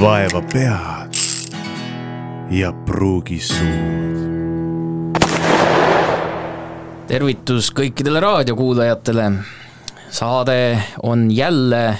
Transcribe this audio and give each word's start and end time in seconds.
vaeva 0.00 0.42
pead 0.52 1.14
ja 2.50 2.72
pruugi 2.72 3.38
suud. 3.38 5.20
tervitus 7.06 7.70
kõikidele 7.70 8.20
raadiokuulajatele. 8.20 9.32
saade 10.10 10.82
on 11.02 11.30
jälle 11.30 11.98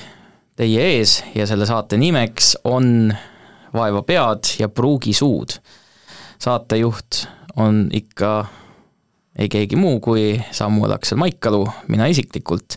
teie 0.57 0.83
ees 0.97 1.25
ja 1.35 1.47
selle 1.47 1.67
saate 1.67 1.97
nimeks 1.97 2.57
on 2.65 3.15
Vaeva 3.75 4.03
pead 4.03 4.59
ja 4.59 4.69
pruugi 4.69 5.13
suud. 5.13 5.51
saatejuht 6.39 7.27
on 7.57 7.89
ikka 7.93 8.47
ei 9.39 9.49
keegi 9.49 9.77
muu 9.77 10.01
kui 10.01 10.43
Samuel 10.51 10.93
Aksel 10.93 11.19
Maikalu, 11.19 11.69
mina 11.89 12.07
isiklikult. 12.07 12.75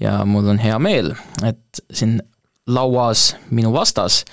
ja 0.00 0.24
mul 0.24 0.48
on 0.48 0.58
hea 0.58 0.78
meel, 0.78 1.14
et 1.44 1.84
siin 1.92 2.22
lauas 2.66 3.36
minu 3.50 3.72
vastas 3.72 4.24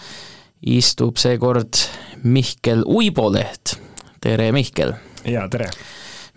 istub 0.66 1.18
seekord 1.18 1.80
Mihkel 2.24 2.84
Uiboleht. 2.86 3.78
tere, 4.22 4.52
Mihkel! 4.52 4.94
jaa, 5.26 5.48
tere! 5.50 5.70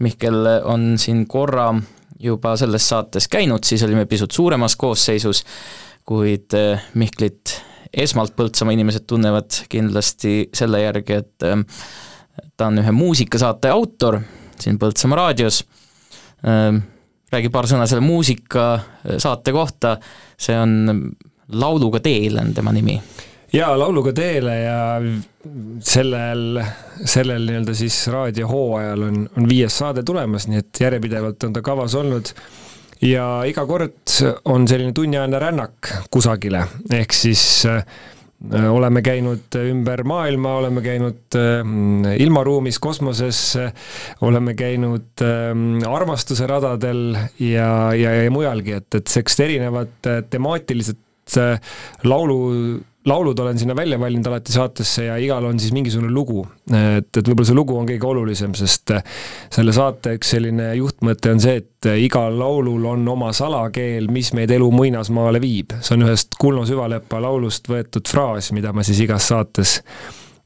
Mihkel 0.01 0.47
on 0.65 0.95
siin 0.99 1.27
korra 1.29 1.75
juba 2.21 2.55
selles 2.57 2.89
saates 2.89 3.29
käinud, 3.29 3.65
siis 3.65 3.83
olime 3.83 4.07
pisut 4.07 4.31
suuremas 4.31 4.77
koosseisus, 4.77 5.45
kuid 6.05 6.55
eh, 6.57 6.81
Mihklit 6.95 7.57
esmalt 7.93 8.37
Põltsamaa 8.37 8.77
inimesed 8.77 9.07
tunnevad 9.09 9.65
kindlasti 9.69 10.51
selle 10.55 10.83
järgi, 10.85 11.21
et 11.21 11.49
eh, 11.49 11.65
ta 12.57 12.69
on 12.71 12.81
ühe 12.81 12.93
muusikasaate 12.97 13.73
autor 13.73 14.21
siin 14.61 14.79
Põltsamaa 14.81 15.21
raadios, 15.25 15.63
eh, 16.45 16.81
räägi 17.33 17.53
paar 17.53 17.69
sõna 17.69 17.89
selle 17.89 18.05
muusikasaate 18.05 19.57
kohta, 19.57 19.97
see 20.41 20.57
on 20.61 21.13
Lauluga 21.53 22.01
teel 22.01 22.39
on 22.41 22.55
tema 22.55 22.73
nimi. 22.73 23.01
Jaa, 23.53 23.73
Lauluga 23.79 24.13
teele 24.15 24.53
ja 24.63 24.79
sellel, 25.83 26.61
sellel 27.03 27.49
nii-öelda 27.49 27.75
siis 27.75 27.97
raadiohooajal 28.13 29.03
on, 29.09 29.25
on 29.37 29.49
viies 29.51 29.79
saade 29.81 30.05
tulemas, 30.07 30.47
nii 30.47 30.63
et 30.63 30.83
järjepidevalt 30.85 31.49
on 31.49 31.57
ta 31.57 31.65
kavas 31.67 31.97
olnud. 31.99 32.31
Ja 33.03 33.41
iga 33.49 33.65
kord 33.67 34.15
on 34.53 34.69
selline 34.69 34.93
tunniajane 34.95 35.39
rännak 35.41 35.91
kusagile, 36.13 36.63
ehk 36.95 37.17
siis 37.17 37.43
äh, 37.67 37.81
oleme 38.71 39.03
käinud 39.03 39.57
ümber 39.57 40.05
maailma, 40.07 40.55
oleme 40.61 40.85
käinud 40.85 41.41
äh, 41.41 42.15
ilmaruumis, 42.23 42.79
kosmoses, 42.79 43.43
oleme 44.21 44.55
käinud 44.55 45.27
äh, 45.27 45.91
armastuse 45.91 46.47
radadel 46.47 47.17
ja, 47.41 47.71
ja, 47.99 48.15
ja 48.23 48.31
mujalgi, 48.31 48.79
et, 48.79 48.95
et 48.95 49.11
sellised 49.11 49.47
erinevad 49.49 50.13
äh, 50.13 50.23
temaatilised 50.31 51.01
äh, 51.39 51.61
laulu 52.05 52.39
laulud 53.07 53.39
olen 53.39 53.59
sinna 53.59 53.77
välja 53.77 54.01
valinud 54.01 54.27
alati 54.27 54.53
saatesse 54.53 55.05
ja 55.05 55.17
igal 55.17 55.45
on 55.45 55.61
siis 55.61 55.73
mingisugune 55.73 56.13
lugu. 56.13 56.47
et, 56.69 57.17
et 57.17 57.29
võib-olla 57.29 57.47
see 57.49 57.57
lugu 57.57 57.77
on 57.79 57.89
kõige 57.89 58.07
olulisem, 58.07 58.55
sest 58.55 58.93
äh, 58.93 59.05
selle 59.53 59.73
saate 59.73 60.15
üks 60.19 60.35
selline 60.35 60.69
juhtmõte 60.77 61.33
on 61.33 61.41
see, 61.41 61.63
et 61.63 61.89
äh, 61.89 62.01
igal 62.05 62.37
laulul 62.39 62.85
on 62.93 63.09
oma 63.09 63.33
salakeel, 63.37 64.11
mis 64.13 64.35
meid 64.37 64.53
elu 64.53 64.69
muinasmaale 64.75 65.41
viib. 65.41 65.73
see 65.81 65.97
on 65.97 66.05
ühest 66.09 66.37
Kuno 66.41 66.67
Süvalepa 66.69 67.23
laulust 67.25 67.73
võetud 67.73 68.09
fraas, 68.09 68.53
mida 68.53 68.75
ma 68.77 68.85
siis 68.85 69.01
igas 69.07 69.31
saates 69.33 69.79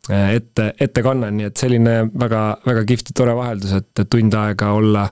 ette, 0.08 0.70
ette 0.80 1.02
kannan, 1.02 1.34
nii 1.38 1.48
et 1.48 1.58
selline 1.58 1.98
väga, 2.12 2.46
väga 2.66 2.86
kihvt 2.86 3.10
ja 3.10 3.19
tore 3.22 3.34
vaheldus, 3.34 3.72
et 3.80 4.06
tund 4.12 4.34
aega 4.36 4.74
olla 4.76 5.08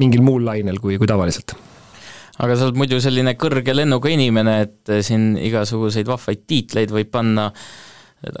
mingil 0.00 0.24
muul 0.24 0.46
lainel 0.48 0.80
kui, 0.82 0.96
kui 0.98 1.06
tavaliselt 1.06 1.54
aga 2.38 2.54
sa 2.54 2.68
oled 2.68 2.78
muidu 2.78 3.00
selline 3.02 3.34
kõrge 3.38 3.74
lennuga 3.74 4.10
inimene, 4.12 4.54
et 4.66 4.92
eh, 4.92 5.02
siin 5.06 5.32
igasuguseid 5.42 6.08
vahvaid 6.08 6.44
tiitleid 6.48 6.94
võib 6.94 7.10
panna, 7.14 7.48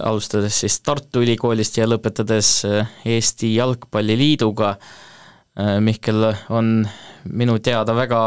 alustades 0.02 0.56
siis 0.64 0.80
Tartu 0.82 1.22
Ülikoolist 1.22 1.78
ja 1.80 1.86
lõpetades 1.86 2.52
eh, 2.68 2.96
Eesti 3.16 3.52
Jalgpalliliiduga. 3.56 4.72
Eh, 5.58 5.76
Mihkel 5.84 6.30
on 6.54 6.72
minu 7.28 7.58
teada 7.62 7.94
väga 7.98 8.22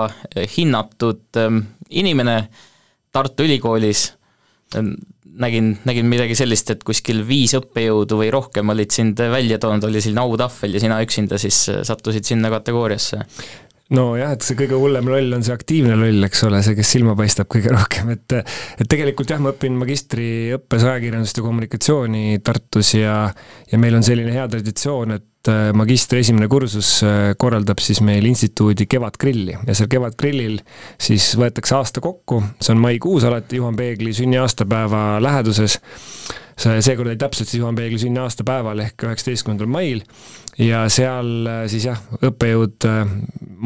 hinnatud 0.57 1.39
inimene 1.89 2.35
Tartu 3.11 3.47
Ülikoolis, 3.47 4.03
nägin, 5.41 5.71
nägin 5.87 6.07
midagi 6.11 6.35
sellist, 6.37 6.69
et 6.71 6.83
kuskil 6.87 7.23
viis 7.27 7.55
õppejõudu 7.57 8.19
või 8.19 8.29
rohkem 8.31 8.71
olid 8.71 8.93
sind 8.93 9.19
välja 9.31 9.57
toonud, 9.59 9.87
oli 9.87 10.03
selline 10.03 10.21
autahvel 10.21 10.75
ja 10.75 10.83
sina 10.83 10.99
üksinda 11.03 11.39
siis 11.41 11.63
sattusid 11.87 12.27
sinna 12.27 12.51
kategooriasse 12.53 13.23
nojah, 13.95 14.35
et 14.35 14.45
see 14.45 14.57
kõige 14.59 14.77
hullem 14.79 15.09
loll 15.11 15.35
on 15.35 15.43
see 15.45 15.55
aktiivne 15.55 15.97
loll, 15.99 16.23
eks 16.27 16.45
ole, 16.47 16.61
see, 16.65 16.77
kes 16.77 16.93
silma 16.95 17.15
paistab 17.19 17.49
kõige 17.51 17.73
rohkem, 17.73 18.13
et 18.15 18.37
et 18.41 18.87
tegelikult 18.89 19.33
jah, 19.33 19.41
ma 19.43 19.51
õpin 19.53 19.75
magistriõppes 19.79 20.85
ajakirjandust 20.87 21.41
ja 21.41 21.45
kommunikatsiooni 21.45 22.39
Tartus 22.45 22.93
ja 22.97 23.17
ja 23.71 23.81
meil 23.81 23.97
on 23.97 24.05
selline 24.05 24.33
hea 24.35 24.47
traditsioon, 24.51 25.15
et 25.17 25.51
äh, 25.51 25.71
magistri 25.77 26.21
esimene 26.23 26.47
kursus 26.51 26.93
äh, 27.07 27.33
korraldab 27.39 27.83
siis 27.83 28.01
meil 28.05 28.27
instituudi 28.29 28.87
Kevadgrilli 28.91 29.57
ja 29.59 29.75
seal 29.75 29.91
Kevadgrillil 29.91 30.61
siis 31.01 31.33
võetakse 31.39 31.75
aasta 31.79 32.03
kokku, 32.03 32.41
see 32.61 32.75
on 32.75 32.83
maikuus 32.83 33.27
alati 33.27 33.59
Juhan 33.59 33.79
Peegli 33.79 34.15
sünniaastapäeva 34.15 35.19
läheduses 35.23 35.79
seekord 36.61 37.09
oli 37.09 37.17
täpselt 37.19 37.49
siis 37.49 37.59
Juhan 37.61 37.75
Peegli 37.75 37.99
sünniaastapäeval 38.01 38.83
ehk 38.85 39.05
üheksateistkümnendal 39.07 39.69
mail 39.71 40.03
ja 40.61 40.83
seal 40.91 41.47
äh, 41.47 41.63
siis 41.71 41.87
jah, 41.87 42.01
õppejõud 42.21 42.87
äh, 42.89 43.01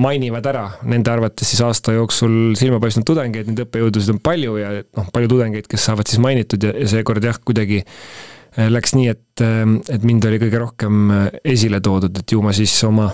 mainivad 0.06 0.46
ära 0.52 0.66
nende 0.88 1.12
arvates 1.12 1.50
siis 1.52 1.64
aasta 1.66 1.96
jooksul 1.96 2.56
silma 2.60 2.80
paistnud 2.84 3.08
tudengeid, 3.08 3.50
neid 3.50 3.66
õppejõudusid 3.66 4.16
on 4.16 4.22
palju 4.24 4.58
ja 4.62 4.72
noh, 4.84 5.10
palju 5.14 5.32
tudengeid, 5.36 5.70
kes 5.72 5.90
saavad 5.90 6.10
siis 6.12 6.22
mainitud 6.24 6.64
ja, 6.68 6.76
ja 6.78 6.88
seekord 6.96 7.26
jah, 7.26 7.40
kuidagi 7.42 7.82
äh, 7.84 8.70
läks 8.72 8.96
nii, 8.98 9.12
et, 9.12 9.46
et 9.92 10.08
mind 10.08 10.30
oli 10.30 10.42
kõige 10.46 10.62
rohkem 10.62 11.14
esile 11.44 11.82
toodud, 11.84 12.22
et 12.22 12.36
ju 12.36 12.44
ma 12.46 12.56
siis 12.56 12.78
oma 12.88 13.10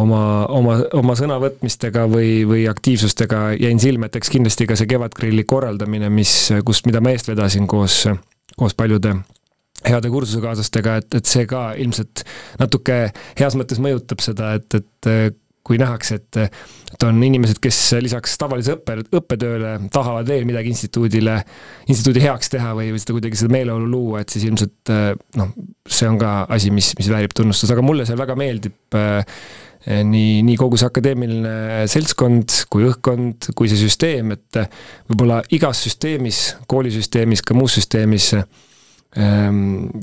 oma, 0.00 0.22
oma, 0.48 0.78
oma 0.96 1.14
sõnavõtmistega 1.18 2.06
või, 2.08 2.42
või 2.48 2.64
aktiivsustega 2.70 3.50
jäin 3.60 3.80
silma, 3.82 4.08
et 4.08 4.16
eks 4.16 4.32
kindlasti 4.32 4.66
ka 4.70 4.78
see 4.78 4.88
Kevadgrilli 4.88 5.44
korraldamine, 5.44 6.08
mis, 6.12 6.32
kus, 6.64 6.86
mida 6.88 7.02
ma 7.04 7.12
eest 7.12 7.28
vedasin 7.28 7.68
koos 7.68 8.06
koos 8.58 8.76
paljude 8.78 9.16
heade 9.82 10.10
kursusekaaslastega, 10.12 10.98
et, 11.02 11.14
et 11.18 11.28
see 11.28 11.46
ka 11.50 11.72
ilmselt 11.80 12.22
natuke 12.60 13.04
heas 13.38 13.56
mõttes 13.58 13.80
mõjutab 13.82 14.22
seda, 14.22 14.52
et, 14.60 14.78
et 14.78 15.38
kui 15.62 15.78
nähakse, 15.78 16.18
et, 16.18 16.38
et 16.92 17.04
on 17.06 17.18
inimesed, 17.22 17.60
kes 17.62 17.78
lisaks 18.02 18.34
tavalise 18.40 18.74
õppe, 18.74 18.96
õppetööle 19.14 19.76
tahavad 19.94 20.30
veel 20.30 20.46
midagi 20.48 20.72
instituudile, 20.74 21.36
instituudi 21.86 22.24
heaks 22.24 22.50
teha 22.50 22.72
või, 22.78 22.90
või 22.94 23.02
seda 23.02 23.16
kuidagi 23.16 23.38
seda 23.38 23.54
meeleolu 23.54 23.86
luua, 23.90 24.22
et 24.22 24.34
siis 24.34 24.46
ilmselt 24.48 24.92
noh, 25.38 25.52
see 25.86 26.10
on 26.10 26.18
ka 26.22 26.32
asi, 26.58 26.72
mis, 26.74 26.92
mis 26.98 27.10
väärib 27.12 27.34
tunnustust, 27.38 27.74
aga 27.74 27.84
mulle 27.86 28.06
seal 28.08 28.18
väga 28.18 28.38
meeldib 28.38 28.98
äh, 28.98 29.22
nii, 29.86 30.42
nii 30.46 30.58
kogu 30.60 30.78
see 30.78 30.88
akadeemiline 30.88 31.86
seltskond 31.90 32.64
kui 32.72 32.86
õhkkond, 32.88 33.52
kui 33.58 33.70
see 33.70 33.80
süsteem, 33.80 34.34
et 34.36 34.60
võib-olla 35.10 35.40
igas 35.54 35.82
süsteemis, 35.86 36.42
koolisüsteemis, 36.70 37.42
ka 37.46 37.56
muus 37.58 37.74
süsteemis 37.80 38.28
ehm, 38.38 39.58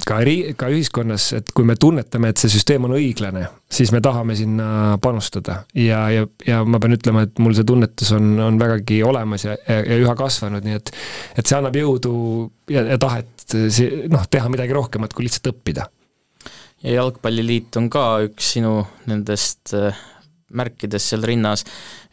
ka 0.06 0.20
eri, 0.26 0.36
ka 0.60 0.68
ühiskonnas, 0.74 1.30
et 1.40 1.54
kui 1.56 1.68
me 1.68 1.78
tunnetame, 1.80 2.34
et 2.34 2.42
see 2.42 2.52
süsteem 2.52 2.90
on 2.90 2.98
õiglane, 2.98 3.46
siis 3.72 3.94
me 3.96 4.02
tahame 4.04 4.36
sinna 4.40 4.98
panustada. 5.02 5.62
Ja, 5.78 6.02
ja, 6.14 6.28
ja 6.48 6.64
ma 6.68 6.82
pean 6.84 6.98
ütlema, 6.98 7.24
et 7.28 7.40
mul 7.40 7.56
see 7.58 7.68
tunnetus 7.68 8.12
on, 8.18 8.34
on 8.50 8.60
vägagi 8.60 9.00
olemas 9.08 9.48
ja, 9.48 9.56
ja, 9.64 9.80
ja 9.86 10.02
üha 10.04 10.18
kasvanud, 10.20 10.68
nii 10.68 10.82
et 10.82 10.92
et 11.40 11.46
see 11.46 11.56
annab 11.56 11.80
jõudu 11.80 12.18
ja, 12.74 12.84
ja 12.84 13.00
tahet 13.00 13.56
noh, 14.12 14.28
teha 14.30 14.52
midagi 14.52 14.76
rohkemat 14.76 15.16
kui 15.16 15.26
lihtsalt 15.26 15.54
õppida 15.54 15.88
ja 16.84 17.00
Jalgpalliliit 17.00 17.76
on 17.80 17.90
ka 17.92 18.06
üks 18.28 18.54
sinu 18.56 18.80
nendest 19.10 19.74
äh, 19.78 19.98
märkidest 20.56 21.14
seal 21.14 21.26
rinnas, 21.28 21.66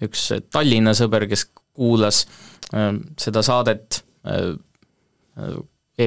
üks 0.04 0.28
Tallinna 0.52 0.94
sõber, 0.96 1.28
kes 1.30 1.46
kuulas 1.76 2.24
äh, 2.74 2.92
seda 3.20 3.44
saadet, 3.46 4.02
äh, 4.26 4.54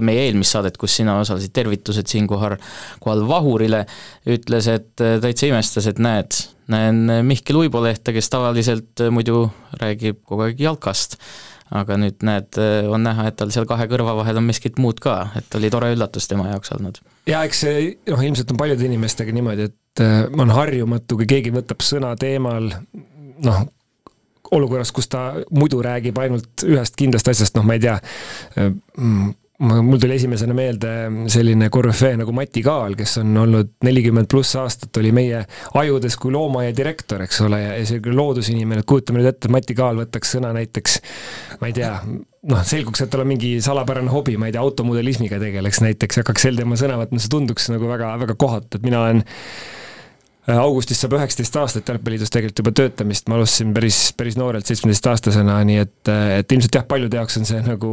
meie 0.06 0.28
eelmist 0.28 0.54
saadet, 0.54 0.78
kus 0.78 1.00
sina 1.00 1.18
osalesid, 1.22 1.54
tervitused 1.56 2.10
siinkohal, 2.12 2.60
kohal 3.02 3.24
Vahurile, 3.30 3.86
ütles, 4.30 4.68
et 4.70 4.92
täitsa 5.00 5.50
imestas, 5.50 5.88
et 5.90 6.02
näed, 6.04 6.36
näen 6.70 7.08
Mihkel 7.26 7.58
Uibolehte, 7.58 8.14
kes 8.14 8.30
tavaliselt 8.30 9.02
muidu 9.10 9.48
räägib 9.82 10.22
kogu 10.30 10.46
aeg 10.46 10.62
jalkast 10.62 11.18
aga 11.76 11.98
nüüd 12.02 12.24
näed, 12.26 12.58
on 12.90 13.04
näha, 13.06 13.28
et 13.30 13.38
tal 13.40 13.52
seal 13.54 13.68
kahe 13.70 13.86
kõrva 13.92 14.16
vahel 14.18 14.40
on 14.42 14.48
miskit 14.48 14.80
muud 14.82 15.02
ka, 15.04 15.16
et 15.38 15.58
oli 15.60 15.70
tore 15.74 15.92
üllatus 15.94 16.30
tema 16.30 16.50
jaoks 16.50 16.74
olnud. 16.78 17.02
ja 17.30 17.44
eks 17.48 17.66
see 17.66 17.84
noh, 18.10 18.24
ilmselt 18.26 18.54
on 18.54 18.62
paljude 18.62 18.88
inimestega 18.88 19.34
niimoodi, 19.36 19.70
et 19.70 20.04
äh, 20.04 20.24
on 20.34 20.54
harjumatu, 20.54 21.20
kui 21.20 21.30
keegi 21.30 21.54
võtab 21.54 21.86
sõna 21.86 22.16
teemal 22.20 22.72
noh, 23.46 23.62
olukorras, 24.56 24.92
kus 24.96 25.12
ta 25.12 25.28
muidu 25.54 25.84
räägib 25.86 26.18
ainult 26.22 26.66
ühest 26.66 26.98
kindlast 27.00 27.30
asjast, 27.30 27.58
noh, 27.58 27.68
ma 27.68 27.78
ei 27.78 27.86
tea, 27.86 28.00
äh, 28.58 28.72
mm, 28.98 29.36
mul 29.60 30.00
tuli 30.00 30.16
esimesena 30.16 30.54
meelde 30.56 30.92
selline 31.32 31.68
korüfee 31.74 32.14
nagu 32.20 32.32
Mati 32.36 32.62
Kaal, 32.64 32.96
kes 33.00 33.18
on 33.20 33.36
olnud 33.42 33.74
nelikümmend 33.84 34.30
pluss 34.32 34.56
aastat, 34.60 34.96
oli 35.02 35.12
meie 35.16 35.42
ajudes 35.82 36.16
kui 36.22 36.32
loomaaia 36.32 36.72
direktor, 36.76 37.26
eks 37.26 37.42
ole, 37.44 37.60
ja, 37.66 37.74
selline 37.88 38.16
loodusinimene, 38.16 38.86
kujutame 38.88 39.20
nüüd 39.20 39.34
ette, 39.34 39.50
et 39.50 39.56
Mati 39.58 39.76
Kaal 39.76 40.00
võtaks 40.00 40.36
sõna 40.38 40.54
näiteks, 40.56 41.00
ma 41.60 41.72
ei 41.72 41.76
tea, 41.76 41.92
noh, 42.54 42.64
selguks, 42.72 43.04
et 43.04 43.12
tal 43.12 43.26
on 43.26 43.32
mingi 43.34 43.58
salapärane 43.64 44.14
hobi, 44.14 44.38
ma 44.40 44.48
ei 44.48 44.56
tea, 44.56 44.64
automudelismiga 44.64 45.42
tegeleks 45.44 45.84
näiteks, 45.84 46.22
hakkaks 46.24 46.48
sel 46.48 46.60
teemal 46.60 46.80
sõna 46.80 46.96
võtma, 47.02 47.20
see 47.20 47.36
tunduks 47.36 47.68
nagu 47.74 47.92
väga, 47.92 48.14
väga 48.24 48.40
kohatu, 48.40 48.80
et 48.80 48.88
mina 48.88 49.04
olen 49.04 49.26
augustis 50.48 51.02
saab 51.02 51.16
üheksateist 51.18 51.58
aastat 51.62 51.90
Jalgpalliliidus 51.92 52.32
tegelikult 52.34 52.62
juba 52.64 52.74
töötamist, 52.80 53.28
ma 53.30 53.38
alustasin 53.38 53.74
päris, 53.76 54.00
päris 54.18 54.38
noorelt, 54.40 54.68
seitsmeteistaastasena, 54.70 55.58
nii 55.68 55.82
et, 55.84 56.12
et 56.40 56.56
ilmselt 56.56 56.80
jah, 56.80 56.86
paljude 56.90 57.20
jaoks 57.20 57.40
on 57.42 57.50
see 57.50 57.60
nagu, 57.66 57.92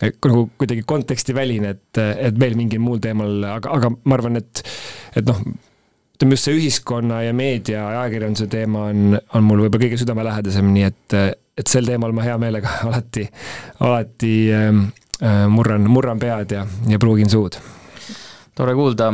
nagu 0.00 0.46
kuidagi 0.60 0.86
kontekstiväline, 0.88 1.74
et, 1.76 2.00
et 2.28 2.40
veel 2.40 2.56
mingil 2.58 2.82
muul 2.82 3.02
teemal, 3.02 3.36
aga, 3.58 3.76
aga 3.76 3.92
ma 3.92 4.18
arvan, 4.18 4.40
et, 4.40 4.64
et 5.18 5.28
noh, 5.28 5.44
ütleme 6.16 6.38
just 6.38 6.48
see 6.48 6.56
ühiskonna 6.58 7.22
ja 7.26 7.36
meedia 7.36 7.78
ja 7.78 8.00
ajakirjanduse 8.00 8.48
teema 8.50 8.86
on, 8.90 9.18
on 9.34 9.46
mul 9.46 9.64
võib-olla 9.64 9.86
kõige 9.86 10.00
südamelähedasem, 10.00 10.72
nii 10.74 10.88
et, 10.88 11.18
et 11.58 11.70
sel 11.70 11.86
teemal 11.88 12.14
ma 12.16 12.26
hea 12.26 12.38
meelega 12.40 12.80
alati, 12.88 13.28
alati 13.82 14.34
äh, 14.54 15.46
murran, 15.50 15.86
murran 15.90 16.22
pead 16.22 16.56
ja, 16.58 16.66
ja 16.90 17.00
pruugin 17.02 17.30
suud 17.30 17.60
tore 18.56 18.74
kuulda, 18.76 19.08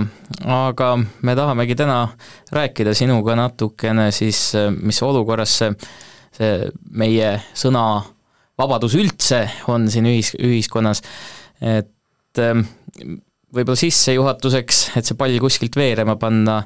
aga 0.50 0.92
me 0.98 1.34
tahamegi 1.38 1.76
täna 1.78 2.00
rääkida 2.52 2.94
sinuga 2.96 3.36
natukene 3.38 4.10
siis, 4.14 4.52
mis 4.82 4.98
olukorras 5.06 5.54
see, 5.60 5.70
see 6.34 6.56
meie 6.90 7.36
sõnavabadus 7.58 8.98
üldse 8.98 9.44
on 9.70 9.86
siin 9.92 10.10
ühis, 10.10 10.32
ühiskonnas, 10.34 11.04
et 11.62 12.42
ähm, 12.42 12.66
võib-olla 13.54 13.78
sissejuhatuseks, 13.78 14.84
et 14.98 15.06
see 15.06 15.18
pall 15.18 15.38
kuskilt 15.42 15.78
veerema 15.78 16.18
panna, 16.20 16.60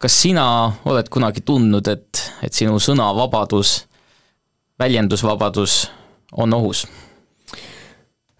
kas 0.00 0.20
sina 0.24 0.46
oled 0.88 1.08
kunagi 1.12 1.44
tundnud, 1.44 1.88
et, 1.92 2.24
et 2.44 2.52
sinu 2.52 2.80
sõnavabadus, 2.80 3.82
väljendusvabadus 4.80 5.82
on 6.40 6.56
ohus? 6.56 6.86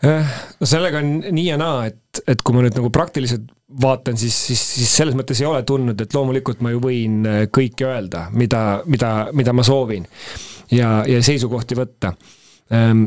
No 0.05 0.69
sellega 0.69 1.01
on 1.01 1.19
nii 1.35 1.47
ja 1.49 1.59
naa, 1.61 1.87
et, 1.89 2.23
et 2.29 2.43
kui 2.45 2.56
ma 2.56 2.65
nüüd 2.65 2.77
nagu 2.77 2.91
praktiliselt 2.95 3.47
vaatan, 3.81 4.19
siis, 4.21 4.37
siis, 4.51 4.62
siis 4.79 4.93
selles 5.01 5.17
mõttes 5.19 5.41
ei 5.43 5.49
ole 5.49 5.62
tundnud, 5.67 6.01
et 6.01 6.15
loomulikult 6.15 6.62
ma 6.65 6.73
ju 6.75 6.83
võin 6.85 7.25
äh, 7.27 7.43
kõike 7.53 7.89
öelda, 7.89 8.29
mida, 8.37 8.62
mida, 8.91 9.12
mida 9.35 9.55
ma 9.56 9.65
soovin 9.67 10.06
ja, 10.71 11.01
ja 11.09 11.23
seisukohti 11.25 11.79
võtta. 11.79 12.12
Ähm, 12.75 13.06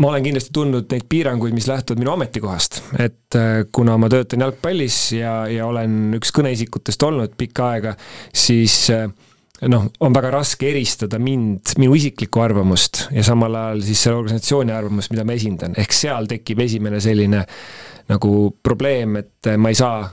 ma 0.00 0.10
olen 0.10 0.26
kindlasti 0.26 0.52
tundnud 0.56 0.90
neid 0.92 1.06
piiranguid, 1.08 1.54
mis 1.56 1.68
lähtuvad 1.70 2.02
minu 2.02 2.14
ametikohast, 2.16 2.80
et 2.98 3.38
äh, 3.38 3.62
kuna 3.72 3.96
ma 4.00 4.10
töötan 4.12 4.44
jalgpallis 4.44 4.98
ja, 5.16 5.38
ja 5.52 5.68
olen 5.68 6.16
üks 6.18 6.34
kõneisikutest 6.36 7.06
olnud 7.06 7.36
pikka 7.38 7.70
aega, 7.76 7.96
siis 8.34 8.78
äh, 8.94 9.06
noh, 9.70 9.88
on 10.04 10.14
väga 10.16 10.30
raske 10.34 10.68
eristada 10.70 11.18
mind, 11.22 11.74
minu 11.80 11.96
isiklikku 11.96 12.42
arvamust 12.44 13.06
ja 13.14 13.24
samal 13.26 13.56
ajal 13.56 13.82
siis 13.86 14.04
selle 14.04 14.20
organisatsiooni 14.20 14.74
arvamust, 14.76 15.12
mida 15.14 15.24
ma 15.24 15.36
esindan, 15.36 15.76
ehk 15.80 15.96
seal 15.96 16.28
tekib 16.30 16.60
esimene 16.66 17.00
selline 17.02 17.44
nagu 18.06 18.32
probleem, 18.62 19.16
et 19.18 19.48
ma 19.58 19.72
ei 19.72 19.78
saa 19.78 20.04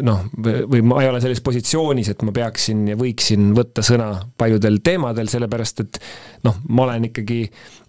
noh, 0.00 0.22
või 0.40 0.80
ma 0.80 1.02
ei 1.02 1.10
ole 1.10 1.20
selles 1.20 1.42
positsioonis, 1.44 2.08
et 2.14 2.22
ma 2.24 2.32
peaksin 2.32 2.86
ja 2.88 2.96
võiksin 2.96 3.50
võtta 3.56 3.84
sõna 3.84 4.14
paljudel 4.40 4.80
teemadel, 4.84 5.28
sellepärast 5.28 5.84
et 5.84 6.00
noh, 6.48 6.56
ma 6.72 6.86
olen 6.86 7.10
ikkagi 7.10 7.42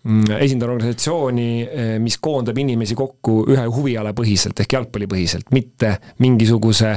esindan 0.06 0.72
organisatsiooni, 0.72 1.50
eh, 1.64 1.90
mis 2.00 2.16
koondab 2.24 2.58
inimesi 2.58 2.96
kokku 2.96 3.42
ühe 3.52 3.66
huviala 3.68 4.14
põhiselt 4.16 4.60
ehk 4.64 4.78
jalgpallipõhiselt, 4.78 5.50
mitte 5.52 5.98
mingisuguse 6.24 6.94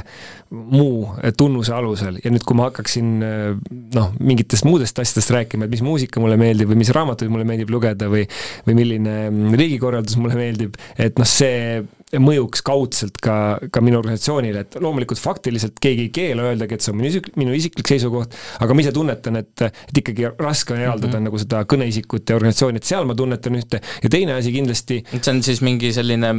muu 0.53 1.09
tunnuse 1.37 1.73
alusel 1.75 2.21
ja 2.23 2.31
nüüd, 2.31 2.45
kui 2.47 2.59
ma 2.59 2.69
hakkaksin 2.69 3.09
eh, 3.27 3.49
noh, 3.97 4.13
mingitest 4.23 4.69
muudest 4.69 5.03
asjadest 5.03 5.35
rääkima, 5.35 5.67
et 5.67 5.75
mis 5.75 5.83
muusika 5.83 6.23
mulle 6.23 6.39
meeldib 6.41 6.71
või 6.71 6.79
mis 6.85 6.93
raamatuid 6.95 7.33
mulle 7.33 7.49
meeldib 7.49 7.73
lugeda 7.75 8.07
või 8.13 8.23
või 8.69 8.79
milline 8.79 9.17
mm, 9.31 9.59
riigikorraldus 9.59 10.21
mulle 10.23 10.39
meeldib, 10.39 10.79
et 11.01 11.19
noh, 11.19 11.29
see 11.29 11.83
mõjuks 12.21 12.61
kaudselt 12.65 13.17
ka, 13.25 13.35
ka 13.73 13.81
minu 13.85 13.97
organisatsioonile, 14.03 14.65
et 14.67 14.77
loomulikult 14.83 15.21
faktiliselt 15.21 15.79
keegi 15.83 16.09
ei 16.09 16.13
keela 16.13 16.51
öeldagi, 16.51 16.77
et 16.77 16.85
see 16.85 16.93
on 16.93 16.99
minu 16.99 17.09
isik, 17.09 17.31
minu 17.41 17.55
isiklik 17.57 17.89
seisukoht, 17.89 18.37
aga 18.61 18.77
ma 18.77 18.85
ise 18.85 18.93
tunnetan, 18.93 19.39
et, 19.41 19.65
et 19.65 20.01
ikkagi 20.03 20.29
raske 20.37 20.75
on 20.75 20.83
eraldada 20.83 21.09
mm 21.09 21.15
-hmm. 21.19 21.31
nagu 21.31 21.41
seda 21.41 21.63
kõneisikut 21.73 22.29
ja 22.29 22.37
organisatsiooni, 22.37 22.83
et 22.83 22.92
seal 22.93 23.09
ma 23.09 23.17
tunnetan 23.19 23.59
ühte 23.59 23.83
ja 23.83 24.13
teine 24.13 24.37
asi 24.39 24.55
kindlasti 24.55 25.01
et 25.03 25.21
see 25.21 25.35
on 25.35 25.43
siis 25.45 25.63
mingi 25.65 25.93
selline 25.97 26.35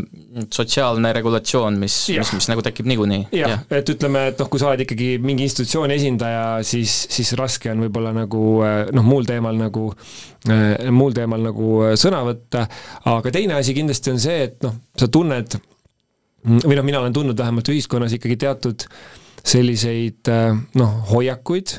sotsiaalne 0.53 1.13
regulatsioon, 1.19 1.79
mis, 1.81 1.97
mis, 2.15 2.33
mis 2.37 2.49
nagu 2.51 2.65
tekib 2.65 2.89
niikuinii? 2.89 3.23
jah 3.35 3.55
ja., 3.55 3.61
et 3.79 3.93
ütleme, 3.93 4.27
et 4.31 4.41
noh, 4.41 4.51
kui 4.51 4.61
sa 4.61 4.71
oled 4.71 4.85
ikkagi 4.85 5.15
mingi 5.23 5.47
institutsiooni 5.47 5.97
esindaja, 5.97 6.45
siis, 6.67 6.95
siis 7.13 7.33
raske 7.39 7.71
on 7.73 7.83
võib-olla 7.87 8.13
nagu 8.15 8.45
noh, 8.63 9.05
muul 9.07 9.27
teemal 9.29 9.57
nagu 9.59 9.89
Äh, 10.49 10.91
muul 10.91 11.13
teemal 11.15 11.39
nagu 11.39 11.67
äh, 11.85 11.93
sõna 11.99 12.19
võtta, 12.27 12.65
aga 13.07 13.31
teine 13.31 13.55
asi 13.55 13.71
kindlasti 13.77 14.11
on 14.11 14.17
see, 14.19 14.41
et 14.49 14.57
noh, 14.65 14.73
sa 14.99 15.07
tunned 15.07 15.55
või 16.43 16.75
noh, 16.75 16.83
mina 16.83 16.99
olen 16.99 17.15
tundnud 17.15 17.39
vähemalt 17.39 17.69
ühiskonnas 17.71 18.17
ikkagi 18.17 18.35
teatud 18.41 18.83
selliseid 19.39 20.27
äh, 20.33 20.57
noh, 20.75 20.97
hoiakuid, 21.13 21.77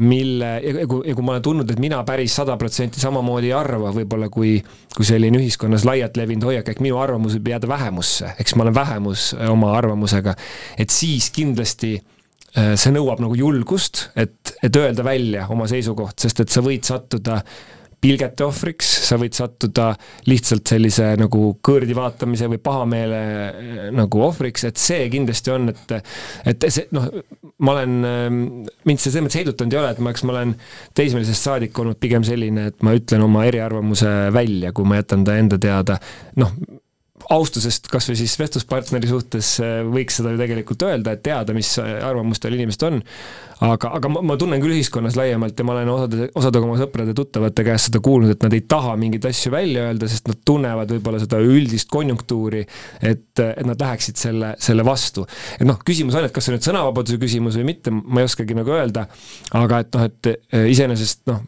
mille, 0.00 0.48
ja 0.64 0.86
kui, 0.90 1.04
ja 1.06 1.14
kui 1.14 1.24
ma 1.24 1.36
olen 1.36 1.44
tundnud, 1.44 1.70
et 1.70 1.82
mina 1.82 2.00
päris 2.06 2.34
sada 2.34 2.56
protsenti 2.58 3.02
samamoodi 3.02 3.52
ei 3.52 3.54
arva 3.54 3.92
võib-olla 3.94 4.26
kui, 4.32 4.56
kui 4.94 5.06
selline 5.06 5.38
ühiskonnas 5.38 5.86
laialt 5.86 6.18
levinud 6.18 6.48
hoiak, 6.48 6.72
ehk 6.72 6.82
minu 6.82 6.98
arvamus 6.98 7.36
võib 7.38 7.52
jääda 7.52 7.70
vähemusse, 7.70 8.32
eks 8.42 8.56
ma 8.58 8.66
olen 8.66 8.74
vähemus 8.74 9.28
oma 9.52 9.70
arvamusega, 9.78 10.34
et 10.82 10.90
siis 10.94 11.30
kindlasti 11.34 11.94
see 12.54 12.92
nõuab 12.94 13.22
nagu 13.22 13.34
julgust, 13.38 14.08
et, 14.18 14.54
et 14.62 14.76
öelda 14.78 15.06
välja 15.06 15.48
oma 15.50 15.66
seisukoht, 15.70 16.20
sest 16.22 16.44
et 16.44 16.52
sa 16.54 16.62
võid 16.62 16.86
sattuda 16.86 17.40
pilgete 18.04 18.44
ohvriks, 18.44 18.90
sa 19.08 19.16
võid 19.20 19.36
sattuda 19.36 19.90
lihtsalt 20.28 20.68
sellise 20.74 21.14
nagu 21.20 21.54
kõõrdi 21.64 21.96
vaatamise 21.96 22.48
või 22.52 22.60
pahameele 22.64 23.20
eh, 23.24 23.88
nagu 23.96 24.22
ohvriks, 24.26 24.66
et 24.68 24.80
see 24.80 25.08
kindlasti 25.12 25.54
on, 25.54 25.72
et 25.72 25.96
et 26.52 26.68
see 26.68 26.88
noh, 26.94 27.08
ma 27.64 27.76
olen, 27.78 27.96
ehm, 28.08 28.38
mind 28.88 29.00
see 29.00 29.10
selles 29.10 29.24
mõttes 29.26 29.40
heidutanud 29.40 29.74
ei 29.74 29.80
ole, 29.80 29.92
et 29.94 30.04
ma, 30.04 30.12
eks 30.14 30.24
ma 30.26 30.36
olen 30.36 30.54
teismelisest 30.96 31.48
saadik 31.48 31.80
olnud 31.80 32.00
pigem 32.02 32.26
selline, 32.26 32.68
et 32.72 32.84
ma 32.84 32.94
ütlen 32.96 33.24
oma 33.24 33.44
eriarvamuse 33.48 34.14
välja, 34.34 34.72
kui 34.76 34.88
ma 34.88 35.00
jätan 35.00 35.24
ta 35.26 35.38
enda 35.40 35.60
teada, 35.60 35.98
noh, 36.40 36.52
austusest 37.32 37.88
kas 37.92 38.08
või 38.10 38.18
siis 38.18 38.36
vestluspartneri 38.40 39.08
suhtes 39.08 39.56
eh, 39.64 39.80
võiks 39.86 40.20
seda 40.20 40.34
ju 40.34 40.40
tegelikult 40.40 40.84
öelda, 40.86 41.14
et 41.14 41.24
teada, 41.24 41.56
mis 41.56 41.70
arvamustel 41.80 42.56
inimesed 42.56 42.84
on, 42.88 43.00
aga, 43.64 43.92
aga 43.98 44.10
ma, 44.12 44.22
ma 44.32 44.36
tunnen 44.40 44.62
küll 44.62 44.74
ühiskonnas 44.76 45.16
laiemalt 45.18 45.58
ja 45.58 45.66
ma 45.66 45.74
olen 45.76 45.90
osade, 45.94 46.28
osade 46.36 46.60
oma 46.60 46.76
sõprade-tuttavate 46.80 47.64
käest 47.66 47.90
seda 47.90 48.00
kuulnud, 48.04 48.34
et 48.34 48.44
nad 48.44 48.56
ei 48.56 48.64
taha 48.68 48.96
mingeid 49.00 49.28
asju 49.30 49.52
välja 49.54 49.86
öelda, 49.88 50.08
sest 50.10 50.28
nad 50.30 50.40
tunnevad 50.46 50.92
võib-olla 50.96 51.20
seda 51.22 51.40
üldist 51.44 51.90
konjunktuuri, 51.92 52.64
et, 53.00 53.26
et 53.44 53.64
nad 53.66 53.80
läheksid 53.80 54.20
selle, 54.20 54.54
selle 54.62 54.86
vastu. 54.86 55.26
et 55.58 55.66
noh, 55.68 55.78
küsimus 55.86 56.18
on, 56.18 56.28
et 56.28 56.34
kas 56.34 56.46
see 56.46 56.54
on 56.54 56.58
nüüd 56.58 56.68
sõnavabaduse 56.68 57.20
küsimus 57.22 57.58
või 57.60 57.68
mitte, 57.72 57.94
ma 57.94 58.22
ei 58.22 58.28
oskagi 58.28 58.56
nagu 58.58 58.74
öelda, 58.74 59.06
aga 59.60 59.82
et 59.84 59.96
noh, 59.96 60.08
et 60.10 60.32
eh, 60.32 60.68
iseenesest 60.74 61.24
noh, 61.30 61.42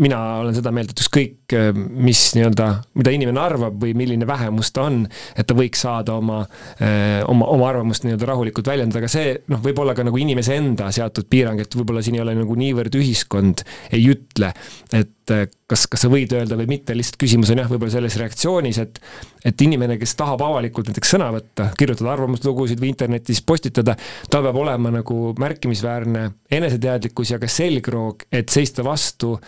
mina 0.00 0.20
olen 0.40 0.56
seda 0.56 0.72
meelt, 0.74 0.94
et 0.94 1.04
ükskõik, 1.04 1.56
mis 1.76 2.24
nii-öelda, 2.36 2.70
mida 2.98 3.14
inimene 3.14 3.42
arvab 3.42 3.78
või 3.82 3.94
milline 3.98 4.26
vähemus 4.28 4.72
ta 4.74 4.86
on, 4.88 5.02
et 5.36 5.46
ta 5.46 5.56
võiks 5.56 5.84
saada 5.84 6.16
oma, 6.20 6.40
eh, 6.78 7.20
oma, 7.28 7.48
oma 7.54 7.68
arvamust 7.70 8.06
nii-öelda 8.06 8.28
rahulikult 8.30 8.70
väljendada, 8.70 9.02
aga 9.02 9.12
see 9.12 9.34
noh, 9.52 9.62
võib 9.64 9.80
olla 9.84 9.94
ka 9.96 10.06
nagu 10.06 10.20
inimese 10.20 10.56
enda 10.58 10.90
seatud 10.94 11.28
piirang, 11.30 11.60
et 11.62 11.78
võib-olla 11.78 12.04
siin 12.04 12.18
ei 12.18 12.24
ole 12.24 12.36
nagu 12.38 12.58
niivõrd 12.58 12.98
ühiskond 13.00 13.64
ei 13.96 14.06
ütle, 14.12 14.52
et 14.92 15.34
äh, 15.34 15.46
kas, 15.70 15.86
kas 15.90 16.04
sa 16.04 16.10
võid 16.12 16.32
öelda 16.36 16.58
või 16.58 16.68
mitte, 16.74 16.96
lihtsalt 16.96 17.20
küsimus 17.20 17.52
on 17.54 17.62
jah, 17.62 17.70
võib-olla 17.70 17.94
selles 17.94 18.18
reaktsioonis, 18.20 18.80
et 18.82 19.02
et 19.46 19.62
inimene, 19.64 19.96
kes 19.96 20.12
tahab 20.18 20.42
avalikult 20.44 20.90
näiteks 20.90 21.14
sõna 21.14 21.30
võtta, 21.32 21.70
kirjutada 21.80 22.10
arvamuslugusid 22.12 22.80
või 22.80 22.90
internetis 22.92 23.40
postitada, 23.40 23.94
tal 24.28 24.44
peab 24.44 24.58
olema 24.60 24.92
nagu 24.92 25.30
märkimisväärne 25.40 26.26
eneseteadlikkus 26.58 27.32
ja 27.32 27.40
ka 27.40 27.48
selgroog, 27.48 28.26
et 28.36 28.52
seista 28.52 28.84
vastu 28.84 29.38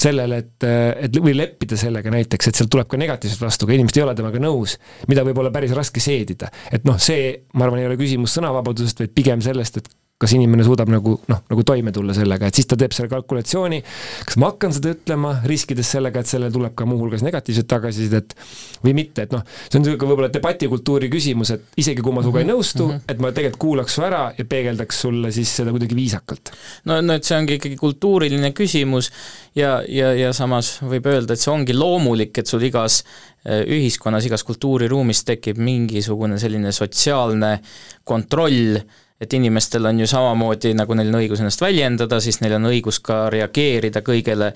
sellele, 0.00 0.40
et, 0.44 0.66
et 1.08 1.20
või 1.22 1.34
leppida 1.36 1.78
sellega 1.78 2.12
näiteks, 2.14 2.50
et 2.50 2.58
sealt 2.58 2.70
tuleb 2.72 2.90
ka 2.90 3.00
negatiivset 3.00 3.42
vastu, 3.42 3.68
kui 3.68 3.78
inimesed 3.78 4.00
ei 4.00 4.06
ole 4.06 4.16
temaga 4.18 4.42
nõus, 4.42 4.78
mida 5.10 5.24
võib 5.26 5.42
olla 5.42 5.52
päris 5.54 5.74
raske 5.76 6.02
seedida. 6.02 6.50
et 6.72 6.84
noh, 6.88 6.98
see, 7.02 7.32
ma 7.54 7.66
arvan, 7.66 7.82
ei 7.82 7.90
ole 7.90 7.98
küsimus 8.00 8.36
sõnavabadusest, 8.38 9.04
vaid 9.04 9.14
pigem 9.16 9.44
sellest, 9.44 9.82
et 9.82 9.90
kas 10.18 10.32
inimene 10.34 10.64
suudab 10.66 10.90
nagu 10.90 11.14
noh, 11.30 11.42
nagu 11.46 11.64
toime 11.66 11.92
tulla 11.94 12.14
sellega, 12.16 12.48
et 12.48 12.58
siis 12.58 12.66
ta 12.66 12.76
teeb 12.78 12.94
selle 12.94 13.10
kalkulatsiooni, 13.12 13.78
kas 14.26 14.38
ma 14.42 14.50
hakkan 14.50 14.74
seda 14.74 14.90
ütlema, 14.96 15.36
riskides 15.46 15.92
sellega, 15.94 16.24
et 16.24 16.30
sellele 16.30 16.50
tuleb 16.54 16.74
ka 16.78 16.88
muuhulgas 16.90 17.22
negatiivset 17.22 17.68
tagasisidet 17.70 18.34
või 18.82 18.96
mitte, 18.98 19.28
et 19.28 19.36
noh, 19.36 19.44
see 19.68 19.78
on 19.78 19.86
niisugune 19.86 20.10
võib-olla 20.10 20.32
debatikultuuri 20.34 21.10
küsimus, 21.12 21.54
et 21.54 21.78
isegi 21.78 22.02
kui 22.02 22.16
ma 22.16 22.26
sinuga 22.26 22.42
ei 22.42 22.48
mhm, 22.48 22.54
nõustu 22.56 22.88
mm, 22.88 22.96
-hmm. 22.96 23.14
et 23.14 23.22
ma 23.22 23.32
tegelikult 23.36 23.62
kuulaks 23.62 23.94
su 23.94 24.06
ära 24.08 24.24
ja 24.34 24.48
peegeldaks 24.48 25.00
sulle 25.06 25.30
siis 25.34 25.54
seda 25.60 25.70
kuidagi 25.74 25.94
viisakalt. 25.94 26.50
no, 26.90 26.98
no 27.00 27.14
et 27.14 27.24
see 27.24 27.38
ongi 27.38 27.60
ikkagi 27.60 27.78
kultuuriline 27.78 28.50
küsimus 28.58 29.12
ja, 29.54 29.78
ja, 29.86 30.12
ja 30.18 30.32
samas 30.34 30.80
võib 30.82 31.06
öelda, 31.06 31.34
et 31.34 31.46
see 31.46 31.54
ongi 31.54 31.78
loomulik, 31.78 32.42
et 32.42 32.50
sul 32.50 32.66
igas 32.66 33.04
eh, 33.46 33.62
ühiskonnas, 33.62 34.26
igas 34.26 34.42
kultuuriruumis 34.42 35.22
tekib 35.30 35.62
mingisugune 35.62 36.42
selline 36.42 36.74
sotsiaalne 36.74 37.60
kontroll, 38.02 38.80
et 39.20 39.32
inimestel 39.34 39.86
on 39.86 40.00
ju 40.00 40.06
samamoodi, 40.06 40.72
nagu 40.78 40.94
neil 40.94 41.10
on 41.10 41.20
õigus 41.20 41.42
ennast 41.42 41.62
väljendada, 41.62 42.20
siis 42.22 42.38
neil 42.42 42.54
on 42.58 42.68
õigus 42.70 43.00
ka 43.02 43.26
reageerida 43.34 44.02
kõigele, 44.06 44.52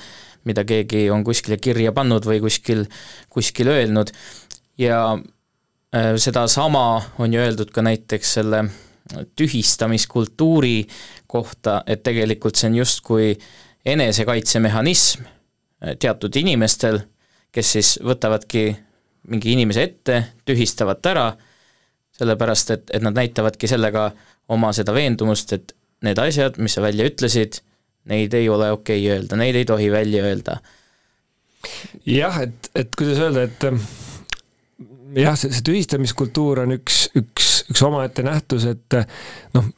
mida 0.46 0.64
keegi 0.66 1.08
on 1.10 1.24
kuskile 1.26 1.58
kirja 1.62 1.92
pannud 1.94 2.26
või 2.26 2.38
kuskil, 2.42 2.84
kuskil 3.30 3.72
öelnud. 3.72 4.12
Ja 4.78 5.02
äh, 5.16 6.14
sedasama 6.16 6.86
on 7.18 7.34
ju 7.34 7.42
öeldud 7.42 7.74
ka 7.74 7.82
näiteks 7.82 8.38
selle 8.38 8.64
tühistamiskultuuri 9.36 10.86
kohta, 11.26 11.82
et 11.86 12.02
tegelikult 12.06 12.56
see 12.56 12.70
on 12.70 12.80
justkui 12.82 13.32
enesekaitsemehhanism 13.84 15.26
äh, 15.26 15.96
teatud 15.98 16.38
inimestel, 16.38 17.02
kes 17.52 17.76
siis 17.76 17.96
võtavadki 18.04 18.70
mingi 19.28 19.56
inimese 19.56 19.82
ette, 19.86 20.22
tühistavad 20.46 21.02
ta 21.02 21.10
ära, 21.12 21.26
sellepärast 22.18 22.70
et, 22.74 22.90
et 22.94 23.02
nad 23.02 23.14
näitavadki 23.16 23.68
sellega 23.70 24.10
oma 24.48 24.72
seda 24.76 24.94
veendumust, 24.94 25.52
et 25.56 25.74
need 26.02 26.18
asjad, 26.18 26.58
mis 26.62 26.74
sa 26.76 26.82
välja 26.84 27.06
ütlesid, 27.08 27.60
neid 28.10 28.34
ei 28.34 28.48
ole 28.50 28.72
okei 28.74 29.04
okay 29.04 29.16
öelda, 29.16 29.38
neid 29.38 29.58
ei 29.58 29.66
tohi 29.68 29.90
välja 29.92 30.24
öelda. 30.26 30.56
jah, 32.06 32.40
et, 32.42 32.70
et 32.74 32.96
kuidas 32.98 33.20
öelda, 33.22 33.46
et 33.46 33.68
ähm, 33.68 33.78
jah, 35.14 35.36
see, 35.38 35.52
see 35.54 35.66
tühistamiskultuur 35.68 36.64
on 36.64 36.76
üks, 36.78 37.04
üks, 37.18 37.52
üks 37.70 37.84
omaette 37.86 38.24
nähtus, 38.26 38.66
et 38.70 38.98
noh, 39.54 39.70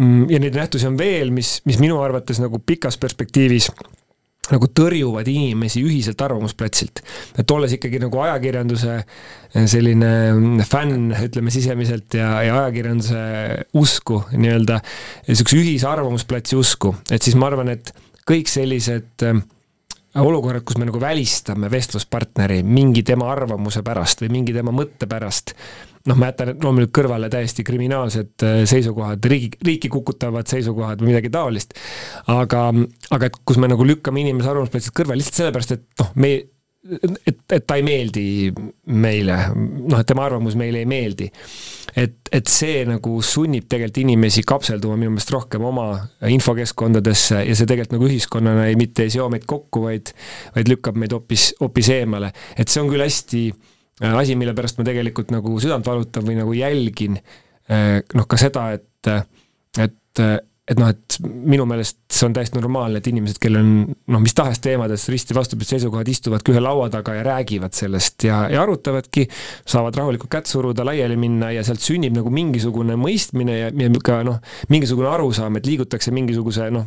mm, 0.00 0.28
ja 0.32 0.40
neid 0.42 0.56
nähtusi 0.56 0.88
on 0.88 0.98
veel, 0.98 1.32
mis, 1.34 1.58
mis 1.68 1.80
minu 1.82 2.00
arvates 2.02 2.40
nagu 2.42 2.62
pikas 2.64 2.96
perspektiivis 3.00 3.68
nagu 4.50 4.66
tõrjuvad 4.74 5.28
inimesi 5.30 5.82
ühiselt 5.84 6.20
arvamusplatsilt. 6.24 7.02
et 7.38 7.50
olles 7.54 7.76
ikkagi 7.76 8.00
nagu 8.02 8.22
ajakirjanduse 8.24 8.96
eh, 8.96 9.66
selline 9.70 10.10
mm, 10.32 10.66
fänn, 10.66 11.14
ütleme 11.28 11.52
sisemiselt 11.54 12.18
ja, 12.18 12.32
ja 12.46 12.58
ajakirjanduse 12.64 13.22
usku 13.78 14.22
nii-öelda, 14.32 14.80
niisuguse 15.28 15.60
ühise 15.60 15.88
arvamusplatsi 15.90 16.58
usku, 16.58 16.94
et 17.10 17.22
siis 17.22 17.38
ma 17.38 17.50
arvan, 17.50 17.72
et 17.76 17.92
kõik 18.28 18.50
sellised 18.50 19.26
äh, 19.28 19.42
olukorrad, 20.18 20.64
kus 20.66 20.78
me 20.80 20.88
nagu 20.88 21.00
välistame 21.00 21.70
vestluspartneri 21.70 22.64
mingi 22.66 23.04
tema 23.06 23.30
arvamuse 23.30 23.84
pärast 23.86 24.24
või 24.24 24.32
mingi 24.40 24.54
tema 24.56 24.72
mõtte 24.74 25.06
pärast, 25.10 25.54
noh, 26.08 26.18
ma 26.18 26.30
jätan 26.32 26.56
loomulikult 26.56 26.96
kõrvale 26.98 27.30
täiesti 27.30 27.64
kriminaalsed 27.66 28.46
äh, 28.46 28.62
seisukohad, 28.70 29.24
riigi, 29.30 29.52
riiki 29.66 29.90
kukutavad 29.92 30.50
seisukohad 30.50 31.02
või 31.02 31.12
midagi 31.12 31.30
taolist, 31.32 31.76
aga, 32.32 32.70
aga 33.10 33.30
et 33.30 33.38
kus 33.46 33.60
me 33.62 33.70
nagu 33.70 33.86
lükkame 33.86 34.24
inimese 34.24 34.50
arvamusplatsilt 34.50 34.96
kõrvale 34.96 35.22
lihtsalt 35.22 35.44
sellepärast, 35.44 35.76
et 35.78 36.02
noh, 36.02 36.10
me 36.18 36.34
et, 37.28 37.42
et 37.52 37.66
ta 37.66 37.76
ei 37.78 37.84
meeldi 37.84 38.24
meile, 38.96 39.36
noh, 39.54 39.98
et 40.00 40.08
tema 40.08 40.24
arvamus 40.26 40.56
meile 40.58 40.82
ei 40.82 40.88
meeldi. 40.88 41.28
Et, 41.96 42.16
et 42.32 42.50
see 42.50 42.84
nagu 42.88 43.16
sunnib 43.24 43.66
tegelikult 43.70 44.02
inimesi 44.02 44.44
kapselduma 44.46 44.98
minu 45.00 45.14
meelest 45.14 45.32
rohkem 45.34 45.64
oma 45.66 45.86
infokeskkondadesse 46.28 47.42
ja 47.46 47.56
see 47.56 47.68
tegelikult 47.68 47.96
nagu 47.96 48.08
ühiskonnana 48.10 48.68
ei, 48.70 48.78
mitte 48.80 49.06
ei 49.06 49.14
seo 49.14 49.28
meid 49.32 49.46
kokku, 49.50 49.86
vaid, 49.88 50.12
vaid 50.56 50.70
lükkab 50.70 51.00
meid 51.00 51.14
hoopis, 51.16 51.50
hoopis 51.60 51.92
eemale. 51.96 52.32
et 52.56 52.68
see 52.68 52.82
on 52.82 52.90
küll 52.92 53.04
hästi 53.04 53.46
äh, 53.50 54.14
asi, 54.14 54.36
mille 54.38 54.54
pärast 54.56 54.80
ma 54.80 54.86
tegelikult 54.88 55.34
nagu 55.34 55.56
südant 55.62 55.86
valutan 55.86 56.26
või 56.26 56.38
nagu 56.38 56.54
jälgin 56.56 57.18
äh, 57.20 57.98
noh, 58.14 58.28
ka 58.30 58.40
seda, 58.40 58.70
et, 58.78 59.14
et 59.80 60.24
et 60.70 60.78
noh, 60.78 60.90
et 60.92 61.16
minu 61.24 61.64
meelest 61.66 61.98
see 62.14 62.26
on 62.28 62.34
täiesti 62.36 62.58
normaalne, 62.58 63.00
et 63.00 63.08
inimesed, 63.10 63.40
kellel 63.42 63.62
on 63.64 63.70
noh, 64.14 64.22
mis 64.22 64.34
tahes 64.36 64.60
teemades 64.62 65.06
risti 65.10 65.34
vastupidised 65.34 65.76
seisukohad, 65.76 66.08
istuvadki 66.10 66.54
ühe 66.54 66.62
laua 66.62 66.88
taga 66.92 67.16
ja 67.16 67.24
räägivad 67.26 67.74
sellest 67.76 68.26
ja, 68.28 68.42
ja 68.52 68.62
arutavadki, 68.62 69.26
saavad 69.68 69.98
rahulikult 69.98 70.30
kätt 70.32 70.50
suruda, 70.50 70.86
laiali 70.86 71.18
minna 71.20 71.50
ja 71.54 71.64
sealt 71.66 71.82
sünnib 71.82 72.14
nagu 72.16 72.30
mingisugune 72.34 72.98
mõistmine 73.00 73.56
ja, 73.58 73.72
ja 73.74 73.90
ka 74.04 74.20
noh, 74.26 74.38
mingisugune 74.70 75.10
arusaam, 75.10 75.58
et 75.58 75.66
liigutakse 75.66 76.14
mingisuguse 76.14 76.70
noh, 76.74 76.86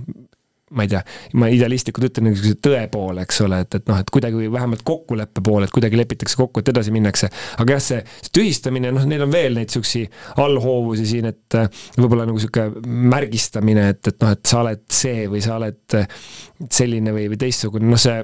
ma 0.73 0.85
ei 0.85 0.91
tea, 0.91 1.01
ma 1.39 1.49
idealistlikult 1.53 2.09
ütlen 2.09 2.29
niisuguse 2.29 2.57
tõe 2.63 2.81
poole, 2.93 3.25
eks 3.27 3.41
ole, 3.45 3.61
et, 3.65 3.77
et 3.79 3.89
noh, 3.89 3.99
et 4.01 4.11
kuidagi 4.13 4.49
vähemalt 4.53 4.83
kokkuleppe 4.87 5.43
poole, 5.45 5.69
et 5.69 5.75
kuidagi 5.75 5.99
lepitakse 5.99 6.39
kokku, 6.39 6.63
et 6.63 6.73
edasi 6.73 6.93
minnakse. 6.95 7.29
aga 7.61 7.77
jah, 7.77 7.83
see, 7.83 8.01
see 8.25 8.35
tühistamine, 8.39 8.91
noh, 8.95 9.07
neil 9.09 9.25
on 9.25 9.33
veel 9.33 9.57
neid 9.57 9.71
niisugusi 9.71 10.03
allhoovusi 10.43 11.07
siin, 11.09 11.29
et 11.31 11.59
võib-olla 11.97 12.27
nagu 12.29 12.39
niisugune 12.39 12.83
märgistamine, 13.13 13.87
et, 13.93 14.13
et 14.13 14.21
noh, 14.23 14.35
et 14.35 14.45
sa 14.49 14.61
oled 14.63 14.83
see 14.93 15.27
või 15.31 15.43
sa 15.45 15.57
oled 15.59 15.97
selline 16.69 17.15
või, 17.15 17.29
või 17.31 17.41
teistsugune, 17.45 17.89
noh 17.89 18.01
see 18.01 18.19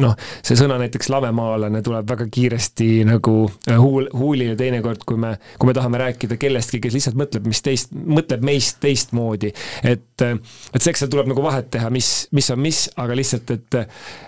noh, 0.00 0.14
see 0.40 0.56
sõna 0.56 0.78
näiteks 0.80 1.10
lamemaalane 1.12 1.82
tuleb 1.84 2.08
väga 2.08 2.26
kiiresti 2.32 3.02
nagu 3.08 3.34
huul, 3.68 4.08
huulile 4.16 4.54
teinekord, 4.56 5.04
kui 5.08 5.20
me, 5.20 5.34
kui 5.58 5.68
me 5.68 5.74
tahame 5.76 6.00
rääkida 6.00 6.38
kellestki, 6.40 6.80
kes 6.82 6.96
lihtsalt 6.96 7.18
mõtleb, 7.20 7.50
mis 7.50 7.60
teist, 7.64 7.92
mõtleb 7.92 8.44
meist 8.46 8.80
teistmoodi. 8.84 9.52
et, 9.82 10.24
et 10.24 10.80
see, 10.80 10.94
eks 10.94 11.04
seal 11.04 11.12
tuleb 11.12 11.28
nagu 11.32 11.44
vahet 11.44 11.68
teha, 11.76 11.92
mis, 11.92 12.10
mis 12.32 12.48
on 12.54 12.62
mis, 12.64 12.86
aga 12.96 13.18
lihtsalt, 13.18 13.52
et 13.52 13.80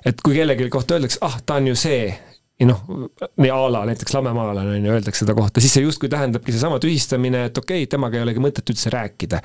et 0.04 0.22
kui 0.24 0.36
kellelegi 0.36 0.68
kohta 0.72 0.98
öeldakse, 0.98 1.20
ah, 1.24 1.38
ta 1.46 1.56
on 1.60 1.70
ju 1.72 1.78
see, 1.78 2.12
ja 2.60 2.68
noh, 2.68 2.84
a 3.24 3.62
la 3.72 3.82
näiteks 3.88 4.14
lamemaalane 4.14 4.76
on 4.76 4.84
ju, 4.84 4.92
öeldakse 4.98 5.24
seda 5.24 5.34
kohta, 5.38 5.64
siis 5.64 5.74
see 5.78 5.86
justkui 5.86 6.12
tähendabki 6.12 6.52
seesama 6.52 6.76
tühistamine, 6.82 7.46
et 7.48 7.58
okei 7.58 7.82
okay,, 7.82 7.90
temaga 7.96 8.20
ei 8.20 8.26
olegi 8.26 8.44
mõtet 8.44 8.68
üldse 8.70 8.92
rääkida. 8.94 9.40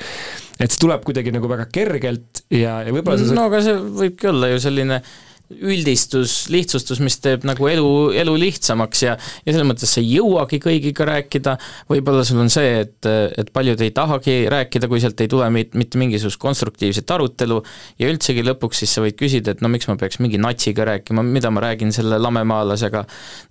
et 0.59 0.67
see 0.67 0.83
tuleb 0.83 1.07
kuidagi 1.07 1.31
nagu 1.33 1.49
väga 1.49 1.69
kergelt 1.71 2.43
ja, 2.51 2.81
ja 2.83 2.93
võib-olla 2.93 3.33
no 3.39 3.47
aga 3.49 3.63
see 3.65 3.79
võibki 4.03 4.29
olla 4.29 4.51
ju 4.51 4.61
selline 4.67 5.01
üldistus, 5.49 6.43
lihtsustus, 6.53 6.99
mis 7.01 7.17
teeb 7.23 7.45
nagu 7.47 7.67
elu, 7.69 7.89
elu 8.21 8.35
lihtsamaks 8.43 9.03
ja 9.05 9.15
ja 9.17 9.53
selles 9.53 9.65
mõttes 9.67 9.93
sa 9.93 10.01
ei 10.01 10.11
jõuagi 10.15 10.59
kõigiga 10.61 11.07
rääkida, 11.09 11.55
võib-olla 11.89 12.25
sul 12.27 12.41
on 12.43 12.51
see, 12.53 12.83
et, 12.83 13.09
et 13.09 13.49
paljud 13.53 13.81
ei 13.81 13.93
tahagi 13.95 14.35
rääkida, 14.51 14.89
kui 14.91 15.01
sealt 15.01 15.21
ei 15.23 15.31
tule 15.31 15.49
mit-, 15.53 15.73
mitte 15.79 16.01
mingisugust 16.01 16.39
konstruktiivset 16.41 17.09
arutelu 17.15 17.61
ja 17.99 18.11
üldsegi 18.11 18.45
lõpuks 18.45 18.83
siis 18.83 18.93
sa 18.93 19.05
võid 19.05 19.17
küsida, 19.19 19.55
et 19.55 19.63
no 19.65 19.71
miks 19.73 19.89
ma 19.89 19.97
peaks 19.99 20.21
mingi 20.21 20.41
natsiga 20.41 20.85
rääkima, 20.91 21.25
mida 21.25 21.51
ma 21.53 21.65
räägin 21.65 21.93
selle 21.95 22.21
lamemaalasega, 22.21 23.05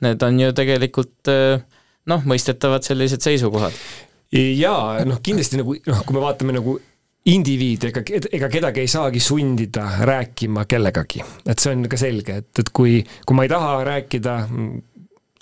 need 0.07 0.23
on 0.23 0.45
ju 0.45 0.55
tegelikult 0.57 1.33
noh, 2.09 2.29
mõistetavad 2.29 2.87
sellised 2.87 3.25
seisukohad. 3.25 3.75
Jaa, 4.33 5.05
noh 5.09 5.23
kindlasti 5.25 5.61
nagu 5.61 5.75
noh, 5.89 6.05
kui 6.05 6.17
me 6.17 6.23
vaatame 6.23 6.55
nagu 6.57 6.79
indiviid, 7.27 7.89
ega, 7.91 8.03
ega 8.33 8.49
kedagi 8.53 8.85
ei 8.85 8.91
saagi 8.91 9.21
sundida 9.21 9.89
rääkima 10.07 10.65
kellegagi. 10.69 11.25
et 11.47 11.59
see 11.59 11.75
on 11.75 11.89
ka 11.91 11.99
selge, 12.01 12.39
et, 12.43 12.53
et 12.63 12.71
kui, 12.75 13.01
kui 13.27 13.37
ma 13.37 13.45
ei 13.45 13.53
taha 13.53 13.83
rääkida 13.89 14.37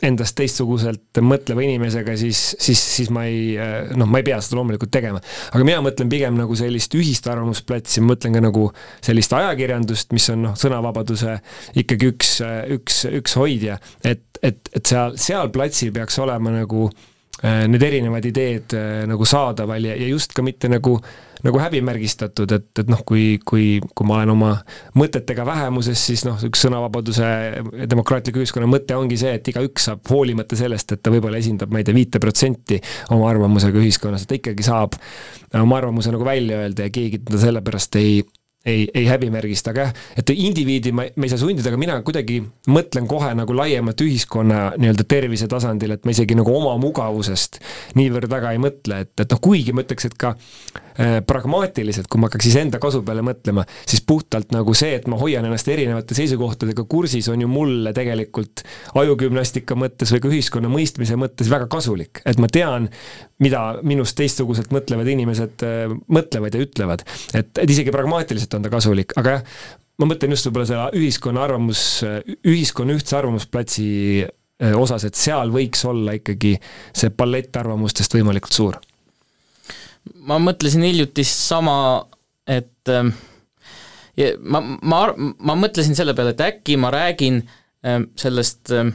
endast 0.04 0.36
teistsuguselt 0.36 1.20
mõtleva 1.24 1.62
inimesega, 1.64 2.16
siis, 2.20 2.40
siis, 2.60 2.80
siis 2.98 3.10
ma 3.14 3.22
ei, 3.30 3.54
noh, 3.96 4.08
ma 4.10 4.20
ei 4.20 4.26
pea 4.26 4.36
seda 4.44 4.58
loomulikult 4.58 4.92
tegema. 4.92 5.22
aga 5.52 5.64
mina 5.64 5.80
mõtlen 5.84 6.10
pigem 6.12 6.36
nagu 6.36 6.56
sellist 6.58 6.92
ühist 6.98 7.28
arvamusplatsi, 7.32 8.02
ma 8.02 8.12
mõtlen 8.12 8.36
ka 8.36 8.42
nagu 8.44 8.66
sellist 9.04 9.32
ajakirjandust, 9.38 10.12
mis 10.16 10.28
on 10.34 10.42
noh, 10.50 10.56
sõnavabaduse 10.58 11.38
ikkagi 11.80 12.10
üks, 12.12 12.32
üks, 12.76 13.04
üks 13.22 13.36
hoidja, 13.40 13.78
et, 14.04 14.26
et, 14.42 14.60
et 14.76 14.84
seal, 14.84 15.16
seal 15.20 15.48
platsil 15.54 15.94
peaks 15.96 16.20
olema 16.20 16.52
nagu 16.58 16.90
äh, 16.90 17.64
need 17.70 17.86
erinevad 17.88 18.28
ideed 18.28 18.76
äh, 18.76 19.06
nagu 19.08 19.28
saadaval 19.28 19.88
ja, 19.92 19.96
ja 19.96 20.10
just 20.12 20.36
ka 20.36 20.44
mitte 20.44 20.68
nagu 20.72 20.98
äh, 21.00 21.16
nagu 21.44 21.60
häbimärgistatud, 21.60 22.52
et, 22.56 22.68
et 22.80 22.90
noh, 22.90 23.02
kui, 23.06 23.36
kui, 23.44 23.66
kui 23.96 24.08
ma 24.08 24.20
olen 24.20 24.32
oma 24.36 24.52
mõtetega 24.96 25.44
vähemuses, 25.48 26.00
siis 26.08 26.24
noh, 26.28 26.38
üks 26.48 26.64
sõnavabaduse 26.66 27.26
demokraatliku 27.90 28.40
ühiskonna 28.42 28.68
mõte 28.70 28.96
ongi 28.96 29.18
see, 29.20 29.34
et 29.40 29.52
igaüks 29.52 29.90
saab, 29.90 30.04
hoolimata 30.10 30.58
sellest, 30.58 30.96
et 30.96 31.04
ta 31.04 31.12
võib-olla 31.14 31.40
esindab, 31.42 31.72
ma 31.72 31.82
ei 31.82 31.88
tea, 31.88 31.96
viite 31.96 32.22
protsenti 32.22 32.80
oma 33.14 33.28
arvamusega 33.32 33.82
ühiskonnas, 33.82 34.24
et 34.24 34.32
ta 34.32 34.40
ikkagi 34.40 34.66
saab 34.66 34.96
oma 35.60 35.80
arvamuse 35.82 36.14
nagu 36.14 36.26
välja 36.26 36.64
öelda 36.64 36.88
ja 36.88 36.94
keegi 36.94 37.20
teda 37.24 37.40
sellepärast 37.44 38.00
ei, 38.00 38.20
ei, 38.66 38.88
ei 38.94 39.06
häbimärgista, 39.06 39.70
aga 39.70 39.86
jah, 39.86 39.92
et 40.18 40.32
indiviidi 40.34 40.92
ma, 40.96 41.06
me 41.16 41.28
ei 41.28 41.32
saa 41.32 41.40
sundida, 41.40 41.70
aga 41.70 41.80
mina 41.80 41.98
kuidagi 42.06 42.40
mõtlen 42.72 43.06
kohe 43.10 43.30
nagu 43.38 43.54
laiemalt 43.56 44.02
ühiskonna 44.02 44.62
nii-öelda 44.80 45.06
tervise 45.08 45.48
tasandil, 45.50 45.94
et 45.94 46.06
ma 46.06 46.14
isegi 46.14 46.38
nagu 46.38 46.52
oma 46.54 46.74
mugavusest 46.82 47.60
niivõrd 47.98 48.30
väga 48.32 48.56
ei 48.56 48.62
mõtle, 48.62 49.04
et, 49.06 49.14
et 49.22 49.30
noh, 49.30 49.42
kuigi 49.42 49.76
ma 49.76 49.86
ütleks, 49.86 50.10
et 50.10 50.18
ka 50.18 50.34
pragmaatiliselt, 51.26 52.08
kui 52.10 52.20
ma 52.20 52.30
hakkaks 52.30 52.48
iseenda 52.50 52.80
kasu 52.82 53.02
peale 53.06 53.22
mõtlema, 53.26 53.66
siis 53.88 54.02
puhtalt 54.06 54.52
nagu 54.54 54.74
see, 54.76 54.94
et 54.96 55.08
ma 55.10 55.18
hoian 55.20 55.44
ennast 55.44 55.68
erinevate 55.72 56.16
seisukohtadega 56.16 56.86
kursis, 56.88 57.28
on 57.32 57.42
ju 57.44 57.50
mulle 57.50 57.92
tegelikult 57.96 58.64
ajugümnastika 58.96 59.76
mõttes 59.78 60.12
või 60.14 60.22
ka 60.24 60.30
ühiskonna 60.32 60.70
mõistmise 60.72 61.18
mõttes 61.20 61.50
väga 61.52 61.68
kasulik, 61.72 62.22
et 62.24 62.40
ma 62.42 62.50
tean, 62.52 62.88
mida 63.42 63.64
minust 63.86 64.16
teistsuguselt 64.18 64.72
mõtlevad 64.74 65.10
inimesed 65.12 65.66
äh, 65.66 65.96
mõtlevad 66.12 66.56
ja 66.56 66.64
ütlevad. 66.64 67.04
et, 67.34 67.52
et 67.58 67.70
isegi 67.70 67.94
pragmaatiliselt 67.94 68.56
on 68.56 68.64
ta 68.64 68.72
kasulik, 68.72 69.12
aga 69.20 69.38
jah, 69.38 69.54
ma 70.00 70.10
mõtlen 70.10 70.34
just 70.34 70.48
võib-olla 70.48 70.68
selle 70.68 70.88
ühiskonna 70.96 71.44
arvamus, 71.46 71.84
ühiskonna 72.46 72.96
ühtse 72.96 73.16
arvamusplatsi 73.20 73.86
äh, 74.24 74.76
osas, 74.76 75.06
et 75.08 75.18
seal 75.18 75.52
võiks 75.54 75.84
olla 75.88 76.16
ikkagi 76.16 76.56
see 76.96 77.12
palett 77.12 77.56
arvamustest 77.60 78.16
võimalikult 78.16 78.56
suur 78.56 78.80
ma 80.26 80.38
mõtlesin 80.42 80.84
hiljuti 80.86 81.24
sama, 81.26 81.78
et 82.48 82.92
ähm, 82.92 83.12
ja 84.16 84.32
ma, 84.40 84.60
ma, 84.62 85.00
ma 85.16 85.56
mõtlesin 85.58 85.96
selle 85.98 86.14
peale, 86.16 86.34
et 86.34 86.44
äkki 86.44 86.78
ma 86.80 86.92
räägin 86.94 87.42
ähm, 87.86 88.08
sellest, 88.18 88.70
ähm, 88.74 88.94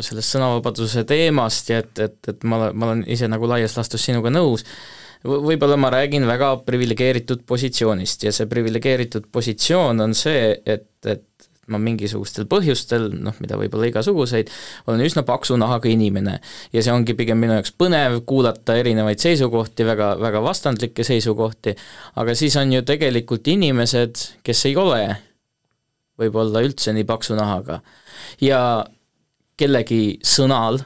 sellest 0.00 0.34
sõnavabaduse 0.34 1.04
teemast 1.08 1.70
ja 1.72 1.80
et, 1.84 1.94
et, 1.98 2.18
et 2.32 2.44
ma, 2.48 2.68
ma 2.72 2.90
olen 2.90 3.04
ise 3.10 3.28
nagu 3.30 3.48
laias 3.50 3.76
laastus 3.78 4.04
sinuga 4.06 4.32
nõus, 4.32 4.66
võib-olla 5.24 5.76
ma 5.80 5.90
räägin 5.94 6.26
väga 6.28 6.50
priviligeeritud 6.66 7.46
positsioonist 7.48 8.26
ja 8.26 8.32
see 8.34 8.48
priviligeeritud 8.50 9.30
positsioon 9.32 10.04
on 10.04 10.16
see, 10.16 10.50
et, 10.66 10.90
et 11.08 11.48
ma 11.72 11.80
mingisugustel 11.80 12.46
põhjustel, 12.50 13.08
noh, 13.24 13.36
mida 13.42 13.58
võib 13.60 13.74
olla 13.76 13.88
igasuguseid, 13.88 14.50
olen 14.86 15.04
üsna 15.04 15.24
paksu 15.26 15.56
nahaga 15.60 15.88
inimene. 15.90 16.38
ja 16.72 16.82
see 16.82 16.92
ongi 16.92 17.16
pigem 17.16 17.40
minu 17.40 17.56
jaoks 17.56 17.74
põnev, 17.78 18.20
kuulata 18.28 18.76
erinevaid 18.80 19.22
seisukohti, 19.22 19.86
väga, 19.88 20.14
väga 20.20 20.42
vastandlikke 20.44 21.06
seisukohti, 21.06 21.76
aga 22.20 22.34
siis 22.38 22.56
on 22.60 22.72
ju 22.72 22.82
tegelikult 22.86 23.48
inimesed, 23.48 24.26
kes 24.44 24.66
ei 24.70 24.76
ole 24.76 25.04
võib-olla 26.20 26.62
üldse 26.64 26.94
nii 26.94 27.06
paksu 27.08 27.38
nahaga. 27.38 27.80
ja 28.40 28.84
kellegi 29.56 30.18
sõnal, 30.26 30.80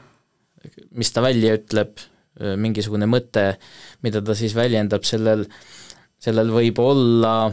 mis 0.97 1.11
ta 1.13 1.23
välja 1.25 1.57
ütleb, 1.59 1.99
mingisugune 2.39 3.09
mõte, 3.11 3.57
mida 4.05 4.23
ta 4.23 4.35
siis 4.39 4.55
väljendab, 4.55 5.07
sellel, 5.09 5.47
sellel 6.23 6.53
võib 6.55 6.79
olla 6.83 7.51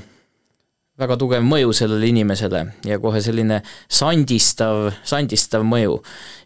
väga 1.00 1.18
tugev 1.20 1.44
mõju 1.46 1.74
sellele 1.76 2.10
inimesele 2.12 2.62
ja 2.88 3.00
kohe 3.04 3.22
selline 3.24 3.62
sandistav, 3.92 4.92
sandistav 5.04 5.66
mõju. 5.68 6.00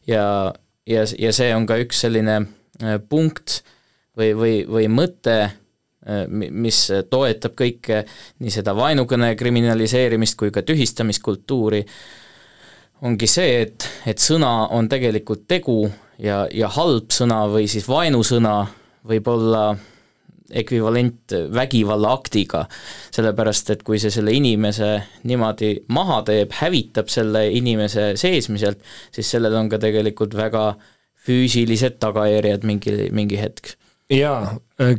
ja, 0.10 0.54
ja, 0.90 1.06
ja 1.20 1.34
see 1.36 1.52
on 1.56 1.68
ka 1.70 1.78
üks 1.84 2.02
selline 2.06 2.40
äh, 2.40 2.98
punkt 3.10 3.62
või, 4.18 4.34
või, 4.34 4.54
või 4.70 4.88
mõte, 4.92 5.38
äh, 5.46 6.24
mis 6.30 6.82
toetab 7.10 7.56
kõike, 7.60 8.04
nii 8.40 8.54
seda 8.54 8.74
vaenukõne 8.78 9.36
kriminaliseerimist 9.40 10.38
kui 10.40 10.52
ka 10.52 10.66
tühistamiskultuuri, 10.66 11.84
ongi 13.06 13.30
see, 13.32 13.62
et, 13.64 13.86
et 14.10 14.20
sõna 14.20 14.68
on 14.76 14.90
tegelikult 14.92 15.46
tegu 15.48 15.84
ja, 16.20 16.44
ja 16.52 16.68
halb 16.74 17.14
sõna 17.16 17.46
või 17.52 17.70
siis 17.72 17.88
vaenusõna 17.88 18.58
võib 19.08 19.30
olla 19.32 19.70
ekvivalent 20.52 21.36
vägivallaaktiga, 21.54 22.64
sellepärast 23.16 23.74
et 23.74 23.84
kui 23.88 24.00
see 24.02 24.14
selle 24.14 24.34
inimese 24.36 24.92
niimoodi 25.30 25.74
maha 25.96 26.22
teeb, 26.28 26.54
hävitab 26.60 27.12
selle 27.12 27.46
inimese 27.56 28.14
seesmiselt, 28.20 28.82
siis 29.16 29.30
sellel 29.36 29.58
on 29.60 29.70
ka 29.72 29.82
tegelikult 29.82 30.36
väga 30.38 30.72
füüsilised 31.28 32.00
tagajärjed 32.02 32.66
mingi, 32.68 32.96
mingi 33.16 33.40
hetk. 33.42 33.76
jaa, 34.10 34.56
äh, 34.82 34.96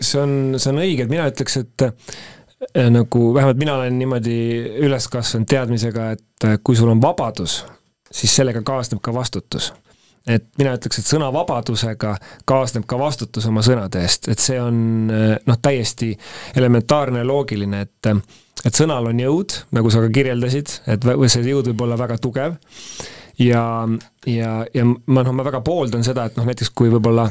see 0.00 0.20
on, 0.22 0.36
see 0.58 0.72
on 0.72 0.82
õige, 0.84 1.06
et 1.06 1.12
mina 1.12 1.26
ütleks, 1.30 1.58
et 1.62 1.88
äh, 1.88 2.86
nagu 2.92 3.32
vähemalt 3.34 3.58
mina 3.58 3.74
olen 3.80 3.98
niimoodi 3.98 4.38
üles 4.86 5.08
kasvanud 5.10 5.50
teadmisega, 5.50 6.12
et 6.14 6.46
äh, 6.46 6.56
kui 6.62 6.78
sul 6.78 6.92
on 6.92 7.02
vabadus, 7.02 7.62
siis 8.12 8.36
sellega 8.38 8.62
kaasneb 8.66 9.02
ka 9.02 9.14
vastutus 9.14 9.72
et 10.28 10.44
mina 10.60 10.74
ütleks, 10.76 11.00
et 11.00 11.08
sõnavabadusega 11.08 12.14
kaasneb 12.48 12.86
ka 12.88 12.98
vastutus 13.00 13.46
oma 13.48 13.64
sõnade 13.66 14.02
eest, 14.04 14.28
et 14.28 14.42
see 14.42 14.58
on 14.60 15.08
noh, 15.08 15.60
täiesti 15.62 16.12
elementaarne 16.56 17.24
ja 17.24 17.28
loogiline, 17.28 17.86
et 17.86 18.12
et 18.66 18.74
sõnal 18.74 19.06
on 19.06 19.20
jõud, 19.22 19.54
nagu 19.76 19.90
sa 19.94 20.00
ka 20.02 20.08
kirjeldasid, 20.10 20.72
et 20.90 21.04
see 21.30 21.44
jõud 21.46 21.70
võib 21.70 21.84
olla 21.86 21.98
väga 22.00 22.18
tugev. 22.22 22.56
Ja, 23.38 23.86
ja, 24.26 24.54
ja 24.74 24.84
ma 24.84 25.22
noh, 25.22 25.34
ma 25.36 25.46
väga 25.46 25.60
pooldan 25.62 26.02
seda, 26.02 26.24
et 26.26 26.38
noh, 26.38 26.46
näiteks 26.48 26.72
kui 26.74 26.90
võib-olla 26.90 27.28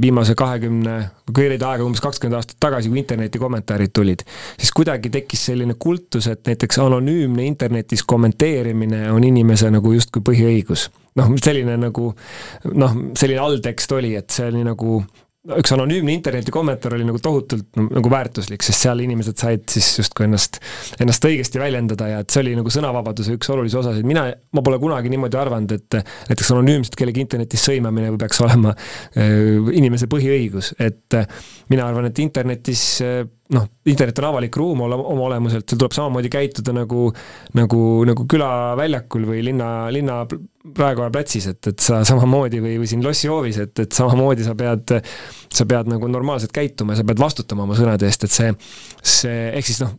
viimase 0.00 0.34
kahekümne, 0.34 0.94
kui 1.28 1.36
kerida 1.44 1.68
aega 1.70 1.84
umbes 1.86 2.02
kakskümmend 2.02 2.40
aastat 2.40 2.58
tagasi, 2.62 2.90
kui 2.90 2.98
interneti 2.98 3.38
kommentaarid 3.38 3.92
tulid, 3.94 4.24
siis 4.58 4.72
kuidagi 4.74 5.12
tekkis 5.14 5.44
selline 5.50 5.76
kultus, 5.78 6.26
et 6.30 6.42
näiteks 6.48 6.80
anonüümne 6.82 7.46
internetis 7.46 8.02
kommenteerimine 8.02 9.06
on 9.14 9.24
inimese 9.24 9.70
nagu 9.70 9.94
justkui 9.94 10.24
põhiõigus. 10.26 10.88
Noh, 11.14 11.30
selline 11.38 11.76
nagu 11.78 12.08
noh, 12.74 12.96
selline 13.14 13.44
alltekst 13.44 13.94
oli, 13.94 14.16
et 14.18 14.34
see 14.34 14.48
oli 14.50 14.64
nagu 14.66 15.04
üks 15.44 15.72
anonüümne 15.74 16.14
interneti 16.16 16.52
kommentaar 16.54 16.94
oli 16.96 17.04
nagu 17.04 17.18
tohutult 17.20 17.76
nagu 17.76 18.10
väärtuslik, 18.10 18.64
sest 18.64 18.86
seal 18.86 19.02
inimesed 19.04 19.36
said 19.40 19.66
siis 19.68 19.90
justkui 20.00 20.24
ennast, 20.24 20.56
ennast 21.04 21.26
õigesti 21.28 21.60
väljendada 21.60 22.08
ja 22.08 22.22
et 22.24 22.32
see 22.32 22.40
oli 22.40 22.54
nagu 22.56 22.72
sõnavabaduse 22.72 23.36
üks 23.36 23.52
olulisi 23.52 23.76
osasid, 23.80 24.08
mina, 24.08 24.24
ma 24.56 24.64
pole 24.64 24.78
kunagi 24.80 25.12
niimoodi 25.12 25.38
arvanud, 25.40 25.76
et 25.76 25.98
näiteks 26.30 26.52
anonüümselt 26.54 26.96
kellegi 26.96 27.24
internetis 27.26 27.66
sõimamine 27.68 28.14
peaks 28.22 28.40
olema 28.46 28.72
äh, 28.72 29.68
inimese 29.76 30.08
põhiõigus, 30.12 30.72
et 30.80 31.18
äh, 31.20 31.28
mina 31.72 31.90
arvan, 31.90 32.08
et 32.08 32.24
internetis 32.24 32.86
äh, 33.04 33.26
noh, 33.52 33.66
internet 33.84 34.18
on 34.22 34.26
avalik 34.30 34.56
ruum 34.56 34.80
ole, 34.86 34.96
oma 34.96 35.26
olemuselt, 35.28 35.66
seal 35.68 35.80
tuleb 35.80 35.94
samamoodi 35.96 36.30
käituda 36.32 36.72
nagu, 36.72 37.10
nagu, 37.58 37.80
nagu 38.08 38.26
külaväljakul 38.30 39.26
või 39.28 39.42
linna, 39.50 39.70
linna 39.92 40.22
Raekoja 40.64 41.10
platsis, 41.12 41.50
et, 41.50 41.60
et 41.68 41.84
sa 41.84 41.98
samamoodi 42.08 42.62
või, 42.64 42.78
või 42.80 42.88
siin 42.88 43.04
lossihoovis, 43.04 43.58
et, 43.66 43.82
et 43.84 43.96
samamoodi 43.96 44.46
sa 44.46 44.54
pead, 44.56 44.94
sa 45.52 45.66
pead 45.68 45.90
nagu 45.92 46.08
normaalselt 46.08 46.54
käituma 46.56 46.94
ja 46.94 47.02
sa 47.02 47.08
pead 47.10 47.20
vastutama 47.20 47.66
oma 47.66 47.76
sõnade 47.76 48.08
eest, 48.08 48.24
et 48.24 48.32
see, 48.32 48.54
see, 49.02 49.50
ehk 49.58 49.68
siis 49.68 49.82
noh, 49.84 49.92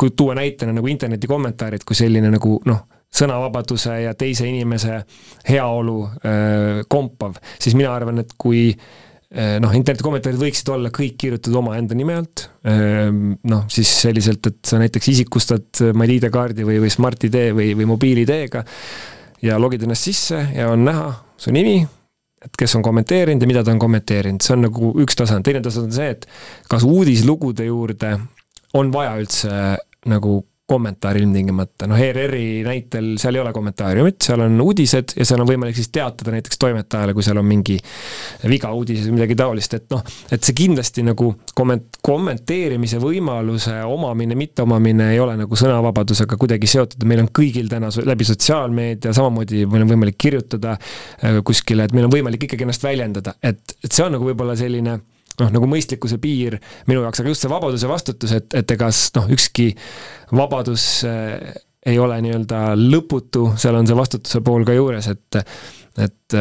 kui 0.00 0.14
tuua 0.16 0.38
näitena 0.38 0.72
nagu 0.74 0.88
interneti 0.90 1.28
kommentaarid 1.30 1.84
kui 1.86 1.98
selline 1.98 2.32
nagu 2.32 2.56
noh, 2.66 2.80
sõnavabaduse 3.10 4.00
ja 4.04 4.14
teise 4.18 4.46
inimese 4.48 5.02
heaolu 5.48 5.98
öö, 6.06 6.82
kompav, 6.88 7.36
siis 7.60 7.76
mina 7.76 7.92
arvan, 7.92 8.22
et 8.22 8.32
kui 8.38 8.70
noh, 9.30 9.74
internetikommentaarid 9.78 10.40
võiksid 10.40 10.72
olla 10.74 10.90
kõik 10.94 11.14
kirjutatud 11.22 11.60
omaenda 11.60 11.94
nime 11.94 12.16
alt, 12.18 12.48
ehm, 12.66 13.36
noh 13.46 13.68
siis 13.70 13.92
selliselt, 14.02 14.48
et 14.50 14.58
sa 14.66 14.80
näiteks 14.82 15.12
isikustad, 15.12 15.68
ma 15.94 16.06
ei 16.06 16.16
tea, 16.16 16.26
ID-kaardi 16.26 16.66
või, 16.66 16.80
või 16.82 16.90
Smart-ID 16.90 17.38
või, 17.54 17.70
või 17.78 17.86
mobiil-ID-ga 17.92 18.64
ja 19.46 19.60
logid 19.62 19.86
ennast 19.86 20.08
sisse 20.08 20.42
ja 20.56 20.68
on 20.72 20.82
näha 20.88 21.12
su 21.40 21.54
nimi, 21.54 21.78
et 22.42 22.58
kes 22.58 22.74
on 22.78 22.84
kommenteerinud 22.84 23.42
ja 23.44 23.48
mida 23.48 23.62
ta 23.64 23.72
on 23.74 23.80
kommenteerinud, 23.82 24.42
see 24.42 24.56
on 24.56 24.66
nagu 24.66 24.92
üks 25.04 25.18
tasand, 25.20 25.46
teine 25.46 25.62
tasand 25.64 25.90
on 25.90 25.94
see, 25.94 26.10
et 26.16 26.26
kas 26.70 26.86
uudislugude 26.88 27.68
juurde 27.68 28.16
on 28.76 28.90
vaja 28.94 29.14
üldse 29.20 29.54
nagu 30.10 30.40
kommentaari 30.70 31.22
ilmtingimata, 31.24 31.88
noh 31.90 31.98
ERR-i 32.00 32.62
näitel 32.66 33.12
seal 33.20 33.36
ei 33.36 33.42
ole 33.42 33.52
kommentaariumit, 33.54 34.20
seal 34.22 34.44
on 34.44 34.60
uudised 34.62 35.14
ja 35.18 35.26
seal 35.26 35.42
on 35.42 35.48
võimalik 35.48 35.76
siis 35.78 35.90
teatada 35.94 36.34
näiteks 36.34 36.60
toimetajale, 36.62 37.14
kui 37.16 37.26
seal 37.26 37.40
on 37.40 37.48
mingi 37.48 37.78
viga 38.50 38.70
uudises 38.76 39.08
või 39.08 39.18
midagi 39.18 39.36
taolist, 39.40 39.76
et 39.76 39.86
noh, 39.92 40.04
et 40.30 40.46
see 40.46 40.56
kindlasti 40.62 41.04
nagu 41.06 41.32
komment-, 41.58 42.00
kommenteerimise 42.06 43.00
võimaluse 43.02 43.80
omamine, 43.90 44.38
mitteomamine 44.38 45.10
ei 45.14 45.22
ole 45.22 45.36
nagu 45.40 45.58
sõnavabadusega 45.58 46.38
kuidagi 46.40 46.70
seotud, 46.70 47.06
meil 47.10 47.24
on 47.24 47.30
kõigil 47.40 47.70
täna 47.70 47.90
läbi 48.06 48.26
sotsiaalmeedia, 48.28 49.14
samamoodi 49.16 49.64
meil 49.70 49.86
on 49.86 49.94
võimalik 49.94 50.18
kirjutada 50.20 50.76
äh, 50.76 51.40
kuskile, 51.46 51.88
et 51.88 51.96
meil 51.96 52.06
on 52.06 52.14
võimalik 52.14 52.46
ikkagi 52.46 52.68
ennast 52.68 52.86
väljendada, 52.86 53.34
et, 53.42 53.78
et 53.82 53.90
see 53.90 54.06
on 54.06 54.14
nagu 54.16 54.30
võib-olla 54.30 54.58
selline 54.58 55.00
noh, 55.40 55.50
nagu 55.54 55.68
mõistlikkuse 55.70 56.18
piir 56.22 56.58
minu 56.90 57.04
jaoks, 57.04 57.22
aga 57.22 57.32
just 57.32 57.44
see 57.44 57.52
vabadus 57.52 57.84
ja 57.84 57.90
vastutus, 57.90 58.34
et, 58.36 58.48
et 58.56 58.76
ega 58.76 58.90
noh, 59.16 59.28
ükski 59.36 59.70
vabadus 60.36 60.86
äh, 61.08 61.52
ei 61.86 61.98
ole 62.00 62.18
nii-öelda 62.24 62.74
lõputu, 62.76 63.54
seal 63.60 63.78
on 63.78 63.88
see 63.88 63.96
vastutuse 63.96 64.42
pool 64.44 64.66
ka 64.68 64.76
juures, 64.76 65.10
et 65.12 65.44
et, 66.00 66.34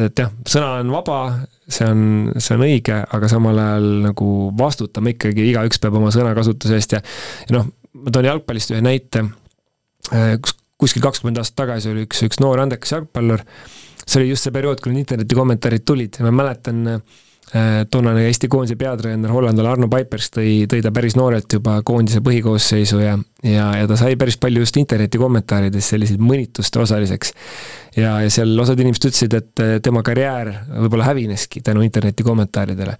et 0.00 0.18
jah, 0.18 0.30
sõna 0.48 0.80
on 0.80 0.90
vaba, 0.90 1.18
see 1.70 1.86
on, 1.86 2.04
see 2.40 2.56
on 2.56 2.64
õige, 2.64 2.96
aga 3.14 3.28
samal 3.30 3.58
ajal 3.60 3.88
nagu 4.08 4.28
vastutama 4.58 5.12
ikkagi, 5.12 5.44
igaüks 5.52 5.78
peab 5.82 5.98
oma 6.00 6.10
sõnakasutuse 6.14 6.78
eest 6.78 6.96
ja 6.96 7.02
ja 7.44 7.58
noh, 7.58 7.68
ma 8.00 8.14
toon 8.14 8.30
jalgpallist 8.30 8.72
ühe 8.74 8.82
näite, 8.84 9.26
äh, 10.10 10.36
kus 10.40 10.58
kuskil 10.84 11.04
kakskümmend 11.04 11.38
aastat 11.40 11.56
tagasi 11.62 11.92
oli 11.92 12.02
üks, 12.04 12.24
üks 12.26 12.40
noor 12.42 12.60
andekas 12.60 12.90
jalgpallur, 12.96 13.44
see 14.02 14.18
oli 14.20 14.32
just 14.32 14.44
see 14.44 14.52
periood, 14.52 14.82
kui 14.82 14.90
need 14.92 15.04
interneti 15.04 15.36
kommentaarid 15.38 15.84
tulid 15.86 16.18
ja 16.18 16.26
ma 16.26 16.32
mäletan 16.42 16.82
Äh, 16.88 17.23
toonane 17.90 18.24
Eesti 18.26 18.48
koondise 18.50 18.74
peatreener, 18.78 19.30
hollandlane 19.30 19.70
Arno 19.70 19.86
Paipers 19.90 20.26
tõi, 20.34 20.64
tõi 20.70 20.80
ta 20.82 20.90
päris 20.94 21.14
noorelt 21.14 21.52
juba 21.54 21.76
koondise 21.86 22.18
põhikoosseisu 22.24 22.98
ja, 22.98 23.12
ja, 23.46 23.68
ja 23.78 23.84
ta 23.90 23.98
sai 24.00 24.16
päris 24.18 24.38
palju 24.42 24.64
just 24.64 24.78
interneti 24.80 25.20
kommentaarides 25.22 25.92
selliseid 25.94 26.22
mõnituste 26.22 26.82
osaliseks. 26.82 27.30
ja, 27.94 28.16
ja 28.24 28.32
seal 28.32 28.58
osad 28.58 28.80
inimesed 28.82 29.06
ütlesid, 29.06 29.36
et 29.38 29.62
äh, 29.62 29.76
tema 29.84 30.02
karjäär 30.06 30.50
võib-olla 30.72 31.06
hävineski 31.12 31.62
tänu 31.62 31.84
interneti 31.86 32.26
kommentaaridele. 32.26 32.96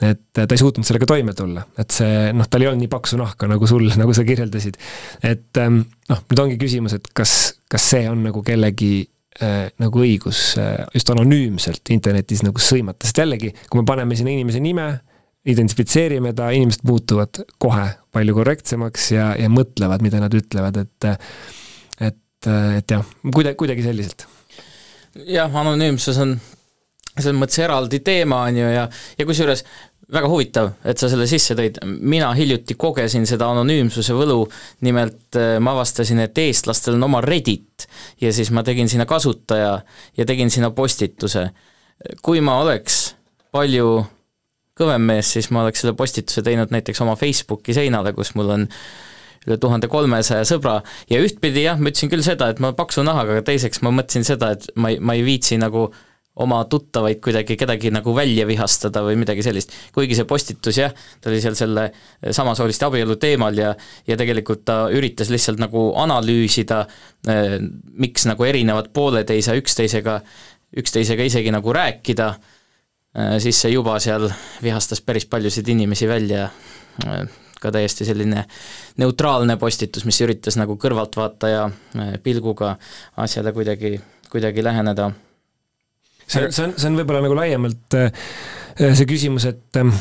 et 0.00 0.24
ta 0.32 0.48
ei 0.48 0.62
suutnud 0.62 0.88
sellega 0.88 1.10
toime 1.10 1.36
tulla, 1.36 1.66
et 1.78 1.92
see 1.92 2.32
noh, 2.32 2.48
tal 2.48 2.64
ei 2.64 2.72
olnud 2.72 2.86
nii 2.86 2.94
paksu 2.96 3.20
nahka 3.20 3.50
nagu 3.50 3.68
sul, 3.68 3.90
nagu 4.00 4.16
sa 4.16 4.24
kirjeldasid. 4.24 4.80
et 5.22 5.60
ähm, 5.60 5.82
noh, 6.08 6.24
nüüd 6.32 6.44
ongi 6.46 6.58
küsimus, 6.64 6.96
et 6.96 7.12
kas, 7.12 7.60
kas 7.68 7.92
see 7.92 8.08
on 8.08 8.24
nagu 8.30 8.40
kellegi 8.46 8.92
äh, 9.04 9.17
nagu 9.78 10.02
õigus 10.02 10.40
äh, 10.58 10.80
just 10.94 11.10
anonüümselt 11.12 11.92
internetis 11.94 12.42
nagu 12.46 12.62
sõimata, 12.62 13.06
sest 13.06 13.22
jällegi, 13.22 13.52
kui 13.70 13.82
me 13.82 13.86
paneme 13.88 14.18
sinna 14.18 14.34
inimese 14.34 14.62
nime, 14.62 14.88
identifitseerime 15.48 16.34
ta, 16.36 16.50
inimesed 16.54 16.82
muutuvad 16.88 17.42
kohe 17.62 17.86
palju 18.14 18.34
korrektsemaks 18.36 19.12
ja, 19.14 19.30
ja 19.38 19.50
mõtlevad, 19.52 20.02
mida 20.04 20.20
nad 20.22 20.34
ütlevad, 20.34 20.82
et 20.82 21.10
et, 22.08 22.48
et 22.48 22.94
jah, 22.94 23.06
kuidagi, 23.34 23.56
kuidagi 23.58 23.86
selliselt. 23.86 24.26
jah, 25.26 25.54
anonüümsus 25.62 26.18
on 26.22 26.36
selles 27.18 27.38
mõttes 27.38 27.58
eraldi 27.62 28.00
teema, 28.04 28.44
on 28.48 28.58
ju, 28.60 28.66
ja, 28.70 28.84
ja 29.18 29.26
kusjuures 29.26 29.64
väga 30.12 30.28
huvitav, 30.30 30.70
et 30.88 31.00
sa 31.00 31.10
selle 31.12 31.26
sisse 31.28 31.56
tõid, 31.58 31.80
mina 31.84 32.30
hiljuti 32.36 32.78
kogesin 32.80 33.26
seda 33.28 33.50
anonüümsuse 33.52 34.16
võlu, 34.16 34.40
nimelt 34.86 35.36
äh, 35.36 35.56
ma 35.60 35.74
avastasin, 35.76 36.22
et 36.24 36.38
eestlastel 36.40 36.96
on 36.96 37.08
oma 37.10 37.20
Reddit 37.24 37.88
ja 38.22 38.32
siis 38.32 38.52
ma 38.54 38.64
tegin 38.64 38.88
sinna 38.88 39.06
kasutaja 39.08 39.74
ja 40.16 40.28
tegin 40.28 40.50
sinna 40.50 40.70
postituse. 40.70 41.50
kui 42.22 42.40
ma 42.40 42.60
oleks 42.62 43.16
palju 43.52 44.06
kõvem 44.78 45.04
mees, 45.10 45.32
siis 45.34 45.50
ma 45.50 45.64
oleks 45.64 45.82
selle 45.82 45.96
postituse 45.98 46.42
teinud 46.46 46.72
näiteks 46.72 47.02
oma 47.04 47.16
Facebooki 47.18 47.74
seinale, 47.76 48.14
kus 48.16 48.34
mul 48.38 48.54
on 48.54 48.66
üle 49.46 49.56
tuhande 49.60 49.88
kolmesaja 49.90 50.44
sõbra. 50.48 50.78
Ja 51.10 51.20
ühtpidi 51.24 51.64
jah, 51.64 51.78
ma 51.80 51.90
ütlesin 51.90 52.10
küll 52.12 52.24
seda, 52.26 52.50
et 52.52 52.60
ma 52.62 52.72
paksu 52.76 53.04
nahaga, 53.06 53.36
aga 53.36 53.46
teiseks 53.48 53.82
ma 53.84 53.92
mõtlesin 53.94 54.26
seda, 54.26 54.52
et 54.56 54.68
ma 54.76 54.92
ei, 54.92 55.00
ma 55.00 55.16
ei 55.18 55.24
viitsi 55.26 55.58
nagu 55.60 55.88
oma 56.44 56.60
tuttavaid 56.70 57.20
kuidagi 57.24 57.56
kedagi 57.58 57.90
nagu 57.94 58.14
välja 58.14 58.46
vihastada 58.48 59.02
või 59.06 59.18
midagi 59.20 59.42
sellist. 59.46 59.72
kuigi 59.94 60.16
see 60.18 60.28
postitus 60.28 60.78
jah, 60.78 60.94
ta 61.20 61.30
oli 61.30 61.40
seal 61.42 61.56
selle 61.58 61.88
samasooliste 62.22 62.86
abielu 62.86 63.16
teemal 63.20 63.58
ja 63.58 63.74
ja 64.06 64.16
tegelikult 64.16 64.64
ta 64.68 64.78
üritas 64.94 65.32
lihtsalt 65.32 65.60
nagu 65.62 65.90
analüüsida 65.98 66.84
eh,, 67.28 67.58
miks 67.98 68.28
nagu 68.30 68.44
erinevad 68.44 68.92
pooled 68.94 69.30
ei 69.34 69.42
saa 69.42 69.58
üksteisega, 69.58 70.20
üksteisega 70.78 71.26
isegi 71.26 71.52
nagu 71.54 71.74
rääkida 71.74 72.30
eh,, 72.34 73.36
siis 73.42 73.60
see 73.64 73.74
juba 73.74 73.98
seal 74.02 74.30
vihastas 74.62 75.02
päris 75.02 75.26
paljusid 75.26 75.68
inimesi 75.74 76.08
välja 76.08 76.48
eh,, 77.06 77.22
ka 77.58 77.72
täiesti 77.74 78.06
selline 78.06 78.44
neutraalne 79.02 79.56
postitus, 79.58 80.04
mis 80.06 80.20
üritas 80.22 80.54
nagu 80.60 80.76
kõrvaltvaataja 80.78 81.64
pilguga 82.22 82.76
asjale 83.18 83.50
kuidagi, 83.56 83.96
kuidagi 84.30 84.62
läheneda. 84.62 85.10
See, 86.28 86.48
see 86.52 86.66
on, 86.66 86.74
see 86.76 86.90
on 86.90 86.98
võib-olla 87.00 87.22
nagu 87.24 87.36
laiemalt 87.38 87.98
äh, 87.98 88.28
see 88.78 89.08
küsimus, 89.08 89.48
et 89.50 89.80
ähm, 89.80 89.92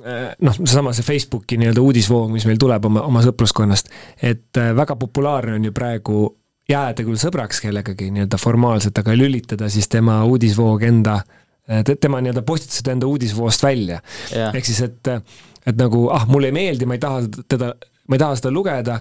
äh, 0.00 0.30
noh, 0.44 0.56
seesama 0.62 0.94
see 0.96 1.06
Facebooki 1.06 1.58
nii-öelda 1.60 1.84
uudisvoog, 1.84 2.30
mis 2.32 2.46
meil 2.48 2.60
tuleb 2.62 2.88
oma, 2.88 3.04
oma 3.08 3.24
sõpruskonnast, 3.26 3.92
et 4.22 4.62
väga 4.78 4.96
populaarne 5.00 5.58
on 5.58 5.68
ju 5.68 5.74
praegu 5.76 6.24
jääda 6.70 7.04
küll 7.04 7.20
sõbraks 7.20 7.60
kellegagi 7.64 8.10
nii-öelda 8.14 8.38
formaalselt, 8.40 8.98
aga 9.02 9.14
lülitada 9.18 9.68
siis 9.72 9.90
tema 9.92 10.22
uudisvoog 10.28 10.84
enda, 10.88 11.18
tema 11.92 12.22
nii-öelda 12.22 12.44
postitused 12.46 12.88
enda 12.94 13.08
uudisvoost 13.10 13.64
välja. 13.66 13.98
ehk 14.52 14.64
siis, 14.64 14.80
et 14.86 15.10
et 15.66 15.78
nagu 15.78 16.06
ah, 16.10 16.26
mulle 16.30 16.50
ei 16.50 16.56
meeldi, 16.56 16.86
ma 16.88 16.96
ei 16.96 17.02
taha 17.02 17.22
teda, 17.50 17.72
ma 18.08 18.16
ei 18.16 18.22
taha 18.22 18.38
seda 18.38 18.52
lugeda, 18.54 18.98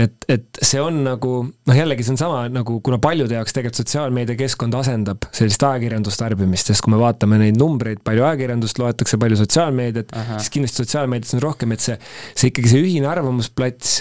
et, 0.00 0.26
et 0.28 0.60
see 0.64 0.80
on 0.82 0.98
nagu 1.04 1.32
noh, 1.46 1.76
jällegi 1.76 2.04
see 2.04 2.14
on 2.14 2.20
sama 2.20 2.40
nagu, 2.52 2.78
kuna 2.84 2.98
paljude 3.02 3.36
jaoks 3.36 3.54
tegelikult 3.56 3.80
sotsiaalmeediakeskkond 3.80 4.76
asendab 4.78 5.28
sellist 5.34 5.62
ajakirjandustarbimist, 5.66 6.70
sest 6.70 6.84
kui 6.84 6.92
me 6.92 7.00
vaatame 7.00 7.40
neid 7.40 7.58
numbreid, 7.60 8.02
palju 8.06 8.26
ajakirjandust 8.28 8.80
loetakse, 8.82 9.18
palju 9.22 9.40
sotsiaalmeediat, 9.40 10.14
siis 10.36 10.52
kindlasti 10.54 10.82
sotsiaalmeedias 10.82 11.36
on 11.38 11.44
rohkem, 11.44 11.76
et 11.76 11.84
see, 11.84 11.98
see 12.34 12.52
ikkagi 12.52 12.72
see 12.72 12.82
ühine 12.84 13.08
arvamusplats, 13.10 13.98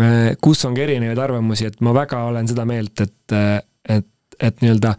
äh, 0.00 0.32
kus 0.44 0.64
on 0.68 0.76
ka 0.76 0.84
erinevaid 0.86 1.22
arvamusi, 1.28 1.70
et 1.70 1.80
ma 1.86 1.94
väga 1.96 2.24
olen 2.30 2.50
seda 2.50 2.66
meelt, 2.68 3.06
et, 3.06 3.38
et, 3.96 4.10
et 4.40 4.60
nii-öelda 4.64 4.96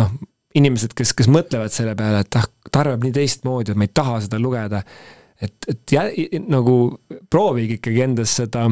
noh, 0.00 0.16
inimesed, 0.54 0.94
kes, 0.96 1.12
kes 1.18 1.28
mõtlevad 1.32 1.74
selle 1.74 1.96
peale, 1.98 2.24
et 2.24 2.40
ah, 2.40 2.48
ta 2.70 2.84
arvab 2.84 3.04
nii 3.04 3.14
teistmoodi, 3.14 3.74
et 3.74 3.78
ma 3.80 3.88
ei 3.88 3.94
taha 3.94 4.20
seda 4.24 4.40
lugeda 4.40 4.84
et, 5.42 5.54
et 5.68 5.92
jä, 5.92 6.04
nagu 6.48 6.74
proovige 7.30 7.78
ikkagi 7.78 8.04
endas 8.06 8.36
seda 8.38 8.68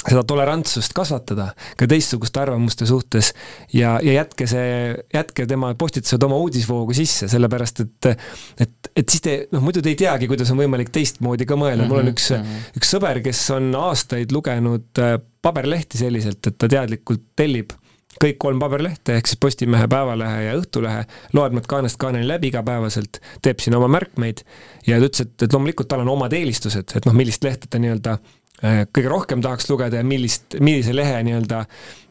seda 0.00 0.22
tolerantsust 0.26 0.94
kasvatada 0.96 1.50
ka 1.78 1.88
teistsuguste 1.90 2.40
arvamuste 2.42 2.86
suhtes 2.88 3.32
ja, 3.74 3.98
ja 4.02 4.14
jätke 4.20 4.46
see, 4.50 4.94
jätke 5.14 5.46
tema 5.50 5.72
postitused 5.78 6.22
oma 6.26 6.38
uudisvoogu 6.40 6.96
sisse, 6.96 7.28
sellepärast 7.30 7.84
et 7.84 8.10
et, 8.10 8.90
et 8.96 9.04
siis 9.08 9.24
te, 9.24 9.36
noh 9.52 9.64
muidu 9.64 9.82
te 9.84 9.92
ei 9.92 9.98
teagi, 10.00 10.28
kuidas 10.30 10.50
on 10.52 10.60
võimalik 10.60 10.92
teistmoodi 10.94 11.46
ka 11.48 11.58
mõelda, 11.60 11.88
mul 11.88 12.00
on 12.00 12.08
mhm, 12.08 12.16
üks 12.16 12.30
mm, 12.32 12.46
-hmm. 12.46 12.80
üks 12.80 12.94
sõber, 12.96 13.20
kes 13.24 13.44
on 13.56 13.70
aastaid 13.76 14.32
lugenud 14.32 15.02
äh, 15.02 15.18
paberlehti 15.42 16.00
selliselt, 16.00 16.44
et 16.46 16.58
ta 16.58 16.68
teadlikult 16.68 17.30
tellib 17.36 17.76
kõik 18.20 18.40
kolm 18.42 18.58
paberlehte, 18.60 19.14
ehk 19.16 19.28
siis 19.30 19.38
Postimehe, 19.40 19.86
Päevalehe 19.88 20.42
ja 20.48 20.56
Õhtulehe, 20.58 21.04
loeb 21.36 21.54
nad 21.56 21.66
kaanest 21.70 21.98
kaaneni 22.00 22.26
läbi 22.26 22.50
igapäevaselt, 22.50 23.20
teeb 23.44 23.62
sinna 23.62 23.78
oma 23.78 23.88
märkmeid 23.94 24.42
ja 24.88 24.98
ta 24.98 25.08
ütles, 25.08 25.22
et, 25.24 25.36
et 25.46 25.54
loomulikult 25.54 25.88
tal 25.88 26.02
on 26.02 26.10
omad 26.16 26.34
eelistused, 26.36 26.96
et 26.96 27.06
noh, 27.06 27.16
millist 27.16 27.46
lehte 27.46 27.70
ta 27.70 27.80
nii-öelda 27.80 28.18
kõige 28.60 29.08
rohkem 29.08 29.42
tahaks 29.44 29.68
lugeda 29.70 30.00
ja 30.00 30.06
millist, 30.06 30.58
millise 30.60 30.94
lehe 30.96 31.22
nii-öelda 31.26 31.64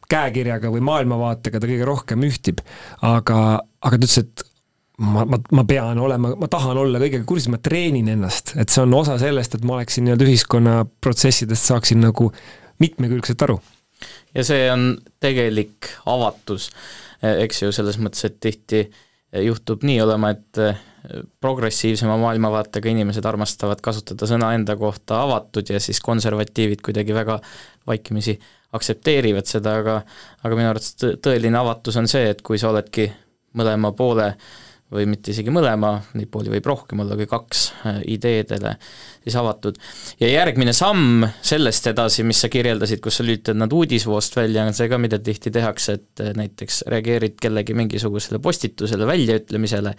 käekirjaga 0.10 0.72
või 0.74 0.82
maailmavaatega 0.86 1.62
ta 1.62 1.70
kõige 1.70 1.88
rohkem 1.88 2.24
ühtib. 2.26 2.64
aga, 3.06 3.40
aga 3.86 3.98
ta 3.98 4.00
ütles, 4.02 4.18
et 4.24 4.46
ma, 5.00 5.26
ma, 5.26 5.40
ma 5.52 5.66
pean 5.70 6.00
olema, 6.02 6.34
ma 6.40 6.50
tahan 6.52 6.78
olla 6.82 7.02
kõigega 7.02 7.26
kursis, 7.28 7.50
ma 7.54 7.60
treenin 7.64 8.10
ennast, 8.16 8.56
et 8.60 8.74
see 8.74 8.84
on 8.84 8.96
osa 8.98 9.20
sellest, 9.22 9.56
et 9.56 9.68
ma 9.68 9.78
oleksin 9.78 10.08
nii-öelda 10.08 10.28
ühiskonnaprotsessidest, 10.28 11.70
saaksin 11.72 12.02
nagu 12.04 12.32
mitmekülgselt 12.82 13.46
aru. 13.48 13.60
Ja 14.36 14.46
see 14.48 14.66
on 14.72 14.92
tegelik 15.22 15.90
avatus, 16.10 16.70
eks 17.22 17.64
ju, 17.66 17.72
selles 17.76 18.00
mõttes, 18.02 18.26
et 18.28 18.40
tihti 18.42 18.86
juhtub 19.46 19.84
nii 19.86 20.00
olema, 20.02 20.32
et 20.34 20.62
progressiivsema 21.42 22.18
maailmavaatega 22.22 22.92
inimesed 22.92 23.26
armastavad 23.26 23.82
kasutada 23.84 24.28
sõna 24.30 24.54
enda 24.58 24.76
kohta 24.80 25.24
avatud 25.24 25.70
ja 25.72 25.80
siis 25.84 26.02
konservatiivid 26.06 26.84
kuidagi 26.86 27.16
väga 27.16 27.40
vaikimisi 27.88 28.38
aktsepteerivad 28.76 29.50
seda, 29.50 29.80
aga 29.82 30.00
aga 30.44 30.56
minu 30.56 30.72
arvates 30.72 30.96
tõeline 31.24 31.58
avatus 31.60 31.98
on 32.00 32.10
see, 32.12 32.28
et 32.30 32.44
kui 32.46 32.60
sa 32.62 32.70
oledki 32.74 33.10
mõlema 33.58 33.94
poole 33.98 34.34
või 34.90 35.06
mitte 35.10 35.30
isegi 35.30 35.52
mõlema, 35.54 35.92
neid 36.18 36.32
pooli 36.34 36.50
võib 36.50 36.66
rohkem 36.66 37.04
olla 37.04 37.14
kui 37.18 37.28
kaks 37.30 37.66
äh, 37.86 38.00
ideedele 38.16 38.74
siis 39.22 39.36
avatud. 39.38 39.78
ja 40.20 40.32
järgmine 40.32 40.74
samm 40.74 41.28
sellest 41.46 41.92
edasi, 41.92 42.26
mis 42.26 42.42
sa 42.42 42.50
kirjeldasid, 42.50 43.02
kus 43.04 43.20
sa 43.20 43.26
lülitad 43.26 43.60
nad 43.60 43.74
uudisvoost 43.74 44.40
välja, 44.40 44.66
on 44.66 44.74
see 44.74 44.90
ka, 44.90 44.98
mida 44.98 45.20
tihti 45.22 45.54
tehakse, 45.54 46.00
et 46.00 46.26
äh, 46.26 46.34
näiteks 46.38 46.84
reageerid 46.90 47.38
kellegi 47.42 47.78
mingisugusele 47.78 48.42
postitusele, 48.42 49.06
väljaütlemisele, 49.10 49.94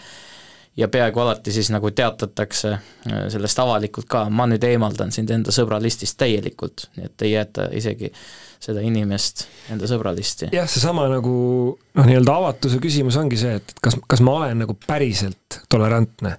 ja 0.76 0.88
peaaegu 0.88 1.20
alati 1.20 1.52
siis 1.52 1.70
nagu 1.74 1.90
teatatakse 1.90 2.72
äh, 2.72 3.24
sellest 3.32 3.58
avalikult 3.62 4.08
ka, 4.10 4.26
ma 4.30 4.46
nüüd 4.50 4.64
eemaldan 4.66 5.12
sind 5.14 5.30
enda 5.34 5.54
sõbralistist 5.54 6.18
täielikult, 6.20 6.88
nii 6.96 7.10
et 7.10 7.26
ei 7.26 7.32
jäeta 7.34 7.68
isegi 7.76 8.12
seda 8.60 8.84
inimest 8.84 9.46
enda 9.72 9.88
sõbralisti. 9.90 10.50
jah, 10.54 10.68
seesama 10.70 11.08
nagu 11.10 11.32
noh, 11.74 12.06
nii-öelda 12.06 12.36
avatuse 12.42 12.80
küsimus 12.82 13.18
ongi 13.20 13.40
see, 13.40 13.58
et 13.60 13.74
kas, 13.82 13.98
kas 14.08 14.22
ma 14.24 14.38
olen 14.40 14.64
nagu 14.64 14.76
päriselt 14.86 15.62
tolerantne 15.72 16.36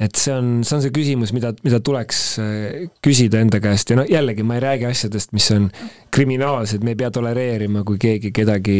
et 0.00 0.18
see 0.18 0.32
on, 0.34 0.48
see 0.66 0.74
on 0.76 0.82
see 0.82 0.92
küsimus, 0.94 1.30
mida, 1.34 1.52
mida 1.66 1.78
tuleks 1.84 2.20
äh, 2.42 2.86
küsida 3.04 3.38
enda 3.44 3.60
käest 3.62 3.92
ja 3.92 3.98
no 4.00 4.06
jällegi, 4.08 4.42
ma 4.46 4.56
ei 4.58 4.64
räägi 4.64 4.88
asjadest, 4.88 5.30
mis 5.36 5.46
on 5.54 5.68
kriminaalsed, 6.14 6.82
me 6.86 6.94
ei 6.94 6.98
pea 6.98 7.12
tolereerima, 7.14 7.84
kui 7.86 8.00
keegi 8.02 8.32
kedagi 8.34 8.78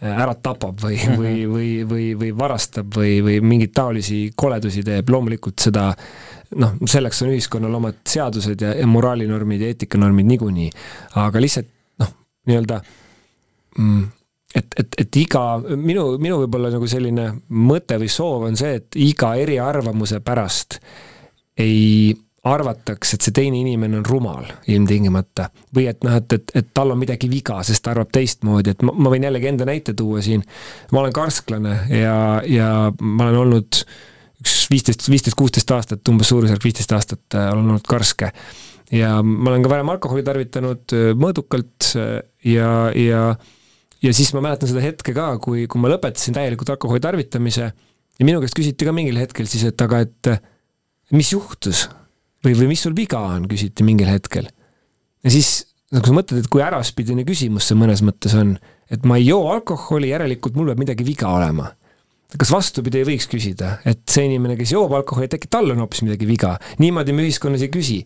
ära 0.00 0.34
tapab 0.34 0.80
või 0.82 0.96
mm, 0.96 1.04
-hmm. 1.06 1.20
või, 1.22 1.46
või, 1.52 1.68
või, 1.88 2.08
või 2.20 2.32
varastab 2.38 2.90
või, 2.96 3.20
või 3.24 3.38
mingeid 3.40 3.72
taolisi 3.74 4.32
koledusi 4.36 4.84
teeb, 4.84 5.08
loomulikult 5.08 5.62
seda 5.68 5.86
noh, 6.60 6.76
selleks 6.84 7.22
on 7.22 7.32
ühiskonnal 7.32 7.78
omad 7.78 8.02
seadused 8.08 8.60
ja, 8.60 8.74
ja 8.76 8.86
moraalinormid 8.86 9.64
ja 9.64 9.72
eetikanormid 9.72 10.28
niikuinii, 10.28 10.68
aga 11.22 11.40
lihtsalt 11.40 11.72
noh, 12.02 12.12
nii-öelda 12.50 12.80
mm, 13.78 14.04
et, 14.54 14.78
et, 14.78 15.00
et 15.04 15.20
iga, 15.22 15.44
minu, 15.64 16.06
minu 16.22 16.42
võib-olla 16.44 16.70
nagu 16.74 16.88
selline 16.90 17.30
mõte 17.48 17.98
või 18.00 18.12
soov 18.12 18.46
on 18.50 18.56
see, 18.58 18.76
et 18.80 19.00
iga 19.00 19.34
eriarvamuse 19.40 20.20
pärast 20.24 20.80
ei 21.56 22.12
arvataks, 22.46 23.14
et 23.16 23.26
see 23.26 23.34
teine 23.34 23.58
inimene 23.60 23.98
on 24.00 24.04
rumal 24.06 24.44
ilmtingimata. 24.70 25.48
või 25.74 25.88
et 25.90 26.04
noh, 26.06 26.16
et, 26.18 26.32
et, 26.32 26.52
et 26.60 26.68
tal 26.74 26.92
on 26.94 27.00
midagi 27.00 27.30
viga, 27.30 27.58
sest 27.66 27.84
ta 27.84 27.92
arvab 27.94 28.12
teistmoodi, 28.14 28.74
et 28.74 28.84
ma, 28.86 28.94
ma 28.94 29.12
võin 29.12 29.26
jällegi 29.26 29.50
enda 29.50 29.66
näite 29.68 29.94
tuua 29.98 30.22
siin. 30.22 30.44
ma 30.92 31.02
olen 31.02 31.16
karsklane 31.16 31.74
ja, 31.90 32.18
ja 32.46 32.68
ma 33.00 33.26
olen 33.26 33.40
olnud 33.44 33.82
üks 34.42 34.54
viisteist, 34.70 35.08
viisteist, 35.10 35.38
kuusteist 35.38 35.74
aastat, 35.74 36.06
umbes 36.12 36.30
suurusjärk 36.30 36.64
viisteist 36.64 36.94
aastat 36.96 37.38
äh, 37.38 37.50
olen 37.52 37.74
olnud 37.74 37.88
karske. 37.88 38.30
ja 38.92 39.18
ma 39.22 39.50
olen 39.50 39.64
ka 39.64 39.72
varem 39.72 39.92
alkoholi 39.96 40.24
tarvitanud 40.26 40.96
äh, 40.96 41.12
mõõdukalt 41.18 41.92
äh, 41.98 42.16
ja, 42.52 42.72
ja 42.94 43.28
ja 44.04 44.12
siis 44.14 44.30
ma 44.36 44.44
mäletan 44.44 44.68
seda 44.70 44.84
hetke 44.84 45.14
ka, 45.16 45.30
kui, 45.42 45.64
kui 45.66 45.80
ma 45.82 45.90
lõpetasin 45.90 46.36
täielikult 46.36 46.76
alkoholi 46.76 47.02
tarvitamise 47.02 47.70
ja 47.72 48.26
minu 48.28 48.42
käest 48.44 48.54
küsiti 48.54 48.86
ka 48.86 48.92
mingil 48.94 49.18
hetkel 49.18 49.48
siis, 49.50 49.64
et 49.66 49.82
aga 49.82 50.04
et 50.04 50.36
mis 51.16 51.32
juhtus 51.32 51.86
või, 52.44 52.56
või 52.58 52.70
mis 52.74 52.84
sul 52.86 52.96
viga 52.96 53.22
on, 53.32 53.48
küsiti 53.50 53.86
mingil 53.86 54.10
hetkel. 54.10 54.50
ja 55.24 55.32
siis 55.32 55.66
nagu 55.94 56.08
sa 56.08 56.16
mõtled, 56.16 56.42
et 56.42 56.50
kui 56.50 56.64
äraspidine 56.64 57.24
küsimus 57.26 57.68
see 57.70 57.78
mõnes 57.78 58.02
mõttes 58.04 58.34
on, 58.38 58.56
et 58.90 59.04
ma 59.06 59.18
ei 59.20 59.28
joo 59.28 59.46
alkoholi, 59.52 60.12
järelikult 60.12 60.58
mul 60.58 60.72
peab 60.72 60.82
midagi 60.82 61.06
viga 61.06 61.30
olema 61.32 61.70
kas 62.34 62.50
vastupidi 62.50 63.00
ei 63.00 63.06
võiks 63.06 63.28
küsida, 63.30 63.76
et 63.86 64.02
see 64.10 64.26
inimene, 64.26 64.56
kes 64.58 64.72
joob 64.74 64.92
alkoholi, 64.98 65.28
et 65.28 65.36
äkki 65.38 65.48
tal 65.52 65.70
on 65.72 65.78
hoopis 65.84 66.02
midagi 66.02 66.26
viga. 66.26 66.56
niimoodi 66.82 67.14
me 67.14 67.22
ühiskonnas 67.22 67.62
ei 67.62 67.70
küsi. 67.72 68.00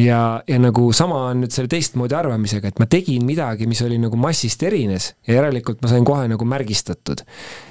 ja, 0.00 0.40
ja 0.48 0.58
nagu 0.58 0.88
sama 0.96 1.26
on 1.28 1.44
nüüd 1.44 1.54
selle 1.54 1.68
teistmoodi 1.68 2.16
arvamisega, 2.16 2.72
et 2.72 2.80
ma 2.80 2.88
tegin 2.90 3.26
midagi, 3.28 3.68
mis 3.68 3.82
oli 3.84 4.00
nagu 4.00 4.16
massist 4.16 4.62
erines 4.64 5.12
ja 5.28 5.36
järelikult 5.38 5.82
ma 5.84 5.92
sain 5.92 6.06
kohe 6.08 6.26
nagu 6.32 6.48
märgistatud. 6.48 7.22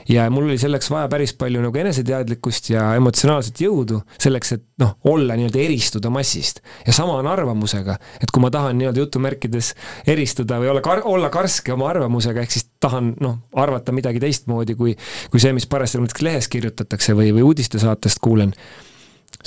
Ja 0.09 0.29
mul 0.31 0.47
oli 0.47 0.57
selleks 0.57 0.89
vaja 0.91 1.07
päris 1.11 1.33
palju 1.37 1.61
nagu 1.61 1.81
eneseteadlikkust 1.81 2.71
ja 2.71 2.87
emotsionaalset 2.97 3.61
jõudu 3.61 4.01
selleks, 4.21 4.53
et 4.55 4.63
noh, 4.81 4.95
olla 5.11 5.35
nii-öelda 5.37 5.61
eristuda 5.61 6.11
massist. 6.13 6.61
ja 6.87 6.93
sama 6.93 7.17
on 7.19 7.27
arvamusega, 7.27 7.97
et 8.21 8.31
kui 8.33 8.43
ma 8.43 8.51
tahan 8.53 8.77
nii-öelda 8.79 9.03
jutumärkides 9.03 9.73
eristuda 10.07 10.61
või 10.63 10.71
olla 10.73 10.83
kar-, 10.85 11.05
olla 11.05 11.29
karske 11.33 11.73
oma 11.73 11.89
arvamusega, 11.91 12.43
ehk 12.43 12.55
siis 12.55 12.69
tahan 12.79 13.13
noh, 13.23 13.39
arvata 13.53 13.95
midagi 13.95 14.21
teistmoodi 14.23 14.75
kui, 14.79 14.95
kui 15.31 15.43
see, 15.43 15.53
mis 15.55 15.67
parasjagu 15.69 16.05
näiteks 16.05 16.25
lehes 16.25 16.51
kirjutatakse 16.51 17.15
või, 17.17 17.33
või 17.35 17.47
uudistesaatest 17.51 18.23
kuulen, 18.23 18.53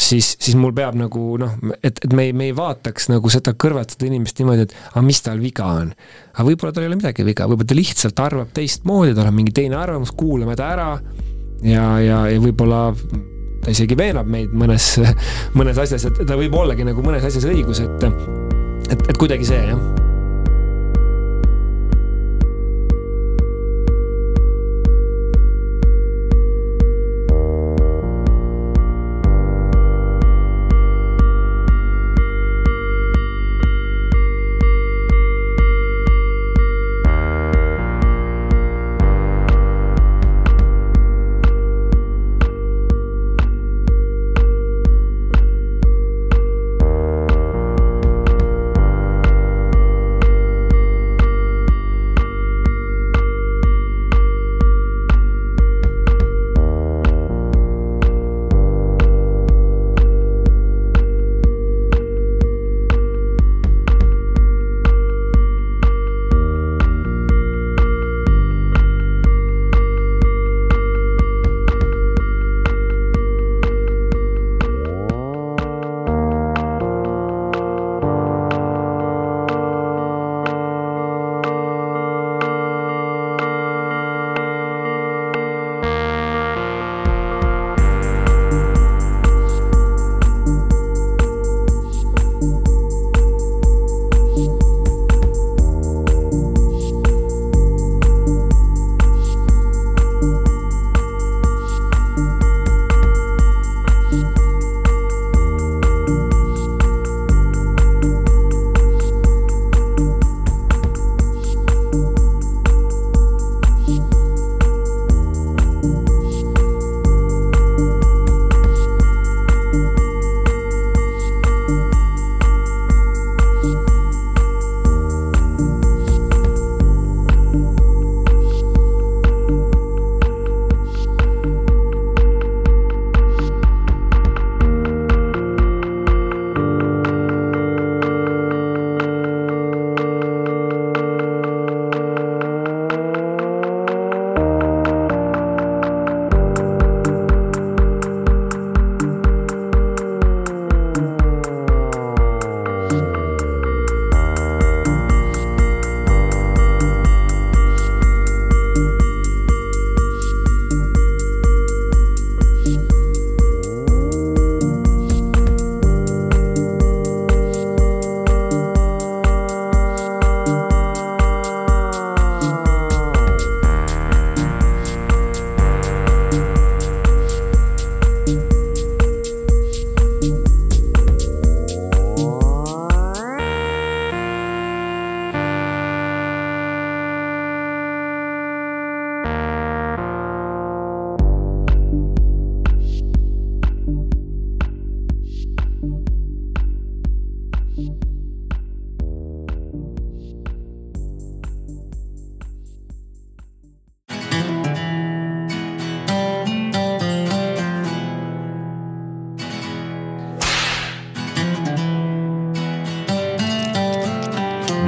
siis, 0.01 0.35
siis 0.41 0.57
mul 0.59 0.73
peab 0.77 0.97
nagu 0.99 1.23
noh, 1.41 1.57
et, 1.81 1.99
et 2.05 2.13
me 2.17 2.29
ei, 2.29 2.35
me 2.37 2.49
ei 2.51 2.55
vaataks 2.57 3.11
nagu 3.13 3.33
seda 3.33 3.55
kõrvalt 3.59 3.95
seda 3.95 4.09
inimest 4.09 4.41
niimoodi, 4.41 4.67
et 4.69 4.77
aga 4.93 5.05
mis 5.07 5.23
tal 5.25 5.43
viga 5.43 5.69
on. 5.83 5.93
aga 6.35 6.47
võib-olla 6.49 6.75
tal 6.75 6.87
ei 6.87 6.93
ole 6.93 7.01
midagi 7.01 7.27
viga, 7.27 7.49
võib-olla 7.51 7.73
ta 7.73 7.79
lihtsalt 7.79 8.25
arvab 8.25 8.55
teistmoodi, 8.57 9.17
tal 9.19 9.31
on 9.31 9.37
mingi 9.37 9.55
teine 9.57 9.79
arvamus, 9.81 10.15
kuulame 10.17 10.57
ta 10.59 10.73
ära 10.77 10.91
ja, 11.63 11.87
ja, 12.03 12.21
ja 12.33 12.43
võib-olla 12.43 12.89
ta 13.61 13.73
isegi 13.75 13.99
veenab 13.99 14.29
meid 14.31 14.53
mõnes, 14.57 14.93
mõnes 15.59 15.81
asjas, 15.81 16.09
et 16.09 16.23
ta 16.25 16.39
võib 16.41 16.57
ollagi 16.57 16.87
nagu 16.87 17.05
mõnes 17.05 17.27
asjas 17.29 17.49
õigus, 17.51 17.83
et 17.85 18.07
et, 18.91 19.03
et 19.07 19.19
kuidagi 19.21 19.47
see, 19.47 19.67
jah 19.71 20.00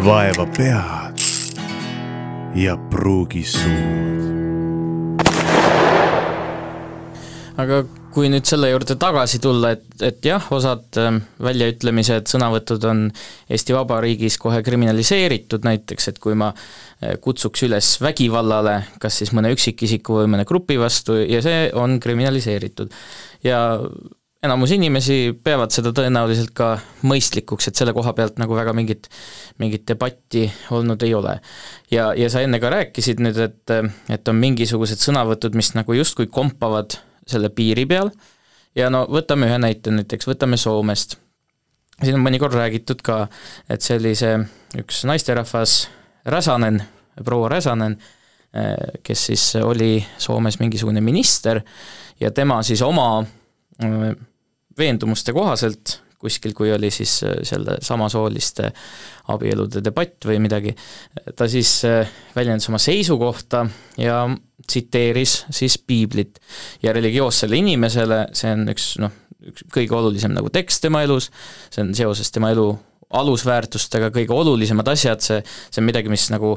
vaeva 0.05 0.47
pead 0.57 1.21
ja 2.59 2.75
pruugi 2.91 3.45
suud. 3.47 5.23
aga 7.63 7.83
kui 8.13 8.31
nüüd 8.33 8.49
selle 8.49 8.73
juurde 8.73 8.97
tagasi 9.01 9.39
tulla, 9.43 9.71
et, 9.77 9.85
et 10.03 10.27
jah, 10.27 10.49
osad 10.53 10.99
ähm, 11.01 11.21
väljaütlemised, 11.45 12.27
sõnavõtud 12.33 12.83
on 12.89 13.05
Eesti 13.53 13.77
Vabariigis 13.77 14.41
kohe 14.43 14.59
kriminaliseeritud, 14.67 15.63
näiteks 15.69 16.11
et 16.11 16.19
kui 16.23 16.35
ma 16.39 16.51
äh, 16.51 17.15
kutsuks 17.23 17.63
üles 17.69 17.93
vägivallale, 18.03 18.81
kas 19.01 19.21
siis 19.23 19.31
mõne 19.37 19.53
üksikisiku 19.55 20.19
või 20.23 20.33
mõne 20.35 20.49
grupi 20.49 20.81
vastu, 20.83 21.21
ja 21.23 21.45
see 21.45 21.69
on 21.79 22.01
kriminaliseeritud. 22.03 22.91
ja 23.47 23.63
enamus 24.43 24.73
inimesi 24.75 25.17
peavad 25.45 25.71
seda 25.71 25.93
tõenäoliselt 25.95 26.51
ka 26.57 26.73
mõistlikuks, 27.07 27.69
et 27.69 27.79
selle 27.79 27.95
koha 27.95 28.11
pealt 28.17 28.41
nagu 28.43 28.57
väga 28.57 28.75
mingit, 28.75 29.07
mingit 29.63 29.85
debatti 29.87 30.49
olnud 30.75 31.03
ei 31.07 31.15
ole. 31.15 31.37
ja, 31.91 32.11
ja 32.19 32.31
sa 32.31 32.43
enne 32.43 32.59
ka 32.61 32.73
rääkisid 32.73 33.23
nüüd, 33.23 33.39
et, 33.39 33.75
et 34.11 34.29
on 34.29 34.41
mingisugused 34.43 34.99
sõnavõtud, 34.99 35.55
mis 35.55 35.73
nagu 35.79 35.95
justkui 35.95 36.27
kompavad 36.27 36.99
selle 37.27 37.53
piiri 37.55 37.87
peal 37.87 38.11
ja 38.75 38.89
no 38.91 39.05
võtame 39.11 39.47
ühe 39.47 39.59
näite 39.63 39.95
näiteks, 39.95 40.27
võtame 40.27 40.59
Soomest. 40.59 41.17
siin 42.03 42.19
on 42.19 42.25
mõnikord 42.27 42.57
räägitud 42.59 43.03
ka, 43.03 43.29
et 43.71 43.83
see 43.83 44.01
üks 44.79 45.05
naisterahvas, 45.07 45.89
Räsanen, 46.27 46.83
proua 47.25 47.49
Räsanen, 47.51 47.97
kes 49.03 49.25
siis 49.27 49.47
oli 49.63 50.05
Soomes 50.19 50.59
mingisugune 50.59 51.01
minister 51.01 51.61
ja 52.21 52.31
tema 52.31 52.61
siis 52.63 52.83
oma 52.83 53.25
veendumuste 54.79 55.35
kohaselt 55.37 55.99
kuskil, 56.23 56.55
kui 56.55 56.71
oli 56.73 56.91
siis 56.95 57.17
äh, 57.27 57.41
selle 57.47 57.79
samasooliste 57.83 58.71
abielude 59.33 59.83
debatt 59.85 60.29
või 60.29 60.39
midagi, 60.43 60.75
ta 61.37 61.49
siis 61.51 61.81
äh, 61.89 62.13
väljendas 62.37 62.69
oma 62.71 62.81
seisukohta 62.83 63.65
ja 64.01 64.23
tsiteeris 64.63 65.41
siis 65.51 65.79
piiblit. 65.79 66.39
ja 66.83 66.93
religioossele 66.95 67.59
inimesele 67.59 68.27
see 68.39 68.53
on 68.55 68.71
üks 68.71 68.87
noh, 69.03 69.19
üks 69.51 69.67
kõige 69.75 69.99
olulisem 69.99 70.35
nagu 70.37 70.53
tekst 70.55 70.85
tema 70.85 71.03
elus, 71.03 71.31
see 71.71 71.83
on 71.83 71.91
seoses 71.99 72.31
tema 72.31 72.53
elu 72.55 72.71
alusväärtustega 73.13 74.09
kõige 74.15 74.33
olulisemad 74.33 74.89
asjad, 74.89 75.21
see, 75.21 75.43
see 75.69 75.83
on 75.83 75.89
midagi, 75.91 76.09
mis 76.09 76.31
nagu 76.33 76.55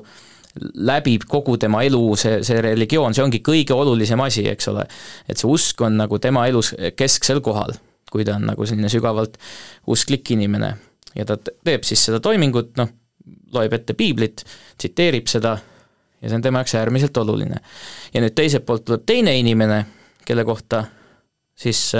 läbib 0.87 1.25
kogu 1.27 1.57
tema 1.59 1.81
elu, 1.83 2.03
see, 2.15 2.37
see 2.47 2.61
religioon, 2.63 3.17
see 3.17 3.25
ongi 3.25 3.41
kõige 3.43 3.75
olulisem 3.75 4.21
asi, 4.23 4.45
eks 4.47 4.69
ole. 4.71 4.85
et 5.27 5.41
see 5.41 5.49
usk 5.51 5.81
on 5.83 5.97
nagu 5.99 6.21
tema 6.21 6.45
elus 6.47 6.71
kesksel 6.95 7.41
kohal 7.43 7.75
kui 8.15 8.25
ta 8.27 8.37
on 8.39 8.47
nagu 8.47 8.67
selline 8.67 8.89
sügavalt 8.91 9.37
usklik 9.91 10.31
inimene. 10.31 10.75
ja 11.15 11.25
ta 11.27 11.37
teeb 11.37 11.83
siis 11.87 12.07
seda 12.07 12.19
toimingut, 12.23 12.73
noh, 12.79 12.89
loeb 13.55 13.73
ette 13.75 13.95
piiblit, 13.95 14.43
tsiteerib 14.77 15.27
seda 15.31 15.57
ja 16.21 16.29
see 16.29 16.35
on 16.35 16.43
tema 16.43 16.61
jaoks 16.61 16.75
äärmiselt 16.79 17.17
oluline. 17.17 17.59
ja 18.13 18.21
nüüd 18.23 18.35
teiselt 18.35 18.65
poolt 18.65 18.85
tuleb 18.87 19.03
teine 19.05 19.35
inimene, 19.39 19.83
kelle 20.25 20.45
kohta 20.47 20.85
siis, 21.55 21.91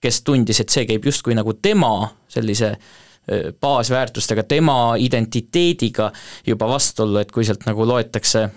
kes 0.00 0.20
tundis, 0.26 0.60
et 0.60 0.68
see 0.72 0.84
käib 0.88 1.04
justkui 1.06 1.34
nagu 1.38 1.54
tema 1.54 1.94
sellise 2.28 2.76
baasväärtustega, 3.60 4.42
tema 4.42 4.94
identiteediga 4.98 6.08
juba 6.46 6.68
vastuollu, 6.68 7.20
et 7.22 7.30
kui 7.30 7.44
sealt 7.46 7.66
nagu 7.68 7.86
loetakse 7.86 8.48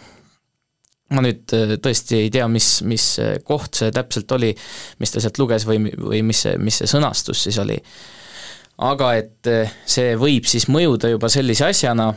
ma 1.13 1.21
nüüd 1.25 1.53
äh, 1.53 1.75
tõesti 1.81 2.23
ei 2.23 2.31
tea, 2.33 2.47
mis, 2.51 2.79
mis 2.87 3.07
koht 3.45 3.81
see 3.81 3.93
täpselt 3.93 4.31
oli, 4.37 4.51
mis 5.01 5.13
ta 5.13 5.21
sealt 5.23 5.39
luges 5.41 5.67
või, 5.69 5.91
või 5.93 6.23
mis 6.25 6.45
see, 6.47 6.55
mis 6.61 6.81
see 6.81 6.89
sõnastus 6.89 7.45
siis 7.45 7.59
oli. 7.61 7.77
aga 8.89 9.11
et 9.19 9.51
äh, 9.51 9.75
see 9.85 10.15
võib 10.19 10.49
siis 10.49 10.67
mõjuda 10.71 11.13
juba 11.13 11.29
sellise 11.31 11.69
asjana, 11.69 12.09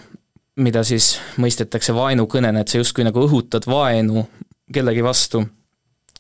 mida 0.58 0.82
siis 0.84 1.16
mõistetakse 1.38 1.94
vaenukõnena, 1.94 2.64
et 2.64 2.72
sa 2.72 2.80
justkui 2.80 3.06
nagu 3.06 3.22
õhutad 3.28 3.68
vaenu 3.68 4.24
kellegi 4.72 5.04
vastu 5.04 5.44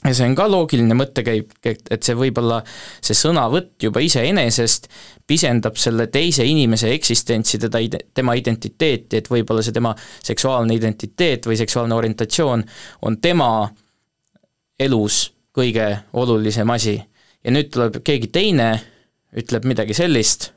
ja 0.08 0.16
see 0.16 0.28
on 0.28 0.34
ka 0.38 0.46
loogiline 0.48 0.96
mõttekäik, 0.96 1.54
et 1.68 2.02
see 2.02 2.16
võib-olla, 2.16 2.62
see 3.04 3.16
sõnavõtt 3.16 3.84
juba 3.84 4.00
iseenesest 4.04 4.88
pisendab 5.28 5.76
selle 5.76 6.08
teise 6.12 6.46
inimese 6.48 6.90
eksistentsi, 6.94 7.60
teda, 7.60 7.82
tema 8.16 8.34
identiteeti, 8.38 9.20
et 9.20 9.28
võib-olla 9.30 9.64
see 9.64 9.76
tema 9.76 9.92
seksuaalne 10.24 10.76
identiteet 10.78 11.48
või 11.48 11.58
seksuaalne 11.60 11.98
orientatsioon 11.98 12.64
on 13.08 13.18
tema 13.20 13.50
elus 14.80 15.26
kõige 15.58 15.88
olulisem 16.12 16.70
asi. 16.70 17.00
ja 17.44 17.52
nüüd 17.54 17.70
tuleb 17.72 18.00
keegi 18.04 18.30
teine, 18.32 18.70
ütleb 19.36 19.66
midagi 19.68 19.94
sellist, 19.94 20.52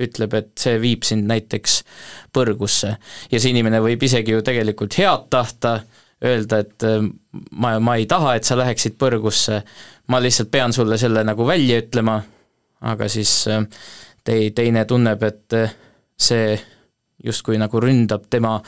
ütleb, 0.00 0.34
et 0.34 0.50
see 0.58 0.78
viib 0.80 1.04
sind 1.04 1.28
näiteks 1.28 1.82
põrgusse. 2.34 2.96
ja 3.30 3.40
see 3.40 3.54
inimene 3.54 3.80
võib 3.84 4.02
isegi 4.02 4.32
ju 4.32 4.42
tegelikult 4.42 4.96
head 4.98 5.28
tahta, 5.30 5.80
öelda, 6.24 6.58
et 6.58 6.84
äh, 6.84 7.00
ma, 7.50 7.78
ma 7.80 7.96
ei 7.96 8.06
taha, 8.06 8.34
et 8.36 8.44
sa 8.44 8.58
läheksid 8.58 8.98
põrgusse, 9.00 9.62
ma 10.12 10.20
lihtsalt 10.20 10.50
pean 10.52 10.74
sulle 10.76 10.98
selle 11.00 11.24
nagu 11.24 11.46
välja 11.48 11.80
ütlema, 11.80 12.18
aga 12.92 13.08
siis 13.08 13.32
äh, 13.48 13.64
tei-, 14.24 14.50
teine 14.56 14.84
tunneb, 14.88 15.22
et 15.26 15.56
äh, 15.56 15.74
see 16.20 16.54
justkui 17.24 17.58
nagu 17.60 17.80
ründab 17.80 18.28
tema 18.32 18.58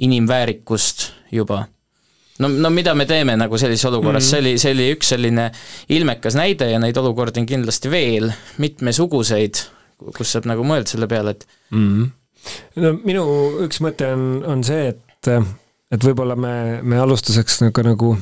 inimväärikust 0.00 1.10
juba. 1.32 1.66
no, 2.40 2.48
no 2.48 2.70
mida 2.72 2.94
me 2.96 3.04
teeme 3.08 3.34
nagu 3.36 3.58
sellises 3.60 3.84
olukorras 3.84 4.22
mm, 4.22 4.26
-hmm. 4.26 4.30
see 4.30 4.40
oli, 4.40 4.58
see 4.58 4.72
oli 4.72 4.86
üks 4.94 5.10
selline 5.12 5.50
ilmekas 5.88 6.36
näide 6.36 6.70
ja 6.70 6.78
neid 6.80 6.96
olukordi 6.96 7.40
on 7.40 7.46
kindlasti 7.46 7.90
veel 7.90 8.30
mitmesuguseid, 8.58 9.60
kus 10.16 10.32
saab 10.32 10.48
nagu 10.48 10.64
mõelda 10.64 10.88
selle 10.94 11.08
peale, 11.08 11.36
et 11.36 11.46
mm 11.70 11.88
-hmm. 11.88 12.10
no 12.84 12.92
minu 13.04 13.26
üks 13.66 13.80
mõte 13.84 14.12
on, 14.12 14.44
on 14.46 14.64
see, 14.64 14.88
et 14.88 15.28
et 15.90 16.06
võib-olla 16.06 16.36
me, 16.38 16.54
me 16.82 17.00
alustuseks 17.02 17.60
nagu, 17.64 17.84
nagu 17.86 18.14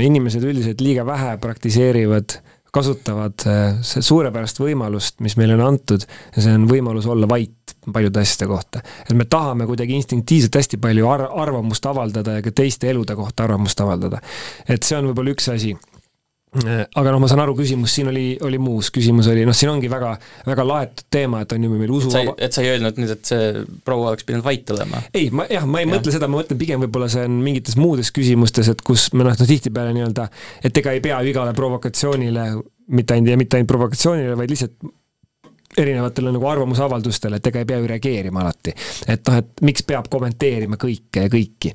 inimesed 0.00 0.44
üldiselt 0.44 0.82
liiga 0.84 1.04
vähe 1.06 1.36
praktiseerivad, 1.42 2.38
kasutavad 2.74 3.44
äh, 3.46 3.76
suurepärast 3.82 4.58
võimalust, 4.58 5.20
mis 5.22 5.36
meile 5.38 5.54
on 5.58 5.62
antud 5.68 6.04
ja 6.34 6.42
see 6.42 6.54
on 6.58 6.66
võimalus 6.70 7.06
olla 7.10 7.28
vait 7.30 7.74
paljude 7.92 8.20
asjade 8.20 8.48
kohta. 8.50 8.80
et 9.04 9.12
me 9.16 9.24
tahame 9.30 9.66
kuidagi 9.66 9.94
instinktiivselt 9.94 10.56
hästi 10.58 10.80
palju 10.82 11.08
ar-, 11.08 11.28
arvamust 11.44 11.86
avaldada 11.86 12.38
ja 12.38 12.44
ka 12.44 12.50
teiste 12.50 12.88
elude 12.90 13.14
kohta 13.16 13.44
arvamust 13.44 13.80
avaldada. 13.80 14.20
et 14.68 14.82
see 14.82 14.98
on 14.98 15.10
võib-olla 15.10 15.36
üks 15.36 15.50
asi 15.52 15.74
aga 16.54 17.12
noh, 17.14 17.20
ma 17.22 17.28
saan 17.30 17.42
aru, 17.42 17.56
küsimus 17.58 17.94
siin 17.96 18.08
oli, 18.12 18.24
oli 18.46 18.60
muus, 18.62 18.90
küsimus 18.94 19.26
oli, 19.32 19.42
noh, 19.46 19.56
siin 19.56 19.72
ongi 19.72 19.90
väga, 19.90 20.12
väga 20.46 20.66
laetud 20.68 21.08
teema, 21.12 21.42
et 21.44 21.54
on 21.56 21.66
ju 21.66 21.70
meil 21.72 21.94
usu 21.94 22.10
et 22.10 22.14
sa, 22.14 22.34
et 22.46 22.56
sa 22.56 22.62
ei 22.62 22.72
öelnud 22.74 23.00
nüüd, 23.00 23.14
et 23.16 23.30
see 23.32 23.64
proua 23.86 24.12
oleks 24.12 24.26
pidanud 24.28 24.46
vait 24.46 24.74
olema? 24.74 25.02
ei, 25.10 25.30
ma 25.34 25.48
jah, 25.50 25.66
ma 25.66 25.82
ei 25.82 25.88
ja. 25.88 25.92
mõtle 25.96 26.14
seda, 26.14 26.30
ma 26.30 26.40
mõtlen 26.40 26.60
pigem 26.60 26.84
võib-olla 26.86 27.10
see 27.12 27.26
on 27.26 27.40
mingites 27.42 27.78
muudes 27.80 28.12
küsimustes, 28.14 28.70
et 28.70 28.84
kus 28.86 29.08
me 29.16 29.26
noh, 29.26 29.34
noh 29.34 29.50
tihtipeale 29.50 29.94
nii-öelda, 29.96 30.28
et 30.64 30.82
ega 30.82 30.94
ei 30.94 31.02
pea 31.04 31.18
ju 31.24 31.34
igale 31.34 31.56
provokatsioonile, 31.58 32.50
mitte 32.94 33.16
ainult 33.16 33.34
ja 33.34 33.40
mitte 33.40 33.58
ainult 33.58 33.74
provokatsioonile, 33.74 34.38
vaid 34.38 34.54
lihtsalt 34.54 34.78
erinevatele 35.80 36.32
nagu 36.34 36.46
arvamusavaldustele, 36.48 37.40
et 37.40 37.48
ega 37.50 37.62
ei 37.62 37.68
pea 37.68 37.80
ju 37.80 37.88
reageerima 37.90 38.42
alati. 38.44 38.74
et 39.08 39.26
noh, 39.28 39.38
et 39.40 39.64
miks 39.66 39.84
peab 39.88 40.08
kommenteerima 40.12 40.78
kõike 40.80 41.26
ja 41.26 41.32
kõiki. 41.32 41.72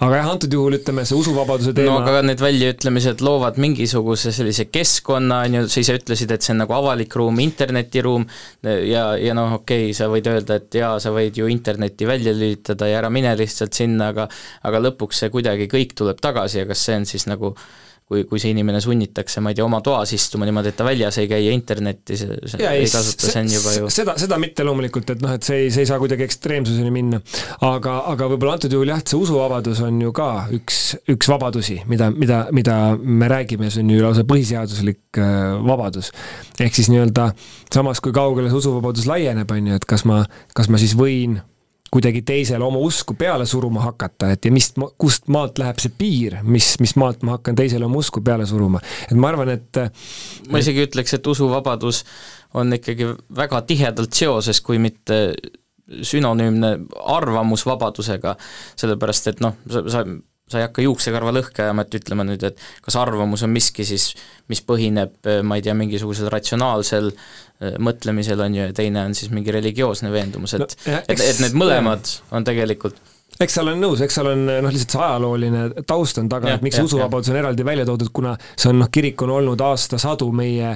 aga 0.00 0.20
jah, 0.20 0.30
antud 0.32 0.56
juhul 0.56 0.78
ütleme, 0.78 1.04
see 1.08 1.18
usuvabaduse 1.18 1.74
teema 1.76 1.98
no 1.98 2.08
aga 2.08 2.22
need 2.26 2.42
väljaütlemised 2.42 3.24
loovad 3.24 3.60
mingisuguse 3.62 4.32
sellise 4.34 4.68
keskkonna, 4.72 5.42
on 5.48 5.58
ju, 5.60 5.64
sa 5.74 5.84
ise 5.84 5.98
ütlesid, 6.00 6.34
et 6.34 6.46
see 6.46 6.54
on 6.56 6.62
nagu 6.64 6.76
avalik 6.76 7.16
ruum, 7.20 7.40
internetiruum 7.44 8.26
ja, 8.64 9.06
ja 9.20 9.36
noh, 9.36 9.58
okei 9.60 9.88
okay,, 9.88 9.96
sa 9.96 10.08
võid 10.12 10.28
öelda, 10.30 10.60
et 10.62 10.80
jaa, 10.80 10.96
sa 11.02 11.12
võid 11.14 11.38
ju 11.40 11.48
interneti 11.52 12.08
välja 12.08 12.34
lülitada 12.36 12.88
ja 12.90 13.00
ära 13.02 13.12
mine 13.12 13.34
lihtsalt 13.38 13.76
sinna, 13.76 14.12
aga 14.14 14.28
aga 14.64 14.82
lõpuks 14.88 15.24
see 15.24 15.32
kuidagi 15.34 15.68
kõik 15.70 15.96
tuleb 15.98 16.20
tagasi 16.22 16.62
ja 16.62 16.68
kas 16.68 16.84
see 16.86 17.00
on 17.00 17.08
siis 17.08 17.28
nagu 17.30 17.54
kui, 18.04 18.26
kui 18.28 18.40
see 18.40 18.52
inimene 18.52 18.80
sunnitakse, 18.84 19.40
ma 19.40 19.52
ei 19.52 19.56
tea, 19.56 19.64
oma 19.64 19.78
toas 19.84 20.10
istuma 20.12 20.44
niimoodi, 20.44 20.74
et 20.74 20.76
ta 20.76 20.84
väljas 20.84 21.16
ei 21.22 21.28
käi 21.30 21.46
ja 21.46 21.54
internetti 21.56 22.18
see, 22.20 22.36
see 22.52 22.60
ja 22.60 22.74
ei 22.76 22.84
kasuta, 22.90 23.30
see 23.30 23.40
on 23.40 23.52
juba 23.54 23.72
ju 23.78 23.92
seda, 23.92 24.16
seda 24.20 24.36
mitte 24.42 24.66
loomulikult, 24.66 25.14
et 25.14 25.24
noh, 25.24 25.32
et 25.38 25.46
see 25.46 25.62
ei, 25.62 25.70
see 25.72 25.86
ei 25.86 25.88
saa 25.88 25.96
kuidagi 26.02 26.26
ekstreemsuseni 26.26 26.92
minna. 26.92 27.22
aga, 27.64 27.96
aga 28.12 28.28
võib-olla 28.34 28.58
antud 28.58 28.76
juhul 28.76 28.92
jah, 28.92 29.00
et 29.00 29.08
see 29.08 29.20
usuvabadus 29.20 29.80
on 29.86 30.02
ju 30.04 30.12
ka 30.16 30.28
üks, 30.58 30.82
üks 31.16 31.32
vabadusi, 31.32 31.78
mida, 31.88 32.10
mida, 32.12 32.42
mida 32.52 32.76
me 33.00 33.30
räägime, 33.32 33.72
see 33.72 33.86
on 33.86 33.94
ju 33.94 34.04
lausa 34.04 34.26
põhiseaduslik 34.28 35.22
äh, 35.24 35.56
vabadus. 35.64 36.12
ehk 36.60 36.76
siis 36.76 36.92
nii-öelda 36.92 37.30
samas, 37.72 38.04
kui 38.04 38.12
kaugele 38.12 38.52
see 38.52 38.60
usuvabadus 38.60 39.08
laieneb, 39.08 39.48
on 39.48 39.72
ju, 39.72 39.80
et 39.80 39.88
kas 39.88 40.04
ma, 40.08 40.26
kas 40.52 40.68
ma 40.68 40.82
siis 40.82 40.92
võin 40.98 41.40
kuidagi 41.94 42.24
teisele 42.26 42.64
oma 42.66 42.80
usku 42.82 43.14
peale 43.18 43.46
suruma 43.46 43.84
hakata, 43.86 44.32
et 44.34 44.44
ja 44.44 44.52
mis, 44.54 44.72
kust 44.98 45.28
maalt 45.32 45.60
läheb 45.62 45.78
see 45.82 45.92
piir, 45.98 46.40
mis, 46.42 46.74
mis 46.82 46.96
maalt 47.00 47.22
ma 47.26 47.36
hakkan 47.36 47.58
teisele 47.58 47.86
oma 47.86 48.00
usku 48.02 48.22
peale 48.24 48.46
suruma. 48.50 48.82
et 49.06 49.14
ma 49.14 49.30
arvan, 49.30 49.54
et 49.54 49.82
ma 50.50 50.62
isegi 50.62 50.88
ütleks, 50.88 51.14
et 51.14 51.30
usuvabadus 51.34 52.02
on 52.58 52.74
ikkagi 52.74 53.12
väga 53.36 53.62
tihedalt 53.68 54.14
seoses, 54.14 54.60
kui 54.64 54.80
mitte 54.82 55.20
sünonüümne 55.84 56.76
arvamusvabadusega, 57.14 58.36
sellepärast 58.80 59.30
et 59.34 59.42
noh, 59.44 59.58
sa, 59.70 59.84
sa 59.92 60.04
sa 60.50 60.60
ei 60.60 60.66
hakka 60.66 60.84
juuksekarva 60.84 61.32
lõhki 61.32 61.64
ajama, 61.64 61.86
et 61.86 61.96
ütlema 61.98 62.26
nüüd, 62.28 62.42
et 62.44 62.60
kas 62.84 62.98
arvamus 63.00 63.44
on 63.46 63.52
miski 63.54 63.86
siis, 63.88 64.10
mis 64.52 64.60
põhineb, 64.66 65.16
ma 65.46 65.58
ei 65.58 65.64
tea, 65.64 65.76
mingisugusel 65.78 66.28
ratsionaalsel 66.32 67.10
äh, 67.14 67.78
mõtlemisel, 67.80 68.42
on 68.44 68.58
ju, 68.58 68.68
ja 68.68 68.76
teine 68.76 69.06
on 69.08 69.16
siis 69.16 69.32
mingi 69.32 69.54
religioosne 69.54 70.12
veendumus, 70.12 70.56
et 70.58 70.66
no, 70.66 70.70
jah, 70.84 71.02
eks, 71.08 71.16
et, 71.16 71.26
et 71.32 71.42
need 71.46 71.56
mõlemad 71.64 72.12
ja. 72.12 72.28
on 72.36 72.46
tegelikult 72.46 73.00
eks 73.40 73.56
seal 73.58 73.70
on 73.72 73.80
nõus, 73.82 74.02
eks 74.04 74.18
seal 74.18 74.28
on 74.30 74.44
noh, 74.46 74.70
lihtsalt 74.70 74.94
see 74.94 75.02
ajalooline 75.02 75.64
taust 75.88 76.18
on 76.22 76.28
taga, 76.30 76.54
et 76.54 76.64
miks 76.64 76.78
ja, 76.78 76.84
usuvabadus 76.86 77.32
on 77.32 77.38
eraldi 77.40 77.66
välja 77.66 77.86
toodud, 77.88 78.10
kuna 78.14 78.34
see 78.54 78.70
on 78.70 78.80
noh, 78.82 78.90
kirik 78.94 79.20
on 79.26 79.32
olnud 79.38 79.64
aastasadu 79.64 80.28
meie 80.36 80.74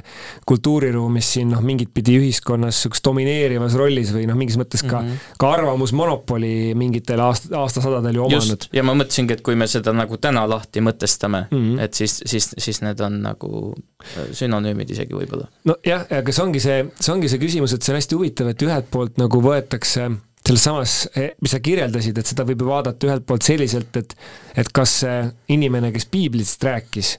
kultuuriruumis 0.49 1.33
siin 1.37 1.53
noh, 1.55 1.62
mingit 1.64 1.92
pidi 1.94 2.18
ühiskonnas 2.18 2.79
niisuguses 2.79 3.05
domineerivas 3.05 3.77
rollis 3.79 4.12
või 4.14 4.27
noh, 4.29 4.38
mingis 4.38 4.59
mõttes 4.61 4.83
ka 4.85 5.01
mm, 5.01 5.09
-hmm. 5.09 5.37
ka 5.40 5.53
arvamusmonopoli 5.59 6.53
mingitel 6.79 7.23
aast-, 7.23 7.51
aastasadadel 7.55 8.21
ju 8.21 8.27
omanud. 8.27 8.68
ja 8.73 8.85
ma 8.87 8.97
mõtlesingi, 8.99 9.38
et 9.38 9.44
kui 9.47 9.59
me 9.59 9.68
seda 9.71 9.94
nagu 9.97 10.18
täna 10.18 10.47
lahti 10.49 10.83
mõtestame 10.85 11.47
mm, 11.51 11.59
-hmm. 11.59 11.83
et 11.85 11.94
siis, 11.94 12.21
siis, 12.27 12.51
siis 12.59 12.83
need 12.83 13.01
on 13.01 13.21
nagu 13.23 13.75
äh, 13.75 14.31
sünonüümid 14.33 14.90
isegi 14.90 15.14
võib-olla. 15.14 15.49
nojah, 15.64 16.07
aga 16.21 16.33
see 16.33 16.44
ongi 16.44 16.61
see, 16.62 16.87
see 17.01 17.12
ongi 17.14 17.29
see 17.29 17.42
küsimus, 17.42 17.75
et 17.75 17.83
see 17.83 17.94
on 17.94 18.01
hästi 18.03 18.18
huvitav, 18.18 18.51
et 18.55 18.66
ühelt 18.66 18.90
poolt 18.90 19.18
nagu 19.18 19.42
võetakse 19.42 20.11
selles 20.49 20.65
samas, 20.65 20.93
eh, 21.15 21.35
mis 21.45 21.53
sa 21.53 21.61
kirjeldasid, 21.61 22.19
et 22.19 22.29
seda 22.31 22.47
võib 22.49 22.63
ju 22.65 22.71
vaadata 22.71 23.09
ühelt 23.09 23.27
poolt 23.29 23.45
selliselt, 23.45 23.97
et 24.01 24.15
et 24.59 24.71
kas 24.75 24.95
see 25.03 25.17
inimene, 25.55 25.93
kes 25.93 26.09
piiblist 26.11 26.64
rääkis, 26.64 27.16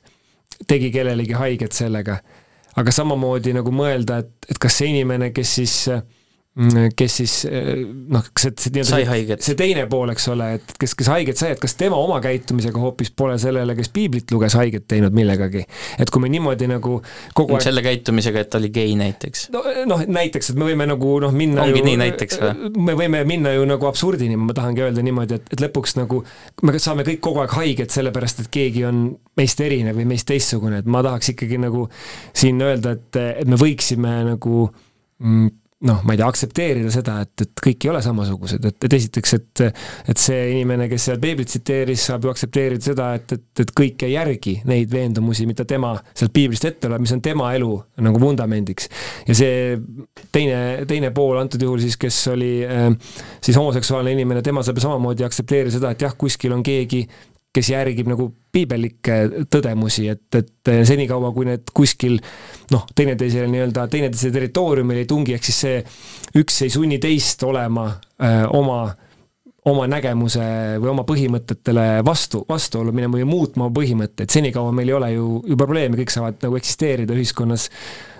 tegi 0.68 0.89
kellelegi 0.91 1.38
haiget 1.38 1.78
sellega, 1.78 2.18
aga 2.76 2.93
samamoodi 2.95 3.53
nagu 3.56 3.72
mõelda, 3.72 4.24
et, 4.24 4.49
et 4.49 4.58
kas 4.60 4.80
see 4.82 4.89
inimene, 4.95 5.30
kes 5.36 5.53
siis 5.60 5.76
äh, 5.93 6.01
kes 6.97 7.16
siis 7.22 7.34
eh, 7.47 7.70
noh, 7.86 8.26
see, 8.38 8.51
see 8.60 8.74
nii-öelda 8.76 9.38
see 9.43 9.57
teine 9.60 9.86
pool, 9.91 10.12
eks 10.14 10.28
ole, 10.34 10.49
et 10.57 10.74
kes, 10.82 10.95
kes 10.99 11.10
haiget 11.12 11.39
sai, 11.39 11.53
et 11.55 11.62
kas 11.62 11.76
tema 11.80 11.99
oma 11.99 12.20
käitumisega 12.24 12.82
hoopis 12.82 13.12
pole 13.16 13.38
sellele, 13.41 13.76
kes 13.78 13.91
piiblit 13.95 14.34
luges, 14.34 14.57
haiget 14.60 14.88
teinud 14.91 15.16
millegagi. 15.16 15.64
et 15.99 16.12
kui 16.12 16.24
me 16.24 16.32
niimoodi 16.32 16.68
nagu 16.72 16.99
kogu 17.38 17.55
aeg 17.55 17.66
selle 17.66 17.84
käitumisega, 17.86 18.43
et 18.43 18.51
ta 18.51 18.60
oli 18.60 18.72
gei 18.76 18.95
näiteks? 18.99 19.47
no 19.55 19.64
noh, 19.89 20.03
näiteks, 20.20 20.51
et 20.51 20.60
me 20.60 20.68
võime 20.68 20.89
nagu 20.89 21.14
noh, 21.24 21.36
minna 21.36 21.64
ongi 21.64 21.80
ju, 21.80 21.88
nii 21.88 22.01
näiteks 22.03 22.41
või? 22.43 22.74
me 22.89 22.97
võime 23.03 23.24
minna 23.30 23.55
ju 23.55 23.70
nagu 23.70 23.89
absurdini, 23.89 24.36
ma 24.39 24.57
tahangi 24.57 24.86
öelda 24.88 25.05
niimoodi, 25.05 25.39
et, 25.39 25.55
et 25.55 25.64
lõpuks 25.64 25.95
nagu 25.99 26.22
me 26.66 26.76
saame 26.82 27.07
kõik 27.07 27.24
kogu 27.24 27.43
aeg 27.45 27.55
haiget 27.55 27.95
sellepärast, 27.95 28.43
et 28.43 28.51
keegi 28.51 28.84
on 28.89 29.05
meist 29.39 29.64
erinev 29.64 29.95
või 29.99 30.10
meist 30.12 30.28
teistsugune, 30.30 30.84
et 30.84 30.91
ma 30.91 31.03
tahaks 31.05 31.34
ikkagi 31.34 31.62
nagu 31.62 31.88
siin 32.36 32.60
öelda, 32.64 32.97
et, 32.99 33.24
et 33.43 33.47
me 33.47 33.60
võiksime 33.60 34.20
nagu 34.34 34.68
mm, 35.24 35.59
noh, 35.88 36.01
ma 36.03 36.11
ei 36.11 36.19
tea, 36.19 36.27
aktsepteerida 36.27 36.89
seda, 36.91 37.19
et, 37.23 37.45
et 37.45 37.61
kõik 37.63 37.86
ei 37.86 37.91
ole 37.93 38.01
samasugused, 38.03 38.65
et, 38.67 38.88
et 38.88 38.95
esiteks, 38.97 39.36
et 39.38 39.61
et 40.11 40.19
see 40.19 40.39
inimene, 40.51 40.89
kes 40.91 41.05
seal 41.07 41.19
piiblit 41.21 41.47
tsiteeris, 41.47 42.03
saab 42.09 42.25
ju 42.25 42.32
aktsepteerida 42.34 42.84
seda, 42.89 43.07
et, 43.15 43.32
et, 43.38 43.63
et 43.63 43.71
kõik 43.75 44.03
ei 44.07 44.13
järgi 44.13 44.57
neid 44.67 44.91
veendumusi, 44.91 45.47
mida 45.47 45.63
tema 45.69 45.93
sealt 46.11 46.34
piiblist 46.36 46.67
ette 46.67 46.91
loeb, 46.91 47.05
mis 47.05 47.15
on 47.15 47.23
tema 47.23 47.53
elu 47.55 47.71
nagu 48.03 48.19
vundamendiks. 48.19 48.89
ja 49.30 49.38
see 49.39 49.80
teine, 50.36 50.59
teine 50.89 51.13
pool 51.15 51.39
antud 51.39 51.63
juhul 51.63 51.80
siis, 51.84 51.95
kes 51.99 52.19
oli 52.34 52.53
äh, 52.67 52.89
siis 53.39 53.55
homoseksuaalne 53.59 54.17
inimene, 54.17 54.43
tema 54.43 54.65
saab 54.65 54.82
ju 54.82 54.88
samamoodi 54.88 55.27
aktsepteerida 55.27 55.77
seda, 55.77 55.95
et 55.95 56.07
jah, 56.07 56.15
kuskil 56.19 56.55
on 56.55 56.65
keegi, 56.65 57.05
kes 57.56 57.72
järgib 57.72 58.10
nagu 58.12 58.30
piibellikke 58.54 59.45
tõdemusi, 59.50 60.06
et, 60.12 60.28
et 60.38 60.72
senikaua, 60.86 61.32
kui 61.34 61.47
need 61.50 61.72
kuskil 61.76 62.20
noh, 62.74 62.86
teineteisele 62.95 63.50
nii-öelda, 63.50 63.88
teineteise 63.89 64.32
territooriumil 64.34 65.02
ei 65.02 65.10
tungi, 65.10 65.36
ehk 65.38 65.50
siis 65.50 65.62
see 65.66 65.80
üks 66.41 66.64
ei 66.66 66.74
sunni 66.74 67.00
teist 67.02 67.43
olema 67.47 67.89
öö, 67.89 68.50
oma 68.60 68.82
oma 69.70 69.86
nägemuse 69.89 70.43
või 70.80 70.91
oma 70.93 71.04
põhimõtetele 71.08 71.86
vastu, 72.06 72.41
vastuollu 72.50 72.93
minema 72.95 73.20
või 73.20 73.28
muutma 73.28 73.68
põhimõtteid, 73.76 74.32
senikaua 74.32 74.72
meil 74.76 74.91
ei 74.91 74.95
ole 74.95 75.10
ju, 75.14 75.28
ju 75.52 75.58
probleemi, 75.60 76.00
kõik 76.00 76.14
saavad 76.14 76.39
nagu 76.45 76.58
eksisteerida 76.58 77.18
ühiskonnas 77.18 77.68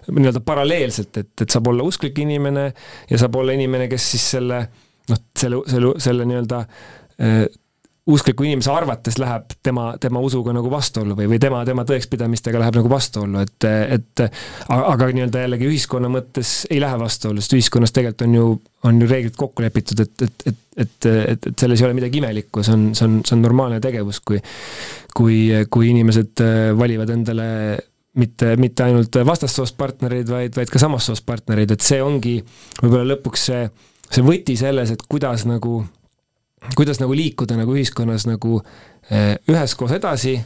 nii-öelda 0.10 0.42
paralleelselt, 0.46 1.22
et, 1.22 1.32
et 1.46 1.50
saab 1.50 1.70
olla 1.72 1.86
usklik 1.88 2.20
inimene 2.22 2.70
ja 3.10 3.22
saab 3.22 3.40
olla 3.40 3.56
inimene, 3.56 3.88
kes 3.92 4.12
siis 4.16 4.28
selle 4.36 4.62
noh, 5.10 5.24
selle, 5.38 5.64
selle, 5.70 5.96
selle 6.04 6.28
nii-öelda 6.30 6.64
uskliku 8.10 8.46
inimese 8.48 8.72
arvates 8.74 9.20
läheb 9.22 9.54
tema, 9.64 9.92
tema 10.02 10.22
usuga 10.26 10.54
nagu 10.56 10.72
vastuollu 10.72 11.18
või, 11.18 11.28
või 11.34 11.40
tema, 11.42 11.62
tema 11.68 11.86
tõekspidamistega 11.88 12.62
läheb 12.62 12.80
nagu 12.80 12.92
vastuollu, 12.92 13.44
et, 13.46 13.68
et 13.98 14.24
aga 14.70 15.10
nii-öelda 15.12 15.46
jällegi 15.46 15.70
ühiskonna 15.70 16.12
mõttes 16.12 16.64
ei 16.70 16.82
lähe 16.82 17.00
vastuollu, 17.02 17.44
sest 17.44 17.58
ühiskonnas 17.58 17.96
tegelikult 17.96 18.26
on 18.28 18.38
ju, 18.40 18.48
on 18.90 19.04
ju 19.04 19.10
reeglid 19.10 19.38
kokku 19.40 19.66
lepitud, 19.66 20.02
et, 20.06 20.26
et, 20.26 20.48
et, 20.52 20.64
et, 20.86 21.10
et, 21.36 21.52
et 21.52 21.66
selles 21.66 21.82
ei 21.82 21.90
ole 21.90 21.98
midagi 21.98 22.22
imelikku, 22.22 22.66
see 22.66 22.76
on, 22.76 22.90
see 22.98 23.08
on, 23.08 23.20
see 23.26 23.38
on 23.38 23.46
normaalne 23.46 23.82
tegevus, 23.84 24.24
kui 24.26 24.42
kui, 25.16 25.38
kui 25.74 25.90
inimesed 25.90 26.42
valivad 26.78 27.10
endale 27.14 27.48
mitte, 28.20 28.56
mitte 28.60 28.86
ainult 28.86 29.20
vastassoost 29.26 29.78
partnereid, 29.78 30.30
vaid, 30.30 30.56
vaid 30.58 30.72
ka 30.72 30.82
samast 30.82 31.10
soost 31.10 31.26
partnereid, 31.28 31.72
et 31.74 31.86
see 31.86 32.02
ongi 32.04 32.40
võib-olla 32.82 33.14
lõpuks 33.14 33.48
see, 33.52 33.64
see 34.10 34.26
võti 34.26 34.58
selles, 34.60 34.94
et 34.94 35.06
kuidas 35.10 35.46
nagu 35.50 35.82
kuidas 36.76 37.02
nagu 37.02 37.16
liikuda 37.16 37.58
nagu 37.60 37.76
ühiskonnas 37.76 38.28
nagu 38.30 38.62
eh, 39.10 39.36
üheskoos 39.50 39.94
edasi, 39.98 40.38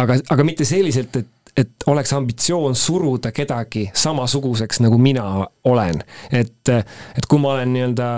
aga, 0.00 0.18
aga 0.30 0.46
mitte 0.46 0.68
selliselt, 0.68 1.16
et 1.16 1.36
et 1.58 1.84
oleks 1.90 2.12
ambitsioon 2.14 2.76
suruda 2.78 3.32
kedagi 3.34 3.88
samasuguseks, 3.96 4.78
nagu 4.84 4.98
mina 5.02 5.24
olen. 5.66 6.02
et, 6.30 6.68
et 6.70 7.26
kui 7.28 7.40
ma 7.42 7.56
olen 7.56 7.72
nii-öelda, 7.74 8.10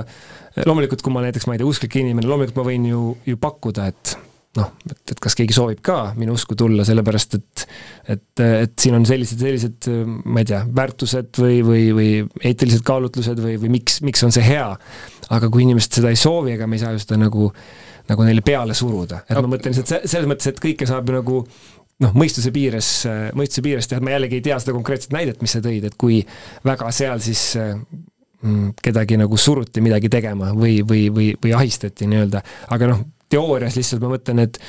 loomulikult 0.66 1.03
kui 1.03 1.14
ma 1.14 1.22
näiteks, 1.24 1.48
ma 1.48 1.57
ei 1.57 1.62
tea, 1.62 1.68
usklik 1.68 1.96
inimene, 1.96 2.28
loomulikult 2.28 2.61
ma 2.61 2.66
võin 2.66 2.90
ju, 2.90 3.07
ju 3.26 3.40
pakkuda, 3.40 3.86
et 3.88 4.14
noh, 4.59 4.68
et, 4.90 5.14
et 5.14 5.22
kas 5.22 5.36
keegi 5.38 5.57
soovib 5.57 5.80
ka 5.84 6.12
minu 6.18 6.36
usku 6.36 6.57
tulla, 6.59 6.84
sellepärast 6.84 7.38
et 7.38 7.66
et, 8.12 8.42
et 8.42 8.72
siin 8.82 8.96
on 8.98 9.07
sellised, 9.07 9.40
sellised 9.40 9.88
ma 10.26 10.42
ei 10.42 10.48
tea, 10.48 10.62
väärtused 10.76 11.38
või, 11.40 11.61
või, 11.64 11.82
või 11.96 12.09
eetilised 12.50 12.82
kaalutlused 12.86 13.38
või, 13.40 13.57
või 13.62 13.76
miks, 13.78 14.00
miks 14.05 14.24
on 14.26 14.34
see 14.34 14.44
hea. 14.44 14.66
Aga 15.33 15.51
kui 15.53 15.66
inimesed 15.66 16.01
seda 16.01 16.12
ei 16.12 16.18
soovi, 16.20 16.57
ega 16.57 16.68
me 16.68 16.78
ei 16.78 16.83
saa 16.83 16.95
ju 16.95 17.03
seda 17.03 17.18
nagu, 17.20 17.51
nagu 18.11 18.26
neile 18.26 18.45
peale 18.45 18.76
suruda, 18.76 19.22
et 19.28 19.39
ma 19.39 19.49
mõtlen 19.55 19.74
lihtsalt 19.74 20.09
selles 20.11 20.28
mõttes, 20.30 20.51
et 20.53 20.61
kõike 20.62 20.89
saab 20.89 21.09
ju 21.09 21.16
nagu 21.16 21.39
noh, 22.03 22.14
mõistuse 22.18 22.53
piires, 22.55 22.91
mõistuse 23.39 23.64
piires 23.64 23.89
teha, 23.89 24.03
ma 24.05 24.14
jällegi 24.16 24.41
ei 24.41 24.47
tea 24.49 24.59
seda 24.62 24.76
konkreetset 24.76 25.14
näidet, 25.14 25.43
mis 25.45 25.55
sa 25.55 25.62
tõid, 25.64 25.87
et 25.89 25.99
kui 26.01 26.20
väga 26.66 26.91
seal 26.95 27.22
siis 27.24 27.45
mm, 27.59 28.72
kedagi 28.83 29.20
nagu 29.20 29.39
suruti 29.41 29.85
midagi 29.85 30.11
tegema 30.12 30.53
või, 30.57 30.80
või, 30.87 31.07
või, 31.14 31.28
või 31.43 31.55
ahistati 31.59 32.09
nii-öelda, 32.11 32.43
aga 32.74 32.91
noh, 32.93 33.05
teoorias 33.33 33.78
lihtsalt 33.78 34.03
ma 34.05 34.16
mõtlen, 34.16 34.47
et 34.47 34.62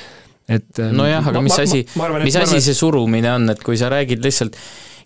et 0.44 0.76
nojah, 0.92 1.24
aga 1.30 1.40
mis 1.40 1.54
ma, 1.56 1.64
asi, 1.64 1.78
mis 2.20 2.34
asi 2.36 2.58
see 2.60 2.76
surumine 2.76 3.30
on, 3.32 3.48
et 3.48 3.62
kui 3.64 3.78
sa 3.80 3.88
räägid 3.88 4.20
lihtsalt 4.20 4.58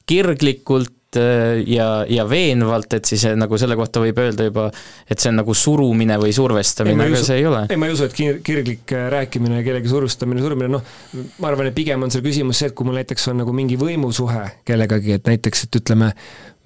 kirglikult 0.09 0.98
äh, 1.17 1.63
ja, 1.67 2.05
ja 2.09 2.27
veenvalt, 2.29 2.93
et 2.99 3.09
siis 3.09 3.25
äh, 3.29 3.37
nagu 3.39 3.59
selle 3.61 3.77
kohta 3.79 4.03
võib 4.03 4.19
öelda 4.21 4.49
juba, 4.49 4.67
et 5.09 5.17
see 5.17 5.31
on 5.33 5.41
nagu 5.41 5.55
surumine 5.57 6.19
või 6.21 6.35
survestamine, 6.37 7.09
aga 7.09 7.17
usu, 7.17 7.29
see 7.31 7.41
ei 7.41 7.49
ole. 7.49 7.65
ei, 7.71 7.81
ma 7.81 7.89
ei 7.89 7.97
usu, 7.97 8.09
et 8.09 8.17
kir-, 8.19 8.43
kirglik 8.45 8.95
äh, 8.97 9.09
rääkimine 9.15 9.61
ja 9.61 9.67
kellegi 9.67 9.93
survestamine, 9.93 10.45
surumine, 10.45 10.71
noh, 10.77 10.85
ma 11.39 11.53
arvan, 11.53 11.71
et 11.71 11.79
pigem 11.79 12.05
on 12.05 12.13
seal 12.15 12.25
küsimus 12.27 12.61
see, 12.61 12.71
et 12.73 12.77
kui 12.77 12.89
mul 12.89 13.01
näiteks 13.01 13.31
on 13.33 13.41
nagu 13.43 13.57
mingi 13.57 13.81
võimusuhe 13.81 14.45
kellegagi, 14.69 15.17
et 15.17 15.33
näiteks, 15.33 15.67
et 15.69 15.81
ütleme 15.81 16.13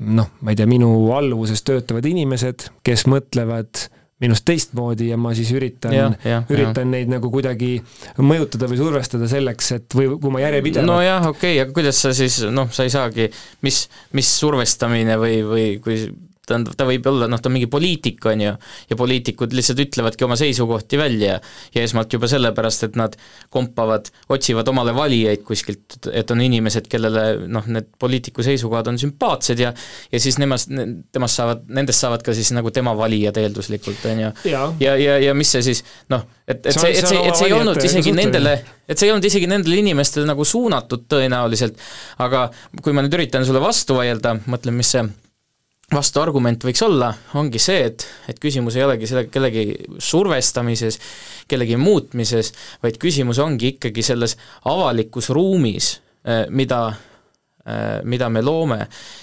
noh, 0.03 0.31
ma 0.43 0.53
ei 0.53 0.59
tea, 0.59 0.67
minu 0.71 0.91
alluvuses 1.15 1.63
töötavad 1.67 2.07
inimesed, 2.09 2.69
kes 2.87 3.07
mõtlevad 3.11 3.87
minust 4.23 4.47
teistmoodi 4.49 5.11
ja 5.11 5.19
ma 5.21 5.35
siis 5.37 5.53
üritan, 5.55 6.17
üritan 6.53 6.85
ja. 6.87 6.91
neid 6.97 7.13
nagu 7.13 7.31
kuidagi 7.33 7.75
mõjutada 8.23 8.69
või 8.71 8.81
survestada 8.81 9.29
selleks, 9.31 9.73
et 9.79 9.97
või 9.99 10.13
kui 10.23 10.35
ma 10.35 10.45
järjepidevalt 10.45 10.89
nojah, 10.89 11.31
okei 11.33 11.57
okay,, 11.57 11.63
aga 11.65 11.77
kuidas 11.77 12.03
sa 12.05 12.15
siis 12.17 12.43
noh, 12.51 12.71
sa 12.75 12.87
ei 12.87 12.93
saagi, 12.95 13.31
mis, 13.67 13.85
mis 14.17 14.35
survestamine 14.43 15.19
või, 15.21 15.41
või 15.47 15.67
kui 15.83 15.99
tähendab, 16.53 16.77
ta 16.79 16.87
võib 16.89 17.09
olla, 17.11 17.29
noh, 17.31 17.41
ta 17.43 17.51
on 17.51 17.57
mingi 17.57 17.71
poliitik, 17.73 18.23
on 18.31 18.45
ju, 18.45 18.55
ja 18.91 18.99
poliitikud 18.99 19.57
lihtsalt 19.57 19.83
ütlevadki 19.87 20.27
oma 20.29 20.39
seisukohti 20.41 21.01
välja 21.01 21.39
ja 21.75 21.85
esmalt 21.85 22.13
juba 22.13 22.31
sellepärast, 22.31 22.87
et 22.89 22.99
nad 23.01 23.17
kompavad, 23.53 24.13
otsivad 24.33 24.69
omale 24.73 24.95
valijaid 24.97 25.43
kuskilt, 25.47 25.99
et 26.13 26.31
on 26.31 26.45
inimesed, 26.45 26.89
kellele 26.93 27.49
noh, 27.51 27.67
need 27.73 27.91
poliitiku 28.01 28.45
seisukohad 28.47 28.93
on 28.93 29.01
sümpaatsed 29.03 29.63
ja 29.63 29.73
ja 30.13 30.21
siis 30.21 30.39
nemast, 30.39 30.71
temast 31.13 31.39
saavad, 31.39 31.65
nendest 31.73 32.03
saavad 32.03 32.23
ka 32.25 32.35
siis 32.37 32.53
nagu 32.57 32.71
tema 32.75 32.95
valijad 32.97 33.37
eelduslikult, 33.41 34.05
on 34.13 34.23
ju. 34.25 34.31
ja, 34.51 34.63
ja, 34.81 34.97
ja, 35.01 35.19
ja 35.29 35.35
mis 35.37 35.53
see 35.55 35.65
siis 35.71 35.83
noh, 36.13 36.25
et, 36.47 36.61
et 36.67 36.77
see, 36.77 36.93
et 36.93 37.09
see, 37.09 37.23
et 37.29 37.39
see 37.39 37.49
ei 37.51 37.57
olnud 37.57 37.81
isegi 37.83 38.15
nendele, 38.17 38.55
et 38.87 38.99
see 38.99 39.09
ei 39.09 39.15
olnud 39.15 39.29
isegi 39.29 39.49
nendele 39.51 39.81
inimestele 39.83 40.29
nagu 40.29 40.47
suunatud 40.49 41.07
tõenäoliselt, 41.11 41.81
aga 42.25 42.49
kui 42.83 42.95
ma 42.97 43.05
nüüd 43.05 43.19
üritan 43.19 43.47
sulle 43.49 43.63
vastu 43.63 43.99
vaielda, 43.99 44.37
mõtlen, 44.51 44.77
mis 44.79 44.95
see 44.97 45.07
vastuargument 45.93 46.65
võiks 46.67 46.83
olla, 46.87 47.11
ongi 47.39 47.61
see, 47.63 47.87
et, 47.91 48.07
et 48.31 48.39
küsimus 48.43 48.77
ei 48.79 48.85
olegi 48.87 49.09
selle 49.11 49.27
kellegi 49.33 49.65
survestamises, 50.03 50.99
kellegi 51.51 51.79
muutmises, 51.81 52.53
vaid 52.83 52.99
küsimus 53.03 53.41
ongi 53.43 53.75
ikkagi 53.77 54.05
selles 54.07 54.37
avalikus 54.71 55.31
ruumis, 55.35 55.95
eh, 56.25 56.45
mida 56.51 56.85
mida 58.05 58.29
me 58.33 58.43
loome. 58.43 58.79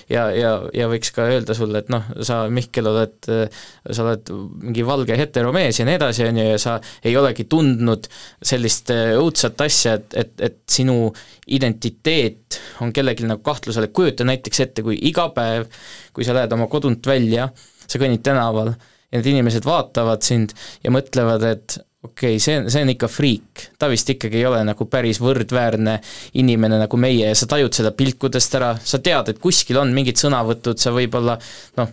Ja, 0.09 0.29
ja, 0.31 0.53
ja 0.75 0.87
võiks 0.91 1.11
ka 1.15 1.25
öelda 1.29 1.55
sulle, 1.57 1.81
et 1.83 1.89
noh, 1.91 2.05
sa, 2.25 2.41
Mihkel, 2.53 2.87
oled, 2.87 3.17
äh, 3.31 3.63
sa 3.91 4.05
oled 4.05 4.31
mingi 4.63 4.85
valge 4.87 5.17
heteromees 5.19 5.81
ja 5.81 5.87
nii 5.87 5.97
edasi, 5.99 6.25
on 6.29 6.39
ju, 6.39 6.45
ja 6.53 6.61
sa 6.61 6.77
ei 7.03 7.15
olegi 7.19 7.45
tundnud 7.51 8.07
sellist 8.51 8.93
äh, 8.95 9.15
õudsat 9.19 9.65
asja, 9.65 9.97
et, 9.99 10.15
et, 10.23 10.33
et 10.49 10.61
sinu 10.71 11.09
identiteet 11.51 12.59
on 12.85 12.93
kellelgi 12.95 13.27
nagu 13.27 13.43
kahtluse 13.45 13.81
all, 13.81 13.89
et 13.89 13.95
kujuta 13.95 14.27
näiteks 14.27 14.63
ette, 14.67 14.85
kui 14.85 14.97
iga 15.09 15.29
päev, 15.35 15.67
kui 16.15 16.27
sa 16.27 16.37
lähed 16.37 16.55
oma 16.55 16.69
kodunt 16.71 17.05
välja, 17.09 17.49
sa 17.89 18.01
kõnnid 18.01 18.23
tänaval 18.25 18.73
ja 19.09 19.17
need 19.17 19.29
inimesed 19.33 19.65
vaatavad 19.65 20.23
sind 20.25 20.53
ja 20.85 20.93
mõtlevad, 20.93 21.45
et 21.49 21.79
okei 22.04 22.36
okay,, 22.36 22.39
see, 22.39 22.60
see 22.72 22.84
on 22.86 22.91
ikka 22.93 23.10
friik, 23.12 23.66
ta 23.80 23.89
vist 23.91 24.10
ikkagi 24.14 24.39
ei 24.39 24.45
ole 24.47 24.62
nagu 24.68 24.86
päris 24.88 25.20
võrdväärne 25.20 25.97
inimene 26.39 26.80
nagu 26.80 27.00
meie 27.00 27.28
ja 27.28 27.36
sa 27.36 27.50
tajud 27.52 27.76
seda 27.76 27.91
pilkudest 27.95 28.56
ära, 28.56 28.76
sa 28.80 29.02
tead, 29.04 29.34
et 29.34 29.41
kuskil 29.43 29.82
on 29.82 29.91
mingid 29.95 30.20
sõnavõtud, 30.22 30.80
sa 30.80 30.93
võib-olla 30.95 31.36
noh, 31.80 31.91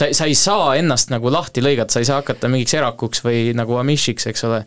sa, 0.00 0.08
sa 0.16 0.26
ei 0.28 0.36
saa 0.38 0.74
ennast 0.80 1.10
nagu 1.12 1.30
lahti 1.32 1.62
lõigata, 1.64 1.92
sa 1.92 2.02
ei 2.02 2.08
saa 2.08 2.20
hakata 2.20 2.48
mingiks 2.50 2.74
erakuks 2.78 3.22
või 3.24 3.50
nagu 3.56 3.76
amishiks, 3.80 4.26
eks 4.30 4.44
ole. 4.48 4.60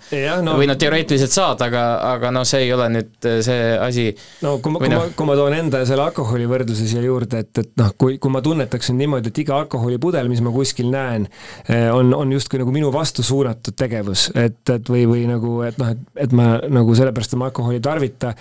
No, 0.44 0.56
või 0.60 0.68
no 0.70 0.76
teoreetiliselt 0.80 1.34
saad, 1.34 1.64
aga, 1.66 1.84
aga 2.14 2.32
no 2.36 2.44
see 2.48 2.68
ei 2.68 2.74
ole 2.76 2.90
nüüd 2.94 3.30
see 3.46 3.74
asi. 3.78 4.06
no 4.46 4.58
kui 4.64 4.74
ma, 4.74 4.82
kui 4.84 4.92
no, 4.92 5.02
ma, 5.02 5.12
kui 5.18 5.30
ma 5.30 5.38
toon 5.40 5.58
enda 5.58 5.84
selle 5.90 6.06
alkoholivõrdluse 6.10 6.88
siia 6.90 7.04
juurde, 7.06 7.44
et, 7.46 7.64
et 7.64 7.72
noh, 7.80 7.94
kui, 8.00 8.20
kui 8.22 8.34
ma 8.34 8.44
tunnetaksin 8.46 8.98
niimoodi, 9.00 9.32
et 9.34 9.42
iga 9.46 9.58
alkoholipudel, 9.64 10.30
mis 10.32 10.44
ma 10.46 10.54
kuskil 10.54 10.92
näen, 10.94 11.28
eh, 11.68 11.88
on, 11.94 12.14
on 12.18 12.34
justkui 12.36 12.62
nagu 12.62 12.74
minu 12.76 12.92
vastu 12.94 13.26
suunatud 13.26 13.78
tegevus, 13.80 14.30
et, 14.38 14.62
et 14.70 14.94
või, 14.94 15.06
või 15.10 15.26
nagu, 15.30 15.56
et 15.68 15.80
noh, 15.82 15.94
et, 15.96 16.04
et 16.28 16.36
ma 16.36 16.58
nagu 16.64 16.98
sellepärast 16.98 17.38
oma 17.38 17.50
alkoholi 17.50 17.82
tarvita, 17.84 18.34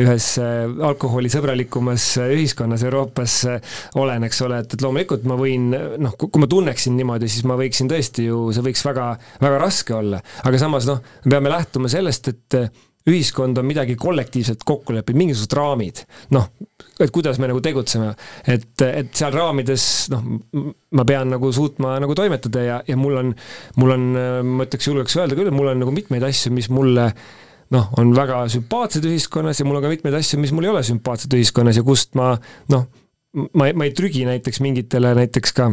ühes 0.00 0.32
eh, 0.42 0.64
alkoholisõbralikumas 0.90 2.10
ühiskonnas 2.26 2.84
Euroopas 2.88 3.38
eh, 3.50 3.78
olen, 4.00 4.26
eks 4.26 4.44
ole, 4.46 4.62
et, 4.64 4.76
et 4.76 4.84
loomulikult 4.84 5.26
ma 5.30 5.38
võin 5.38 5.70
noh, 5.70 6.16
kui 6.18 6.39
ma 6.40 6.48
tunneksin 6.50 6.96
niimoodi, 6.98 7.28
siis 7.30 7.46
ma 7.48 7.56
võiksin 7.60 7.90
tõesti 7.90 8.28
ju, 8.28 8.46
see 8.54 8.64
võiks 8.64 8.84
väga, 8.86 9.10
väga 9.42 9.58
raske 9.62 9.96
olla. 9.96 10.20
aga 10.44 10.60
samas 10.62 10.88
noh, 10.88 11.02
me 11.24 11.34
peame 11.36 11.52
lähtuma 11.52 11.90
sellest, 11.92 12.32
et 12.32 12.60
ühiskond 13.08 13.58
on 13.58 13.64
midagi 13.64 13.96
kollektiivselt 13.98 14.64
kokku 14.68 14.92
leppinud, 14.92 15.20
mingisugused 15.22 15.56
raamid, 15.56 16.02
noh, 16.36 16.50
et 17.00 17.12
kuidas 17.14 17.40
me 17.40 17.48
nagu 17.48 17.62
tegutseme, 17.64 18.10
et, 18.44 18.68
et 18.84 19.12
seal 19.16 19.32
raamides 19.34 19.84
noh, 20.12 20.26
ma 20.96 21.06
pean 21.08 21.32
nagu 21.32 21.52
suutma 21.54 21.96
nagu 22.02 22.16
toimetada 22.18 22.64
ja, 22.66 22.80
ja 22.86 22.98
mul 23.00 23.22
on, 23.22 23.32
mul 23.80 23.94
on, 23.96 24.08
ma 24.52 24.68
ütleks, 24.68 24.90
julgeks 24.90 25.16
öelda 25.16 25.38
küll, 25.38 25.52
mul 25.54 25.72
on 25.72 25.80
nagu 25.80 25.94
mitmeid 25.96 26.26
asju, 26.28 26.52
mis 26.56 26.68
mulle 26.72 27.08
noh, 27.74 27.92
on 28.00 28.12
väga 28.16 28.42
sümpaatsed 28.52 29.06
ühiskonnas 29.08 29.62
ja 29.62 29.68
mul 29.68 29.80
on 29.80 29.86
ka 29.86 29.94
mitmeid 29.94 30.20
asju, 30.20 30.40
mis 30.42 30.52
mul 30.52 30.68
ei 30.68 30.74
ole 30.74 30.84
sümpaatsed 30.86 31.38
ühiskonnas 31.38 31.80
ja 31.80 31.86
kust 31.86 32.12
ma 32.20 32.34
noh, 32.74 32.84
ma, 33.54 33.70
ma 33.72 33.88
ei 33.88 33.96
trügi 33.96 34.26
näiteks 34.28 34.60
mingitele 34.64 35.14
näiteks 35.22 35.56
ka 35.56 35.70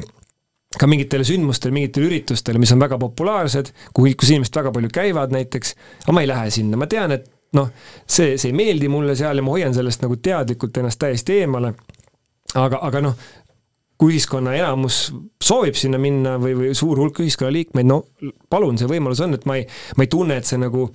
ka 0.79 0.89
mingitele 0.89 1.25
sündmustele, 1.27 1.73
mingitele 1.75 2.09
üritustele, 2.09 2.61
mis 2.61 2.71
on 2.75 2.83
väga 2.83 2.99
populaarsed, 3.01 3.71
kuhu, 3.95 4.13
kus 4.19 4.33
inimesed 4.33 4.59
väga 4.59 4.73
palju 4.75 4.91
käivad 4.93 5.33
näiteks, 5.35 5.73
aga 6.05 6.15
ma 6.15 6.23
ei 6.23 6.29
lähe 6.29 6.53
sinna, 6.53 6.79
ma 6.79 6.89
tean, 6.91 7.15
et 7.17 7.27
noh, 7.57 7.71
see, 8.05 8.35
see 8.37 8.51
ei 8.51 8.57
meeldi 8.57 8.89
mulle 8.91 9.15
seal 9.17 9.39
ja 9.39 9.45
ma 9.45 9.55
hoian 9.55 9.75
sellest 9.75 10.03
nagu 10.05 10.19
teadlikult 10.23 10.77
ennast 10.81 11.01
täiesti 11.01 11.41
eemale, 11.41 11.73
aga, 12.55 12.81
aga 12.89 13.03
noh, 13.09 13.27
kui 13.97 14.13
ühiskonna 14.13 14.53
enamus 14.53 15.07
soovib 15.41 15.77
sinna 15.77 15.97
minna 16.01 16.35
või, 16.41 16.53
või 16.59 16.73
suur 16.77 16.99
hulk 17.01 17.23
ühiskonnaliikmeid, 17.23 17.87
no 17.89 18.03
palun, 18.49 18.77
see 18.77 18.89
võimalus 18.89 19.23
on, 19.25 19.33
et 19.37 19.47
ma 19.49 19.57
ei, 19.57 19.65
ma 19.97 20.05
ei 20.05 20.11
tunne, 20.11 20.37
et 20.37 20.49
see 20.49 20.61
nagu 20.61 20.91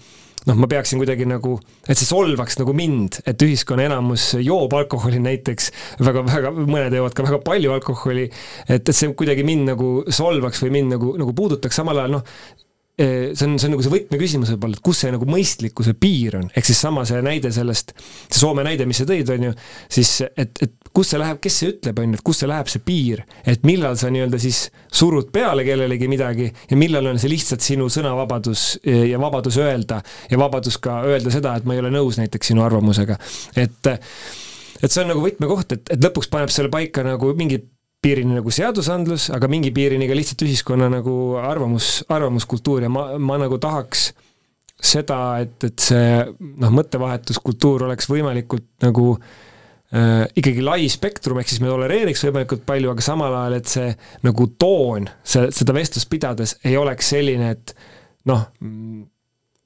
noh, 0.49 0.59
ma 0.59 0.69
peaksin 0.71 1.01
kuidagi 1.03 1.27
nagu, 1.29 1.57
et 1.87 1.99
see 1.99 2.09
solvaks 2.09 2.59
nagu 2.61 2.75
mind, 2.77 3.21
et 3.29 3.45
ühiskonna 3.47 3.87
enamus 3.89 4.33
joob 4.43 4.75
alkoholi 4.79 5.21
näiteks 5.23 5.71
väga, 6.03 6.25
väga, 6.29 6.53
mõned 6.59 6.97
joovad 6.99 7.17
ka 7.17 7.27
väga 7.29 7.41
palju 7.47 7.77
alkoholi, 7.77 8.27
et, 8.67 8.83
et 8.83 8.95
see 8.97 9.13
kuidagi 9.19 9.47
mind 9.47 9.73
nagu 9.75 9.93
solvaks 10.11 10.63
või 10.65 10.77
mind 10.79 10.97
nagu, 10.97 11.15
nagu 11.21 11.37
puudutaks, 11.37 11.79
samal 11.79 12.03
ajal 12.03 12.19
noh, 12.19 12.27
see 12.99 13.47
on, 13.47 13.57
see 13.59 13.69
on 13.69 13.73
nagu 13.73 13.85
see 13.85 13.93
võtmeküsimus 13.93 14.51
võib-olla, 14.53 14.77
et 14.77 14.85
kus 14.85 14.99
see 15.03 15.13
nagu 15.15 15.27
mõistlikkuse 15.29 15.95
piir 15.99 16.37
on, 16.43 16.51
ehk 16.53 16.69
siis 16.69 16.83
sama 16.85 17.07
see 17.09 17.23
näide 17.25 17.53
sellest, 17.55 17.95
see 18.29 18.37
Soome 18.43 18.65
näide, 18.67 18.85
mis 18.89 19.01
sa 19.01 19.07
tõid, 19.09 19.31
on 19.33 19.49
ju, 19.49 19.53
siis 19.93 20.11
et, 20.29 20.61
et 20.61 20.93
kus 20.93 21.13
see 21.13 21.21
läheb, 21.23 21.41
kes 21.43 21.57
see 21.63 21.73
ütleb, 21.73 22.03
on 22.03 22.13
ju, 22.13 22.21
et 22.21 22.25
kus 22.27 22.43
see 22.43 22.51
läheb, 22.51 22.69
see 22.69 22.85
piir, 22.85 23.25
et 23.49 23.65
millal 23.69 23.97
sa 24.01 24.13
nii-öelda 24.13 24.41
siis 24.43 24.67
surud 24.93 25.33
peale 25.33 25.65
kellelegi 25.65 26.11
midagi 26.11 26.51
ja 26.53 26.79
millal 26.79 27.09
on 27.15 27.21
see 27.23 27.33
lihtsalt 27.33 27.65
sinu 27.65 27.89
sõnavabadus 27.93 28.67
ja 28.85 29.21
vabadus 29.23 29.57
öelda 29.63 30.03
ja 30.29 30.41
vabadus 30.41 30.77
ka 30.83 31.01
öelda 31.09 31.33
seda, 31.33 31.57
et 31.57 31.69
ma 31.69 31.77
ei 31.77 31.85
ole 31.85 31.95
nõus 31.95 32.21
näiteks 32.21 32.53
sinu 32.53 32.67
arvamusega. 32.67 33.17
et 33.57 33.93
et 34.83 34.91
see 34.91 35.05
on 35.05 35.13
nagu 35.15 35.23
võtmekoht, 35.23 35.77
et, 35.77 35.93
et 35.95 36.05
lõpuks 36.11 36.29
paneb 36.33 36.53
selle 36.53 36.69
paika 36.73 37.05
nagu 37.07 37.33
mingid 37.39 37.71
piirini 38.03 38.37
nagu 38.39 38.51
seadusandlus, 38.53 39.29
aga 39.35 39.49
mingi 39.51 39.71
piirini 39.75 40.09
ka 40.11 40.17
lihtsalt 40.19 40.43
ühiskonna 40.47 40.89
nagu 40.91 41.15
arvamus, 41.39 42.01
arvamuskultuur. 42.11 42.87
Ja 42.87 42.91
ma, 42.93 43.13
ma 43.23 43.39
nagu 43.41 43.61
tahaks 43.63 44.11
seda, 44.83 45.21
et, 45.45 45.57
et 45.69 45.79
see 45.83 46.19
noh, 46.59 46.75
mõttevahetuskultuur 46.75 47.87
oleks 47.87 48.09
võimalikult 48.11 48.67
nagu 48.83 49.07
äh, 49.15 50.27
ikkagi 50.43 50.65
lai 50.67 50.89
spektrum, 50.91 51.39
ehk 51.39 51.53
siis 51.53 51.63
me 51.63 51.71
tolereeriks 51.71 52.25
võimalikult 52.27 52.65
palju, 52.67 52.91
aga 52.91 53.07
samal 53.07 53.37
ajal, 53.39 53.59
et 53.61 53.71
see 53.71 53.89
nagu 54.27 54.49
toon, 54.59 55.07
see, 55.23 55.47
seda 55.55 55.77
vestlust 55.77 56.11
pidades 56.11 56.57
ei 56.67 56.75
oleks 56.81 57.13
selline, 57.15 57.53
et 57.55 57.77
noh, 58.31 58.49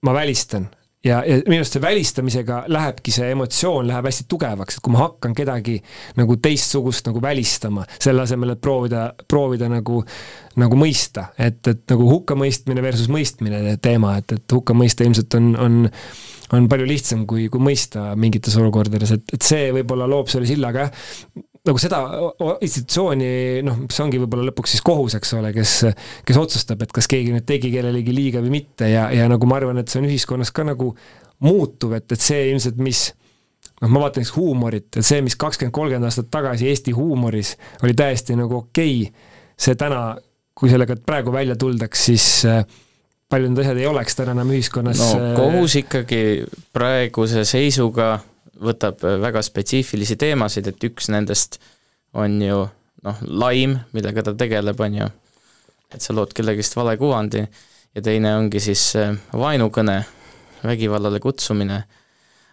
ma 0.05 0.17
välistan, 0.17 0.69
ja, 1.07 1.21
ja 1.27 1.39
minu 1.47 1.63
arust 1.63 1.77
see 1.77 1.85
välistamisega 1.85 2.63
lähebki 2.73 3.15
see 3.15 3.31
emotsioon 3.35 3.89
läheb 3.89 4.09
hästi 4.11 4.27
tugevaks, 4.31 4.79
et 4.79 4.85
kui 4.85 4.95
ma 4.95 5.05
hakkan 5.05 5.35
kedagi 5.37 5.77
nagu 6.19 6.39
teistsugust 6.43 7.09
nagu 7.11 7.23
välistama, 7.23 7.87
selle 7.97 8.25
asemel, 8.27 8.55
et 8.57 8.63
proovida, 8.63 9.09
proovida 9.29 9.71
nagu, 9.73 10.03
nagu 10.61 10.81
mõista, 10.81 11.31
et, 11.39 11.63
et 11.71 11.85
nagu 11.93 12.09
hukkamõistmine 12.11 12.85
versus 12.85 13.11
mõistmine 13.13 13.77
teema, 13.83 14.17
et, 14.21 14.39
et 14.39 14.57
hukka 14.59 14.77
mõista 14.77 15.07
ilmselt 15.07 15.39
on, 15.41 15.53
on 15.57 15.85
on 16.55 16.69
palju 16.71 16.87
lihtsam 16.87 17.25
kui, 17.27 17.49
kui 17.51 17.59
mõista 17.59 18.13
mingites 18.15 18.55
olukordades, 18.61 19.11
et, 19.17 19.25
et 19.35 19.43
see 19.43 19.73
võib-olla 19.75 20.07
loob 20.07 20.31
selle 20.31 20.47
silla, 20.47 20.71
aga 20.71 20.85
jah, 20.85 21.07
nagu 21.67 21.81
seda 21.83 22.01
institutsiooni, 22.63 23.29
noh, 23.67 23.85
see 23.91 24.05
ongi 24.05 24.21
võib-olla 24.23 24.49
lõpuks 24.51 24.77
siis 24.77 24.85
kohus, 24.87 25.17
eks 25.19 25.35
ole, 25.39 25.53
kes, 25.57 25.75
kes 26.27 26.41
otsustab, 26.41 26.85
et 26.87 26.95
kas 26.95 27.09
keegi 27.11 27.35
nüüd 27.35 27.47
tegi 27.49 27.73
kellelegi 27.75 28.15
liiga 28.15 28.43
või 28.45 28.59
mitte 28.61 28.91
ja, 28.91 29.09
ja 29.15 29.27
nagu 29.31 29.49
ma 29.51 29.59
arvan, 29.61 29.81
et 29.83 29.91
see 29.91 30.03
on 30.03 30.09
ühiskonnas 30.11 30.53
ka 30.55 30.67
nagu 30.69 30.93
muutuv, 31.45 31.97
et, 31.99 32.07
et 32.13 32.23
see 32.23 32.47
ilmselt, 32.53 32.79
mis 32.83 33.09
noh, 33.83 33.91
ma 33.91 34.07
vaatan 34.07 34.23
näiteks 34.23 34.37
huumorit, 34.37 34.89
et 34.95 35.07
see, 35.07 35.21
mis 35.25 35.37
kakskümmend, 35.39 35.75
kolmkümmend 35.77 36.09
aastat 36.09 36.31
tagasi 36.33 36.71
Eesti 36.71 36.95
huumoris 36.97 37.57
oli 37.83 37.97
täiesti 37.99 38.39
nagu 38.39 38.63
okei 38.63 39.03
okay,, 39.09 39.33
see 39.67 39.77
täna, 39.79 40.17
kui 40.57 40.73
sellega 40.73 40.97
praegu 41.07 41.35
välja 41.35 41.57
tuldaks, 41.61 42.07
siis 42.09 42.29
äh, 42.49 42.63
paljud 43.29 43.59
asjad 43.59 43.83
ei 43.83 43.91
oleks 43.91 44.17
täna 44.17 44.37
enam 44.37 44.55
ühiskonnas 44.55 45.03
no 45.03 45.11
äh, 45.19 45.35
kohus 45.37 45.77
ikkagi 45.83 46.23
praeguse 46.77 47.45
seisuga 47.49 48.15
võtab 48.63 49.05
äh, 49.05 49.19
väga 49.23 49.43
spetsiifilisi 49.45 50.17
teemasid, 50.21 50.71
et 50.71 50.89
üks 50.89 51.11
nendest 51.13 51.61
on 52.17 52.41
ju 52.43 52.65
noh, 53.07 53.23
laim, 53.27 53.79
millega 53.95 54.25
ta 54.27 54.35
tegeleb, 54.39 54.81
on 54.81 55.01
ju, 55.01 55.09
et 55.93 56.03
sa 56.03 56.17
lood 56.17 56.35
kellegist 56.37 56.77
vale 56.79 56.97
kuvandi, 57.01 57.45
ja 57.97 58.05
teine 58.05 58.37
ongi 58.39 58.63
siis 58.63 58.89
äh, 59.01 59.15
vaenukõne, 59.37 60.01
vägivallale 60.67 61.21
kutsumine, 61.23 61.83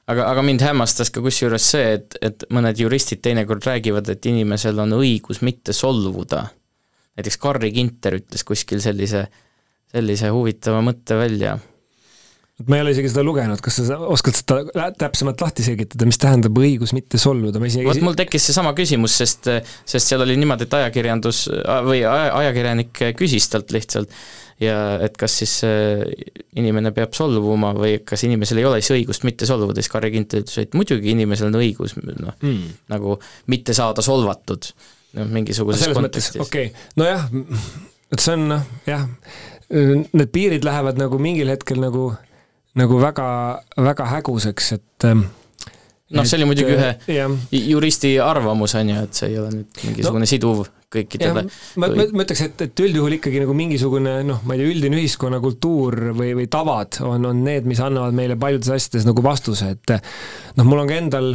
aga, 0.08 0.28
aga 0.28 0.44
mind 0.46 0.66
hämmastas 0.66 1.12
ka 1.14 1.24
kusjuures 1.24 1.70
see, 1.76 1.96
et, 1.98 2.18
et 2.22 2.48
mõned 2.54 2.80
juristid 2.80 3.24
teinekord 3.24 3.66
räägivad, 3.66 4.12
et 4.12 4.30
inimesel 4.30 4.80
on 4.84 5.00
õigus 5.00 5.42
mitte 5.42 5.74
solvuda. 5.74 6.46
näiteks 7.18 7.40
Carri 7.40 7.72
Ginter 7.72 8.20
ütles 8.20 8.44
kuskil 8.44 8.82
sellise, 8.84 9.28
sellise 9.94 10.30
huvitava 10.34 10.82
mõtte 10.86 11.18
välja 11.18 11.58
ma 12.68 12.78
ei 12.78 12.84
ole 12.84 12.92
isegi 12.94 13.10
seda 13.10 13.24
lugenud, 13.26 13.62
kas 13.66 13.80
sa 13.82 13.96
oskad 14.14 14.38
seda 14.38 14.92
täpsemalt 15.00 15.42
lahti 15.42 15.66
selgitada, 15.66 16.06
mis 16.06 16.20
tähendab 16.22 16.58
õigus 16.62 16.94
mitte 16.94 17.18
solvuda, 17.22 17.58
ma 17.60 17.70
isegi 17.70 17.88
vot 17.88 18.02
mul 18.06 18.18
tekkis 18.18 18.46
seesama 18.50 18.76
küsimus, 18.78 19.16
sest, 19.24 19.50
sest 19.90 20.12
seal 20.12 20.22
oli 20.26 20.38
niimoodi, 20.38 20.68
et 20.68 20.76
ajakirjandus 20.78 21.48
või 21.88 22.04
ajakirjanik 22.06 23.02
küsis 23.18 23.50
talt 23.50 23.74
lihtsalt 23.74 24.14
ja 24.62 24.76
et 25.04 25.16
kas 25.20 25.38
siis 25.42 25.54
äh, 25.66 26.04
inimene 26.62 26.92
peab 26.96 27.16
solvuma 27.18 27.72
või 27.78 27.96
kas 28.06 28.22
inimesel 28.28 28.62
ei 28.62 28.68
ole 28.70 28.82
siis 28.82 28.94
õigust 29.00 29.26
mitte 29.28 29.48
solvuda, 29.50 29.82
siis 29.82 29.92
Carri 29.92 30.12
Ginter 30.14 30.44
ütles, 30.44 30.60
et 30.62 30.78
muidugi 30.78 31.10
inimesel 31.14 31.50
on 31.50 31.58
õigus 31.58 31.98
noh 31.98 32.36
mm., 32.36 32.76
nagu 32.94 33.18
mitte 33.52 33.74
saada 33.74 34.06
solvatud, 34.06 34.70
noh 35.18 35.34
mingisuguses 35.34 35.90
kontekstis. 35.98 36.38
okei 36.44 36.70
okay., 36.70 36.86
nojah, 37.02 37.26
et 38.14 38.22
see 38.24 38.38
on 38.38 38.46
noh, 38.52 38.70
jah, 38.86 39.08
need 39.74 40.30
piirid 40.36 40.70
lähevad 40.70 41.02
nagu 41.02 41.18
mingil 41.22 41.50
hetkel 41.50 41.82
nagu 41.82 42.12
nagu 42.80 43.00
väga, 43.02 43.28
väga 43.86 44.10
häguseks, 44.16 44.72
et 44.78 45.08
ähm, 45.10 45.26
noh, 46.14 46.26
see 46.26 46.40
oli 46.40 46.48
muidugi 46.50 46.76
ühe 46.76 46.92
jah. 47.16 47.36
juristi 47.54 48.16
arvamus, 48.22 48.76
on 48.80 48.92
ju, 48.94 49.04
et 49.08 49.20
see 49.20 49.32
ei 49.32 49.40
ole 49.42 49.52
nüüd 49.54 49.84
mingisugune 49.88 50.26
no, 50.26 50.30
siduv 50.30 50.64
kõikidele. 50.94 51.46
ma, 51.82 51.90
ma, 51.90 52.06
ma 52.06 52.26
ütleks, 52.26 52.44
et, 52.48 52.66
et 52.68 52.84
üldjuhul 52.86 53.18
ikkagi 53.18 53.42
nagu 53.44 53.56
mingisugune 53.58 54.20
noh, 54.28 54.44
ma 54.46 54.58
ei 54.58 54.64
tea, 54.64 54.74
üldine 54.76 55.02
ühiskonnakultuur 55.02 56.00
või, 56.18 56.34
või 56.42 56.50
tavad 56.52 57.02
on, 57.06 57.30
on 57.30 57.42
need, 57.46 57.68
mis 57.70 57.82
annavad 57.84 58.16
meile 58.18 58.38
paljudes 58.42 58.74
asjades 58.74 59.08
nagu 59.10 59.26
vastuse, 59.26 59.74
et 59.78 59.98
noh, 60.58 60.66
mul 60.68 60.84
on 60.84 60.90
ka 60.90 61.02
endal, 61.02 61.34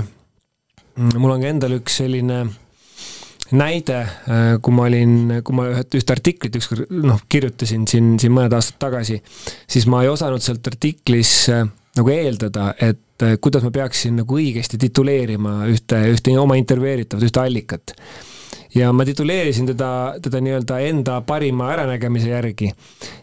mul 1.18 1.36
on 1.36 1.45
ka 1.45 1.53
endal 1.55 1.78
üks 1.78 2.01
selline 2.03 2.45
näide, 3.57 3.99
äh, 4.03 4.46
kui 4.62 4.74
ma 4.76 4.86
olin, 4.88 5.40
kui 5.44 5.57
ma 5.57 5.68
üht, 5.72 5.96
ühte 5.96 6.14
artiklit 6.14 6.57
ükskord 6.59 6.92
noh, 6.92 7.20
kirjutasin 7.30 7.86
siin, 7.88 8.14
siin 8.20 8.34
mõned 8.34 8.55
aastad 8.57 8.78
tagasi, 8.82 9.20
siis 9.70 9.86
ma 9.88 10.03
ei 10.05 10.11
osanud 10.12 10.44
sealt 10.44 10.66
artiklis 10.68 11.32
äh, 11.55 11.64
nagu 11.99 12.12
eeldada, 12.12 12.72
et 12.76 13.24
äh, 13.24 13.36
kuidas 13.40 13.64
ma 13.64 13.72
peaksin 13.74 14.18
nagu 14.20 14.38
õigesti 14.38 14.80
tituleerima 14.80 15.61
ühte, 15.72 16.03
ühte 16.12 16.34
oma 16.40 16.59
intervjueeritavat, 16.61 17.28
ühte 17.28 17.44
allikat. 17.44 17.94
ja 18.74 18.92
ma 18.92 19.05
tituleerisin 19.09 19.70
teda, 19.72 19.90
teda 20.22 20.42
nii-öelda 20.44 20.80
enda 20.90 21.20
parima 21.26 21.72
äranägemise 21.72 22.34
järgi. 22.34 22.72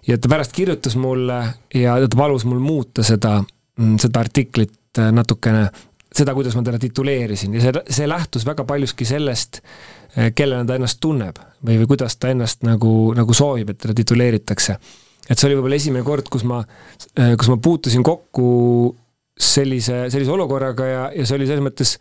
ja 0.07 0.17
ta 0.17 0.31
pärast 0.31 0.55
kirjutas 0.57 0.95
mulle 0.95 1.41
ja 1.73 1.99
ta 2.01 2.17
palus 2.17 2.45
mul 2.45 2.59
muuta 2.59 3.03
seda, 3.03 3.43
mm, 3.77 3.99
seda 4.01 4.25
artiklit 4.25 4.73
natukene, 5.11 5.67
seda, 6.15 6.35
kuidas 6.37 6.55
ma 6.57 6.63
teda 6.65 6.79
tituleerisin 6.81 7.55
ja 7.57 7.63
see, 7.63 7.85
see 7.99 8.09
lähtus 8.09 8.45
väga 8.47 8.65
paljuski 8.67 9.07
sellest, 9.07 9.61
äh, 10.17 10.31
kellena 10.35 10.65
ta 10.67 10.77
ennast 10.79 11.01
tunneb 11.03 11.39
või, 11.61 11.79
või 11.81 11.89
kuidas 11.95 12.17
ta 12.19 12.31
ennast 12.33 12.65
nagu, 12.67 12.91
nagu 13.17 13.35
soovib, 13.35 13.73
et 13.73 13.81
teda 13.81 13.97
tituleeritakse. 13.97 14.77
et 15.29 15.37
see 15.37 15.49
oli 15.49 15.57
võib-olla 15.57 15.81
esimene 15.81 16.05
kord, 16.05 16.29
kus 16.29 16.45
ma, 16.47 16.61
kus 17.15 17.49
ma 17.49 17.57
puutusin 17.57 18.03
kokku 18.05 18.47
sellise, 19.35 20.05
sellise 20.13 20.31
olukorraga 20.31 20.87
ja, 20.87 21.03
ja 21.15 21.25
see 21.27 21.39
oli 21.39 21.47
selles 21.49 21.65
mõttes 21.65 21.97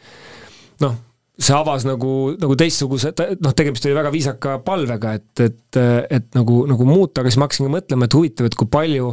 noh, 0.85 0.97
see 1.35 1.55
avas 1.57 1.87
nagu, 1.87 2.13
nagu 2.39 2.57
teistsuguse, 2.59 3.11
noh, 3.43 3.55
tegemist 3.57 3.87
oli 3.89 3.97
väga 3.97 4.13
viisaka 4.15 4.59
palvega, 4.65 5.17
et, 5.19 5.43
et, 5.43 5.81
et 6.19 6.29
nagu, 6.39 6.63
nagu 6.71 6.87
muuta, 6.87 7.23
aga 7.23 7.33
siis 7.33 7.41
ma 7.41 7.49
hakkasin 7.49 7.67
ka 7.67 7.75
mõtlema, 7.75 8.07
et 8.07 8.17
huvitav, 8.17 8.49
et 8.49 8.59
kui 8.59 8.71
palju, 8.71 9.11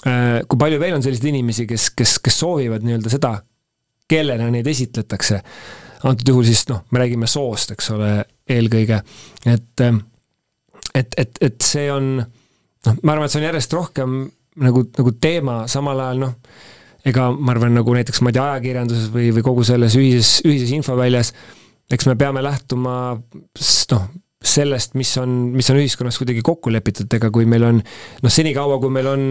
kui 0.00 0.62
palju 0.62 0.80
veel 0.80 0.96
on 0.96 1.04
selliseid 1.04 1.28
inimesi, 1.32 1.66
kes, 1.68 1.90
kes, 1.98 2.16
kes 2.24 2.40
soovivad 2.40 2.86
nii-öelda 2.86 3.12
seda, 3.12 3.34
kellena 4.08 4.48
neid 4.52 4.66
esitletakse. 4.70 5.40
antud 6.06 6.28
juhul 6.28 6.44
siis 6.46 6.66
noh, 6.70 6.84
me 6.92 7.02
räägime 7.02 7.26
soost, 7.26 7.72
eks 7.74 7.90
ole, 7.90 8.10
eelkõige, 8.48 9.00
et, 9.48 9.84
et, 10.94 11.14
et, 11.18 11.38
et 11.40 11.60
see 11.64 11.88
on 11.90 12.18
noh, 12.20 12.98
ma 13.02 13.14
arvan, 13.14 13.26
et 13.26 13.34
see 13.34 13.40
on 13.40 13.48
järjest 13.48 13.74
rohkem 13.74 14.18
nagu, 14.62 14.84
nagu 14.98 15.14
teema, 15.20 15.62
samal 15.70 16.00
ajal 16.04 16.22
noh, 16.22 16.34
ega 17.06 17.30
ma 17.34 17.54
arvan, 17.54 17.74
nagu 17.76 17.96
näiteks 17.96 18.22
ma 18.22 18.32
ei 18.32 18.36
tea, 18.36 18.44
ajakirjanduses 18.52 19.10
või, 19.14 19.30
või 19.34 19.46
kogu 19.46 19.64
selles 19.66 19.96
ühises, 19.98 20.38
ühises 20.46 20.72
infoväljas, 20.76 21.32
eks 21.92 22.08
me 22.10 22.16
peame 22.18 22.42
lähtuma 22.44 22.94
noh, 23.16 24.06
sellest, 24.46 24.94
mis 24.98 25.10
on, 25.18 25.34
mis 25.56 25.68
on 25.72 25.80
ühiskonnas 25.80 26.18
kuidagi 26.20 26.42
kokku 26.44 26.70
lepitud, 26.70 27.10
ega 27.18 27.30
kui 27.34 27.48
meil 27.48 27.66
on 27.66 27.80
noh, 27.80 28.32
senikaua, 28.32 28.78
kui 28.82 28.92
meil 28.94 29.08
on, 29.10 29.24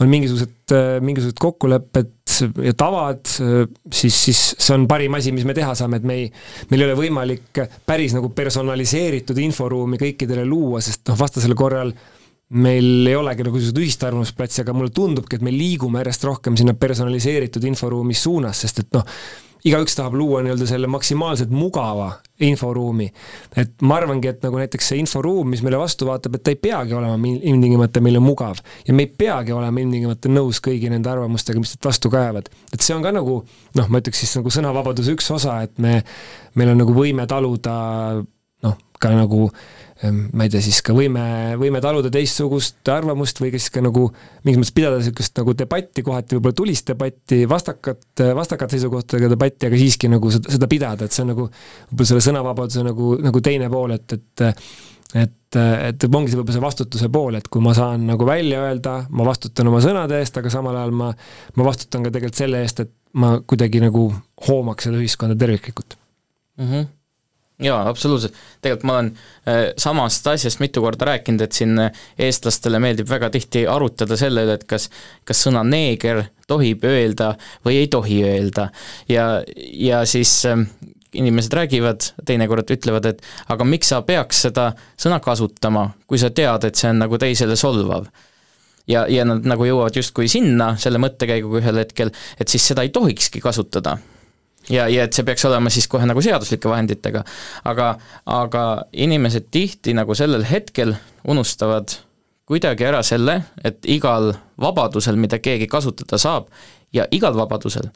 on 0.00 0.08
mingisugused, 0.08 0.74
mingisugused 1.04 1.40
kokkulepped 1.42 2.38
ja 2.64 2.72
tavad, 2.78 3.26
siis, 3.28 4.16
siis 4.16 4.40
see 4.56 4.72
on 4.76 4.86
parim 4.90 5.18
asi, 5.18 5.34
mis 5.36 5.44
me 5.48 5.54
teha 5.56 5.74
saame, 5.78 6.00
et 6.00 6.08
me 6.08 6.16
ei, 6.20 6.30
meil 6.70 6.84
ei 6.84 6.88
ole 6.88 6.96
võimalik 6.98 7.60
päris 7.86 8.16
nagu 8.16 8.32
personaliseeritud 8.34 9.38
inforuumi 9.44 10.00
kõikidele 10.00 10.46
luua, 10.48 10.80
sest 10.84 11.04
noh, 11.10 11.18
vastasel 11.20 11.54
korral 11.58 11.92
äh, 11.92 12.10
meil 12.52 13.08
ei 13.08 13.16
olegi 13.16 13.46
nagu 13.46 13.56
niisugust 13.56 13.80
ühist 13.80 14.04
arvamusplatsi, 14.04 14.60
aga 14.62 14.74
mulle 14.76 14.92
tundubki, 14.94 15.38
et 15.38 15.44
me 15.44 15.52
liigume 15.54 16.02
järjest 16.02 16.26
rohkem 16.28 16.58
sinna 16.58 16.74
personaliseeritud 16.76 17.64
inforuumi 17.70 18.16
suunas, 18.16 18.60
sest 18.64 18.82
et 18.84 18.90
noh, 18.96 19.06
igaüks 19.68 19.94
tahab 19.96 20.14
luua 20.18 20.42
nii-öelda 20.42 20.66
selle 20.66 20.86
maksimaalselt 20.90 21.50
mugava 21.54 22.10
inforuumi. 22.42 23.12
et 23.56 23.82
ma 23.82 23.96
arvangi, 24.00 24.28
et 24.28 24.42
nagu 24.42 24.58
näiteks 24.58 24.88
see 24.92 24.98
inforuum, 25.02 25.50
mis 25.54 25.62
meile 25.62 25.78
vastu 25.78 26.08
vaatab, 26.08 26.36
et 26.36 26.44
ta 26.44 26.54
ei 26.54 26.58
peagi 26.58 26.96
olema 26.98 27.18
ilmtingimata 27.32 28.02
meile 28.02 28.22
mugav 28.22 28.58
ja 28.86 28.94
me 28.94 29.06
ei 29.06 29.12
peagi 29.18 29.54
olema 29.54 29.80
ilmtingimata 29.80 30.32
nõus 30.32 30.62
kõigi 30.64 30.90
nende 30.90 31.10
arvamustega, 31.12 31.62
mis 31.62 31.74
sealt 31.74 31.90
vastu 31.90 32.10
kaevad. 32.10 32.50
et 32.72 32.80
see 32.80 32.96
on 32.96 33.02
ka 33.02 33.14
nagu 33.14 33.42
noh, 33.78 33.88
ma 33.88 34.02
ütleks 34.02 34.24
siis 34.24 34.34
nagu 34.38 34.50
sõnavabaduse 34.50 35.14
üks 35.14 35.30
osa, 35.30 35.60
et 35.62 35.78
me, 35.78 36.00
meil 36.54 36.74
on 36.74 36.82
nagu 36.82 36.96
võime 36.96 37.26
taluda 37.30 37.76
noh, 38.66 38.76
ka 38.98 39.14
nagu 39.14 39.46
äh, 39.46 39.81
ma 40.10 40.46
ei 40.46 40.50
tea, 40.50 40.62
siis 40.64 40.80
ka 40.82 40.94
võime, 40.96 41.22
võime 41.60 41.80
taluda 41.82 42.10
teistsugust 42.12 42.88
arvamust 42.90 43.38
või 43.42 43.52
siis 43.54 43.68
ka 43.70 43.82
nagu 43.84 44.08
mingis 44.42 44.58
mõttes 44.58 44.74
pidada 44.74 44.98
niisugust 44.98 45.36
nagu 45.38 45.54
debatti, 45.58 46.02
kohati 46.06 46.38
võib-olla 46.38 46.58
tulist 46.58 46.90
debatti, 46.90 47.42
vastakat, 47.50 48.24
vastakat 48.34 48.74
seisukohtadega 48.74 49.30
debatti, 49.34 49.68
aga 49.68 49.78
siiski 49.78 50.10
nagu 50.10 50.32
seda, 50.34 50.50
seda 50.56 50.70
pidada, 50.70 51.06
et 51.06 51.14
see 51.14 51.22
on 51.26 51.30
nagu 51.34 51.46
võib-olla 51.46 52.08
selle 52.10 52.24
sõnavabaduse 52.26 52.86
nagu, 52.86 53.12
nagu 53.22 53.44
teine 53.44 53.70
pool, 53.72 53.94
et, 53.98 54.18
et 54.18 54.48
et, 55.12 55.58
et 55.58 56.04
ongi 56.08 56.32
see 56.32 56.38
võib-olla 56.38 56.56
see 56.56 56.64
vastutuse 56.64 57.10
pool, 57.12 57.36
et 57.36 57.48
kui 57.52 57.62
ma 57.64 57.74
saan 57.76 58.06
nagu 58.08 58.26
välja 58.26 58.62
öelda, 58.64 58.94
ma 59.12 59.26
vastutan 59.28 59.68
oma 59.68 59.82
sõnade 59.84 60.16
eest, 60.18 60.38
aga 60.40 60.52
samal 60.52 60.78
ajal 60.78 60.94
ma, 60.96 61.10
ma 61.58 61.66
vastutan 61.68 62.06
ka 62.06 62.14
tegelikult 62.14 62.40
selle 62.40 62.62
eest, 62.64 62.80
et 62.80 62.92
ma 63.20 63.34
kuidagi 63.44 63.82
nagu 63.82 64.06
hoomaks 64.48 64.88
seda 64.88 64.98
ühiskonda 65.00 65.36
terviklikult 65.38 65.98
mm. 66.58 66.66
-hmm 66.66 66.90
jaa, 67.62 67.82
absoluutselt. 67.88 68.34
tegelikult 68.60 68.86
ma 68.88 68.96
olen 68.98 69.10
äh, 69.48 69.60
samast 69.80 70.26
asjast 70.26 70.60
mitu 70.62 70.82
korda 70.84 71.12
rääkinud, 71.12 71.44
et 71.46 71.56
siin 71.56 71.78
äh, 71.78 72.04
eestlastele 72.18 72.80
meeldib 72.82 73.10
väga 73.10 73.30
tihti 73.34 73.66
arutada 73.70 74.18
selle 74.20 74.46
üle, 74.46 74.56
et 74.58 74.66
kas, 74.68 74.88
kas 75.28 75.44
sõna 75.46 75.64
neeger 75.66 76.24
tohib 76.50 76.84
öelda 76.88 77.34
või 77.66 77.82
ei 77.82 77.92
tohi 77.92 78.22
öelda. 78.26 78.68
ja, 79.08 79.28
ja 79.72 80.02
siis 80.08 80.34
äh, 80.48 80.66
inimesed 81.12 81.52
räägivad, 81.52 82.12
teinekord 82.26 82.70
ütlevad, 82.72 83.06
et 83.06 83.22
aga 83.52 83.64
miks 83.68 83.92
sa 83.92 84.02
peaks 84.06 84.46
seda 84.48 84.72
sõna 85.00 85.20
kasutama, 85.20 85.90
kui 86.06 86.20
sa 86.20 86.30
tead, 86.30 86.64
et 86.64 86.78
see 86.78 86.90
on 86.90 87.02
nagu 87.04 87.18
teisele 87.20 87.56
solvav 87.56 88.08
ja, 88.88 89.04
ja 89.08 89.26
nad 89.28 89.44
nagu 89.46 89.66
jõuavad 89.68 89.96
justkui 89.98 90.30
sinna 90.32 90.72
selle 90.80 91.00
mõttekäiguga 91.02 91.60
ühel 91.60 91.82
hetkel, 91.84 92.12
et 92.40 92.48
siis 92.48 92.64
seda 92.72 92.86
ei 92.86 92.94
tohikski 92.94 93.42
kasutada 93.44 93.98
ja, 94.70 94.86
ja 94.88 95.06
et 95.06 95.16
see 95.16 95.26
peaks 95.26 95.44
olema 95.48 95.70
siis 95.72 95.88
kohe 95.90 96.06
nagu 96.08 96.22
seaduslike 96.22 96.70
vahenditega. 96.70 97.24
aga, 97.64 97.94
aga 98.26 98.64
inimesed 98.92 99.50
tihti 99.50 99.94
nagu 99.96 100.14
sellel 100.18 100.46
hetkel 100.48 100.94
unustavad 101.28 101.96
kuidagi 102.48 102.84
ära 102.84 103.02
selle, 103.06 103.38
et 103.64 103.86
igal 103.88 104.32
vabadusel, 104.60 105.16
mida 105.16 105.38
keegi 105.38 105.68
kasutada 105.70 106.18
saab, 106.20 106.50
ja 106.92 107.06
igal 107.10 107.36
vabadusel 107.38 107.88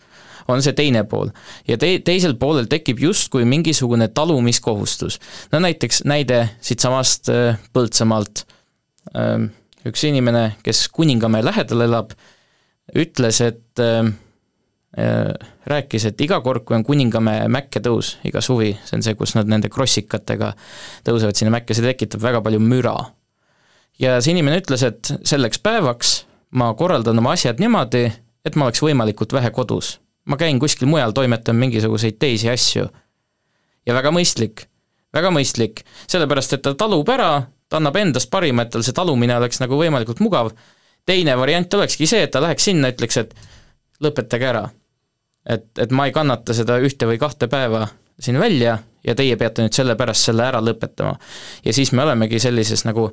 on 0.49 0.63
see 0.63 0.77
teine 0.79 1.03
pool. 1.11 1.33
ja 1.69 1.79
te-, 1.79 1.99
teisel 2.07 2.37
poolel 2.39 2.69
tekib 2.71 3.01
justkui 3.03 3.45
mingisugune 3.45 4.09
talumiskohustus. 4.09 5.19
no 5.53 5.61
näiteks 5.61 6.05
näide 6.05 6.49
siitsamast 6.61 7.29
äh, 7.29 7.59
Põltsamaalt, 7.75 8.47
üks 9.87 10.03
inimene, 10.07 10.57
kes 10.63 10.89
Kuningamäe 10.95 11.45
lähedal 11.45 11.85
elab, 11.87 12.11
ütles, 12.95 13.41
et 13.41 13.63
Äh, 13.79 14.13
rääkis, 15.67 16.07
et 16.09 16.21
iga 16.25 16.39
kord, 16.41 16.65
kui 16.65 16.77
on 16.77 16.85
Kuningamäe 16.85 17.49
mäkke 17.53 17.83
tõus, 17.85 18.15
iga 18.25 18.41
suvi, 18.41 18.73
see 18.87 18.97
on 18.97 19.05
see, 19.05 19.17
kus 19.19 19.35
nad 19.37 19.49
nende 19.51 19.69
krossikatega 19.73 20.55
tõusevad 21.05 21.37
sinna 21.37 21.53
mäkke, 21.53 21.77
see 21.77 21.85
tekitab 21.85 22.23
väga 22.23 22.41
palju 22.45 22.61
müra. 22.61 22.97
ja 23.99 24.21
see 24.21 24.33
inimene 24.33 24.61
ütles, 24.63 24.83
et 24.83 25.13
selleks 25.25 25.61
päevaks 25.61 26.15
ma 26.51 26.73
korraldan 26.75 27.19
oma 27.19 27.35
asjad 27.37 27.61
niimoodi, 27.61 28.07
et 28.45 28.57
ma 28.57 28.69
oleks 28.69 28.83
võimalikult 28.83 29.33
vähe 29.33 29.51
kodus. 29.51 29.99
ma 30.25 30.37
käin 30.37 30.59
kuskil 30.59 30.89
mujal, 30.89 31.13
toimetan 31.13 31.57
mingisuguseid 31.57 32.17
teisi 32.19 32.49
asju. 32.51 32.89
ja 33.87 33.95
väga 33.95 34.11
mõistlik, 34.11 34.65
väga 35.13 35.31
mõistlik, 35.31 35.85
sellepärast 36.07 36.53
et 36.53 36.63
ta 36.63 36.75
talub 36.75 37.09
ära, 37.09 37.47
ta 37.69 37.77
annab 37.77 37.97
endast 37.97 38.31
parima, 38.31 38.63
et 38.63 38.71
tal 38.71 38.83
see 38.83 38.97
talumine 38.97 39.37
oleks 39.37 39.61
nagu 39.61 39.77
võimalikult 39.77 40.21
mugav, 40.21 40.55
teine 41.05 41.37
variant 41.37 41.75
olekski 41.75 42.07
see, 42.07 42.23
et 42.23 42.31
ta 42.31 42.41
läheks 42.41 42.65
sinna, 42.65 42.89
ütleks, 42.89 43.17
et 43.17 43.35
lõpetage 44.01 44.49
ära 44.49 44.71
et, 45.47 45.67
et 45.79 45.91
ma 45.95 46.07
ei 46.07 46.15
kannata 46.15 46.55
seda 46.57 46.79
ühte 46.83 47.09
või 47.09 47.19
kahte 47.23 47.49
päeva 47.49 47.87
siin 48.21 48.39
välja 48.41 48.79
ja 49.07 49.15
teie 49.15 49.37
peate 49.37 49.65
nüüd 49.65 49.77
selle 49.77 49.97
pärast 49.97 50.29
selle 50.29 50.47
ära 50.47 50.61
lõpetama. 50.65 51.17
ja 51.65 51.73
siis 51.73 51.93
me 51.93 52.03
olemegi 52.03 52.41
sellises 52.43 52.85
nagu 52.85 53.11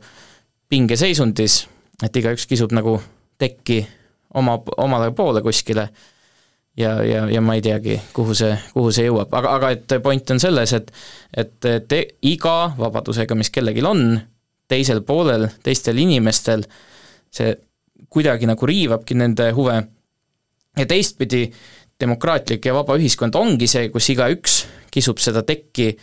pingeseisundis, 0.69 1.67
et 2.03 2.15
igaüks 2.15 2.47
kisub 2.49 2.71
nagu 2.73 2.97
tekki 3.37 3.83
oma, 4.33 4.57
omale 4.77 5.11
poole 5.11 5.41
kuskile 5.45 5.89
ja, 6.77 7.03
ja, 7.03 7.25
ja 7.29 7.41
ma 7.41 7.57
ei 7.57 7.61
teagi, 7.61 7.99
kuhu 8.13 8.35
see, 8.37 8.55
kuhu 8.73 8.91
see 8.95 9.07
jõuab, 9.07 9.33
aga, 9.37 9.57
aga 9.59 9.73
et 9.75 9.97
point 10.03 10.33
on 10.33 10.41
selles, 10.41 10.73
et 10.73 10.91
et 11.37 11.69
te, 11.87 12.01
iga 12.29 12.73
vabadusega, 12.77 13.35
mis 13.35 13.51
kellelgi 13.53 13.85
on, 13.85 14.17
teisel 14.69 15.03
poolel, 15.05 15.47
teistel 15.63 15.99
inimestel, 16.01 16.65
see 17.33 17.53
kuidagi 18.13 18.47
nagu 18.49 18.65
riivabki 18.69 19.17
nende 19.17 19.51
huve 19.57 19.75
ja 20.77 20.85
teistpidi 20.89 21.47
demokraatlik 22.03 22.65
ja 22.67 22.75
vaba 22.75 22.97
ühiskond 22.99 23.35
ongi 23.39 23.67
see, 23.71 23.89
kus 23.93 24.11
igaüks 24.13 24.59
kisub 24.93 25.21
seda 25.23 25.41
tekki 25.47 25.93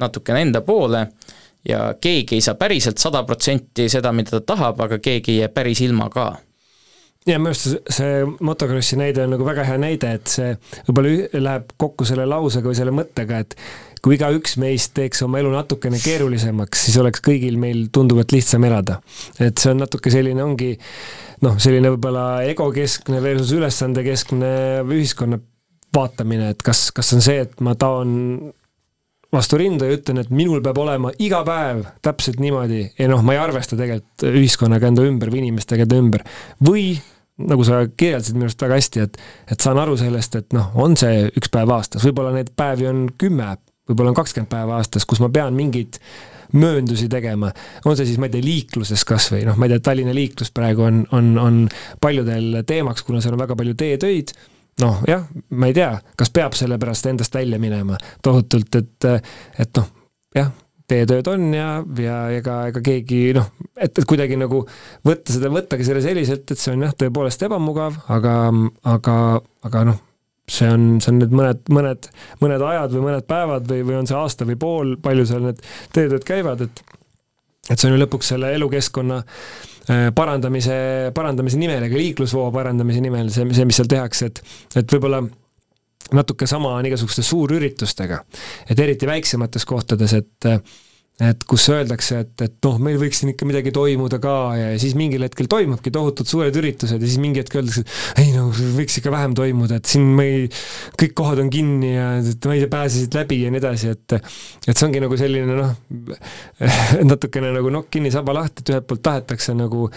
natukene 0.00 0.46
enda 0.46 0.62
poole 0.64 1.06
ja 1.68 1.92
keegi 2.00 2.38
ei 2.38 2.44
saa 2.44 2.56
päriselt 2.58 2.98
sada 2.98 3.22
protsenti 3.26 3.88
seda, 3.92 4.12
mida 4.12 4.38
ta 4.38 4.54
tahab, 4.54 4.80
aga 4.86 4.98
keegi 5.02 5.36
ei 5.36 5.44
jää 5.44 5.52
päris 5.54 5.82
ilma 5.84 6.08
ka. 6.10 6.32
Ja 7.26 7.38
minu 7.38 7.52
arust 7.52 7.92
see 7.94 8.24
motokrossi 8.42 8.98
näide 8.98 9.22
on 9.22 9.36
nagu 9.36 9.46
väga 9.46 9.62
hea 9.68 9.78
näide, 9.78 10.16
et 10.18 10.30
see 10.30 10.56
võib-olla 10.88 11.42
läheb 11.44 11.74
kokku 11.78 12.06
selle 12.08 12.26
lausega 12.26 12.66
või 12.66 12.78
selle 12.78 12.94
mõttega, 12.96 13.38
et 13.44 13.54
kui 14.02 14.16
igaüks 14.18 14.56
meist 14.58 14.94
teeks 14.96 15.22
oma 15.22 15.38
elu 15.38 15.52
natukene 15.52 16.00
keerulisemaks, 16.02 16.86
siis 16.88 16.98
oleks 16.98 17.22
kõigil 17.22 17.58
meil 17.60 17.84
tunduvalt 17.94 18.34
lihtsam 18.34 18.64
elada. 18.66 19.00
et 19.38 19.58
see 19.58 19.70
on 19.70 19.82
natuke 19.84 20.10
selline, 20.10 20.42
ongi 20.42 20.72
noh, 21.46 21.58
selline 21.62 21.92
võib-olla 21.94 22.42
egokeskne 22.50 23.22
versus 23.22 23.54
ülesandekeskne 23.54 24.50
ühiskonna 24.82 25.38
vaatamine, 25.94 26.50
et 26.54 26.66
kas, 26.66 26.90
kas 26.94 27.12
on 27.14 27.22
see, 27.22 27.44
et 27.46 27.62
ma 27.62 27.76
taon 27.78 28.52
vastu 29.32 29.56
rinda 29.60 29.86
ja 29.88 29.96
ütlen, 29.96 30.20
et 30.20 30.34
minul 30.34 30.60
peab 30.64 30.82
olema 30.82 31.12
iga 31.22 31.40
päev 31.46 31.86
täpselt 32.04 32.40
niimoodi 32.42 32.82
ja 32.98 33.08
noh, 33.08 33.22
ma 33.24 33.36
ei 33.36 33.40
arvesta 33.40 33.78
tegelikult 33.78 34.26
ühiskonnaga 34.28 34.90
enda 34.90 35.06
ümber 35.08 35.32
või 35.32 35.44
inimestega 35.46 35.86
enda 35.86 36.00
ümber. 36.02 36.24
või 36.60 36.96
nagu 37.42 37.64
sa 37.64 37.84
kirjeldasid 37.88 38.36
minu 38.36 38.46
arust 38.50 38.62
väga 38.62 38.76
hästi, 38.76 39.04
et, 39.06 39.20
et 39.54 39.64
saan 39.64 39.80
aru 39.80 39.96
sellest, 40.00 40.36
et 40.36 40.56
noh, 40.56 40.74
on 40.78 40.98
see 41.00 41.28
üks 41.32 41.50
päev 41.52 41.72
aastas, 41.72 42.04
võib-olla 42.04 42.34
neid 42.34 42.52
päevi 42.58 42.86
on 42.90 43.06
kümme, 43.18 43.48
võib-olla 43.88 44.12
on 44.12 44.18
kakskümmend 44.18 44.50
päeva 44.52 44.78
aastas, 44.78 45.06
kus 45.08 45.22
ma 45.22 45.30
pean 45.32 45.56
mingeid 45.56 45.98
mööndusi 46.52 47.08
tegema. 47.08 47.52
on 47.84 47.96
see 47.96 48.06
siis, 48.06 48.18
ma 48.20 48.28
ei 48.28 48.34
tea, 48.34 48.44
liikluses 48.44 49.04
kas 49.08 49.30
või 49.32 49.44
noh, 49.48 49.56
ma 49.56 49.66
ei 49.66 49.74
tea, 49.74 49.84
Tallinna 49.88 50.14
liiklus 50.16 50.52
praegu 50.54 50.84
on, 50.88 51.04
on, 51.16 51.30
on 51.40 51.62
paljudel 52.00 52.62
teemaks, 52.68 53.06
kuna 53.06 53.22
seal 53.24 53.36
on 53.36 53.44
väga 53.44 53.56
palju 53.56 53.76
teetöid 53.78 54.34
noh, 54.80 55.00
jah, 55.08 55.24
ma 55.50 55.68
ei 55.68 55.76
tea, 55.76 55.94
kas 56.18 56.32
peab 56.34 56.56
selle 56.56 56.78
pärast 56.80 57.08
endast 57.10 57.34
välja 57.34 57.60
minema 57.60 57.98
tohutult, 58.24 58.80
et, 58.80 59.08
et 59.60 59.80
noh, 59.80 59.88
jah, 60.36 60.52
teetööd 60.88 61.28
on 61.32 61.48
ja, 61.56 61.68
ja 62.04 62.18
ega, 62.36 62.58
ega 62.72 62.84
keegi 62.84 63.22
noh, 63.36 63.50
et, 63.76 63.92
et 63.92 64.06
kuidagi 64.08 64.38
nagu 64.40 64.64
võtta 65.06 65.34
seda, 65.34 65.52
võttagi 65.52 65.86
selle 65.88 66.04
selliselt, 66.04 66.48
et 66.50 66.60
see 66.60 66.74
on 66.76 66.86
jah, 66.86 66.96
tõepoolest 66.98 67.44
ebamugav, 67.48 68.00
aga, 68.12 68.36
aga, 68.94 69.18
aga 69.68 69.84
noh, 69.92 70.00
see 70.52 70.68
on, 70.68 70.88
see 71.02 71.12
on 71.12 71.20
need 71.22 71.34
mõned, 71.34 71.62
mõned, 71.72 72.08
mõned 72.42 72.64
ajad 72.68 72.96
või 72.96 73.06
mõned 73.08 73.28
päevad 73.28 73.68
või, 73.70 73.84
või 73.88 74.00
on 74.00 74.08
see 74.10 74.18
aasta 74.18 74.48
või 74.48 74.58
pool, 74.60 74.96
palju 75.02 75.28
seal 75.28 75.46
need 75.48 75.62
teetööd 75.94 76.26
käivad, 76.28 76.66
et 76.66 76.84
et 77.70 77.78
see 77.78 77.86
on 77.86 77.94
ju 77.94 78.00
lõpuks 78.02 78.32
selle 78.32 78.50
elukeskkonna 78.56 79.20
äh, 79.22 80.08
parandamise, 80.16 80.74
parandamise 81.14 81.60
nimel, 81.60 81.86
ega 81.86 82.00
liiklusvoo 82.00 82.48
parandamise 82.54 83.04
nimel, 83.04 83.30
see, 83.30 83.46
see, 83.54 83.68
mis 83.68 83.78
seal 83.78 83.90
tehakse, 83.90 84.32
et 84.32 84.42
et 84.82 84.96
võib-olla 84.96 85.22
natuke 86.12 86.48
sama 86.50 86.74
on 86.76 86.88
igasuguste 86.88 87.22
suurüritustega. 87.24 88.18
et 88.68 88.78
eriti 88.78 89.06
väiksemates 89.06 89.64
kohtades, 89.68 90.16
et 90.18 90.50
et 91.22 91.44
kus 91.48 91.64
öeldakse, 91.70 92.22
et, 92.24 92.32
et 92.46 92.54
noh, 92.66 92.78
meil 92.82 92.96
võiks 93.00 93.20
siin 93.20 93.32
ikka 93.32 93.46
midagi 93.46 93.72
toimuda 93.74 94.18
ka 94.22 94.34
ja 94.58 94.70
siis 94.80 94.96
mingil 94.98 95.22
hetkel 95.26 95.48
toimubki 95.50 95.92
tohutud 95.94 96.28
suured 96.28 96.56
üritused 96.58 96.98
ja 96.98 97.08
siis 97.08 97.20
mingi 97.22 97.42
hetk 97.42 97.58
öeldakse, 97.60 97.84
et 97.84 98.22
ei 98.24 98.32
no 98.34 98.48
võiks 98.50 98.98
ikka 98.98 99.12
vähem 99.14 99.36
toimuda, 99.38 99.78
et 99.78 99.92
siin 99.92 100.08
me 100.18 100.26
ei, 100.26 100.48
kõik 100.98 101.14
kohad 101.18 101.44
on 101.44 101.52
kinni 101.52 101.94
ja 101.94 102.08
et 102.18 102.48
ma 102.48 102.56
ei 102.56 102.64
tea, 102.64 102.72
pääsesid 102.72 103.18
läbi 103.20 103.42
ja 103.44 103.52
nii 103.54 103.62
edasi, 103.62 103.94
et 103.94 104.16
et 104.18 104.74
see 104.74 104.86
ongi 104.88 105.02
nagu 105.04 105.18
selline 105.20 105.58
noh, 105.58 105.72
natukene 107.12 107.54
nagu 107.54 107.72
nokk 107.72 107.92
kinni, 107.94 108.12
saba 108.14 108.34
lahti, 108.36 108.64
et 108.64 108.74
ühelt 108.74 108.90
poolt 108.90 109.06
tahetakse 109.06 109.54
nagu 109.58 109.88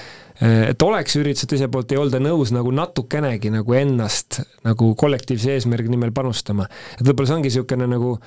et 0.46 0.82
oleks 0.84 1.16
üritused, 1.16 1.50
teiselt 1.50 1.72
poolt 1.72 1.94
ei 1.96 2.00
olda 2.02 2.20
nõus 2.20 2.52
nagu 2.54 2.74
natukenegi 2.76 3.54
nagu 3.54 3.78
ennast 3.78 4.42
nagu 4.68 4.92
kollektiivse 5.00 5.56
eesmärgi 5.56 5.94
nimel 5.94 6.12
panustama. 6.16 6.68
et 7.00 7.08
võib-olla 7.08 7.32
see 7.32 7.40
ongi 7.40 7.52
niisugune 7.54 7.88
nagu 7.88 8.18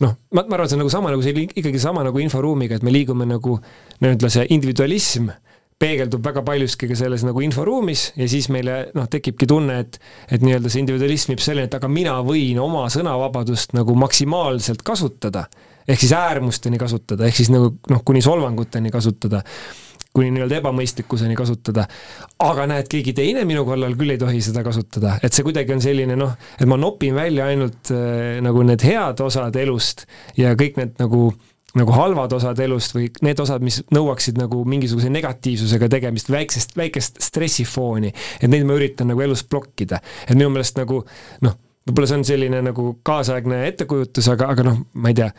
noh, 0.00 0.16
ma, 0.32 0.44
ma 0.46 0.56
arvan, 0.56 0.70
see 0.70 0.78
on 0.78 0.84
nagu 0.84 0.92
sama 0.92 1.12
nagu 1.12 1.24
see 1.24 1.46
ikkagi 1.46 1.80
sama 1.82 2.04
nagu 2.06 2.20
inforuumiga, 2.22 2.78
et 2.78 2.86
me 2.86 2.94
liigume 2.94 3.26
nagu 3.28 3.58
nii-öelda 4.00 4.30
see 4.32 4.46
individualism 4.54 5.30
peegeldub 5.82 6.22
väga 6.24 6.44
paljuski 6.46 6.88
ka 6.90 6.96
selles 6.98 7.24
nagu 7.26 7.42
inforuumis 7.42 8.12
ja 8.18 8.28
siis 8.30 8.48
meile 8.54 8.78
noh, 8.96 9.08
tekibki 9.10 9.48
tunne, 9.50 9.80
et 9.82 9.98
et 10.30 10.44
nii-öelda 10.44 10.70
see 10.70 10.84
individualism 10.84 11.34
viib 11.34 11.44
selleni, 11.44 11.70
et 11.70 11.78
aga 11.78 11.90
mina 11.90 12.16
võin 12.26 12.60
oma 12.62 12.86
sõnavabadust 12.92 13.74
nagu 13.76 13.96
maksimaalselt 13.98 14.84
kasutada, 14.86 15.46
ehk 15.86 16.04
siis 16.04 16.14
äärmusteni 16.16 16.80
kasutada, 16.80 17.26
ehk 17.26 17.40
siis 17.42 17.50
nagu 17.52 17.74
noh, 17.90 18.04
kuni 18.06 18.22
solvanguteni 18.24 18.92
kasutada 18.94 19.42
kuni 20.12 20.32
nii-öelda 20.34 20.58
ebamõistlikkuseni 20.60 21.36
kasutada. 21.38 21.86
aga 22.42 22.66
näed, 22.68 22.88
keegi 22.92 23.14
teine 23.16 23.44
minu 23.48 23.64
kallal 23.68 23.94
küll 23.98 24.14
ei 24.14 24.20
tohi 24.20 24.42
seda 24.44 24.64
kasutada, 24.66 25.16
et 25.22 25.32
see 25.32 25.46
kuidagi 25.46 25.72
on 25.72 25.80
selline 25.84 26.16
noh, 26.18 26.34
et 26.58 26.68
ma 26.68 26.76
nopin 26.80 27.14
välja 27.16 27.48
ainult 27.52 27.92
äh, 27.94 28.42
nagu 28.44 28.64
need 28.66 28.84
head 28.84 29.22
osad 29.24 29.56
elust 29.56 30.06
ja 30.36 30.56
kõik 30.58 30.78
need 30.80 31.00
nagu 31.00 31.30
nagu 31.78 31.94
halvad 31.96 32.32
osad 32.36 32.58
elust 32.60 32.92
või 32.92 33.06
need 33.24 33.40
osad, 33.40 33.62
mis 33.64 33.78
nõuaksid 33.94 34.36
nagu 34.36 34.60
mingisuguse 34.68 35.08
negatiivsusega 35.12 35.88
tegemist, 35.94 36.28
väiksest, 36.32 36.74
väikest 36.76 37.22
stressifooni, 37.24 38.12
et 38.40 38.50
neid 38.52 38.66
ma 38.68 38.76
üritan 38.76 39.08
nagu 39.08 39.24
elus 39.24 39.44
blokkida. 39.48 40.02
et 40.28 40.36
minu 40.36 40.50
meelest 40.52 40.76
nagu 40.76 41.00
noh, 41.46 41.56
võib-olla 41.88 42.10
see 42.10 42.20
on 42.20 42.26
selline 42.28 42.60
nagu 42.68 42.88
kaasaegne 43.06 43.64
ettekujutus, 43.70 44.28
aga, 44.34 44.52
aga 44.52 44.68
noh, 44.68 44.82
ma 44.92 45.12
ei 45.14 45.18
tea, 45.22 45.30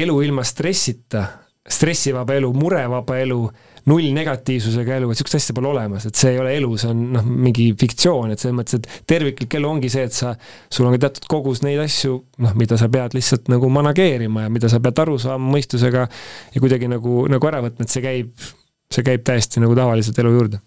elu 0.00 0.16
ilma 0.24 0.44
stressita, 0.44 1.26
stressivaba 1.68 2.38
elu, 2.40 2.52
murevaba 2.56 3.18
elu 3.20 3.42
nullnegatiivsusega 3.88 4.98
elu, 4.98 5.08
et 5.08 5.16
niisugust 5.16 5.38
asja 5.38 5.54
pole 5.56 5.70
olemas, 5.70 6.06
et 6.08 6.18
see 6.18 6.34
ei 6.34 6.40
ole 6.42 6.52
elu, 6.58 6.70
see 6.80 6.90
on 6.92 7.02
noh, 7.16 7.26
mingi 7.46 7.68
fiktsioon, 7.78 8.32
et 8.34 8.42
selles 8.42 8.56
mõttes, 8.58 8.78
et 8.78 9.08
terviklik 9.08 9.58
elu 9.58 9.70
ongi 9.70 9.90
see, 9.92 10.06
et 10.08 10.14
sa, 10.14 10.34
sul 10.72 10.88
on 10.88 10.96
ka 10.96 11.02
teatud 11.06 11.28
kogus 11.32 11.62
neid 11.64 11.80
asju, 11.82 12.20
noh, 12.44 12.56
mida 12.58 12.78
sa 12.80 12.90
pead 12.92 13.16
lihtsalt 13.16 13.50
nagu 13.52 13.70
manageerima 13.72 14.46
ja 14.46 14.52
mida 14.52 14.70
sa 14.72 14.82
pead 14.84 15.04
aru 15.04 15.18
saama 15.22 15.52
mõistusega 15.56 16.06
ja 16.54 16.64
kuidagi 16.64 16.90
nagu, 16.90 17.24
nagu 17.32 17.50
ära 17.50 17.62
võtma, 17.64 17.86
et 17.86 17.94
see 17.94 18.04
käib, 18.04 18.48
see 18.94 19.06
käib 19.06 19.26
täiesti 19.26 19.64
nagu 19.64 19.76
tavaliselt 19.78 20.18
elu 20.22 20.34
juurde. 20.36 20.62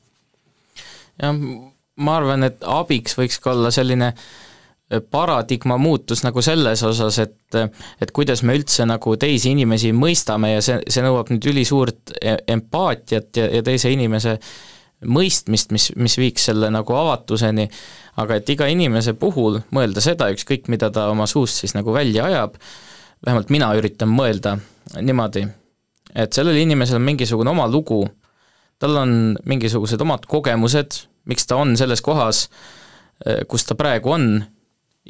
jah, 1.22 1.36
ma 2.02 2.16
arvan, 2.18 2.48
et 2.50 2.64
abiks 2.66 3.20
võiks 3.20 3.38
ka 3.44 3.54
olla 3.54 3.72
selline 3.74 4.14
äh, 4.14 4.32
paradigma 5.12 5.78
muutus 5.80 6.24
nagu 6.26 6.42
selles 6.44 6.84
osas, 6.84 7.20
et 7.24 7.38
et 8.02 8.12
kuidas 8.16 8.44
me 8.48 8.56
üldse 8.56 8.86
nagu 8.88 9.16
teisi 9.20 9.52
inimesi 9.56 9.92
mõistame 9.96 10.54
ja 10.54 10.62
see, 10.64 10.78
see 10.88 11.04
nõuab 11.04 11.32
nüüd 11.34 11.48
ülisuurt 11.52 12.14
e-, 12.20 12.38
empaatiat 12.54 13.40
ja, 13.40 13.48
ja 13.58 13.64
teise 13.66 13.92
inimese 13.92 14.38
mõistmist, 15.02 15.72
mis, 15.74 15.90
mis 15.98 16.18
viiks 16.20 16.46
selle 16.52 16.70
nagu 16.74 16.96
avatuseni, 16.96 17.66
aga 18.22 18.38
et 18.38 18.50
iga 18.54 18.68
inimese 18.70 19.16
puhul 19.18 19.60
mõelda 19.74 20.04
seda, 20.04 20.30
ükskõik 20.34 20.70
mida 20.72 20.92
ta 20.94 21.08
oma 21.12 21.28
suust 21.30 21.64
siis 21.64 21.74
nagu 21.78 21.94
välja 21.96 22.28
ajab, 22.30 22.60
vähemalt 23.26 23.50
mina 23.54 23.72
üritan 23.78 24.12
mõelda 24.14 24.58
niimoodi, 25.00 25.46
et 26.16 26.34
sellel 26.34 26.60
inimesel 26.62 27.00
on 27.00 27.08
mingisugune 27.08 27.54
oma 27.54 27.68
lugu, 27.72 28.04
tal 28.82 28.98
on 29.02 29.16
mingisugused 29.48 30.02
omad 30.02 30.28
kogemused, 30.30 31.04
miks 31.30 31.48
ta 31.50 31.58
on 31.62 31.76
selles 31.80 32.02
kohas, 32.06 32.48
kus 33.48 33.66
ta 33.66 33.78
praegu 33.78 34.14
on 34.14 34.28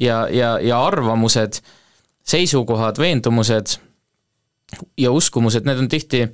ja, 0.00 0.28
ja, 0.30 0.58
ja 0.60 0.84
arvamused, 0.86 1.60
seisukohad, 2.24 2.98
veendumused 2.98 3.76
ja 4.98 5.12
uskumused, 5.12 5.66
need 5.68 5.80
on 5.82 5.88
tihti, 5.90 6.26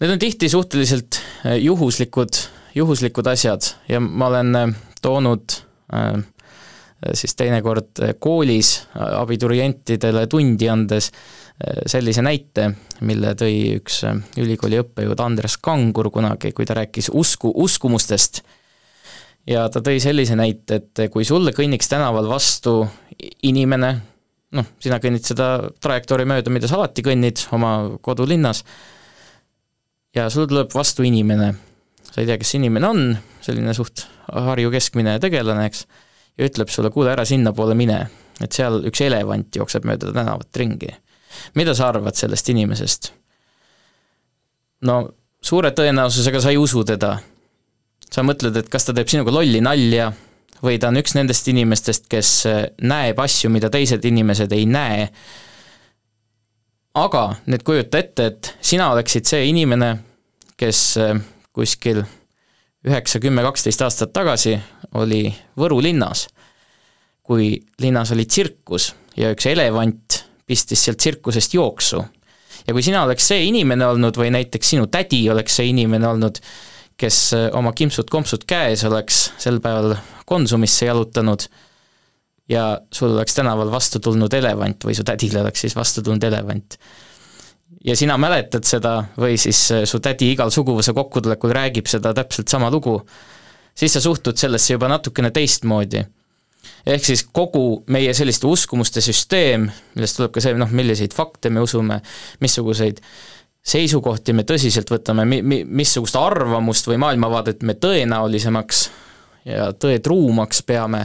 need 0.00 0.12
on 0.14 0.20
tihti 0.20 0.48
suhteliselt 0.48 1.20
äh, 1.46 1.56
juhuslikud, 1.62 2.38
juhuslikud 2.74 3.26
asjad. 3.26 3.74
Ja 3.88 4.00
ma 4.00 4.30
olen 4.30 4.56
äh, 4.56 4.74
toonud 5.02 5.58
äh, 5.94 6.22
siis 7.14 7.34
teinekord 7.34 7.98
koolis 8.22 8.84
abiturientidele 8.94 10.26
tundi 10.30 10.68
andes 10.70 11.08
sellise 11.86 12.22
näite, 12.22 12.68
mille 13.06 13.32
tõi 13.38 13.56
üks 13.80 14.00
ülikooli 14.38 14.78
õppejõud 14.78 15.20
Andres 15.22 15.56
Kangur 15.62 16.12
kunagi, 16.14 16.52
kui 16.54 16.66
ta 16.66 16.76
rääkis 16.78 17.10
usku, 17.10 17.50
uskumustest 17.64 18.40
ja 19.48 19.66
ta 19.72 19.82
tõi 19.84 20.00
sellise 20.02 20.36
näite, 20.38 20.80
et 20.80 21.04
kui 21.12 21.26
sulle 21.26 21.54
kõnniks 21.56 21.90
tänaval 21.90 22.28
vastu 22.30 22.80
inimene, 23.46 23.92
noh, 24.56 24.72
sina 24.82 24.98
kõnnid 25.02 25.26
seda 25.26 25.48
trajektoori 25.82 26.26
mööda, 26.28 26.52
mida 26.54 26.70
sa 26.70 26.78
alati 26.78 27.04
kõnnid 27.06 27.46
oma 27.56 27.74
kodulinnas, 28.04 28.62
ja 30.16 30.28
sul 30.32 30.48
tuleb 30.50 30.72
vastu 30.74 31.06
inimene, 31.06 31.52
sa 32.10 32.20
ei 32.20 32.28
tea, 32.28 32.38
kes 32.40 32.54
see 32.54 32.62
inimene 32.62 32.88
on, 32.88 33.06
selline 33.42 33.74
suht 33.76 34.06
Harju 34.32 34.70
keskmine 34.72 35.16
tegelane, 35.20 35.66
eks, 35.68 35.86
ja 36.38 36.46
ütleb 36.46 36.70
sulle, 36.72 36.92
kuule, 36.94 37.12
ära 37.12 37.24
sinnapoole 37.28 37.74
mine, 37.78 38.04
et 38.42 38.54
seal 38.54 38.80
üks 38.88 39.02
elevant 39.04 39.56
jookseb 39.56 39.86
mööda 39.88 40.12
tänavat 40.14 40.62
ringi. 40.62 40.92
mida 41.54 41.74
sa 41.74 41.88
arvad 41.88 42.14
sellest 42.14 42.48
inimesest? 42.52 43.12
no 44.82 44.96
suure 45.42 45.70
tõenäosusega 45.70 46.40
sa 46.42 46.50
ei 46.50 46.58
usu 46.58 46.84
teda 46.84 47.16
sa 48.12 48.24
mõtled, 48.26 48.56
et 48.60 48.68
kas 48.72 48.86
ta 48.86 48.94
teeb 48.96 49.10
sinuga 49.10 49.34
lolli 49.34 49.62
nalja 49.64 50.10
või 50.62 50.78
ta 50.78 50.90
on 50.92 51.00
üks 51.00 51.16
nendest 51.16 51.48
inimestest, 51.50 52.08
kes 52.10 52.32
äh, 52.50 52.64
näeb 52.84 53.20
asju, 53.22 53.50
mida 53.52 53.70
teised 53.72 54.04
inimesed 54.04 54.52
ei 54.54 54.66
näe. 54.68 55.08
aga 56.94 57.22
nüüd 57.48 57.62
kujuta 57.64 57.98
ette, 57.98 58.26
et 58.26 58.54
sina 58.60 58.90
oleksid 58.92 59.26
see 59.26 59.46
inimene, 59.48 59.94
kes 60.60 60.82
äh, 61.00 61.16
kuskil 61.52 62.02
üheksa, 62.86 63.20
kümme, 63.22 63.42
kaksteist 63.46 63.82
aastat 63.82 64.12
tagasi 64.12 64.56
oli 64.98 65.28
Võru 65.56 65.80
linnas, 65.82 66.26
kui 67.22 67.54
linnas 67.80 68.12
oli 68.12 68.26
tsirkus 68.26 68.92
ja 69.16 69.30
üks 69.32 69.46
elevant 69.46 70.22
pistis 70.46 70.82
sealt 70.84 70.98
tsirkusest 70.98 71.54
jooksu. 71.54 72.02
ja 72.66 72.74
kui 72.74 72.82
sina 72.82 73.02
oleks 73.06 73.26
see 73.26 73.46
inimene 73.48 73.86
olnud 73.86 74.16
või 74.18 74.30
näiteks 74.34 74.74
sinu 74.74 74.86
tädi 74.86 75.24
oleks 75.30 75.56
see 75.56 75.70
inimene 75.72 76.08
olnud, 76.08 76.38
kes 77.02 77.18
äh, 77.36 77.50
oma 77.58 77.72
kimpsud-kompsud 77.76 78.46
käes 78.48 78.84
oleks 78.88 79.24
sel 79.42 79.60
päeval 79.62 79.96
Konsumisse 80.26 80.86
jalutanud 80.86 81.44
ja 82.48 82.80
sul 82.92 83.16
oleks 83.16 83.34
tänaval 83.34 83.70
vastu 83.72 84.00
tulnud 84.00 84.32
elevant 84.34 84.86
või 84.86 84.94
su 84.96 85.04
tädile 85.06 85.42
oleks 85.42 85.66
siis 85.66 85.76
vastu 85.76 86.02
tulnud 86.02 86.24
elevant. 86.24 86.78
ja 87.84 87.96
sina 87.98 88.18
mäletad 88.18 88.66
seda 88.68 88.94
või 89.18 89.36
siis 89.40 89.64
äh, 89.74 89.84
su 89.84 90.00
tädi 90.00 90.32
igal 90.32 90.54
suguvõsa 90.54 90.94
kokkutulekul 90.94 91.54
räägib 91.58 91.90
seda 91.90 92.14
täpselt 92.14 92.48
sama 92.48 92.70
lugu, 92.70 93.00
siis 93.74 93.92
sa 93.92 94.00
suhtud 94.00 94.38
sellesse 94.38 94.74
juba 94.74 94.88
natukene 94.88 95.30
teistmoodi. 95.30 96.04
ehk 96.86 97.04
siis 97.04 97.26
kogu 97.32 97.84
meie 97.86 98.14
selliste 98.14 98.46
uskumuste 98.46 99.00
süsteem, 99.00 99.70
millest 99.94 100.16
tuleb 100.16 100.32
ka 100.32 100.40
see, 100.40 100.54
noh, 100.54 100.70
milliseid 100.70 101.14
fakte 101.14 101.50
me 101.50 101.60
usume, 101.60 102.00
missuguseid 102.40 103.00
äh, 103.00 103.41
seisukohti 103.62 104.34
me 104.34 104.44
tõsiselt 104.46 104.90
võtame, 104.90 105.24
mi-, 105.28 105.42
mi-, 105.42 105.62
missugust 105.64 106.16
arvamust 106.18 106.88
või 106.90 106.98
maailmavaadet 107.02 107.62
me 107.66 107.76
tõenäolisemaks 107.78 108.82
ja 109.46 109.70
tõetruumaks 109.72 110.62
peame, 110.66 111.04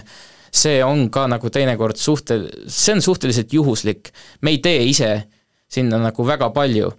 see 0.53 0.79
on 0.85 1.07
ka 1.13 1.27
nagu 1.29 1.51
teinekord 1.53 1.99
suhtel-, 2.01 2.47
see 2.65 2.95
on 2.97 3.03
suhteliselt 3.05 3.53
juhuslik. 3.53 4.11
me 4.41 4.55
ei 4.55 4.61
tee 4.63 4.81
ise 4.89 5.11
sinna 5.69 5.99
nagu 6.01 6.25
väga 6.25 6.49
palju. 6.49 6.91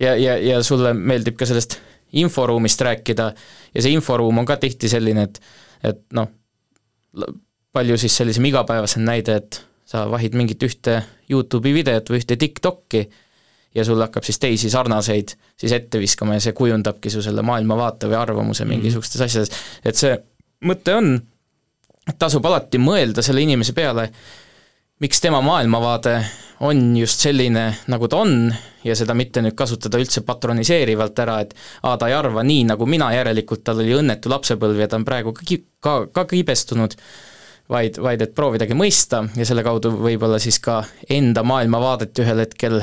ja, 0.00 0.16
ja, 0.16 0.36
ja 0.38 0.62
sulle 0.62 0.94
meeldib 0.94 1.36
ka 1.38 1.46
sellest 1.46 1.78
inforuumist 2.12 2.80
rääkida 2.80 3.32
ja 3.74 3.82
see 3.82 3.92
inforuum 3.92 4.38
on 4.38 4.46
ka 4.46 4.56
tihti 4.56 4.88
selline, 4.88 5.22
et 5.22 5.40
et 5.84 6.00
noh, 6.12 6.26
palju 7.72 7.96
siis 7.98 8.16
sellisem 8.18 8.44
igapäevasem 8.48 9.04
näide, 9.06 9.36
et 9.36 9.60
sa 9.86 10.08
vahid 10.10 10.34
mingit 10.34 10.62
ühte 10.66 11.02
YouTube'i 11.30 11.70
videot 11.76 12.10
või 12.10 12.18
ühte 12.18 12.36
TikTok'i 12.36 13.04
ja 13.74 13.84
sul 13.84 14.00
hakkab 14.00 14.24
siis 14.26 14.40
teisi 14.40 14.70
sarnaseid 14.72 15.34
siis 15.58 15.72
ette 15.76 16.00
viskama 16.00 16.38
ja 16.38 16.42
see 16.44 16.56
kujundabki 16.56 17.12
su 17.12 17.22
selle 17.24 17.44
maailmavaate 17.46 18.10
või 18.10 18.20
arvamuse 18.20 18.64
mhm. 18.64 18.74
mingisugustes 18.76 19.24
asjades, 19.28 19.52
et 19.84 19.98
see 19.98 20.16
mõte 20.68 20.94
on, 20.96 21.16
tasub 22.18 22.46
alati 22.48 22.80
mõelda 22.80 23.22
selle 23.24 23.44
inimese 23.44 23.74
peale, 23.76 24.08
miks 25.04 25.20
tema 25.22 25.40
maailmavaade 25.44 26.18
on 26.66 26.96
just 26.96 27.22
selline, 27.22 27.68
nagu 27.86 28.08
ta 28.10 28.22
on, 28.24 28.48
ja 28.84 28.96
seda 28.98 29.14
mitte 29.14 29.42
nüüd 29.44 29.54
kasutada 29.58 30.00
üldse 30.00 30.24
patroniseerivalt 30.26 31.20
ära, 31.22 31.38
et 31.44 31.54
aa, 31.82 31.96
ta 32.00 32.08
ei 32.10 32.16
arva 32.16 32.42
nii, 32.46 32.64
nagu 32.72 32.86
mina, 32.90 33.12
järelikult 33.14 33.62
tal 33.66 33.82
oli 33.84 33.94
õnnetu 33.94 34.32
lapsepõlv 34.32 34.82
ja 34.82 34.88
ta 34.90 34.98
on 34.98 35.06
praegu 35.06 35.34
ka 35.36 35.46
ki-, 35.46 35.62
ka, 35.84 35.94
ka 36.14 36.24
kibestunud, 36.30 36.96
vaid, 37.70 38.00
vaid 38.02 38.24
et 38.26 38.34
proovidagi 38.34 38.74
mõista 38.78 39.22
ja 39.38 39.46
selle 39.46 39.62
kaudu 39.66 39.92
võib-olla 40.00 40.40
siis 40.42 40.58
ka 40.64 40.80
enda 41.14 41.44
maailmavaadet 41.46 42.24
ühel 42.24 42.42
hetkel 42.42 42.80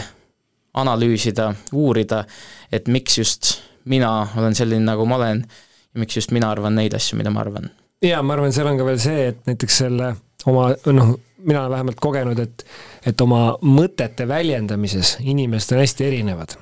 analüüsida, 0.76 1.52
uurida, 1.74 2.24
et 2.72 2.90
miks 2.92 3.18
just 3.20 3.56
mina 3.86 4.12
olen 4.38 4.58
selline, 4.58 4.84
nagu 4.86 5.06
ma 5.10 5.20
olen 5.20 5.44
ja 5.46 6.02
miks 6.02 6.20
just 6.20 6.34
mina 6.36 6.52
arvan 6.52 6.76
neid 6.76 6.96
asju, 6.98 7.18
mida 7.20 7.32
ma 7.34 7.44
arvan. 7.46 7.70
jaa, 8.04 8.22
ma 8.22 8.36
arvan, 8.36 8.54
seal 8.54 8.70
on 8.72 8.80
ka 8.80 8.88
veel 8.88 9.02
see, 9.02 9.30
et 9.32 9.42
näiteks 9.50 9.82
selle 9.86 10.14
oma 10.46 10.70
noh, 10.94 11.16
mina 11.46 11.64
olen 11.64 11.76
vähemalt 11.78 12.02
kogenud, 12.02 12.40
et 12.42 12.66
et 13.06 13.22
oma 13.22 13.56
mõtete 13.62 14.28
väljendamises 14.28 15.18
inimesed 15.22 15.76
on 15.76 15.84
hästi 15.84 16.08
erinevad 16.08 16.56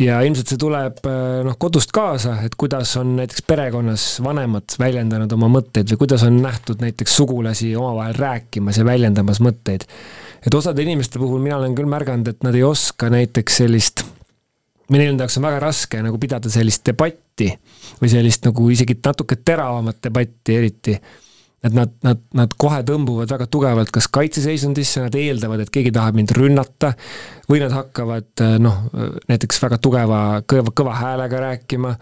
ja 0.00 0.20
ilmselt 0.24 0.52
see 0.52 0.60
tuleb 0.60 1.02
noh, 1.46 1.56
kodust 1.60 1.92
kaasa, 1.94 2.38
et 2.46 2.56
kuidas 2.60 2.94
on 3.00 3.16
näiteks 3.18 3.44
perekonnas 3.48 4.06
vanemad 4.24 4.76
väljendanud 4.80 5.32
oma 5.36 5.50
mõtteid 5.52 5.92
või 5.92 6.04
kuidas 6.04 6.24
on 6.28 6.40
nähtud 6.44 6.82
näiteks 6.84 7.16
sugulasi 7.20 7.74
omavahel 7.76 8.16
rääkimas 8.18 8.80
ja 8.80 8.86
väljendamas 8.88 9.42
mõtteid 9.44 9.86
et 10.46 10.54
osade 10.54 10.82
inimeste 10.82 11.20
puhul 11.22 11.42
mina 11.42 11.60
olen 11.60 11.76
küll 11.78 11.90
märganud, 11.90 12.28
et 12.28 12.42
nad 12.46 12.56
ei 12.58 12.64
oska 12.66 13.10
näiteks 13.12 13.62
sellist 13.62 14.04
või 14.92 15.00
neil 15.00 15.14
enda 15.14 15.26
jaoks 15.26 15.38
on 15.38 15.46
väga 15.46 15.60
raske 15.62 16.00
nagu 16.04 16.18
pidada 16.20 16.50
sellist 16.52 16.84
debatti 16.86 17.48
või 18.00 18.10
sellist 18.12 18.44
nagu 18.44 18.68
isegi 18.72 18.98
natuke 19.04 19.38
teravamat 19.40 20.02
debatti 20.04 20.56
eriti. 20.58 20.96
et 21.62 21.72
nad, 21.72 21.92
nad, 22.02 22.18
nad 22.34 22.54
kohe 22.58 22.80
tõmbuvad 22.82 23.30
väga 23.30 23.46
tugevalt 23.46 23.90
kas 23.94 24.08
kaitseseisundisse, 24.10 25.04
nad 25.04 25.14
eeldavad, 25.14 25.60
et 25.62 25.70
keegi 25.70 25.92
tahab 25.94 26.16
mind 26.18 26.32
rünnata, 26.34 26.90
või 27.46 27.60
nad 27.62 27.70
hakkavad 27.70 28.42
noh, 28.58 28.80
näiteks 29.30 29.62
väga 29.62 29.78
tugeva, 29.78 30.18
kõva, 30.42 30.74
kõva 30.74 30.96
häälega 30.98 31.44
rääkima 31.44 31.94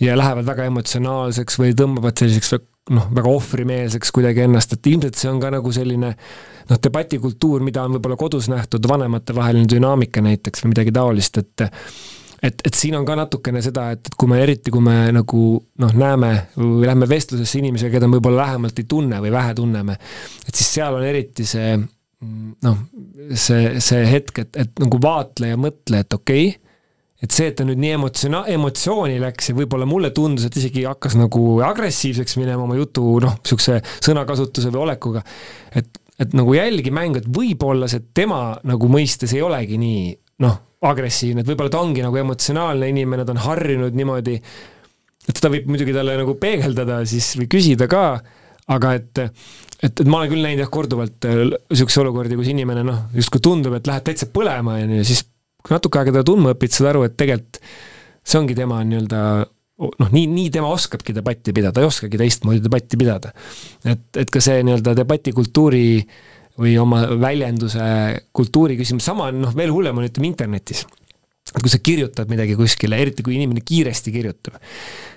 ja 0.00 0.14
lähevad 0.14 0.46
väga 0.46 0.68
emotsionaalseks 0.70 1.58
või 1.58 1.74
tõmbavad 1.74 2.22
selliseks 2.22 2.54
noh, 2.90 3.10
väga 3.14 3.30
ohvrimeelseks 3.30 4.12
kuidagi 4.14 4.46
ennast, 4.46 4.72
et 4.74 4.88
ilmselt 4.90 5.18
see 5.18 5.30
on 5.30 5.40
ka 5.42 5.50
nagu 5.54 5.72
selline 5.74 6.14
noh, 6.70 6.80
debatikultuur, 6.82 7.62
mida 7.66 7.84
on 7.86 7.98
võib-olla 7.98 8.16
kodus 8.20 8.48
nähtud, 8.50 8.88
vanematevaheline 8.88 9.68
dünaamika 9.70 10.22
näiteks 10.24 10.64
või 10.64 10.74
midagi 10.74 10.96
taolist, 10.96 11.42
et 11.42 11.68
et, 12.40 12.62
et 12.64 12.72
siin 12.72 12.94
on 12.96 13.04
ka 13.04 13.12
natukene 13.18 13.60
seda, 13.60 13.90
et, 13.92 14.00
et 14.08 14.14
kui 14.16 14.30
me 14.30 14.38
eriti, 14.40 14.72
kui 14.72 14.80
me 14.80 14.96
nagu 15.12 15.42
noh, 15.82 15.90
näeme 15.92 16.30
või 16.56 16.88
lähme 16.88 17.08
vestlusesse 17.08 17.60
inimesega, 17.60 17.92
keda 17.98 18.08
me 18.08 18.16
võib-olla 18.16 18.46
lähemalt 18.46 18.80
ei 18.80 18.88
tunne 18.88 19.20
või 19.20 19.32
vähe 19.34 19.52
tunneme, 19.58 19.98
et 20.48 20.54
siis 20.54 20.70
seal 20.78 20.96
on 20.96 21.04
eriti 21.04 21.44
see 21.48 21.74
noh, 22.64 22.80
see, 23.36 23.76
see 23.80 24.08
hetk, 24.08 24.42
et, 24.44 24.56
et 24.64 24.82
nagu 24.82 25.00
vaatleja, 25.02 25.60
mõtle, 25.60 26.02
et 26.04 26.16
okei 26.16 26.48
okay,, 26.48 26.59
et 27.20 27.34
see, 27.34 27.50
et 27.50 27.56
ta 27.58 27.66
nüüd 27.68 27.80
nii 27.80 27.94
emotsiona-, 27.98 28.44
emotsiooni 28.54 29.18
läks 29.20 29.50
ja 29.50 29.56
võib-olla 29.58 29.88
mulle 29.88 30.12
tundus, 30.16 30.46
et 30.48 30.56
isegi 30.56 30.86
hakkas 30.88 31.18
nagu 31.20 31.60
agressiivseks 31.66 32.38
minema 32.40 32.64
oma 32.64 32.78
jutu 32.78 33.18
noh, 33.22 33.36
niisuguse 33.42 33.80
sõnakasutuse 34.06 34.72
või 34.72 34.86
olekuga, 34.88 35.24
et 35.76 35.98
et 36.20 36.34
nagu 36.36 36.52
jälgi 36.52 36.90
mängu, 36.92 37.16
et 37.16 37.28
võib-olla 37.32 37.86
see 37.88 38.02
tema 38.12 38.58
nagu 38.68 38.90
mõistes 38.92 39.32
ei 39.32 39.40
olegi 39.40 39.78
nii 39.80 40.02
noh, 40.44 40.58
agressiivne, 40.84 41.40
et 41.40 41.48
võib-olla 41.48 41.72
ta 41.72 41.80
ongi 41.80 42.04
nagu 42.04 42.18
emotsionaalne 42.20 42.90
inimene, 42.92 43.24
ta 43.24 43.32
on 43.32 43.40
harjunud 43.40 43.96
niimoodi, 43.96 44.34
et 45.24 45.32
seda 45.32 45.48
võib 45.52 45.70
muidugi 45.72 45.94
talle 45.96 46.18
nagu 46.20 46.34
peegeldada 46.40 47.00
siis 47.08 47.32
või 47.40 47.48
küsida 47.56 47.88
ka, 47.88 48.04
aga 48.76 48.92
et 49.00 49.24
et, 49.24 49.96
et 49.96 50.04
ma 50.04 50.20
olen 50.20 50.32
küll 50.34 50.44
näinud 50.44 50.64
jah, 50.66 50.72
korduvalt 50.72 51.24
niisuguseid 51.24 52.04
olukordi, 52.04 52.36
kus 52.36 52.52
inimene 52.52 52.84
noh, 52.84 53.06
justkui 53.16 53.40
tundub, 53.44 53.78
et 53.78 53.88
läheb 53.88 54.04
täitsa 54.04 54.28
põlema, 54.28 54.76
on 54.84 54.98
ju, 54.98 55.06
siis 55.08 55.24
kui 55.62 55.74
natuke 55.76 56.00
aega 56.00 56.14
teda 56.14 56.26
tundma 56.26 56.54
õpid, 56.54 56.74
saad 56.74 56.92
aru, 56.94 57.06
et 57.08 57.16
tegelikult 57.20 57.60
see 58.20 58.38
ongi 58.40 58.56
tema 58.58 58.80
nii-öelda 58.86 59.22
noh, 59.80 60.10
nii, 60.12 60.26
nii 60.28 60.50
tema 60.52 60.70
oskabki 60.74 61.14
debatti 61.16 61.54
pidada, 61.56 61.80
ei 61.80 61.88
oskagi 61.88 62.20
teistmoodi 62.20 62.62
debatti 62.64 63.00
pidada. 63.00 63.32
et, 63.84 64.04
et 64.20 64.32
ka 64.32 64.42
see 64.44 64.60
nii-öelda 64.66 64.94
debatikultuuri 64.98 65.86
või 66.60 66.74
oma 66.82 67.06
väljenduse 67.20 67.84
kultuuri 68.36 68.76
küsimus, 68.80 69.06
sama 69.06 69.30
on 69.30 69.40
noh, 69.46 69.54
veel 69.56 69.72
hullem 69.72 70.00
on 70.00 70.08
ütleme 70.08 70.28
internetis 70.28 70.84
et 71.50 71.62
kui 71.64 71.70
sa 71.72 71.80
kirjutad 71.82 72.30
midagi 72.30 72.54
kuskile, 72.58 72.98
eriti 73.02 73.24
kui 73.26 73.34
inimene 73.34 73.62
kiiresti 73.66 74.12
kirjutab, 74.14 74.60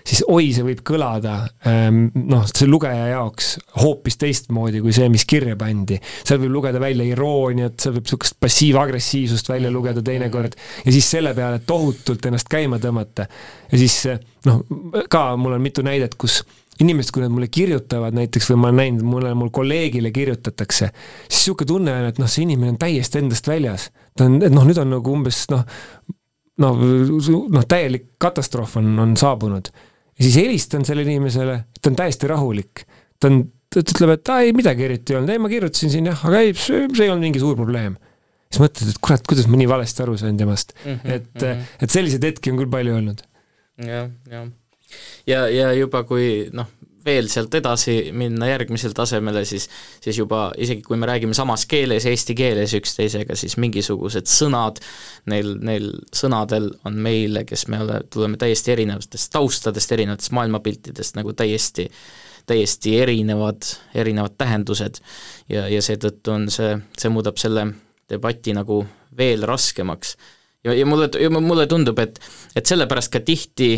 siis 0.08 0.24
oi, 0.26 0.50
see 0.56 0.66
võib 0.66 0.82
kõlada 0.88 1.36
ähm, 1.70 2.08
noh, 2.18 2.48
see 2.50 2.68
lugeja 2.70 3.12
jaoks 3.12 3.52
hoopis 3.84 4.18
teistmoodi 4.22 4.82
kui 4.84 4.96
see, 4.96 5.12
mis 5.14 5.28
kirja 5.30 5.56
pandi. 5.60 6.00
seal 6.24 6.42
võib 6.42 6.56
lugeda 6.58 6.82
välja 6.82 7.06
irooniat, 7.06 7.78
seal 7.80 7.96
võib 7.98 8.08
niisugust 8.08 8.40
passiivagressiivsust 8.42 9.54
välja 9.54 9.72
lugeda 9.74 10.02
teinekord 10.06 10.58
ja 10.58 10.96
siis 10.96 11.12
selle 11.16 11.36
peale 11.38 11.62
tohutult 11.68 12.26
ennast 12.26 12.50
käima 12.50 12.82
tõmmata. 12.82 13.30
ja 13.72 13.84
siis 13.84 14.02
noh, 14.50 14.66
ka 15.10 15.28
mul 15.38 15.60
on 15.60 15.64
mitu 15.64 15.86
näidet, 15.86 16.18
kus 16.18 16.42
inimesed, 16.82 17.14
kui 17.14 17.22
nad 17.22 17.32
mulle 17.34 17.48
kirjutavad 17.54 18.16
näiteks 18.18 18.50
või 18.50 18.60
ma 18.60 18.70
olen 18.72 18.80
näinud, 18.82 19.06
mulle, 19.06 19.34
mul 19.38 19.52
kolleegile 19.54 20.10
kirjutatakse, 20.14 20.90
siis 21.28 21.44
niisugune 21.44 21.70
tunne 21.70 21.94
on, 21.94 22.10
et 22.10 22.22
noh, 22.22 22.30
see 22.32 22.48
inimene 22.48 22.74
on 22.74 22.80
täiesti 22.82 23.22
endast 23.22 23.48
väljas. 23.48 23.92
ta 24.18 24.26
on, 24.26 24.40
et 24.42 24.54
noh, 24.54 24.66
nüüd 24.66 24.82
on 24.82 24.90
nagu 24.96 25.14
umbes 25.14 25.44
noh, 25.54 25.66
noh, 26.62 26.86
noh, 27.54 27.66
täielik 27.70 28.14
katastroof 28.22 28.78
on, 28.82 28.94
on 29.02 29.18
saabunud. 29.18 29.70
ja 30.14 30.26
siis 30.26 30.38
helistan 30.38 30.86
sellele 30.86 31.16
inimesele, 31.16 31.58
ta 31.82 31.92
on 31.92 32.00
täiesti 32.00 32.30
rahulik. 32.30 32.86
ta 33.20 33.32
on, 33.32 33.44
ta 33.74 33.82
ütleb, 33.82 34.16
et 34.18 34.34
aa 34.34 34.42
ei, 34.46 34.56
midagi 34.56 34.88
eriti 34.88 35.14
ei 35.14 35.20
olnud, 35.20 35.34
ei 35.34 35.42
ma 35.42 35.52
kirjutasin 35.52 35.94
siin 35.94 36.10
jah, 36.12 36.26
aga 36.30 36.44
ei, 36.46 36.54
see 36.58 36.86
ei 36.86 37.10
olnud 37.10 37.28
mingi 37.28 37.42
suur 37.42 37.58
probleem. 37.60 37.98
siis 38.50 38.62
mõtled, 38.62 38.94
et 38.94 39.02
kurat, 39.02 39.26
kuidas 39.30 39.50
ma 39.50 39.62
nii 39.62 39.70
valesti 39.72 40.06
aru 40.06 40.18
sain 40.22 40.38
temast 40.38 40.76
mm. 40.78 40.92
-hmm, 40.92 41.16
et 41.16 41.32
mm, 41.34 41.48
-hmm. 41.48 41.78
et 41.82 41.98
selliseid 41.98 42.30
hetki 42.30 42.54
on 42.54 42.62
küll 42.62 42.70
palju 42.70 42.96
olnud 43.00 43.24
ja,. 43.82 43.88
jah, 43.88 44.10
jah. 44.30 44.48
ja, 45.28 45.48
ja 45.50 45.74
juba 45.74 46.04
kui 46.06 46.50
noh, 46.54 46.70
veel 47.06 47.28
sealt 47.32 47.54
edasi 47.58 48.12
minna 48.16 48.48
järgmisele 48.48 48.96
tasemele, 48.98 49.46
siis 49.46 49.70
siis 50.04 50.18
juba 50.18 50.46
isegi 50.58 50.84
kui 50.86 50.98
me 51.00 51.08
räägime 51.10 51.36
samas 51.38 51.66
keeles, 51.70 52.06
eesti 52.10 52.36
keeles 52.36 52.74
üksteisega, 52.78 53.36
siis 53.40 53.58
mingisugused 53.62 54.30
sõnad, 54.30 54.82
neil, 55.32 55.56
neil 55.62 55.90
sõnadel 56.16 56.72
on 56.88 57.00
meile, 57.04 57.46
kes 57.50 57.68
me 57.72 57.82
ole, 57.84 58.02
tuleme 58.14 58.40
täiesti 58.42 58.76
erinevatest 58.76 59.32
taustadest, 59.34 59.96
erinevatest 59.96 60.36
maailmapiltidest 60.36 61.20
nagu 61.20 61.34
täiesti 61.38 61.90
täiesti 62.46 62.98
erinevad, 63.00 63.64
erinevad 63.96 64.34
tähendused 64.38 65.00
ja, 65.50 65.68
ja 65.72 65.82
seetõttu 65.82 66.34
on 66.34 66.50
see, 66.52 66.76
see 67.00 67.12
muudab 67.14 67.40
selle 67.40 67.70
debati 68.12 68.52
nagu 68.56 68.82
veel 69.18 69.46
raskemaks. 69.48 70.18
ja, 70.64 70.74
ja 70.74 70.86
mulle, 70.86 71.10
mulle 71.40 71.68
tundub, 71.68 72.00
et, 72.00 72.20
et 72.56 72.66
sellepärast 72.66 73.14
ka 73.14 73.24
tihti 73.24 73.78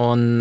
on 0.00 0.40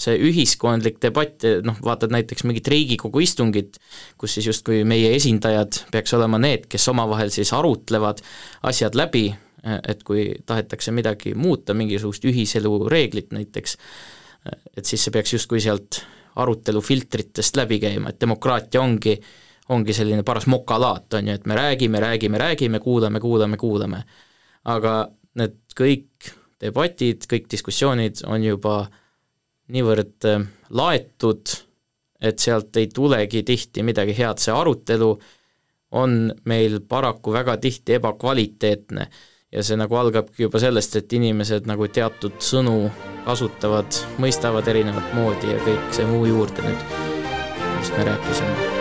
see 0.00 0.16
ühiskondlik 0.30 0.98
debatt, 1.02 1.44
noh, 1.66 1.76
vaatad 1.84 2.12
näiteks 2.14 2.44
mingit 2.48 2.68
Riigikogu 2.70 3.22
istungit, 3.24 3.78
kus 4.20 4.36
siis 4.36 4.48
justkui 4.50 4.82
meie 4.88 5.12
esindajad 5.16 5.82
peaks 5.92 6.14
olema 6.16 6.40
need, 6.40 6.66
kes 6.70 6.88
omavahel 6.92 7.32
siis 7.34 7.52
arutlevad 7.56 8.22
asjad 8.70 8.96
läbi, 8.98 9.28
et 9.60 10.02
kui 10.08 10.30
tahetakse 10.48 10.92
midagi 10.96 11.34
muuta, 11.36 11.76
mingisugust 11.76 12.24
ühiselu 12.30 12.72
reeglit 12.88 13.34
näiteks, 13.36 13.76
et 14.76 14.88
siis 14.88 15.04
see 15.04 15.12
peaks 15.12 15.36
justkui 15.36 15.60
sealt 15.60 16.00
arutelufiltritest 16.40 17.58
läbi 17.60 17.80
käima, 17.82 18.12
et 18.12 18.20
demokraatia 18.22 18.80
ongi, 18.80 19.18
ongi 19.74 19.94
selline 19.94 20.24
paras 20.26 20.48
mokalaat, 20.48 21.18
on 21.18 21.28
ju, 21.28 21.36
et 21.36 21.46
me 21.46 21.58
räägime, 21.58 22.00
räägime, 22.00 22.40
räägime, 22.40 22.80
kuulame, 22.80 23.20
kuulame, 23.20 23.60
kuulame. 23.60 24.04
aga 24.64 24.94
need 25.40 25.60
kõik 25.76 26.32
debatid, 26.60 27.24
kõik 27.28 27.46
diskussioonid 27.52 28.20
on 28.28 28.42
juba 28.44 28.74
äh, 28.82 28.99
niivõrd 29.74 30.28
äh, 30.28 30.46
laetud, 30.76 31.56
et 32.20 32.38
sealt 32.38 32.76
ei 32.76 32.90
tulegi 32.92 33.42
tihti 33.46 33.84
midagi 33.86 34.14
head, 34.18 34.40
see 34.42 34.54
arutelu 34.54 35.10
on 35.96 36.16
meil 36.46 36.80
paraku 36.88 37.32
väga 37.34 37.56
tihti 37.62 37.96
ebakvaliteetne 37.98 39.06
ja 39.50 39.64
see 39.66 39.78
nagu 39.80 39.96
algabki 39.98 40.44
juba 40.46 40.60
sellest, 40.62 40.96
et 41.00 41.12
inimesed 41.18 41.66
nagu 41.70 41.88
teatud 41.90 42.38
sõnu 42.44 42.76
kasutavad, 43.24 44.02
mõistavad 44.22 44.68
erinevat 44.70 45.14
moodi 45.16 45.54
ja 45.54 45.62
kõik 45.64 45.96
see 45.96 46.06
muu 46.10 46.28
juurde 46.30 46.66
nüüd, 46.68 46.84
millest 47.64 47.98
me 47.98 48.12
rääkisime 48.12 48.79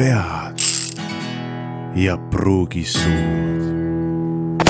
pead 0.00 0.62
ja 1.94 2.14
pruugi 2.30 2.84
suud. 2.88 4.62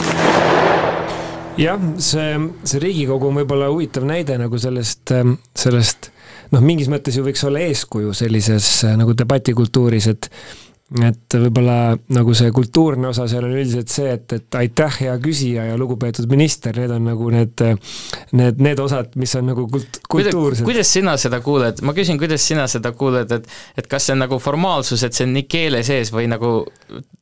jah, 1.61 1.83
see, 2.03 2.33
see 2.67 2.81
Riigikogu 2.83 3.29
on 3.29 3.39
võib-olla 3.39 3.69
huvitav 3.71 4.09
näide 4.09 4.41
nagu 4.41 4.59
sellest, 4.59 5.13
sellest 5.55 6.11
noh, 6.51 6.65
mingis 6.65 6.91
mõttes 6.91 7.15
ju 7.15 7.23
võiks 7.23 7.45
olla 7.47 7.63
eeskuju 7.69 8.17
sellises 8.17 8.73
nagu 8.99 9.15
debatikultuuris, 9.15 10.11
et 10.11 10.31
et 10.99 11.37
võib-olla 11.39 11.95
nagu 12.11 12.33
see 12.35 12.51
kultuurne 12.55 13.11
osa 13.13 13.29
seal 13.31 13.45
on 13.47 13.55
üldiselt 13.55 13.93
see, 13.93 14.11
et, 14.17 14.33
et 14.35 14.59
aitäh, 14.59 14.97
hea 15.05 15.15
küsija 15.23 15.69
ja 15.69 15.77
lugupeetud 15.79 16.27
minister, 16.31 16.75
need 16.75 16.91
on 16.95 17.07
nagu 17.07 17.31
need, 17.31 17.63
need, 18.35 18.59
need 18.59 18.83
osad, 18.83 19.15
mis 19.21 19.35
on 19.39 19.53
nagu 19.53 19.69
kult-, 19.71 20.01
kultuursed. 20.11 20.65
kuidas 20.67 20.91
sina 20.91 21.15
seda 21.21 21.39
kuuled, 21.45 21.85
ma 21.87 21.95
küsin, 21.95 22.19
kuidas 22.19 22.43
sina 22.43 22.67
seda 22.71 22.91
kuuled, 22.97 23.31
et 23.39 23.47
et 23.79 23.91
kas 23.91 24.09
see 24.09 24.17
on 24.17 24.25
nagu 24.25 24.41
formaalsus, 24.43 25.05
et 25.07 25.15
see 25.15 25.29
on 25.29 25.37
nii 25.39 25.47
keele 25.51 25.85
sees 25.87 26.11
või 26.15 26.27
nagu 26.31 26.65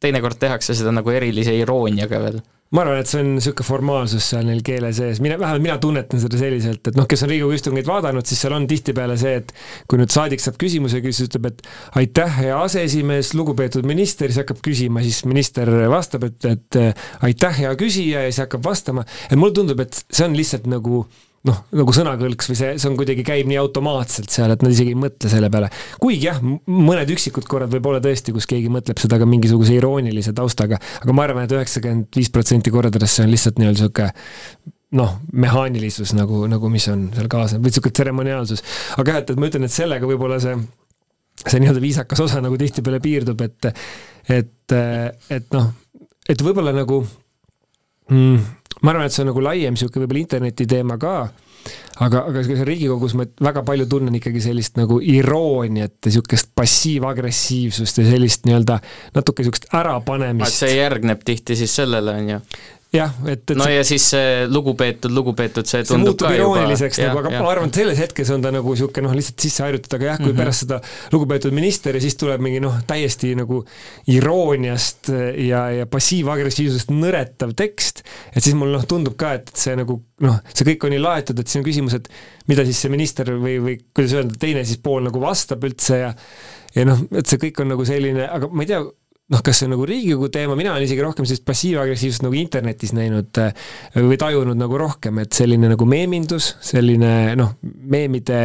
teinekord 0.00 0.40
tehakse 0.40 0.76
seda 0.78 0.94
nagu 0.94 1.12
erilise 1.12 1.52
irooniaga 1.60 2.24
veel? 2.24 2.40
Ma 2.74 2.82
arvan, 2.84 2.98
et 3.00 3.08
see 3.08 3.22
on 3.22 3.30
niisugune 3.36 3.64
formaalsus 3.64 4.26
seal 4.32 4.44
neil 4.48 4.60
keele 4.66 4.90
sees, 4.96 5.22
mina, 5.24 5.38
vähemalt 5.40 5.64
mina 5.64 5.76
tunnetan 5.80 6.20
seda 6.20 6.40
selliselt, 6.40 6.90
et 6.90 6.98
noh, 6.98 7.06
kes 7.08 7.24
on 7.24 7.32
Riigikogu 7.32 7.56
istungeid 7.56 7.88
vaadanud, 7.88 8.26
siis 8.28 8.42
seal 8.44 8.56
on 8.56 8.66
tihtipeale 8.68 9.16
see, 9.20 9.38
et 9.40 9.54
kui 9.88 10.00
nüüd 10.00 10.12
saadik 10.12 10.44
saab 10.44 10.58
küsimuse, 10.60 11.00
kes 11.04 11.22
ütleb, 11.24 11.48
et 11.48 11.64
aitäh, 12.02 12.34
hea 12.42 12.58
aseesimees, 12.66 13.32
lugupeetud 13.38 13.88
minister, 13.88 14.28
siis 14.28 14.42
hakkab 14.42 14.60
küsima, 14.64 15.04
siis 15.06 15.22
minister 15.28 15.72
vastab, 15.88 16.28
et, 16.28 16.50
et 16.52 16.80
aitäh, 17.30 17.62
hea 17.64 17.72
küsija 17.80 18.26
ja 18.26 18.34
siis 18.34 18.44
hakkab 18.44 18.68
vastama, 18.68 19.06
et 19.30 19.40
mulle 19.40 19.56
tundub, 19.56 19.80
et 19.84 20.04
see 20.04 20.28
on 20.28 20.36
lihtsalt 20.36 20.68
nagu 20.68 21.06
noh, 21.48 21.60
nagu 21.80 21.94
sõnakõlks 21.96 22.50
või 22.52 22.58
see, 22.60 22.72
see 22.78 22.90
on 22.90 22.96
kuidagi, 22.98 23.24
käib 23.26 23.48
nii 23.50 23.58
automaatselt 23.60 24.32
seal, 24.32 24.52
et 24.54 24.64
nad 24.64 24.74
isegi 24.74 24.94
ei 24.94 25.00
mõtle 25.00 25.32
selle 25.32 25.50
peale. 25.52 25.70
kuigi 26.02 26.28
jah, 26.28 26.40
mõned 26.42 27.14
üksikud 27.14 27.48
korrad 27.50 27.72
võib 27.72 27.90
olla 27.90 28.02
tõesti, 28.04 28.34
kus 28.36 28.48
keegi 28.50 28.72
mõtleb 28.72 29.00
seda 29.00 29.20
ka 29.20 29.28
mingisuguse 29.28 29.76
iroonilise 29.78 30.34
taustaga, 30.36 30.80
aga 31.02 31.16
ma 31.16 31.28
arvan 31.28 31.46
et, 31.46 31.52
et 31.52 31.60
üheksakümmend 31.60 32.18
viis 32.18 32.32
protsenti 32.34 32.72
kordadest 32.74 33.18
see 33.18 33.26
on 33.26 33.32
lihtsalt 33.34 33.62
nii-öelda 33.62 33.88
niisugune 33.88 34.74
noh, 34.98 35.18
mehaanilisus 35.32 36.14
nagu, 36.16 36.46
nagu 36.48 36.70
mis 36.72 36.86
on 36.92 37.08
seal 37.16 37.28
kaasnev 37.30 37.64
või 37.64 37.72
niisugune 37.72 37.96
tseremoniaalsus. 37.98 38.62
aga 38.96 39.14
jah, 39.14 39.22
et, 39.22 39.32
et 39.32 39.40
ma 39.40 39.50
ütlen, 39.50 39.66
et 39.68 39.74
sellega 39.74 40.08
võib-olla 40.08 40.38
see, 40.42 40.54
see 41.44 41.60
nii-öelda 41.60 41.82
viisakas 41.84 42.22
osa 42.24 42.42
nagu 42.44 42.56
tihtipeale 42.60 43.00
piirdub, 43.04 43.42
et 43.44 43.72
et, 44.38 44.76
et 45.32 45.52
noh, 45.54 45.70
et 46.28 46.44
võib-olla 46.44 46.72
nagu 46.76 47.02
mm, 48.08 48.40
ma 48.82 48.92
arvan, 48.92 49.08
et 49.08 49.14
see 49.14 49.24
on 49.24 49.32
nagu 49.32 49.42
laiem 49.44 49.76
niisugune 49.76 50.04
võib-olla 50.04 50.22
interneti 50.22 50.66
teema 50.70 50.98
ka, 51.00 51.14
aga, 52.04 52.22
aga 52.30 52.44
seal 52.46 52.64
Riigikogus 52.68 53.16
ma 53.18 53.26
väga 53.48 53.64
palju 53.66 53.88
tunnen 53.90 54.18
ikkagi 54.18 54.42
sellist 54.44 54.78
nagu 54.78 55.00
irooniat 55.02 55.98
ja 55.98 56.10
niisugust 56.10 56.52
passiivagressiivsust 56.58 58.02
ja 58.02 58.08
sellist 58.12 58.48
nii-öelda 58.48 58.80
natuke 59.16 59.44
niisugust 59.44 59.70
ärapanemist. 59.74 60.62
see 60.62 60.78
järgneb 60.78 61.24
tihti 61.26 61.58
siis 61.58 61.74
sellele, 61.80 62.16
on 62.22 62.34
ju? 62.36 62.40
Jah, 62.94 63.12
et, 63.28 63.42
et 63.42 63.56
no 63.58 63.66
see, 63.66 63.74
ja 63.76 63.84
siis 63.84 64.04
see 64.14 64.28
lugupeetud, 64.48 65.12
lugupeetud, 65.12 65.68
see 65.68 65.84
tundub 65.84 66.16
see 66.16 66.24
ka 66.24 66.38
irooniliseks 66.38 67.00
juba, 67.02 67.10
nagu, 67.10 67.20
aga 67.20 67.32
ja. 67.34 67.42
ma 67.44 67.50
arvan, 67.52 67.68
et 67.68 67.80
selles 67.82 68.00
hetkes 68.00 68.32
on 68.32 68.44
ta 68.44 68.52
nagu 68.54 68.72
niisugune 68.72 69.04
noh, 69.04 69.16
lihtsalt 69.18 69.44
sisse 69.44 69.64
harjutatud, 69.64 69.96
aga 69.98 70.08
jah, 70.08 70.16
kui 70.16 70.30
mm 70.30 70.32
-hmm. 70.32 70.40
pärast 70.40 70.64
seda 70.64 70.80
lugupeetud 71.12 71.56
minister 71.56 71.98
ja 71.98 72.00
siis 72.00 72.16
tuleb 72.20 72.40
mingi 72.44 72.62
noh, 72.64 72.78
täiesti 72.88 73.34
nagu 73.36 73.60
irooniast 74.14 75.12
ja, 75.44 75.62
ja 75.80 75.86
passiivagressiivsusest 75.86 76.94
nõretav 76.94 77.52
tekst, 77.58 78.04
et 78.32 78.42
siis 78.42 78.56
mul 78.56 78.72
noh, 78.72 78.86
tundub 78.88 79.18
ka, 79.20 79.34
et 79.36 79.52
see 79.54 79.76
nagu 79.76 80.00
noh, 80.24 80.40
see 80.54 80.72
kõik 80.72 80.88
on 80.88 80.96
nii 80.96 81.02
laetud, 81.02 81.38
et 81.38 81.48
siin 81.48 81.60
on 81.60 81.68
küsimus, 81.68 81.98
et 81.98 82.08
mida 82.48 82.64
siis 82.64 82.80
see 82.80 82.92
minister 82.92 83.34
või, 83.36 83.58
või 83.60 83.76
kuidas 83.92 84.16
öelda, 84.16 84.40
teine 84.40 84.64
siis 84.64 84.80
pool 84.80 85.04
nagu 85.04 85.20
vastab 85.20 85.64
üldse 85.68 86.00
ja 86.06 86.14
ja 86.76 86.84
noh, 86.88 87.00
et 87.16 87.28
see 87.28 87.40
kõik 87.42 87.62
on 87.62 87.72
nagu 87.72 87.84
selline, 87.88 88.26
aga 88.28 88.48
ma 88.52 88.64
ei 88.64 88.70
tea, 88.70 88.80
noh, 89.28 89.42
kas 89.44 89.60
see 89.60 89.68
on 89.68 89.74
nagu 89.76 89.86
Riigikogu 89.88 90.30
teema, 90.32 90.56
mina 90.58 90.72
olen 90.74 90.86
isegi 90.86 91.04
rohkem 91.04 91.26
sellist 91.28 91.44
passiivagressiivsust 91.48 92.24
nagu 92.24 92.38
internetis 92.38 92.94
näinud 92.96 93.42
äh, 93.42 93.68
või 93.98 94.16
tajunud 94.20 94.58
nagu 94.58 94.80
rohkem, 94.80 95.20
et 95.24 95.36
selline 95.36 95.70
nagu 95.74 95.88
meemindus, 95.88 96.54
selline 96.64 97.12
noh, 97.38 97.54
meemide 97.62 98.40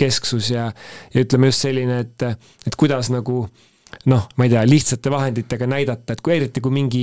kesksus 0.00 0.52
ja 0.52 0.68
ja 1.14 1.24
ütleme 1.24 1.48
just 1.50 1.64
selline, 1.64 2.02
et, 2.04 2.26
et 2.68 2.76
kuidas 2.78 3.08
nagu 3.12 3.44
äh, 3.46 3.69
noh, 4.10 4.26
ma 4.36 4.46
ei 4.46 4.52
tea, 4.52 4.62
lihtsate 4.68 5.10
vahenditega 5.12 5.66
näidata, 5.68 6.14
et 6.14 6.22
kui 6.24 6.34
eriti, 6.36 6.62
kui 6.64 6.72
mingi, 6.72 7.02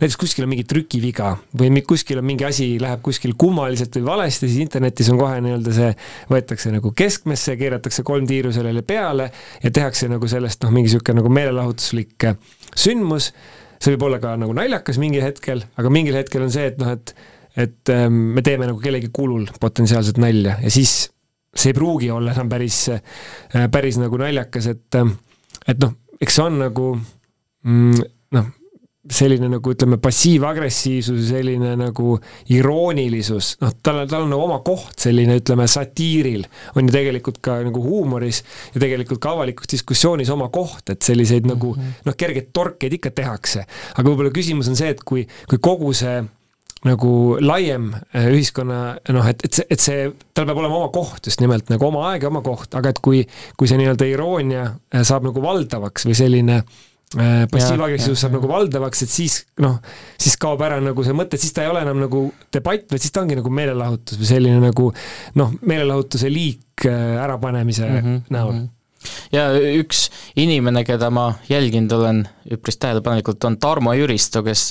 näiteks 0.00 0.18
kuskil 0.18 0.46
on 0.46 0.50
mingi 0.50 0.64
trükiviga 0.68 1.32
või 1.58 1.84
kuskil 1.86 2.18
on 2.18 2.26
mingi 2.26 2.46
asi, 2.48 2.68
läheb 2.82 3.02
kuskil 3.04 3.36
kummaliselt 3.38 3.94
või 4.00 4.08
valesti, 4.08 4.48
siis 4.50 4.64
internetis 4.64 5.10
on 5.12 5.20
kohe 5.20 5.38
nii-öelda 5.44 5.74
see, 5.76 5.92
võetakse 6.32 6.72
nagu 6.74 6.92
keskmesse, 6.98 7.56
keeratakse 7.60 8.04
kolm 8.06 8.26
tiiru 8.28 8.52
sellele 8.54 8.82
peale 8.86 9.30
ja 9.62 9.70
tehakse 9.70 10.10
nagu 10.10 10.30
sellest 10.30 10.64
noh, 10.66 10.74
mingi 10.74 10.90
niisugune 10.90 11.20
nagu 11.20 11.32
meelelahutuslik 11.32 12.28
äh, 12.28 12.58
sündmus, 12.74 13.30
see 13.78 13.94
võib 13.94 14.08
olla 14.08 14.20
ka 14.22 14.34
nagu 14.40 14.56
naljakas 14.56 14.98
mingil 15.02 15.24
hetkel, 15.24 15.62
aga 15.78 15.94
mingil 15.94 16.18
hetkel 16.18 16.44
on 16.46 16.52
see, 16.54 16.72
et 16.72 16.82
noh, 16.82 16.96
et 16.96 17.14
et 17.52 17.90
ähm, 17.92 18.14
me 18.32 18.40
teeme 18.40 18.64
nagu 18.64 18.78
kellegi 18.80 19.10
kulul 19.12 19.42
potentsiaalset 19.60 20.16
nalja 20.16 20.54
ja 20.62 20.70
siis 20.72 21.10
see 21.52 21.68
ei 21.68 21.76
pruugi 21.76 22.08
olla 22.10 22.32
enam 22.32 22.48
päris, 22.48 22.86
äh, 22.88 23.66
päris 23.68 23.98
nagu 24.00 24.16
naljakas, 24.16 24.70
et 24.72 24.96
ähm, 24.96 25.18
et 25.68 25.78
noh, 25.82 25.92
eks 26.22 26.38
see 26.38 26.44
on 26.46 26.58
nagu 26.62 26.88
mm, 27.66 28.02
noh, 28.36 28.50
selline 29.10 29.48
nagu 29.50 29.72
ütleme, 29.74 29.98
passiivagressiivsus, 30.02 31.24
selline 31.32 31.72
nagu 31.78 32.14
iroonilisus, 32.54 33.56
noh, 33.62 33.72
tal, 33.82 34.04
tal 34.10 34.26
on 34.26 34.30
nagu 34.30 34.44
oma 34.44 34.60
koht 34.64 35.02
selline, 35.02 35.40
ütleme, 35.40 35.66
satiiril 35.70 36.44
on 36.76 36.86
ju 36.86 36.94
tegelikult 36.94 37.40
ka 37.42 37.58
nagu 37.66 37.82
huumoris 37.82 38.42
ja 38.74 38.84
tegelikult 38.84 39.22
ka 39.22 39.34
avalikus 39.34 39.72
diskussioonis 39.74 40.30
oma 40.34 40.48
koht, 40.54 40.94
et 40.94 41.02
selliseid 41.02 41.48
mm 41.48 41.50
-hmm. 41.50 41.56
nagu 41.56 42.06
noh, 42.06 42.16
kergeid 42.18 42.52
torkeid 42.52 42.94
ikka 42.98 43.10
tehakse. 43.10 43.66
aga 43.96 44.08
võib-olla 44.08 44.30
küsimus 44.30 44.68
on 44.68 44.76
see, 44.76 44.94
et 44.94 45.02
kui, 45.02 45.26
kui 45.48 45.58
kogu 45.58 45.92
see 45.92 46.22
nagu 46.86 47.38
laiem 47.42 47.90
äh, 47.94 48.28
ühiskonna 48.32 48.78
noh, 49.14 49.26
et, 49.30 49.44
et 49.46 49.58
see, 49.58 49.66
et 49.70 49.82
see, 49.82 50.06
tal 50.34 50.48
peab 50.48 50.62
olema 50.62 50.80
oma 50.80 50.88
koht 50.94 51.28
just 51.30 51.42
nimelt 51.42 51.70
nagu 51.70 51.86
oma 51.88 52.08
aeg 52.10 52.26
ja 52.26 52.30
oma 52.32 52.42
koht, 52.44 52.72
aga 52.78 52.90
et 52.90 52.98
kui, 53.04 53.22
kui 53.58 53.70
see 53.70 53.78
nii-öelda 53.78 54.08
iroonia 54.10 54.64
äh, 54.66 55.04
saab 55.06 55.28
nagu 55.28 55.44
valdavaks 55.44 56.08
või 56.08 56.18
selline 56.18 56.58
äh, 56.58 57.44
passiivagressiivsus 57.52 58.26
saab 58.26 58.36
nagu 58.40 58.50
valdavaks, 58.50 59.04
et 59.06 59.14
siis 59.14 59.38
noh, 59.62 59.78
siis 60.18 60.34
kaob 60.42 60.66
ära 60.66 60.80
nagu 60.82 61.06
see 61.06 61.14
mõte, 61.16 61.38
siis 61.38 61.54
ta 61.54 61.62
ei 61.62 61.70
ole 61.70 61.86
enam 61.86 62.02
nagu 62.02 62.26
debatt, 62.50 62.90
vaid 62.90 63.06
siis 63.06 63.14
ta 63.14 63.22
ongi 63.22 63.38
nagu 63.38 63.54
meelelahutus 63.54 64.18
või 64.18 64.32
selline 64.34 64.62
nagu 64.66 64.90
noh, 65.38 65.56
meelelahutuse 65.62 66.32
liik 66.32 66.86
ärapanemise 66.90 67.86
mm 67.86 67.98
-hmm, 68.02 68.22
näol. 68.34 68.54
mm. 68.54 68.62
-hmm 68.62 68.78
ja 69.32 69.48
üks 69.78 70.06
inimene, 70.36 70.84
keda 70.84 71.10
ma 71.14 71.28
jälginud 71.48 71.92
olen 71.96 72.22
üpris 72.52 72.78
tähelepanelikult, 72.82 73.44
on 73.44 73.58
Tarmo 73.62 73.94
Jüristo, 73.96 74.42
kes 74.46 74.64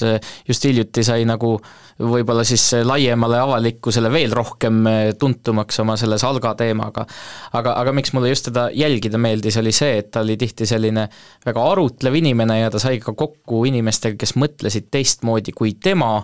just 0.47 0.65
hiljuti 0.67 1.03
sai 1.07 1.25
nagu 1.29 1.55
võib-olla 2.01 2.43
siis 2.47 2.63
laiemale 2.86 3.39
avalikkusele 3.41 4.11
veel 4.11 4.34
rohkem 4.36 4.82
tuntumaks 5.19 5.79
oma 5.84 5.97
selle 5.99 6.17
Salga 6.21 6.53
teemaga. 6.57 7.05
aga, 7.53 7.75
aga 7.82 7.93
miks 7.95 8.13
mulle 8.13 8.32
just 8.32 8.49
teda 8.49 8.69
jälgida 8.73 9.17
meeldis, 9.21 9.57
oli 9.61 9.71
see, 9.75 9.97
et 10.01 10.11
ta 10.11 10.25
oli 10.25 10.38
tihti 10.38 10.65
selline 10.65 11.07
väga 11.45 11.67
arutlev 11.71 12.15
inimene 12.21 12.59
ja 12.59 12.71
ta 12.71 12.79
sai 12.79 12.99
ka 12.99 13.13
kokku 13.17 13.65
inimestega, 13.69 14.17
kes 14.17 14.36
mõtlesid 14.36 14.89
teistmoodi 14.91 15.53
kui 15.55 15.75
tema 15.79 16.17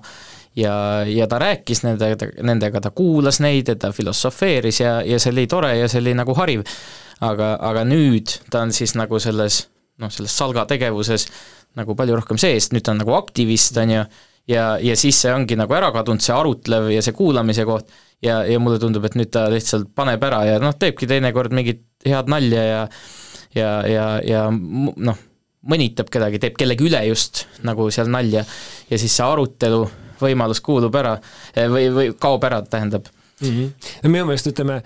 ja, 0.57 1.05
ja 1.05 1.27
ta 1.27 1.39
rääkis 1.39 1.83
nendega, 1.85 2.31
nendega, 2.43 2.81
ta 2.81 2.91
kuulas 2.95 3.41
neid 3.43 3.69
ja 3.71 3.75
ta 3.79 3.91
filosofeeris 3.95 4.81
ja, 4.81 4.99
ja 5.05 5.19
see 5.21 5.33
oli 5.35 5.47
tore 5.47 5.75
ja 5.77 5.89
see 5.91 6.01
oli 6.03 6.15
nagu 6.17 6.35
hariv 6.37 6.65
aga, 7.25 7.55
aga 7.69 7.83
nüüd 7.87 8.33
ta 8.51 8.63
on 8.65 8.73
siis 8.75 8.95
nagu 8.97 9.19
selles 9.23 9.65
noh, 10.01 10.11
selles 10.13 10.33
Salga 10.37 10.65
tegevuses 10.69 11.27
nagu 11.77 11.95
palju 11.97 12.17
rohkem 12.17 12.39
sees, 12.41 12.71
nüüd 12.73 12.85
ta 12.85 12.93
on 12.93 13.01
nagu 13.03 13.13
aktivist, 13.17 13.77
on 13.81 13.93
ju, 13.93 14.03
ja, 14.49 14.65
ja 14.81 14.97
siis 14.97 15.19
see 15.23 15.33
ongi 15.33 15.57
nagu 15.59 15.73
ära 15.77 15.91
kadunud, 15.93 16.23
see 16.23 16.35
arutlev 16.35 16.89
ja 16.93 17.03
see 17.05 17.15
kuulamise 17.17 17.65
koht, 17.69 17.91
ja, 18.23 18.41
ja 18.47 18.59
mulle 18.61 18.81
tundub, 18.81 19.05
et 19.05 19.17
nüüd 19.17 19.31
ta 19.33 19.47
lihtsalt 19.53 19.91
paneb 19.97 20.23
ära 20.29 20.43
ja 20.47 20.59
noh, 20.63 20.75
teebki 20.77 21.09
teinekord 21.09 21.53
mingit 21.55 21.85
head 22.05 22.29
nalja 22.31 22.65
ja 22.65 22.83
ja, 23.55 23.69
ja, 23.89 24.07
ja 24.25 24.47
noh, 24.51 25.21
mõnitab 25.67 26.09
kedagi, 26.13 26.39
teeb 26.41 26.57
kellegi 26.59 26.85
üle 26.87 26.99
just 27.07 27.45
nagu 27.65 27.87
seal 27.93 28.09
nalja 28.11 28.43
ja 28.89 28.99
siis 28.99 29.13
see 29.13 29.25
arutelu 29.25 29.85
võimalus 30.21 30.61
kuulub 30.65 30.95
ära 30.97 31.15
või, 31.69 31.87
või 31.93 32.09
kaob 32.19 32.45
ära, 32.47 32.61
tähendab 32.65 33.07
mm. 33.41 33.47
-hmm. 33.47 33.93
no 34.03 34.11
minu 34.13 34.29
meelest 34.29 34.49
ütleme, 34.51 34.81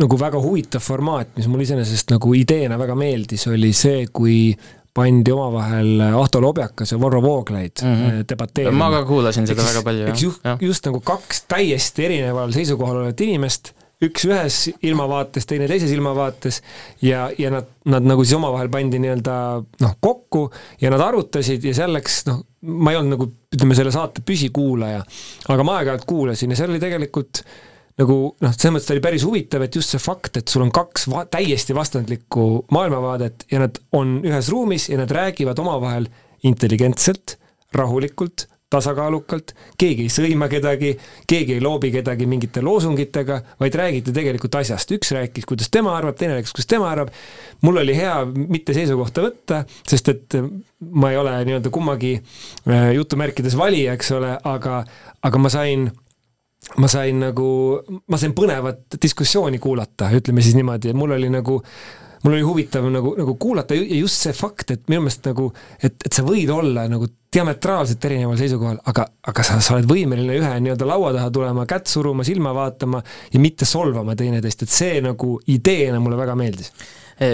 nagu 0.00 0.18
väga 0.20 0.40
huvitav 0.42 0.84
formaat, 0.84 1.34
mis 1.36 1.48
mulle 1.50 1.66
iseenesest 1.66 2.12
nagu 2.14 2.34
ideena 2.38 2.78
väga 2.78 2.94
meeldis, 2.98 3.46
oli 3.50 3.72
see, 3.76 4.06
kui 4.12 4.36
pandi 4.96 5.32
omavahel 5.32 6.04
Ahto 6.16 6.40
Lobjakas 6.40 6.94
ja 6.94 7.00
Varro 7.00 7.22
Vooglaid 7.22 7.82
mm 7.82 7.94
-hmm. 7.94 8.24
debateerima. 8.28 8.78
ma 8.78 8.90
ka 8.90 9.04
kuulasin 9.04 9.46
seda 9.46 9.62
eks, 9.62 9.72
väga 9.72 9.82
palju, 9.82 10.06
jah. 10.06 10.22
just, 10.22 10.40
just 10.60 10.86
nagu 10.86 11.00
kaks 11.00 11.42
täiesti 11.48 12.04
erineval 12.04 12.52
seisukohal 12.52 13.02
olevat 13.02 13.20
inimest, 13.20 13.72
üks 14.02 14.26
ühes 14.28 14.56
ilmavaates, 14.82 15.46
teine 15.48 15.68
teises 15.68 15.92
ilmavaates 15.92 16.62
ja, 17.02 17.30
ja 17.38 17.50
nad, 17.50 17.68
nad 17.84 18.04
nagu 18.04 18.24
siis 18.24 18.36
omavahel 18.36 18.68
pandi 18.72 19.00
nii-öelda 19.00 19.36
noh, 19.80 19.94
kokku 20.00 20.50
ja 20.80 20.90
nad 20.92 21.00
arutasid 21.00 21.64
ja 21.64 21.74
selleks 21.74 22.26
noh, 22.26 22.42
ma 22.60 22.92
ei 22.92 23.00
olnud 23.00 23.16
nagu 23.16 23.30
ütleme, 23.56 23.78
selle 23.78 23.92
saate 23.94 24.24
püsikuulaja, 24.26 25.00
aga 25.48 25.64
ma 25.64 25.78
aeg-ajalt 25.80 26.04
kuulasin 26.08 26.52
ja 26.52 26.60
seal 26.60 26.74
oli 26.74 26.82
tegelikult 26.82 27.44
nagu 28.00 28.16
noh, 28.42 28.52
selles 28.52 28.74
mõttes 28.74 28.88
ta 28.88 28.94
oli 28.96 29.04
päris 29.04 29.24
huvitav, 29.26 29.64
et 29.64 29.78
just 29.78 29.94
see 29.94 30.02
fakt, 30.02 30.36
et 30.40 30.52
sul 30.52 30.66
on 30.66 30.72
kaks 30.74 31.08
va 31.12 31.24
täiesti 31.32 31.76
vastandlikku 31.76 32.66
maailmavaadet 32.74 33.46
ja 33.52 33.62
nad 33.64 33.80
on 33.96 34.18
ühes 34.26 34.50
ruumis 34.52 34.90
ja 34.92 35.00
nad 35.00 35.12
räägivad 35.12 35.58
omavahel 35.62 36.10
intelligentselt, 36.46 37.38
rahulikult, 37.76 38.46
tasakaalukalt, 38.72 39.52
keegi 39.78 40.06
ei 40.08 40.12
sõima 40.12 40.48
kedagi, 40.50 40.90
keegi 41.30 41.54
ei 41.56 41.62
loobi 41.62 41.92
kedagi 41.94 42.26
mingite 42.28 42.62
loosungitega, 42.66 43.38
vaid 43.62 43.76
räägiti 43.78 44.14
tegelikult 44.14 44.58
asjast, 44.58 44.90
üks 44.96 45.12
rääkis, 45.14 45.46
kuidas 45.48 45.70
tema 45.72 45.94
arvab, 45.96 46.18
teine 46.18 46.36
rääkis, 46.36 46.54
kuidas 46.56 46.70
tema 46.72 46.90
arvab, 46.90 47.12
mul 47.62 47.78
oli 47.84 47.94
hea 47.96 48.16
mitte 48.26 48.74
seisukohta 48.76 49.22
võtta, 49.28 49.60
sest 49.86 50.10
et 50.12 50.38
ma 50.90 51.12
ei 51.14 51.20
ole 51.20 51.36
nii-öelda 51.46 51.70
kummagi 51.72 52.16
äh, 52.18 52.90
jutumärkides 52.98 53.56
valija, 53.58 53.94
eks 53.96 54.10
ole, 54.18 54.34
aga, 54.50 54.82
aga 55.30 55.42
ma 55.42 55.52
sain 55.52 55.86
ma 56.76 56.88
sain 56.90 57.20
nagu, 57.22 57.50
ma 58.10 58.18
sain 58.20 58.34
põnevat 58.36 58.98
diskussiooni 59.02 59.60
kuulata, 59.62 60.10
ütleme 60.16 60.42
siis 60.44 60.58
niimoodi, 60.58 60.90
et 60.90 60.98
mul 60.98 61.14
oli 61.16 61.30
nagu 61.32 61.60
mul 62.26 62.34
oli 62.34 62.42
huvitav 62.42 62.88
nagu, 62.90 63.12
nagu 63.18 63.34
kuulata 63.38 63.76
ja 63.76 64.00
just 64.00 64.24
see 64.24 64.34
fakt, 64.34 64.72
et 64.74 64.88
minu 64.90 65.04
meelest 65.04 65.28
nagu, 65.28 65.46
et, 65.78 65.94
et 65.94 66.12
sa 66.12 66.24
võid 66.26 66.50
olla 66.50 66.86
nagu 66.90 67.06
diametraalselt 67.36 68.04
erineval 68.08 68.38
seisukohal, 68.40 68.78
aga, 68.90 69.06
aga 69.30 69.44
sa, 69.46 69.58
sa 69.62 69.76
oled 69.76 69.88
võimeline 69.90 70.38
ühe 70.40 70.52
nii-öelda 70.64 70.88
laua 70.88 71.12
taha 71.14 71.30
tulema, 71.34 71.66
kätt 71.70 71.90
suruma, 71.90 72.24
silma 72.26 72.54
vaatama 72.56 73.02
ja 73.32 73.42
mitte 73.42 73.68
solvama 73.68 74.16
teineteist, 74.18 74.64
et 74.64 74.72
see 74.72 75.00
nagu 75.04 75.36
ideena 75.52 76.00
mulle 76.02 76.18
väga 76.18 76.36
meeldis. 76.38 76.72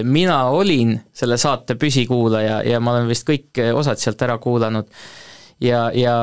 Mina 0.07 0.37
olin 0.55 0.95
selle 1.17 1.39
saate 1.41 1.75
püsikuulaja 1.75 2.61
ja 2.69 2.79
ma 2.79 2.97
olen 2.97 3.09
vist 3.11 3.27
kõik 3.27 3.59
osad 3.75 3.99
sealt 3.99 4.21
ära 4.23 4.37
kuulanud. 4.43 4.91
Ja, 5.63 5.89
ja 5.95 6.15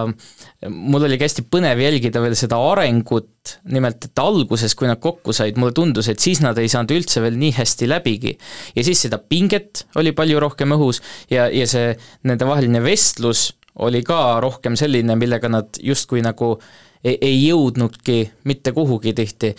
mul 0.67 1.05
oligi 1.07 1.23
hästi 1.23 1.45
põnev 1.47 1.79
jälgida 1.79 2.19
veel 2.23 2.35
seda 2.37 2.57
arengut, 2.71 3.55
nimelt 3.71 4.09
et 4.09 4.21
alguses, 4.21 4.75
kui 4.75 4.89
nad 4.89 4.99
kokku 5.01 5.33
said, 5.35 5.59
mulle 5.59 5.75
tundus, 5.75 6.09
et 6.11 6.19
siis 6.19 6.41
nad 6.43 6.57
ei 6.59 6.71
saanud 6.71 6.91
üldse 6.97 7.23
veel 7.23 7.37
nii 7.39 7.53
hästi 7.55 7.87
läbigi. 7.87 8.35
ja 8.75 8.83
siis 8.83 9.05
seda 9.05 9.21
pinget 9.21 9.85
oli 9.99 10.11
palju 10.15 10.41
rohkem 10.43 10.75
õhus 10.75 11.01
ja, 11.31 11.47
ja 11.47 11.67
see 11.69 11.93
nendevaheline 12.27 12.83
vestlus 12.83 13.53
oli 13.79 14.03
ka 14.03 14.39
rohkem 14.43 14.75
selline, 14.75 15.15
millega 15.15 15.47
nad 15.51 15.79
justkui 15.79 16.23
nagu 16.25 16.57
ei, 17.03 17.15
ei 17.15 17.37
jõudnudki 17.45 18.19
mitte 18.49 18.75
kuhugi 18.75 19.15
tihti 19.15 19.53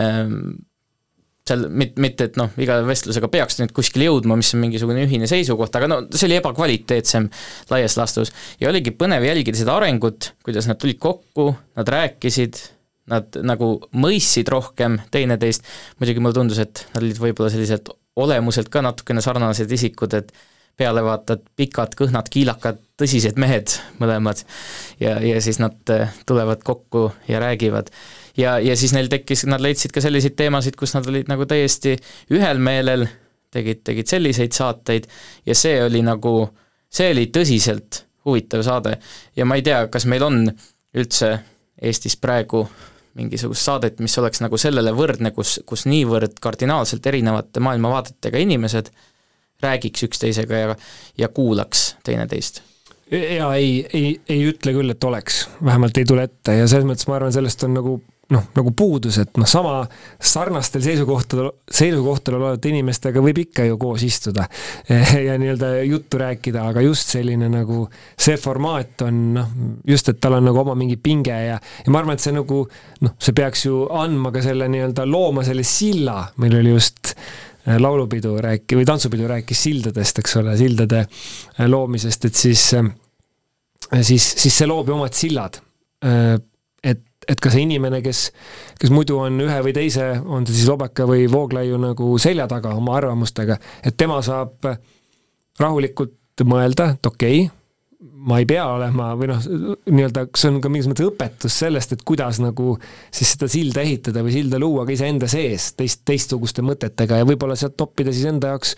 ehm, 0.00 0.56
seal 1.46 1.66
mit-, 1.70 1.96
mitte, 2.02 2.28
et 2.30 2.38
noh, 2.40 2.50
iga 2.60 2.78
vestlusega 2.86 3.30
peaks 3.32 3.60
nüüd 3.60 3.74
kuskile 3.76 4.08
jõudma, 4.08 4.38
mis 4.38 4.52
on 4.56 4.62
mingisugune 4.64 5.04
ühine 5.06 5.28
seisukoht, 5.30 5.74
aga 5.78 5.90
no 5.90 6.00
see 6.10 6.28
oli 6.28 6.38
ebakvaliteetsem 6.40 7.28
laias 7.72 7.98
laastus. 7.98 8.32
ja 8.60 8.70
oligi 8.72 8.94
põnev 8.96 9.26
jälgida 9.26 9.58
seda 9.58 9.76
arengut, 9.78 10.32
kuidas 10.46 10.68
nad 10.70 10.80
tulid 10.82 10.98
kokku, 11.02 11.52
nad 11.78 11.92
rääkisid, 11.96 12.58
nad 13.12 13.38
nagu 13.46 13.76
mõistsid 13.94 14.50
rohkem 14.50 14.98
teineteist, 15.14 15.66
muidugi 16.00 16.22
mulle 16.22 16.40
tundus, 16.40 16.60
et 16.62 16.86
nad 16.94 17.04
olid 17.04 17.22
võib-olla 17.22 17.52
sellised 17.54 17.92
olemuselt 18.16 18.70
ka 18.72 18.82
natukene 18.82 19.22
sarnased 19.22 19.72
isikud, 19.72 20.16
et 20.18 20.32
peale 20.76 21.00
vaatad 21.04 21.44
pikad, 21.56 21.94
kõhnad, 21.96 22.28
kiilakad, 22.32 22.80
tõsised 23.00 23.38
mehed 23.40 23.72
mõlemad. 24.00 24.42
Ja, 25.00 25.16
ja 25.24 25.40
siis 25.44 25.60
nad 25.62 25.78
tulevad 26.28 26.64
kokku 26.66 27.08
ja 27.30 27.40
räägivad 27.40 27.88
ja, 28.36 28.56
ja 28.62 28.76
siis 28.76 28.94
neil 28.96 29.10
tekkis, 29.12 29.46
nad 29.50 29.62
leidsid 29.64 29.94
ka 29.94 30.02
selliseid 30.04 30.36
teemasid, 30.38 30.76
kus 30.78 30.94
nad 30.96 31.06
olid 31.10 31.30
nagu 31.30 31.46
täiesti 31.48 31.96
ühel 32.34 32.60
meelel, 32.62 33.06
tegid, 33.54 33.82
tegid 33.86 34.10
selliseid 34.10 34.56
saateid 34.56 35.08
ja 35.46 35.56
see 35.56 35.78
oli 35.84 36.02
nagu, 36.06 36.38
see 36.92 37.12
oli 37.14 37.28
tõsiselt 37.34 38.04
huvitav 38.26 38.64
saade. 38.66 38.96
Ja 39.36 39.46
ma 39.46 39.58
ei 39.58 39.64
tea, 39.66 39.86
kas 39.92 40.08
meil 40.10 40.26
on 40.26 40.44
üldse 40.96 41.36
Eestis 41.76 42.16
praegu 42.16 42.62
mingisugust 43.16 43.64
saadet, 43.64 43.98
mis 44.00 44.14
oleks 44.20 44.40
nagu 44.44 44.58
sellele 44.60 44.92
võrdne, 44.96 45.32
kus, 45.36 45.58
kus 45.68 45.84
niivõrd 45.88 46.38
kardinaalselt 46.40 47.04
erinevate 47.08 47.60
maailmavaadetega 47.64 48.40
inimesed 48.44 48.90
räägiks 49.64 50.04
üksteisega 50.08 50.62
ja, 50.62 50.76
ja 51.18 51.28
kuulaks 51.32 51.94
teineteist. 52.04 52.62
Jaa, 53.12 53.54
ei, 53.54 53.86
ei, 53.94 54.16
ei 54.28 54.40
ütle 54.48 54.72
küll, 54.74 54.90
et 54.92 55.04
oleks, 55.04 55.44
vähemalt 55.64 55.96
ei 56.00 56.08
tule 56.08 56.26
ette. 56.26 56.56
Ja 56.58 56.66
selles 56.68 56.88
mõttes 56.88 57.08
ma 57.08 57.16
arvan, 57.20 57.32
sellest 57.32 57.62
on 57.64 57.76
nagu 57.76 57.96
noh, 58.34 58.46
nagu 58.56 58.72
puudus, 58.74 59.20
et 59.22 59.38
noh, 59.38 59.46
sama 59.46 59.84
sarnastel 60.18 60.82
seisukohtadel, 60.82 61.52
seisukohtadel 61.70 62.40
olevate 62.40 62.72
inimestega 62.72 63.22
võib 63.22 63.38
ikka 63.44 63.66
ju 63.68 63.76
koos 63.78 64.02
istuda 64.06 64.48
ja 65.26 65.36
nii-öelda 65.38 65.70
juttu 65.86 66.18
rääkida, 66.20 66.64
aga 66.72 66.82
just 66.82 67.12
selline 67.14 67.48
nagu 67.52 67.84
see 68.18 68.34
formaat 68.40 69.06
on 69.06 69.20
noh, 69.36 69.52
just, 69.86 70.10
et 70.10 70.18
tal 70.22 70.40
on 70.40 70.48
nagu 70.48 70.62
oma 70.64 70.74
mingi 70.78 70.98
pinge 70.98 71.36
ja, 71.36 71.60
ja 71.60 71.94
ma 71.94 72.02
arvan, 72.02 72.18
et 72.18 72.24
see 72.24 72.34
nagu 72.34 72.64
noh, 73.06 73.14
see 73.22 73.36
peaks 73.36 73.66
ju 73.68 73.84
andma 73.94 74.34
ka 74.34 74.42
selle 74.44 74.68
nii-öelda 74.74 75.06
looma 75.06 75.46
selle 75.46 75.66
silla, 75.66 76.18
meil 76.42 76.58
oli 76.58 76.74
just 76.74 77.14
äh, 77.14 77.78
laulupidu 77.78 78.34
rääki- 78.42 78.80
või 78.80 78.88
tantsupidu 78.90 79.30
rääkis 79.30 79.62
sildadest, 79.68 80.18
eks 80.24 80.36
ole, 80.42 80.58
sildade 80.58 81.04
äh, 81.04 81.64
loomisest, 81.70 82.26
et 82.26 82.42
siis, 82.42 82.66
äh, 82.74 82.90
siis, 84.02 84.32
siis 84.34 84.50
see 84.50 84.66
loob 84.66 84.90
ju 84.90 84.98
omad 84.98 85.14
sillad 85.14 85.62
et, 87.26 87.40
ka 87.42 87.50
see 87.52 87.66
inimene, 87.66 88.00
kes, 88.04 88.30
kes 88.80 88.92
muidu 88.94 89.18
on 89.22 89.40
ühe 89.46 89.58
või 89.66 89.74
teise, 89.76 90.12
on 90.24 90.46
ta 90.46 90.54
siis 90.54 90.68
Lobeka 90.70 91.08
või 91.08 91.26
Vooglaiu 91.30 91.80
nagu 91.82 92.14
selja 92.22 92.48
taga 92.50 92.74
oma 92.78 92.96
arvamustega, 93.00 93.58
et 93.84 93.98
tema 93.98 94.20
saab 94.24 94.70
rahulikult 95.60 96.46
mõelda, 96.46 96.92
et 96.96 97.08
okei 97.08 97.46
okay,, 97.46 97.54
ma 98.26 98.40
ei 98.40 98.46
pea 98.48 98.64
olema 98.68 99.10
või 99.18 99.28
noh, 99.30 99.44
nii-öelda 99.88 100.26
see 100.36 100.50
on 100.50 100.58
ka 100.62 100.70
mingis 100.72 100.88
mõttes 100.90 101.06
õpetus 101.08 101.58
sellest, 101.62 101.94
et 101.94 102.02
kuidas 102.06 102.40
nagu 102.42 102.74
siis 103.14 103.34
seda 103.34 103.48
silda 103.50 103.84
ehitada 103.84 104.24
või 104.24 104.34
silda 104.34 104.60
luua 104.60 104.86
ka 104.86 104.94
iseenda 104.96 105.28
sees 105.30 105.70
teist, 105.78 106.02
teistsuguste 106.08 106.64
mõtetega 106.66 107.20
ja 107.20 107.28
võib-olla 107.28 107.56
sealt 107.58 107.76
toppida 107.78 108.14
siis 108.14 108.28
enda 108.30 108.54
jaoks 108.54 108.74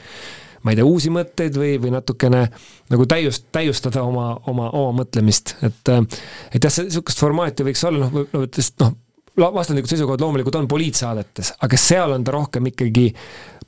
ma 0.63 0.73
ei 0.73 0.79
tea, 0.79 0.87
uusi 0.87 1.13
mõtteid 1.15 1.59
või, 1.59 1.75
või 1.83 1.93
natukene 1.95 2.47
nagu 2.93 3.07
täiust, 3.11 3.49
täiustada 3.55 4.03
oma, 4.07 4.31
oma, 4.51 4.71
oma 4.71 5.03
mõtlemist, 5.03 5.57
et 5.63 5.93
et 5.93 6.65
jah, 6.65 6.81
niisugust 6.85 7.21
formaati 7.21 7.67
võiks 7.67 7.85
olla, 7.89 8.09
noh, 8.13 8.27
noh, 8.33 8.49
sest 8.55 8.79
noh, 8.83 8.97
vastandlikud 9.39 9.93
seisukohad 9.93 10.25
loomulikult 10.25 10.59
on 10.59 10.69
poliitsaadetes, 10.71 11.55
aga 11.63 11.79
seal 11.79 12.17
on 12.17 12.27
ta 12.27 12.35
rohkem 12.35 12.73
ikkagi 12.73 13.07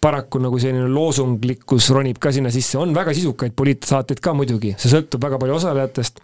paraku 0.01 0.41
nagu 0.41 0.59
selline 0.59 0.89
loosunglikkus 0.91 1.91
ronib 1.95 2.19
ka 2.23 2.33
sinna 2.33 2.51
sisse, 2.53 2.79
on 2.81 2.95
väga 2.97 3.15
sisukaid 3.17 3.55
poliitsaateid 3.57 4.23
ka 4.25 4.35
muidugi, 4.37 4.75
see 4.81 4.93
sõltub 4.93 5.23
väga 5.23 5.39
palju 5.41 5.59
osalejatest, 5.59 6.23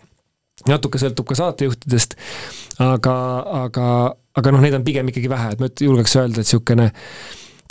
natuke 0.70 1.00
sõltub 1.00 1.28
ka 1.28 1.36
saatejuhtidest, 1.42 2.16
aga, 2.82 3.16
aga, 3.64 3.88
aga 4.40 4.54
noh, 4.54 4.64
neid 4.64 4.78
on 4.78 4.86
pigem 4.86 5.12
ikkagi 5.12 5.30
vähe, 5.30 5.52
et 5.54 5.62
ma 5.62 5.68
julgeks 5.70 6.16
öelda, 6.18 6.40
et 6.40 6.48
niisugune 6.48 6.90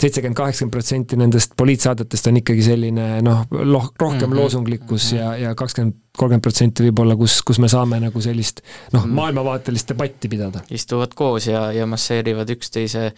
seitsekümmend, 0.00 0.36
kaheksakümmend 0.36 0.72
protsenti 0.72 1.18
nendest 1.20 1.54
poliitsaadetest 1.56 2.30
on 2.30 2.40
ikkagi 2.42 2.64
selline 2.66 3.06
noh, 3.24 3.44
loh-, 3.50 3.92
rohkem 3.98 4.26
mm 4.28 4.32
-hmm. 4.32 4.40
loosunglikkus 4.40 5.12
mm 5.12 5.18
-hmm. 5.18 5.22
ja, 5.22 5.36
ja 5.36 5.54
kakskümmend, 5.54 5.94
kolmkümmend 6.16 6.42
protsenti 6.42 6.88
võib-olla, 6.88 7.16
kus, 7.16 7.42
kus 7.42 7.58
me 7.58 7.68
saame 7.68 8.00
nagu 8.00 8.20
sellist 8.20 8.60
noh 8.92 9.04
-hmm., 9.04 9.18
maailmavaatelist 9.20 9.88
debatti 9.88 10.28
pidada. 10.28 10.60
istuvad 10.70 11.14
koos 11.14 11.46
ja, 11.46 11.72
ja 11.72 11.86
masseerivad 11.86 12.50
üksteise 12.50 13.12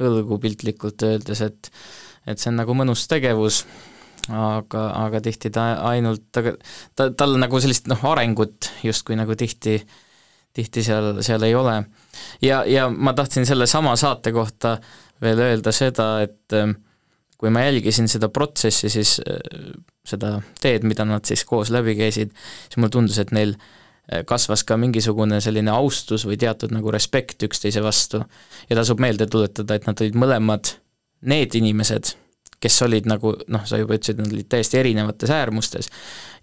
õlgu 0.00 0.38
piltlikult 0.38 1.02
öeldes, 1.02 1.40
et 1.40 1.72
et 2.26 2.38
see 2.38 2.50
on 2.50 2.60
nagu 2.60 2.74
mõnus 2.76 3.06
tegevus, 3.08 3.64
aga, 4.28 4.84
aga 5.06 5.20
tihti 5.24 5.50
ta 5.50 5.72
ainult, 5.90 6.28
aga 6.36 6.54
ta, 6.96 7.10
tal 7.10 7.36
nagu 7.40 7.60
sellist 7.60 7.88
noh, 7.90 8.04
arengut 8.12 8.70
justkui 8.84 9.16
nagu 9.18 9.36
tihti, 9.38 9.80
tihti 10.56 10.84
seal, 10.86 11.22
seal 11.26 11.42
ei 11.46 11.54
ole. 11.54 11.84
ja, 12.42 12.64
ja 12.64 12.88
ma 12.90 13.14
tahtsin 13.16 13.46
sellesama 13.46 13.96
saate 13.96 14.32
kohta 14.32 14.78
veel 15.22 15.42
öelda 15.44 15.72
seda, 15.74 16.12
et 16.24 16.56
ähm, 16.56 16.76
kui 17.40 17.52
ma 17.52 17.64
jälgisin 17.64 18.08
seda 18.10 18.28
protsessi, 18.32 18.90
siis 18.92 19.18
äh, 19.24 19.72
seda 20.06 20.38
teed, 20.60 20.86
mida 20.88 21.06
nad 21.08 21.26
siis 21.28 21.44
koos 21.48 21.72
läbi 21.72 21.96
käisid, 21.98 22.32
siis 22.66 22.80
mulle 22.80 22.92
tundus, 22.94 23.18
et 23.22 23.32
neil 23.36 23.54
äh, 23.56 24.24
kasvas 24.28 24.64
ka 24.68 24.78
mingisugune 24.80 25.40
selline 25.44 25.72
austus 25.74 26.26
või 26.28 26.38
teatud 26.40 26.72
nagu 26.74 26.92
respekt 26.92 27.42
üksteise 27.48 27.84
vastu. 27.84 28.22
ja 28.70 28.80
tasub 28.80 29.00
meelde 29.00 29.26
tuletada, 29.30 29.76
et 29.76 29.88
nad 29.88 30.00
olid 30.00 30.18
mõlemad 30.18 30.74
need 31.30 31.54
inimesed, 31.56 32.14
kes 32.60 32.82
olid 32.84 33.08
nagu 33.08 33.34
noh, 33.48 33.64
sa 33.64 33.80
juba 33.80 33.96
ütlesid, 33.96 34.20
nad 34.20 34.32
olid 34.32 34.48
täiesti 34.48 34.80
erinevates 34.80 35.32
äärmustes 35.32 35.88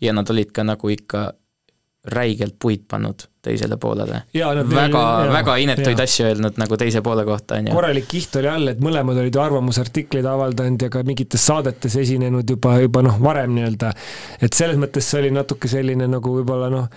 ja 0.02 0.14
nad 0.14 0.30
olid 0.30 0.54
ka 0.54 0.66
nagu 0.66 0.90
ikka 0.90 1.32
räigelt 2.14 2.56
puid 2.60 2.86
pannud 2.90 3.28
teisele 3.48 3.78
poolele. 3.82 4.22
väga, 4.34 5.04
väga 5.34 5.58
inetuid 5.64 6.02
asju 6.04 6.28
öelnud 6.30 6.60
nagu 6.62 6.80
teise 6.80 7.02
poole 7.06 7.26
kohta, 7.28 7.60
on 7.60 7.70
ju. 7.70 7.76
korralik 7.76 8.10
kiht 8.12 8.36
oli 8.40 8.52
all, 8.52 8.74
et 8.74 8.82
mõlemad 8.84 9.22
olid 9.22 9.36
ju 9.36 9.44
arvamusartikleid 9.44 10.28
avaldanud 10.28 10.88
ja 10.88 10.92
ka 10.94 11.04
mingites 11.08 11.48
saadetes 11.50 11.96
esinenud 12.04 12.50
juba, 12.56 12.78
juba 12.84 13.04
noh, 13.06 13.20
varem 13.24 13.56
nii-öelda. 13.58 13.94
et 14.42 14.58
selles 14.58 14.80
mõttes 14.82 15.08
see 15.08 15.24
oli 15.24 15.32
natuke 15.36 15.72
selline 15.72 16.10
nagu 16.12 16.36
võib-olla 16.40 16.70
noh, 16.74 16.90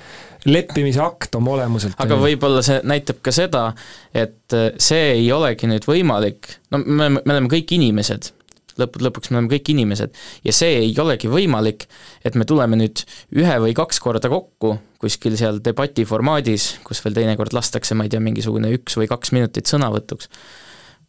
leppimise 0.49 1.03
akt 1.05 1.39
oma 1.39 1.55
olemuselt. 1.57 1.99
aga 2.01 2.19
võib-olla 2.21 2.65
see 2.67 2.81
näitab 2.89 3.23
ka 3.25 3.35
seda, 3.35 3.71
et 4.15 4.59
see 4.81 5.15
ei 5.17 5.33
olegi 5.33 5.71
nüüd 5.71 5.87
võimalik, 5.89 6.57
no 6.75 6.83
me, 6.85 7.11
me 7.21 7.25
oleme 7.25 7.51
kõik 7.53 7.77
inimesed 7.79 8.33
lõppude 8.81 9.09
lõpuks 9.09 9.31
me 9.31 9.39
oleme 9.39 9.53
kõik 9.55 9.73
inimesed 9.75 10.17
ja 10.47 10.55
see 10.57 10.81
ei 10.85 10.95
olegi 11.01 11.31
võimalik, 11.31 11.87
et 12.25 12.39
me 12.39 12.47
tuleme 12.49 12.79
nüüd 12.81 13.05
ühe 13.37 13.59
või 13.65 13.77
kaks 13.77 14.01
korda 14.03 14.33
kokku 14.33 14.77
kuskil 15.01 15.37
seal 15.41 15.63
debati 15.65 16.05
formaadis, 16.05 16.75
kus 16.85 17.01
veel 17.05 17.17
teinekord 17.17 17.55
lastakse, 17.57 17.97
ma 17.97 18.05
ei 18.05 18.13
tea, 18.13 18.21
mingisugune 18.21 18.73
üks 18.77 18.99
või 19.01 19.09
kaks 19.09 19.33
minutit 19.33 19.71
sõnavõtuks, 19.71 20.29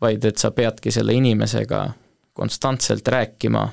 vaid 0.02 0.26
et 0.26 0.40
sa 0.40 0.54
peadki 0.56 0.94
selle 0.96 1.16
inimesega 1.18 1.84
konstantselt 2.38 3.08
rääkima, 3.12 3.66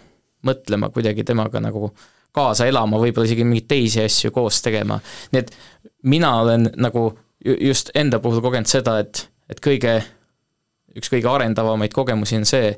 mõtlema 0.49 0.91
kuidagi 0.95 1.25
temaga 1.27 1.63
nagu 1.63 1.93
kaasa 2.35 2.67
elama, 2.69 2.99
võib-olla 3.01 3.31
isegi 3.31 3.47
mingeid 3.47 3.69
teisi 3.71 4.03
asju 4.03 4.35
koos 4.35 4.61
tegema. 4.63 4.99
nii 5.33 5.41
et 5.41 5.55
mina 6.11 6.35
olen 6.43 6.71
nagu 6.77 7.13
just 7.61 7.91
enda 7.95 8.19
puhul 8.23 8.43
kogenud 8.43 8.71
seda, 8.71 8.99
et, 9.05 9.29
et 9.51 9.63
kõige, 9.63 10.01
üks 10.97 11.11
kõige 11.13 11.29
arendavamaid 11.31 11.93
kogemusi 11.95 12.39
on 12.39 12.47
see, 12.49 12.73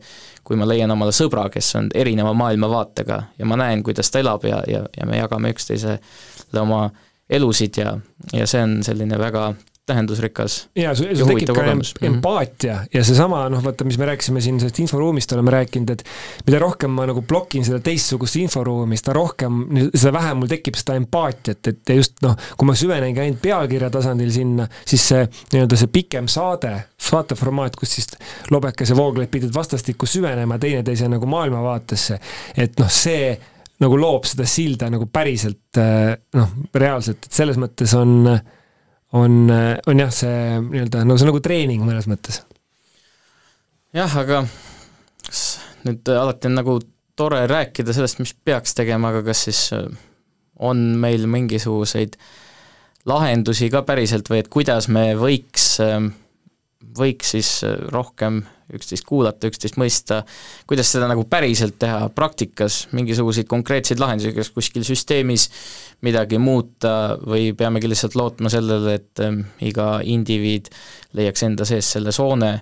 kui 0.45 0.59
ma 0.59 0.67
leian 0.69 0.91
omale 0.91 1.13
sõbra, 1.15 1.47
kes 1.53 1.75
on 1.79 1.91
erineva 1.95 2.33
maailmavaatega 2.37 3.21
ja 3.39 3.47
ma 3.49 3.59
näen, 3.61 3.85
kuidas 3.87 4.11
ta 4.11 4.23
elab 4.23 4.45
ja, 4.49 4.63
ja, 4.69 4.85
ja 4.97 5.07
me 5.07 5.21
jagame 5.21 5.53
üksteisele 5.55 6.61
oma 6.61 6.89
elusid 7.31 7.79
ja, 7.79 7.95
ja 8.33 8.47
see 8.51 8.63
on 8.67 8.81
selline 8.87 9.19
väga 9.21 9.53
tähendusrikas 9.91 10.57
ja 10.79 10.95
sul, 10.97 11.11
sul 11.19 11.31
tekib 11.33 11.51
ka 11.53 11.57
kogemus. 11.59 11.93
Mhm. 11.99 12.15
empaatia 12.15 12.75
mm 12.75 12.81
-hmm. 12.85 12.99
ja 12.99 13.05
seesama 13.05 13.43
noh, 13.53 13.65
vaata, 13.65 13.85
mis 13.85 13.99
me 13.99 14.07
rääkisime 14.07 14.41
siin 14.41 14.61
sellest 14.61 14.79
inforuumist, 14.79 15.33
oleme 15.33 15.51
rääkinud, 15.51 15.91
et 15.91 16.05
mida 16.47 16.59
rohkem 16.59 16.91
ma 16.91 17.07
nagu 17.07 17.23
blokin 17.23 17.65
seda 17.65 17.81
teistsugust 17.85 18.37
inforuumi, 18.37 18.97
seda 18.97 19.13
rohkem, 19.17 19.63
seda 19.95 20.13
vähem 20.13 20.41
mul 20.43 20.51
tekib 20.51 20.79
seda 20.79 20.97
empaatiat, 21.01 21.73
et 21.73 21.89
ja 21.89 21.99
just 21.99 22.23
noh, 22.23 22.37
kui 22.57 22.67
ma 22.67 22.75
süvenengi 22.75 23.21
ainult 23.21 23.43
pealkirja 23.43 23.91
tasandil 23.91 24.33
sinna, 24.35 24.69
siis 24.87 25.09
see 25.13 25.27
nii-öelda 25.53 25.77
see 25.77 25.93
pikem 25.93 26.29
saade, 26.29 26.75
saateformaat, 26.99 27.77
kus 27.77 27.95
siis 27.99 28.11
Lobekas 28.51 28.91
ja 28.91 28.97
Vooglaid 28.97 29.31
pidid 29.31 29.55
vastastikku 29.55 30.07
süvenema 30.07 30.59
teineteise 30.59 31.09
nagu 31.09 31.27
maailmavaatesse, 31.27 32.21
et 32.57 32.79
noh, 32.81 32.91
see 32.91 33.35
nagu 33.81 33.97
loob 33.97 34.27
seda 34.29 34.47
silda 34.49 34.91
nagu 34.93 35.07
päriselt 35.13 35.81
noh, 36.37 36.57
reaalselt, 36.77 37.27
et 37.27 37.37
selles 37.37 37.57
mõttes 37.61 37.95
on 37.97 38.17
äh, 38.29 38.43
on, 39.13 39.51
on 39.87 40.03
jah, 40.05 40.13
see 40.15 40.61
nii-öelda 40.67 41.05
no 41.07 41.17
see 41.17 41.27
on 41.27 41.33
nagu 41.33 41.43
treening 41.45 41.83
mõnes 41.87 42.07
mõttes. 42.11 42.43
jah, 43.97 44.17
aga 44.23 44.45
kas 45.27 45.45
nüüd 45.87 46.11
alati 46.15 46.51
on 46.51 46.59
nagu 46.59 46.79
tore 47.21 47.43
rääkida 47.51 47.95
sellest, 47.95 48.21
mis 48.23 48.33
peaks 48.35 48.75
tegema, 48.79 49.11
aga 49.13 49.25
kas 49.31 49.45
siis 49.49 49.61
äh, 49.77 49.89
on 50.61 50.81
meil 51.01 51.27
mingisuguseid 51.31 52.17
lahendusi 53.09 53.71
ka 53.73 53.83
päriselt 53.89 54.29
või 54.31 54.43
et 54.43 54.51
kuidas 54.53 54.89
me 54.93 55.11
võiks, 55.19 55.73
äh, 55.85 55.99
võiks 56.99 57.35
siis 57.37 57.61
äh, 57.67 57.77
rohkem 57.93 58.43
üksteist 58.75 59.07
kuulata, 59.07 59.49
üksteist 59.51 59.79
mõista, 59.81 60.21
kuidas 60.71 60.91
seda 60.93 61.09
nagu 61.11 61.25
päriselt 61.31 61.79
teha 61.83 62.05
praktikas, 62.15 62.85
mingisuguseid 62.95 63.49
konkreetseid 63.51 63.99
lahendusi, 64.03 64.35
kas 64.37 64.53
kuskil 64.55 64.85
süsteemis 64.87 65.49
midagi 66.07 66.39
muuta 66.39 67.17
või 67.19 67.51
peamegi 67.59 67.91
lihtsalt 67.91 68.15
lootma 68.19 68.53
sellele, 68.53 68.95
et 69.01 69.25
ähm, 69.25 69.43
iga 69.67 69.99
indiviid 70.07 70.71
leiaks 71.19 71.45
enda 71.49 71.67
sees 71.69 71.91
selle 71.97 72.15
soone 72.15 72.53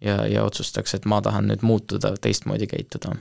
ja, 0.00 0.20
ja 0.30 0.46
otsustaks, 0.46 0.94
et 0.94 1.10
ma 1.10 1.20
tahan 1.24 1.50
nüüd 1.50 1.66
muutuda, 1.66 2.14
teistmoodi 2.22 2.70
käituda. 2.70 3.16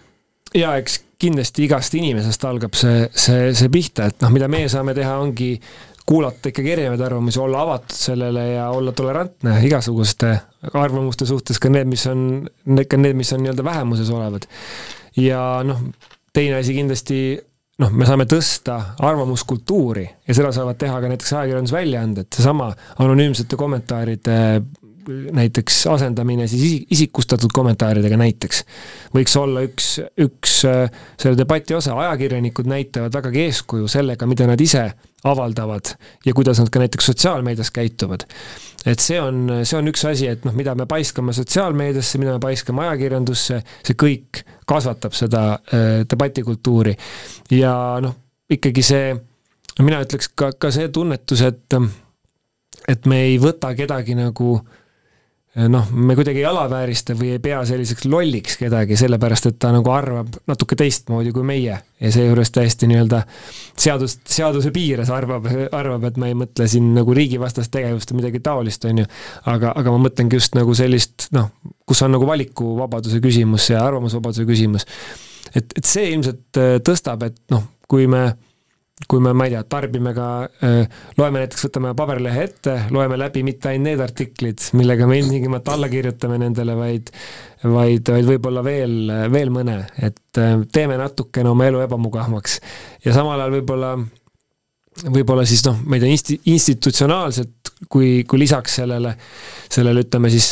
Jaa, 0.55 0.77
eks 0.79 1.01
kindlasti 1.19 1.65
igast 1.65 1.95
inimesest 1.97 2.45
algab 2.47 2.77
see, 2.77 3.07
see, 3.17 3.51
see 3.57 3.71
pihta, 3.73 4.11
et 4.11 4.21
noh, 4.23 4.31
mida 4.31 4.47
meie 4.51 4.69
saame 4.71 4.93
teha, 4.95 5.17
ongi 5.19 5.55
kuulata 6.07 6.51
ikkagi 6.51 6.71
erinevaid 6.71 7.01
arvamusi, 7.03 7.39
olla 7.43 7.61
avatud 7.65 7.95
sellele 7.95 8.45
ja 8.53 8.69
olla 8.71 8.91
tolerantne 8.95 9.57
igasuguste 9.67 10.37
arvamuste 10.73 11.27
suhtes, 11.27 11.59
ka 11.59 11.71
need, 11.73 11.89
mis 11.91 12.05
on, 12.07 12.21
ka 12.87 12.99
need, 12.99 13.17
mis 13.19 13.33
on 13.35 13.43
nii-öelda 13.43 13.65
vähemuses 13.67 14.09
olevad. 14.15 14.47
ja 15.19 15.41
noh, 15.67 15.83
teine 16.33 16.61
asi 16.61 16.75
kindlasti 16.77 17.19
noh, 17.83 17.91
me 17.91 18.07
saame 18.07 18.27
tõsta 18.29 18.79
arvamuskultuuri 19.03 20.05
ja 20.27 20.37
seda 20.37 20.53
saavad 20.55 20.79
teha 20.79 21.01
ka 21.01 21.11
näiteks 21.11 21.33
ajakirjandusväljaanded, 21.33 22.31
seesama 22.35 22.71
anonüümsete 23.03 23.59
kommentaaride 23.59 24.37
näiteks 25.09 25.87
asendamine 25.87 26.47
siis 26.47 26.85
isikustatud 26.91 27.51
kommentaaridega 27.53 28.17
näiteks, 28.19 28.63
võiks 29.15 29.35
olla 29.39 29.63
üks, 29.65 29.89
üks 30.23 30.59
äh, 30.67 30.87
selle 31.19 31.37
debati 31.39 31.75
osa, 31.77 31.95
ajakirjanikud 32.05 32.67
näitavad 32.69 33.13
vägagi 33.13 33.45
eeskuju 33.47 33.87
sellega, 33.91 34.27
mida 34.29 34.47
nad 34.49 34.61
ise 34.61 34.85
avaldavad 35.27 35.93
ja 36.25 36.33
kuidas 36.33 36.59
nad 36.59 36.69
ka 36.69 36.79
näiteks 36.79 37.05
sotsiaalmeedias 37.11 37.71
käituvad. 37.71 38.27
et 38.85 38.99
see 38.99 39.19
on, 39.21 39.49
see 39.63 39.77
on 39.77 39.87
üks 39.91 40.05
asi, 40.07 40.27
et 40.31 40.45
noh, 40.45 40.55
mida 40.55 40.75
me 40.75 40.85
paiskame 40.85 41.33
sotsiaalmeediasse, 41.33 42.17
mida 42.21 42.37
me 42.37 42.39
paiskame 42.39 42.85
ajakirjandusse, 42.87 43.61
see 43.83 43.97
kõik 43.99 44.43
kasvatab 44.67 45.15
seda 45.17 45.43
äh, 45.53 45.87
debatikultuuri. 46.09 46.95
Ja 47.51 47.73
noh, 48.03 48.15
ikkagi 48.49 48.83
see, 48.85 49.13
mina 49.83 50.01
ütleks 50.03 50.31
ka, 50.35 50.51
ka 50.59 50.71
see 50.71 50.91
tunnetus, 50.93 51.43
et 51.47 51.79
et 52.87 53.07
me 53.09 53.17
ei 53.25 53.39
võta 53.41 53.73
kedagi 53.75 54.15
nagu 54.15 54.53
äh, 54.59 54.76
noh, 55.57 55.87
me 55.91 56.15
kuidagi 56.15 56.41
ei 56.43 56.45
alaväärista 56.45 57.15
või 57.17 57.31
ei 57.33 57.39
pea 57.41 57.59
selliseks 57.65 58.05
lolliks 58.05 58.57
kedagi, 58.59 58.97
sellepärast 58.99 59.49
et 59.49 59.57
ta 59.61 59.71
nagu 59.73 59.89
arvab 59.89 60.35
natuke 60.49 60.77
teistmoodi 60.77 61.31
kui 61.33 61.45
meie 61.47 61.77
ja 61.77 62.11
seejuures 62.13 62.51
täiesti 62.53 62.89
nii-öelda 62.91 63.23
seadust, 63.73 64.21
seaduse 64.29 64.71
piires 64.75 65.09
arvab, 65.13 65.47
arvab, 65.73 66.05
et 66.09 66.19
ma 66.21 66.29
ei 66.29 66.37
mõtle 66.37 66.67
siin 66.69 66.91
nagu 66.97 67.15
riigivastast 67.17 67.73
tegevust 67.73 68.13
või 68.13 68.21
midagi 68.21 68.43
taolist, 68.45 68.85
on 68.85 69.01
ju. 69.01 69.07
aga, 69.49 69.73
aga 69.81 69.95
ma 69.95 70.03
mõtlengi 70.05 70.37
just 70.37 70.57
nagu 70.57 70.77
sellist 70.77 71.29
noh, 71.37 71.49
kus 71.89 72.05
on 72.05 72.13
nagu 72.13 72.29
valikuvabaduse 72.29 73.21
küsimus 73.23 73.71
ja 73.73 73.81
arvamusvabaduse 73.87 74.45
küsimus. 74.49 74.85
et, 75.55 75.73
et 75.73 75.85
see 75.85 76.11
ilmselt 76.13 76.61
äh, 76.61 76.77
tõstab, 76.85 77.25
et 77.31 77.41
noh, 77.53 77.65
kui 77.89 78.05
me 78.11 78.27
kui 79.05 79.21
me, 79.21 79.31
ma 79.37 79.45
ei 79.45 79.53
tea, 79.53 79.61
tarbime 79.69 80.11
ka, 80.15 80.27
loeme 81.19 81.43
näiteks, 81.43 81.67
võtame 81.67 81.93
paberlehe 81.95 82.47
ette, 82.47 82.73
loeme 82.91 83.19
läbi 83.19 83.43
mitte 83.45 83.69
ainult 83.69 83.85
need 83.91 84.01
artiklid, 84.03 84.63
millega 84.79 85.07
me 85.07 85.19
ilmtingimata 85.21 85.75
alla 85.77 85.89
kirjutame 85.91 86.39
nendele, 86.41 86.75
vaid 86.75 87.11
vaid, 87.63 88.09
vaid 88.13 88.27
võib-olla 88.27 88.63
veel, 88.65 88.95
veel 89.33 89.51
mõne, 89.53 89.79
et 90.03 90.41
teeme 90.73 90.97
natukene 90.99 91.49
oma 91.49 91.67
elu 91.69 91.81
ebamugavamaks. 91.85 92.59
ja 93.05 93.13
samal 93.15 93.39
ajal 93.39 93.55
võib-olla, 93.57 93.93
võib-olla 95.05 95.45
siis 95.47 95.63
noh, 95.65 95.79
ma 95.85 95.97
ei 95.97 96.03
tea, 96.03 96.17
insti-, 96.17 96.41
institutsionaalselt, 96.53 97.73
kui, 97.89 98.23
kui 98.29 98.41
lisaks 98.41 98.79
sellele, 98.81 99.15
sellele 99.69 100.05
ütleme 100.05 100.33
siis 100.33 100.51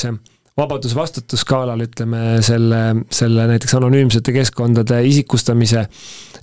vabadus-vastutusskaalal, 0.56 1.84
ütleme 1.84 2.22
selle, 2.46 2.82
selle 3.12 3.48
näiteks 3.52 3.76
anonüümsete 3.76 4.32
keskkondade 4.36 5.02
isikustamise, 5.04 5.84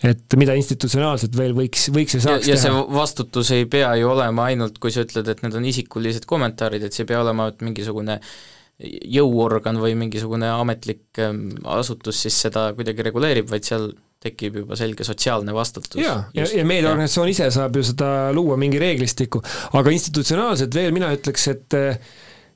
et 0.05 0.36
mida 0.36 0.56
institutsionaalselt 0.59 1.36
veel 1.39 1.55
võiks, 1.56 1.86
võiks 1.94 2.18
ja 2.18 2.24
saaks 2.26 2.48
ja, 2.48 2.56
ja 2.56 2.60
teha. 2.60 2.74
see 2.82 2.97
vastutus 2.97 3.52
ei 3.56 3.64
pea 3.72 3.94
ju 4.02 4.10
olema 4.12 4.51
ainult, 4.51 4.76
kui 4.82 4.93
sa 4.93 5.06
ütled, 5.06 5.30
et 5.32 5.40
need 5.44 5.56
on 5.56 5.68
isikulised 5.68 6.26
kommentaarid, 6.28 6.84
et 6.84 6.93
see 6.93 7.06
ei 7.06 7.12
pea 7.14 7.22
olema 7.22 7.48
mingisugune 7.64 8.18
jõuorgan 8.82 9.78
või 9.80 9.94
mingisugune 9.97 10.48
ametlik 10.51 11.20
ähm, 11.22 11.47
asutus 11.70 12.20
siis 12.24 12.36
seda 12.48 12.70
kuidagi 12.76 13.05
reguleerib, 13.06 13.48
vaid 13.48 13.64
seal 13.68 13.93
tekib 14.22 14.59
juba 14.60 14.76
selge 14.78 15.06
sotsiaalne 15.06 15.55
vastutus. 15.56 16.02
jaa, 16.02 16.18
ja, 16.34 16.44
ja, 16.44 16.51
ja 16.60 16.66
meediaorganisatsioon 16.68 17.32
ise 17.32 17.48
saab 17.55 17.78
ju 17.78 17.86
seda 17.86 18.10
luua, 18.36 18.59
mingi 18.60 18.80
reeglistiku, 18.82 19.40
aga 19.78 19.94
institutsionaalselt 19.97 20.76
veel 20.76 20.93
mina 20.94 21.10
ütleks, 21.16 21.48
et 21.55 21.78
äh, 21.78 22.12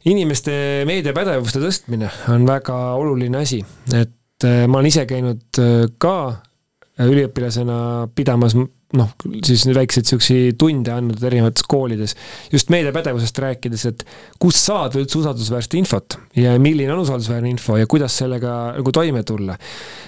inimeste 0.06 0.54
meediapädevuste 0.88 1.60
tõstmine 1.62 2.10
on 2.32 2.46
väga 2.48 2.76
oluline 2.98 3.42
asi, 3.42 3.60
et 3.94 4.46
äh, 4.46 4.64
ma 4.70 4.80
olen 4.80 4.90
ise 4.90 5.06
käinud 5.08 5.60
äh, 5.62 5.86
ka 6.02 6.16
äh, 6.30 7.06
üliõpilasena 7.06 7.78
pidamas 8.14 8.56
noh, 8.56 9.08
siis 9.44 9.64
väikseid 9.74 10.06
niisuguseid 10.06 10.58
tunde 10.60 10.92
andnud 10.94 11.22
erinevates 11.26 11.66
koolides, 11.68 12.14
just 12.52 12.70
meediapädevusest 12.72 13.40
rääkides, 13.42 13.86
et 13.90 14.04
kust 14.42 14.62
saada 14.62 15.00
üldse 15.00 15.18
usaldusväärset 15.20 15.74
infot 15.80 16.18
ja 16.38 16.54
milline 16.62 16.94
on 16.94 17.02
usaldusväärne 17.02 17.50
info 17.50 17.80
ja 17.80 17.88
kuidas 17.90 18.14
sellega 18.22 18.54
nagu 18.78 18.94
toime 18.94 19.24
tulla. 19.26 19.58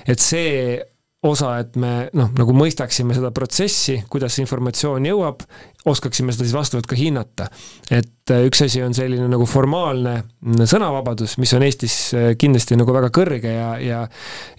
et 0.07 0.23
see 0.23 0.79
osa, 1.27 1.57
et 1.59 1.75
me 1.81 1.93
noh, 2.15 2.29
nagu 2.39 2.55
mõistaksime 2.55 3.17
seda 3.17 3.33
protsessi, 3.35 3.97
kuidas 4.11 4.37
see 4.37 4.45
informatsioon 4.45 5.09
jõuab, 5.09 5.43
oskaksime 5.91 6.31
seda 6.35 6.47
siis 6.47 6.55
vastavalt 6.55 6.87
ka 6.87 6.99
hinnata. 6.99 7.49
et 7.91 8.31
äh, 8.31 8.45
üks 8.47 8.63
asi 8.63 8.83
on 8.85 8.95
selline 8.95 9.27
nagu 9.31 9.47
formaalne 9.49 10.21
sõnavabadus, 10.63 11.39
mis 11.43 11.55
on 11.59 11.67
Eestis 11.67 11.97
äh, 12.15 12.31
kindlasti 12.39 12.79
nagu 12.79 12.95
väga 12.95 13.11
kõrge 13.15 13.51
ja, 13.51 13.71
ja 13.83 14.05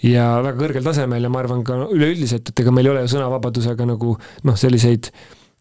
ja 0.04 0.30
väga 0.44 0.58
kõrgel 0.60 0.84
tasemel 0.84 1.24
ja 1.24 1.32
ma 1.32 1.40
arvan 1.44 1.64
ka 1.64 1.80
üleüldiselt, 1.96 2.52
et 2.52 2.64
ega 2.64 2.74
meil 2.76 2.90
ei 2.90 2.96
ole 2.96 3.06
ju 3.06 3.14
sõnavabadusega 3.16 3.88
nagu 3.88 4.18
noh, 4.44 4.60
selliseid 4.60 5.14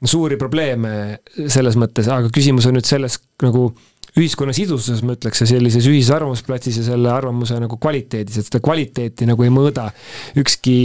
suuri 0.02 0.38
probleeme 0.38 1.20
selles 1.46 1.78
mõttes, 1.78 2.10
aga 2.10 2.30
küsimus 2.34 2.66
on 2.66 2.78
nüüd 2.78 2.86
selles 2.90 3.20
nagu 3.42 3.70
ühiskonna 4.16 4.54
sidususes, 4.56 5.02
ma 5.06 5.16
ütleks, 5.18 5.42
ja 5.42 5.50
sellises 5.50 5.88
ühises 5.90 6.12
arvamusplatsis 6.14 6.80
ja 6.80 6.86
selle 6.90 7.10
arvamuse 7.12 7.58
nagu 7.60 7.78
kvaliteedis, 7.80 8.40
et 8.40 8.48
seda 8.50 8.62
kvaliteeti 8.64 9.28
nagu 9.28 9.44
ei 9.44 9.52
mõõda 9.52 9.88
ükski, 10.38 10.78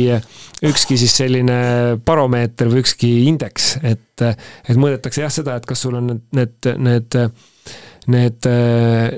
ükski 0.69 0.99
siis 0.99 1.15
selline 1.21 1.57
baromeeter 2.05 2.71
või 2.71 2.83
ükski 2.83 3.13
indeks, 3.29 3.77
et, 3.83 4.25
et 4.25 4.77
mõõdetakse 4.79 5.23
jah 5.23 5.33
seda, 5.33 5.57
et 5.57 5.67
kas 5.69 5.85
sul 5.85 5.99
on 5.99 6.13
need, 6.13 6.23
need, 6.35 6.71
need 6.89 7.19
need, 8.11 8.47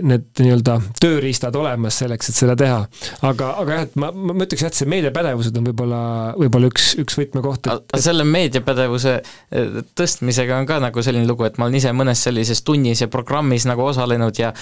need 0.05 0.25
nii-öelda 0.41 0.77
tööriistad 1.01 1.55
olemas 1.57 1.99
selleks, 2.01 2.29
et 2.31 2.39
seda 2.39 2.55
teha. 2.59 2.81
aga, 3.25 3.51
aga 3.61 3.77
jah, 3.79 3.85
et 3.87 3.99
ma, 4.01 4.11
ma 4.13 4.37
ütleks 4.45 4.65
jah, 4.65 4.73
et 4.73 4.79
see 4.79 4.89
meediapädevused 4.91 5.59
on 5.59 5.69
võib-olla, 5.69 6.01
võib-olla 6.39 6.71
üks, 6.71 6.91
üks 7.01 7.19
võtmekoht, 7.19 7.69
et 7.71 7.95
selle 8.03 8.27
meediapädevuse 8.29 9.15
eh, 9.19 9.79
tõstmisega 9.97 10.59
on 10.59 10.69
ka 10.69 10.81
nagu 10.83 11.05
selline 11.05 11.29
lugu, 11.29 11.47
et 11.47 11.57
ma 11.61 11.69
olen 11.69 11.79
ise 11.81 11.93
mõnes 11.95 12.21
sellises 12.27 12.63
tunnis 12.65 13.03
ja 13.03 13.11
programmis 13.11 13.67
nagu 13.69 13.87
osalenud 13.89 14.41
ja 14.41 14.53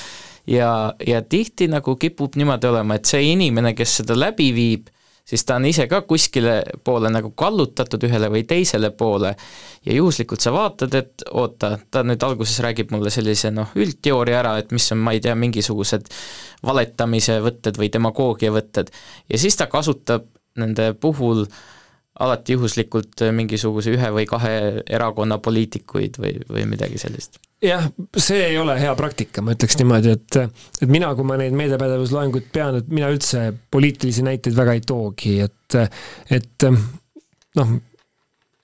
ja, 0.47 0.93
ja 1.07 1.21
tihti 1.21 1.69
nagu 1.71 1.95
kipub 1.95 2.35
niimoodi 2.35 2.67
olema, 2.67 2.97
et 2.97 3.07
see 3.09 3.31
inimene, 3.31 3.73
kes 3.77 4.01
seda 4.01 4.17
läbi 4.17 4.49
viib, 4.55 4.89
siis 5.25 5.45
ta 5.45 5.55
on 5.55 5.65
ise 5.65 5.87
ka 5.87 6.01
kuskile 6.07 6.55
poole 6.83 7.09
nagu 7.13 7.31
kallutatud 7.37 8.03
ühele 8.07 8.29
või 8.33 8.43
teisele 8.47 8.91
poole. 8.97 9.33
Ja 9.85 9.95
juhuslikult 9.95 10.43
sa 10.43 10.53
vaatad, 10.55 10.95
et 10.99 11.25
oota, 11.31 11.77
ta 11.91 12.03
nüüd 12.03 12.23
alguses 12.23 12.59
räägib 12.63 12.91
mulle 12.93 13.11
sellise 13.13 13.51
noh, 13.51 13.71
üldteooria 13.75 14.41
ära, 14.41 14.57
et 14.61 14.71
mis 14.75 14.91
on, 14.95 15.01
ma 15.03 15.15
ei 15.15 15.23
tea, 15.23 15.35
mingisugused 15.39 16.11
valetamise 16.63 17.39
võtted 17.43 17.79
või 17.79 17.91
demagoogia 17.93 18.53
võtted. 18.55 18.91
Ja 19.31 19.39
siis 19.39 19.57
ta 19.59 19.67
kasutab 19.71 20.27
nende 20.59 20.91
puhul 20.93 21.47
alati 22.19 22.57
juhuslikult 22.57 23.23
mingisuguse 23.33 23.95
ühe 23.95 24.11
või 24.13 24.27
kahe 24.29 24.83
erakonna 24.85 25.39
poliitikuid 25.41 26.19
või, 26.21 26.35
või 26.49 26.67
midagi 26.69 27.01
sellist 27.01 27.39
jah, 27.63 27.87
see 28.17 28.43
ei 28.49 28.57
ole 28.59 28.75
hea 28.79 28.91
praktika, 28.99 29.41
ma 29.45 29.55
ütleks 29.55 29.79
niimoodi, 29.79 30.17
et 30.17 30.39
et 30.43 30.89
mina, 30.91 31.13
kui 31.15 31.25
ma 31.27 31.37
neid 31.39 31.55
meediapädevusloenguid 31.57 32.51
pean, 32.53 32.81
et 32.81 32.91
mina 32.93 33.09
üldse 33.13 33.47
poliitilisi 33.71 34.25
näiteid 34.27 34.57
väga 34.57 34.77
ei 34.77 34.85
toogi, 34.85 35.39
et 35.45 35.79
et 36.33 36.67
noh, 37.57 37.73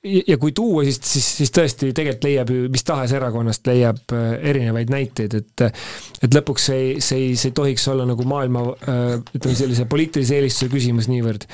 ja 0.03 0.37
kui 0.39 0.53
tuua, 0.55 0.85
siis, 0.87 0.99
siis, 1.03 1.27
siis 1.41 1.51
tõesti 1.55 1.91
tegelikult 1.95 2.27
leiab 2.27 2.51
ju 2.53 2.69
mis 2.71 2.85
tahes 2.87 3.11
erakonnast 3.15 3.67
leiab 3.67 4.15
äh, 4.15 4.31
erinevaid 4.51 4.91
näiteid, 4.93 5.35
et 5.41 5.65
et 5.65 6.35
lõpuks 6.35 6.69
see 6.69 6.79
ei, 6.79 6.93
see 7.03 7.25
ei, 7.25 7.35
see 7.39 7.51
ei 7.51 7.57
tohiks 7.57 7.87
olla 7.91 8.07
nagu 8.07 8.27
maailma 8.27 8.63
äh, 8.69 9.03
ütleme, 9.35 9.57
sellise 9.59 9.87
poliitilise 9.91 10.39
eelistuse 10.39 10.71
küsimus 10.71 11.09
niivõrd. 11.11 11.47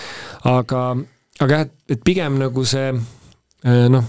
aga, 0.51 0.85
aga 1.44 1.62
jah, 1.62 1.68
et 1.91 2.03
pigem 2.07 2.40
nagu 2.40 2.66
see 2.68 2.91
äh, 2.94 3.86
noh, 3.91 4.07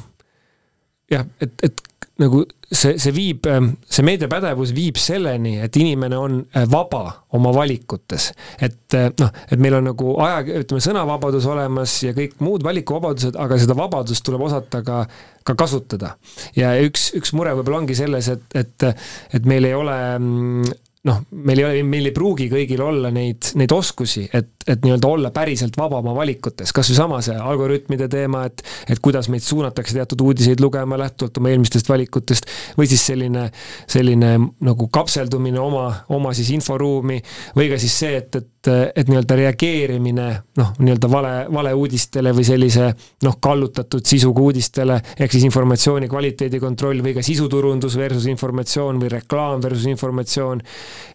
jah, 1.11 1.27
et, 1.43 1.55
et 1.67 1.83
nagu 2.23 2.43
see, 2.73 2.97
see 3.01 3.13
viib, 3.15 3.47
ähm, 3.51 3.73
see 3.91 4.05
meediapädevus 4.07 4.73
viib 4.77 4.97
selleni, 5.01 5.57
et 5.63 5.77
inimene 5.77 6.17
on 6.19 6.39
äh, 6.57 6.65
vaba 6.71 7.03
oma 7.37 7.53
valikutes. 7.55 8.31
et 8.61 8.97
äh, 8.97 9.11
noh, 9.21 9.33
et 9.51 9.61
meil 9.61 9.77
on 9.79 9.89
nagu 9.91 10.15
aja, 10.25 10.41
ütleme, 10.63 10.83
sõnavabadus 10.85 11.49
olemas 11.53 11.99
ja 12.03 12.15
kõik 12.17 12.39
muud 12.45 12.65
valikuvabadused, 12.67 13.37
aga 13.37 13.61
seda 13.61 13.77
vabadust 13.79 14.25
tuleb 14.27 14.47
osata 14.49 14.83
ka, 14.87 15.03
ka 15.45 15.57
kasutada. 15.59 16.15
ja 16.57 16.73
üks, 16.83 17.11
üks 17.19 17.35
mure 17.37 17.53
võib-olla 17.59 17.85
ongi 17.85 17.99
selles, 17.99 18.31
et, 18.33 18.49
et, 18.57 18.89
et 19.37 19.49
meil 19.49 19.69
ei 19.69 19.77
ole 19.77 19.99
mm, 20.17 20.75
noh, 21.07 21.23
meil 21.47 21.61
ei 21.61 21.67
ole, 21.67 21.83
meil 21.87 22.09
ei 22.11 22.15
pruugi 22.15 22.49
kõigil 22.51 22.83
olla 22.83 23.11
neid, 23.15 23.53
neid 23.59 23.73
oskusi, 23.73 24.25
et, 24.35 24.51
et 24.67 24.83
nii-öelda 24.83 25.11
olla 25.11 25.31
päriselt 25.35 25.77
vaba 25.79 26.01
oma 26.03 26.15
valikutes, 26.17 26.73
kas 26.75 26.91
või 26.91 26.99
sama 26.99 27.21
see 27.25 27.37
algoritmide 27.39 28.09
teema, 28.13 28.45
et 28.49 28.65
et 28.91 29.01
kuidas 29.03 29.31
meid 29.33 29.45
suunatakse 29.45 29.95
teatud 29.97 30.25
uudiseid 30.27 30.61
lugema 30.63 30.99
lähtuvalt 31.01 31.39
oma 31.41 31.53
eelmistest 31.53 31.89
valikutest, 31.91 32.51
või 32.79 32.91
siis 32.91 33.07
selline, 33.07 33.47
selline 33.91 34.33
nagu 34.67 34.89
kapseldumine 34.93 35.61
oma, 35.63 35.87
oma 36.17 36.35
siis 36.37 36.51
inforuumi, 36.57 37.21
või 37.57 37.71
ka 37.73 37.81
siis 37.83 37.99
see, 38.03 38.21
et, 38.23 38.41
et 38.41 38.51
et 38.69 39.09
nii-öelda 39.11 39.37
reageerimine 39.41 40.27
noh, 40.61 40.73
nii-öelda 40.79 41.11
vale, 41.11 41.35
valeuudistele 41.53 42.33
või 42.37 42.47
sellise 42.49 42.91
noh, 43.27 43.39
kallutatud 43.43 44.07
sisuga 44.07 44.45
uudistele, 44.47 45.01
ehk 45.19 45.37
siis 45.37 45.47
informatsiooni 45.49 46.09
kvaliteedi 46.11 46.61
kontroll 46.63 47.03
või 47.05 47.15
ka 47.17 47.25
sisuturundus 47.27 47.99
versus 48.01 48.29
informatsioon 48.33 49.01
või 49.03 49.13
reklaam 49.17 49.63
versus 49.65 49.87
informatsioon, 49.93 50.63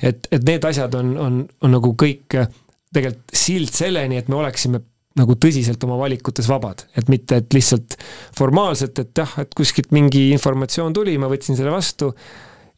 et, 0.02 0.30
et 0.32 0.48
need 0.48 0.70
asjad 0.72 0.96
on, 1.00 1.16
on, 1.18 1.42
on 1.62 1.76
nagu 1.78 1.96
kõik 2.00 2.40
tegelikult 2.92 3.36
sild 3.36 3.72
selleni, 3.74 4.20
et 4.20 4.32
me 4.32 4.40
oleksime 4.42 4.82
nagu 5.20 5.36
tõsiselt 5.36 5.82
oma 5.84 5.98
valikutes 6.00 6.48
vabad, 6.48 6.86
et 6.96 7.10
mitte, 7.12 7.42
et 7.42 7.56
lihtsalt 7.56 7.98
formaalselt, 8.38 9.02
et 9.04 9.24
jah, 9.24 9.34
et 9.44 9.52
kuskilt 9.58 9.92
mingi 9.96 10.30
informatsioon 10.36 10.96
tuli, 10.96 11.18
ma 11.20 11.28
võtsin 11.32 11.58
selle 11.60 11.74
vastu 11.74 12.14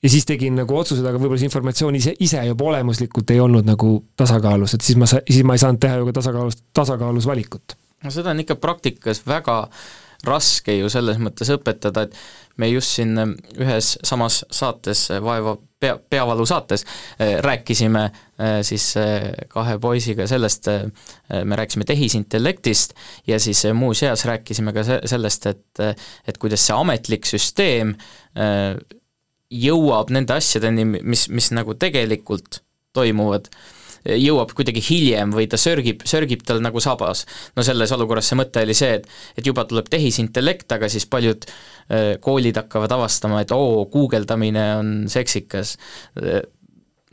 ja 0.04 0.12
siis 0.12 0.28
tegin 0.28 0.58
nagu 0.60 0.78
otsused, 0.78 1.06
aga 1.06 1.20
võib-olla 1.20 1.42
see 1.42 1.50
informatsioon 1.50 1.98
ise, 2.00 2.16
ise 2.20 2.44
juba 2.50 2.70
olemuslikult 2.72 3.34
ei 3.34 3.42
olnud 3.44 3.68
nagu 3.68 3.96
tasakaalus, 4.20 4.78
et 4.78 4.86
siis 4.86 5.00
ma, 5.00 5.10
siis 5.10 5.44
ma 5.48 5.58
ei 5.58 5.64
saanud 5.64 5.82
teha 5.84 6.00
ju 6.02 6.10
ka 6.10 6.18
tasakaalus, 6.20 6.62
tasakaalus 6.76 7.28
valikut. 7.30 7.78
no 8.04 8.12
seda 8.12 8.34
on 8.36 8.44
ikka 8.44 8.60
praktikas 8.62 9.24
väga 9.28 9.62
raske 10.24 10.76
ju 10.78 10.90
selles 10.92 11.20
mõttes 11.20 11.52
õpetada, 11.52 12.06
et 12.08 12.16
me 12.58 12.70
just 12.70 12.96
siin 12.98 13.18
äh, 13.20 13.34
ühes 13.60 13.96
samas 14.06 14.44
saates, 14.54 15.08
äh, 15.12 15.22
Vaeva 15.24 15.56
pea, 15.80 15.98
peavalu 15.98 16.46
saates 16.48 16.86
äh, 16.86 17.40
rääkisime 17.44 18.10
siis 18.66 18.96
kahe 19.48 19.76
poisiga 19.80 20.26
sellest, 20.28 20.66
me 21.46 21.56
rääkisime 21.56 21.86
tehisintellektist 21.88 22.96
ja 23.30 23.38
siis 23.40 23.62
muuseas 23.78 24.26
rääkisime 24.26 24.74
ka 24.76 24.84
sellest, 24.84 25.46
et 25.48 25.84
et 26.28 26.40
kuidas 26.42 26.66
see 26.66 26.76
ametlik 26.76 27.30
süsteem 27.30 27.94
jõuab 29.52 30.12
nende 30.14 30.36
asjadeni, 30.38 30.86
mis, 30.86 31.28
mis 31.30 31.52
nagu 31.56 31.76
tegelikult 31.80 32.62
toimuvad 32.94 33.50
jõuab 34.04 34.52
kuidagi 34.52 34.82
hiljem 34.84 35.32
või 35.32 35.46
ta 35.48 35.56
sörgib, 35.60 36.02
sörgib 36.08 36.42
tal 36.44 36.60
nagu 36.64 36.82
sabas. 36.84 37.24
no 37.56 37.64
selles 37.64 37.92
olukorras 37.96 38.28
see 38.28 38.36
mõte 38.36 38.64
oli 38.66 38.76
see, 38.76 38.98
et 39.00 39.08
et 39.38 39.46
juba 39.48 39.64
tuleb 39.66 39.88
tehisintellekt, 39.90 40.72
aga 40.76 40.90
siis 40.92 41.06
paljud 41.08 41.48
äh, 41.48 42.20
koolid 42.20 42.60
hakkavad 42.60 42.92
avastama, 42.92 43.42
et 43.42 43.52
oo, 43.56 43.86
guugeldamine 43.86 44.66
on 44.76 44.92
seksikas 45.08 45.78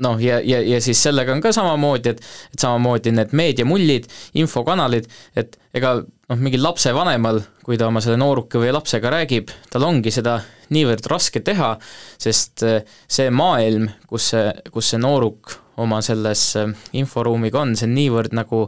noh, 0.00 0.20
ja, 0.20 0.40
ja, 0.44 0.60
ja 0.64 0.80
siis 0.82 1.02
sellega 1.02 1.32
on 1.34 1.42
ka 1.44 1.52
samamoodi, 1.54 2.14
et 2.14 2.24
et 2.54 2.62
samamoodi 2.62 3.12
need 3.14 3.34
meediamullid, 3.36 4.08
infokanalid, 4.40 5.08
et 5.38 5.58
ega 5.76 6.00
noh, 6.30 6.38
mingil 6.38 6.62
lapsevanemal, 6.62 7.42
kui 7.66 7.78
ta 7.78 7.88
oma 7.90 8.02
selle 8.04 8.18
nooruke 8.20 8.60
või 8.62 8.70
lapsega 8.74 9.10
räägib, 9.12 9.50
tal 9.72 9.86
ongi 9.88 10.12
seda 10.14 10.38
niivõrd 10.74 11.08
raske 11.10 11.42
teha, 11.44 11.72
sest 12.20 12.64
äh, 12.66 12.86
see 13.10 13.32
maailm, 13.34 13.88
kus 14.10 14.30
see, 14.34 14.46
kus 14.70 14.92
see 14.92 15.02
nooruk 15.02 15.56
oma 15.82 16.00
selles 16.04 16.44
äh, 16.60 16.70
inforuumiga 17.00 17.64
on, 17.64 17.74
see 17.78 17.88
on 17.88 17.96
niivõrd 17.98 18.36
nagu, 18.38 18.64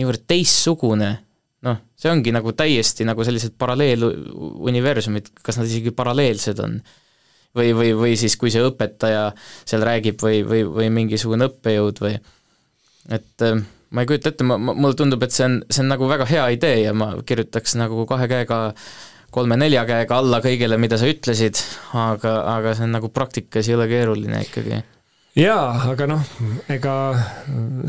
niivõrd 0.00 0.24
teistsugune, 0.30 1.12
noh, 1.68 1.80
see 2.00 2.12
ongi 2.12 2.32
nagu 2.34 2.54
täiesti 2.56 3.06
nagu 3.08 3.24
sellised 3.26 3.56
paralleeluniversumid, 3.60 5.34
kas 5.44 5.60
nad 5.60 5.68
isegi 5.68 5.94
paralleelsed 5.96 6.60
on. 6.64 6.80
või, 7.54 7.70
või, 7.76 7.92
või 7.94 8.16
siis, 8.18 8.34
kui 8.34 8.50
see 8.50 8.64
õpetaja 8.66 9.28
seal 9.62 9.84
räägib 9.86 10.18
või, 10.24 10.40
või, 10.42 10.64
või 10.66 10.88
mingisugune 10.90 11.46
õppejõud 11.52 12.00
või 12.02 12.16
et 13.14 13.44
äh, 13.44 13.60
ma 13.90 14.04
ei 14.04 14.08
kujuta 14.10 14.32
ette, 14.32 14.46
ma, 14.46 14.58
ma, 14.58 14.76
mulle 14.76 14.96
tundub, 14.98 15.22
et 15.26 15.34
see 15.34 15.48
on, 15.48 15.58
see 15.68 15.82
on 15.84 15.90
nagu 15.92 16.08
väga 16.10 16.28
hea 16.30 16.46
idee 16.56 16.78
ja 16.84 16.94
ma 16.96 17.12
kirjutaks 17.26 17.76
nagu 17.80 18.06
kahe 18.10 18.30
käega 18.30 18.60
kolme-nelja 19.34 19.84
käega 19.88 20.18
alla 20.22 20.40
kõigele, 20.44 20.78
mida 20.80 20.98
sa 21.00 21.08
ütlesid, 21.10 21.58
aga, 21.98 22.38
aga 22.54 22.74
see 22.78 22.86
on 22.86 22.94
nagu 22.94 23.10
praktikas 23.14 23.70
ole 23.74 23.88
keeruline 23.90 24.44
ikkagi. 24.46 24.82
Jaa, 25.34 25.88
aga 25.90 26.06
noh, 26.06 26.20
ega 26.70 26.92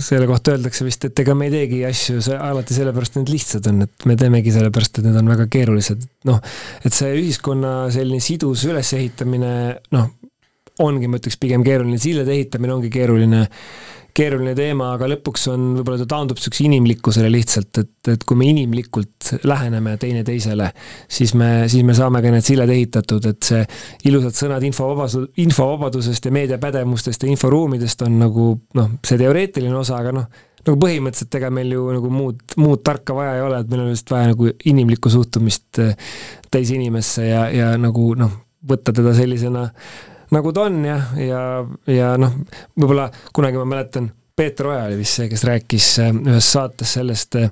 selle 0.01 0.25
kohta 0.25 0.55
öeldakse 0.55 0.85
vist, 0.87 1.03
et 1.05 1.19
ega 1.21 1.35
me 1.37 1.45
ei 1.45 1.53
teegi 1.53 1.83
asju 1.85 2.17
alati 2.33 2.73
sellepärast, 2.73 3.13
et 3.13 3.21
need 3.21 3.33
lihtsad 3.35 3.69
on, 3.69 3.83
et 3.85 4.07
me 4.09 4.15
teemegi 4.17 4.53
sellepärast, 4.55 4.97
et 4.97 5.05
need 5.05 5.19
on 5.19 5.29
väga 5.29 5.45
keerulised. 5.53 6.07
noh, 6.25 6.39
et 6.81 6.97
see 6.97 7.11
ühiskonna 7.19 7.75
selline 7.93 8.23
sidus 8.25 8.65
ülesehitamine, 8.65 9.51
noh, 9.93 10.09
ongi, 10.81 11.05
ma 11.05 11.21
ütleks, 11.21 11.37
pigem 11.37 11.61
keeruline, 11.67 12.01
sillade 12.01 12.33
ehitamine 12.33 12.73
ongi 12.79 12.89
keeruline 12.93 13.45
keeruline 14.15 14.53
teema, 14.55 14.93
aga 14.95 15.09
lõpuks 15.11 15.49
on, 15.51 15.65
võib-olla 15.79 15.99
ta 16.01 16.07
taandub 16.13 16.39
niisuguse 16.39 16.63
inimlikkusele 16.69 17.29
lihtsalt, 17.33 17.81
et, 17.81 18.11
et 18.13 18.23
kui 18.27 18.37
me 18.39 18.47
inimlikult 18.47 19.33
läheneme 19.43 19.97
teineteisele, 20.01 20.69
siis 21.11 21.35
me, 21.37 21.49
siis 21.71 21.83
me 21.87 21.95
saame 21.97 22.21
ka 22.23 22.31
need 22.33 22.47
sillad 22.47 22.71
ehitatud, 22.71 23.27
et 23.31 23.49
see 23.49 23.61
ilusad 24.09 24.37
sõnad 24.39 24.63
infovabadus, 24.67 25.29
infovabadusest 25.43 26.29
ja 26.29 26.35
meediapädevustest 26.35 27.27
ja 27.27 27.31
inforuumidest 27.33 28.05
on 28.07 28.19
nagu 28.23 28.49
noh, 28.79 28.97
see 29.05 29.19
teoreetiline 29.19 29.75
osa, 29.81 29.99
aga 29.99 30.15
noh, 30.15 30.31
nagu 30.65 30.79
põhimõtteliselt 30.81 31.37
ega 31.39 31.51
meil 31.53 31.75
ju 31.75 31.85
nagu 31.93 32.09
muud, 32.13 32.41
muud 32.61 32.81
tarka 32.85 33.15
vaja 33.17 33.35
ei 33.37 33.45
ole, 33.45 33.61
et 33.61 33.71
meil 33.71 33.83
on 33.83 33.91
lihtsalt 33.91 34.15
vaja 34.15 34.31
nagu 34.31 34.49
inimlikku 34.71 35.11
suhtumist 35.13 35.83
eh, 35.83 35.93
teise 36.51 36.79
inimesse 36.79 37.27
ja, 37.27 37.45
ja 37.53 37.71
nagu 37.81 38.13
noh, 38.17 38.33
võtta 38.65 38.95
teda 38.95 39.13
sellisena 39.17 39.67
nagu 40.35 40.53
ta 40.55 40.67
on 40.69 40.83
ja, 40.85 40.99
ja, 41.19 41.41
ja 41.91 42.11
noh, 42.21 42.35
võib-olla 42.75 43.09
kunagi 43.35 43.59
ma 43.61 43.67
mäletan, 43.75 44.11
Peeter 44.35 44.67
Oja 44.67 44.83
oli 44.89 44.99
vist 44.99 45.19
see, 45.19 45.29
kes 45.31 45.45
rääkis 45.47 45.89
äh, 46.03 46.11
ühes 46.11 46.51
saates 46.51 46.95
sellest, 46.97 47.37
äh, 47.39 47.49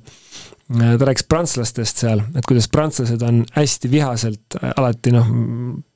ta 0.68 1.08
rääkis 1.08 1.28
prantslastest 1.32 2.04
seal, 2.04 2.26
et 2.36 2.46
kuidas 2.50 2.68
prantslased 2.72 3.24
on 3.24 3.44
hästi 3.56 3.92
vihaselt 3.92 4.60
äh, 4.60 4.74
alati 4.76 5.14
noh, 5.16 5.30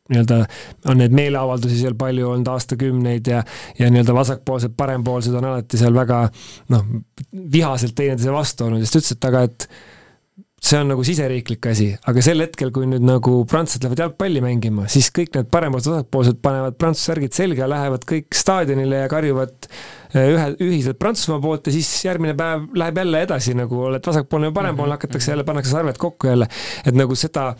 nii-öelda 0.07 0.39
on 0.87 1.01
neid 1.01 1.15
meeleavaldusi 1.15 1.81
seal 1.81 1.97
palju 1.99 2.29
olnud 2.29 2.47
aastakümneid 2.53 3.27
ja 3.27 3.43
ja 3.79 3.91
nii-öelda 3.91 4.15
vasakpoolsed, 4.15 4.77
parempoolsed 4.79 5.35
on 5.35 5.49
alati 5.51 5.79
seal 5.79 5.95
väga 5.95 6.23
noh, 6.71 6.87
vihaselt 7.51 7.95
teineteise 7.95 8.31
vastu 8.31 8.67
olnud. 8.67 8.83
Ja 8.83 8.87
siis 8.87 8.95
ta 8.95 9.01
ütles, 9.03 9.17
et 9.17 9.29
aga 9.31 9.43
et 9.49 9.67
see 10.57 10.79
on 10.81 10.89
nagu 10.89 11.03
siseriiklik 11.05 11.67
asi, 11.69 11.91
aga 12.09 12.21
sel 12.25 12.41
hetkel, 12.41 12.71
kui 12.73 12.87
nüüd 12.89 13.03
nagu 13.05 13.33
prantslased 13.49 13.83
lähevad 13.85 14.01
jalgpalli 14.01 14.41
mängima, 14.41 14.87
siis 14.89 15.11
kõik 15.13 15.35
need 15.37 15.51
paremad 15.53 15.85
vasakpoolsed 15.85 16.39
panevad 16.41 16.79
prantsuse 16.81 17.11
särgid 17.11 17.37
selga 17.37 17.63
ja 17.63 17.69
lähevad 17.69 18.07
kõik 18.09 18.33
staadionile 18.35 19.03
ja 19.03 19.11
karjuvad 19.11 19.69
äh, 19.69 20.31
ühe, 20.33 20.47
ühiselt 20.65 20.97
Prantsusmaa 21.01 21.43
poolt 21.43 21.69
ja 21.69 21.75
siis 21.77 21.91
järgmine 22.07 22.33
päev 22.39 22.65
läheb 22.81 23.01
jälle 23.03 23.21
edasi, 23.27 23.53
nagu 23.57 23.83
oled 23.91 24.09
vasakpoolne 24.09 24.49
või 24.49 24.57
parempoolne, 24.57 24.95
mhm, 24.95 24.97
hakatakse 24.97 25.33
jälle, 25.35 25.45
pannakse 25.47 25.75
sarved 25.75 26.01
kokku 26.01 26.31
jälle. 26.31 26.49
et 26.85 26.97
nagu 26.97 27.15
seda, 27.15 27.51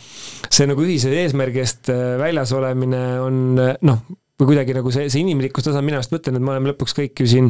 see 0.50 0.66
nagu 0.66 0.82
ühise 0.82 1.14
eesmärgi 1.22 1.62
eest 1.62 1.94
äh, 1.94 2.16
väljas 2.18 2.56
olemine 2.58 3.04
on 3.22 3.44
noh, 3.62 4.08
või 4.38 4.52
kuidagi 4.52 4.74
nagu 4.78 4.92
see, 4.94 5.08
see 5.10 5.24
inimlikkus 5.24 5.66
tasand, 5.66 5.86
mina 5.86 5.98
just 5.98 6.12
mõtlen, 6.14 6.36
et 6.38 6.44
me 6.46 6.52
oleme 6.54 6.70
lõpuks 6.70 6.94
kõik 6.94 7.24
ju 7.24 7.26
siin, 7.30 7.48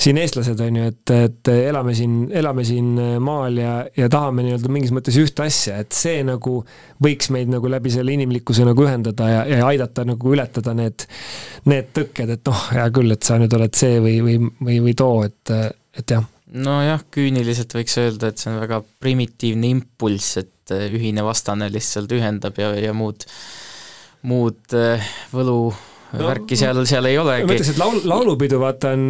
siin 0.00 0.20
eestlased, 0.22 0.60
on 0.62 0.78
ju, 0.78 0.90
et, 0.92 1.12
et 1.16 1.50
elame 1.52 1.96
siin, 1.98 2.14
elame 2.38 2.64
siin 2.66 2.92
maal 3.22 3.58
ja, 3.58 3.72
ja 3.98 4.06
tahame 4.12 4.44
nii-öelda 4.46 4.70
mingis 4.70 4.94
mõttes 4.94 5.18
ühte 5.18 5.42
asja, 5.48 5.80
et 5.82 5.90
see 5.96 6.22
nagu 6.26 6.60
võiks 7.02 7.32
meid 7.34 7.50
nagu 7.50 7.70
läbi 7.70 7.90
selle 7.94 8.14
inimlikkuse 8.14 8.66
nagu 8.68 8.86
ühendada 8.86 9.32
ja, 9.32 9.42
ja 9.50 9.66
aidata 9.66 10.06
nagu 10.06 10.36
ületada 10.36 10.76
need, 10.78 11.08
need 11.66 11.90
tõkked, 11.98 12.36
et 12.38 12.46
noh, 12.52 12.64
hea 12.78 12.86
küll, 12.94 13.18
et 13.18 13.26
sa 13.26 13.42
nüüd 13.42 13.58
oled 13.58 13.82
see 13.82 13.98
või, 13.98 14.16
või, 14.22 14.38
või, 14.62 14.80
või 14.86 14.96
too, 15.02 15.26
et, 15.26 15.56
et 15.98 16.18
jah. 16.18 16.32
nojah, 16.54 17.02
küüniliselt 17.10 17.74
võiks 17.74 17.98
öelda, 17.98 18.30
et 18.30 18.38
see 18.38 18.54
on 18.54 18.62
väga 18.62 18.84
primitiivne 19.02 19.74
impulss, 19.74 20.38
et 20.38 20.78
ühine 20.86 21.26
vastane 21.26 21.66
lihtsalt 21.66 22.14
ühendab 22.14 22.62
ja, 22.62 22.76
ja 22.78 22.94
muud, 22.94 23.26
muud 24.30 24.82
võlu 25.34 25.72
no, 26.12 26.26
värki 26.28 26.58
seal, 26.58 26.82
seal 26.88 27.08
ei 27.10 27.18
olegi. 27.20 27.46
ma 27.46 27.56
ütleks, 27.56 27.72
et 27.74 27.80
laul, 27.80 28.00
laulupidu 28.08 28.60
vaata 28.62 28.92
on 28.96 29.06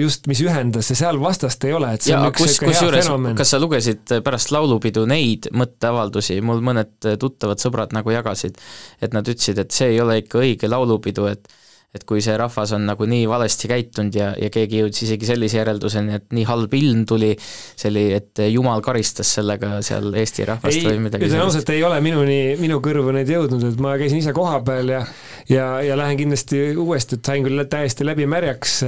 just, 0.00 0.26
mis 0.30 0.40
ühendas 0.44 0.90
ja 0.92 0.98
seal 0.98 1.20
vastast 1.22 1.66
ei 1.68 1.74
ole, 1.76 1.92
et 1.96 2.06
see 2.06 2.14
ja, 2.14 2.22
on 2.22 2.32
üks 2.32 2.42
kus, 2.42 2.56
kus 2.62 2.72
hea 2.74 2.86
juures, 2.88 3.06
fenomen. 3.08 3.36
kas 3.38 3.52
sa 3.54 3.60
lugesid 3.62 4.16
pärast 4.26 4.54
laulupidu 4.54 5.04
neid 5.10 5.50
mõtteavaldusi, 5.56 6.40
mul 6.46 6.64
mõned 6.66 7.12
tuttavad 7.20 7.62
sõbrad 7.62 7.94
nagu 7.96 8.14
jagasid, 8.14 8.58
et 9.02 9.16
nad 9.16 9.28
ütlesid, 9.28 9.60
et 9.62 9.76
see 9.76 9.94
ei 9.94 10.02
ole 10.02 10.20
ikka 10.22 10.42
õige 10.42 10.70
laulupidu, 10.70 11.28
et 11.30 11.50
et 11.96 12.04
kui 12.08 12.22
see 12.24 12.36
rahvas 12.38 12.74
on 12.76 12.86
nagu 12.88 13.08
nii 13.08 13.26
valesti 13.30 13.70
käitunud 13.70 14.16
ja, 14.16 14.32
ja 14.40 14.50
keegi 14.52 14.82
jõudis 14.82 15.06
isegi 15.08 15.28
sellise 15.28 15.60
järelduseni, 15.60 16.20
et 16.20 16.28
nii 16.36 16.46
halb 16.48 16.76
ilm 16.78 17.04
tuli, 17.08 17.32
see 17.40 17.90
oli, 17.92 18.06
et 18.16 18.44
jumal 18.50 18.84
karistas 18.84 19.34
sellega 19.38 19.78
seal 19.86 20.12
Eesti 20.16 20.46
rahvast 20.48 20.80
ei, 20.80 20.86
või 20.88 21.06
midagi 21.08 21.28
ütlen 21.28 21.44
ausalt, 21.46 21.72
ei 21.74 21.84
ole 21.86 22.00
minuni, 22.04 22.40
minu 22.60 22.80
kõrvu 22.84 23.14
neid 23.16 23.30
jõudnud, 23.32 23.64
et 23.70 23.82
ma 23.82 23.96
käisin 24.00 24.22
ise 24.22 24.36
kohapeal 24.36 24.94
ja 24.96 25.02
ja, 25.48 25.66
ja 25.82 25.96
lähen 25.98 26.16
kindlasti 26.20 26.62
uuesti, 26.76 27.18
et 27.18 27.28
sain 27.28 27.44
küll 27.46 27.64
täiesti 27.70 28.06
läbi 28.06 28.26
märjaks, 28.30 28.78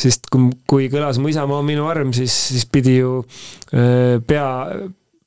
sest 0.00 0.30
kui, 0.32 0.50
kui 0.68 0.90
kõlas 0.92 1.20
Mu 1.20 1.30
isamaa 1.32 1.60
on 1.62 1.68
minu 1.68 1.88
arm, 1.90 2.12
siis, 2.16 2.34
siis 2.50 2.66
pidi 2.70 2.98
ju 2.98 3.18
öö, 3.72 4.20
pea 4.26 4.46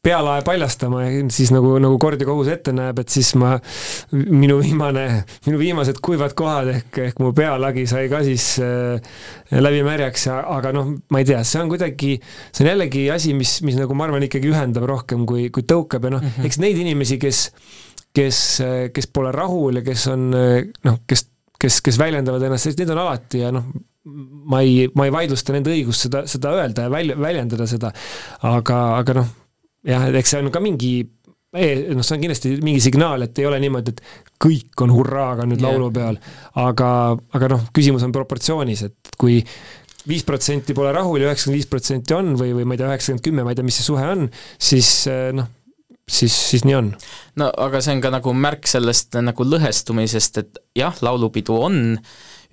pealae 0.04 0.44
paljastama 0.48 1.02
ja 1.04 1.24
siis 1.34 1.50
nagu, 1.52 1.74
nagu 1.84 1.98
kord 2.00 2.22
ja 2.22 2.28
kohus 2.28 2.48
ette 2.54 2.72
näeb, 2.72 3.02
et 3.02 3.12
siis 3.12 3.34
ma, 3.40 3.58
minu 4.16 4.56
viimane, 4.62 5.04
minu 5.44 5.60
viimased 5.60 6.00
kuivad 6.04 6.32
kohad 6.40 6.70
ehk, 6.72 7.00
ehk 7.10 7.20
mu 7.20 7.34
pealagi 7.36 7.84
sai 7.90 8.08
ka 8.12 8.22
siis 8.24 8.46
äh, 8.64 9.02
läbi 9.60 9.82
märjaks, 9.84 10.30
aga 10.32 10.72
noh, 10.76 10.94
ma 11.12 11.20
ei 11.20 11.28
tea, 11.28 11.42
see 11.44 11.60
on 11.60 11.72
kuidagi, 11.74 12.14
see 12.48 12.64
on 12.64 12.72
jällegi 12.72 13.04
asi, 13.12 13.34
mis, 13.36 13.58
mis 13.68 13.76
nagu 13.80 13.98
ma 13.98 14.08
arvan, 14.08 14.24
ikkagi 14.30 14.54
ühendab 14.54 14.88
rohkem 14.88 15.26
kui, 15.28 15.50
kui 15.52 15.68
tõukab 15.68 16.08
ja 16.08 16.14
noh 16.16 16.24
mm 16.24 16.32
-hmm., 16.38 16.48
eks 16.48 16.62
neid 16.64 16.80
inimesi, 16.80 17.20
kes, 17.20 17.42
kes, 18.16 18.40
kes 18.96 19.12
pole 19.12 19.36
rahul 19.36 19.82
ja 19.82 19.84
kes 19.84 20.08
on 20.16 20.30
noh, 20.32 21.02
kes, 21.04 21.28
kes, 21.60 21.82
kes 21.84 22.00
väljendavad 22.00 22.48
ennast, 22.48 22.72
neid 22.72 22.96
on 22.96 23.04
alati 23.04 23.44
ja 23.44 23.52
noh, 23.52 23.68
ma 24.48 24.64
ei, 24.64 24.88
ma 24.96 25.10
ei 25.10 25.12
vaidlusta 25.12 25.52
nende 25.52 25.76
õigust 25.76 26.08
seda, 26.08 26.24
seda 26.24 26.56
öelda 26.56 26.88
ja 26.88 26.96
välja, 26.96 27.20
väljendada 27.20 27.68
seda, 27.68 27.92
aga, 28.48 28.80
aga 29.04 29.20
noh, 29.20 29.36
jah, 29.88 30.08
et 30.10 30.20
eks 30.20 30.36
see 30.36 30.44
on 30.44 30.52
ka 30.54 30.62
mingi 30.64 30.94
noh, 31.56 32.06
see 32.06 32.16
on 32.16 32.24
kindlasti 32.24 32.54
mingi 32.62 32.82
signaal, 32.84 33.26
et 33.26 33.42
ei 33.42 33.48
ole 33.50 33.60
niimoodi, 33.64 33.96
et 33.96 34.32
kõik 34.42 34.84
on 34.86 34.94
hurraaga 34.94 35.48
nüüd 35.50 35.62
yeah. 35.62 35.72
laulu 35.72 35.92
peal, 35.94 36.20
aga, 36.62 36.90
aga 37.36 37.54
noh, 37.56 37.70
küsimus 37.76 38.06
on 38.06 38.14
proportsioonis, 38.16 38.86
et 38.90 39.14
kui 39.20 39.40
viis 40.10 40.26
protsenti 40.26 40.76
pole 40.78 40.92
rahul 40.96 41.22
ja 41.22 41.30
üheksakümmend 41.30 41.60
viis 41.60 41.70
protsenti 41.70 42.16
on 42.16 42.36
või, 42.40 42.54
või 42.58 42.68
ma 42.68 42.76
ei 42.76 42.82
tea, 42.82 42.92
üheksakümmend 42.92 43.26
kümme, 43.26 43.46
ma 43.46 43.54
ei 43.54 43.60
tea, 43.60 43.68
mis 43.68 43.80
see 43.82 43.88
suhe 43.90 44.06
on, 44.14 44.28
siis 44.70 44.92
noh, 45.38 45.50
siis, 46.10 46.36
siis 46.52 46.66
nii 46.68 46.78
on. 46.78 46.94
no 47.42 47.50
aga 47.66 47.82
see 47.84 47.98
on 47.98 48.04
ka 48.04 48.14
nagu 48.14 48.34
märk 48.34 48.70
sellest 48.70 49.18
nagu 49.24 49.46
lõhestumisest, 49.46 50.42
et 50.44 50.62
jah, 50.78 50.96
laulupidu 51.06 51.58
on 51.58 51.98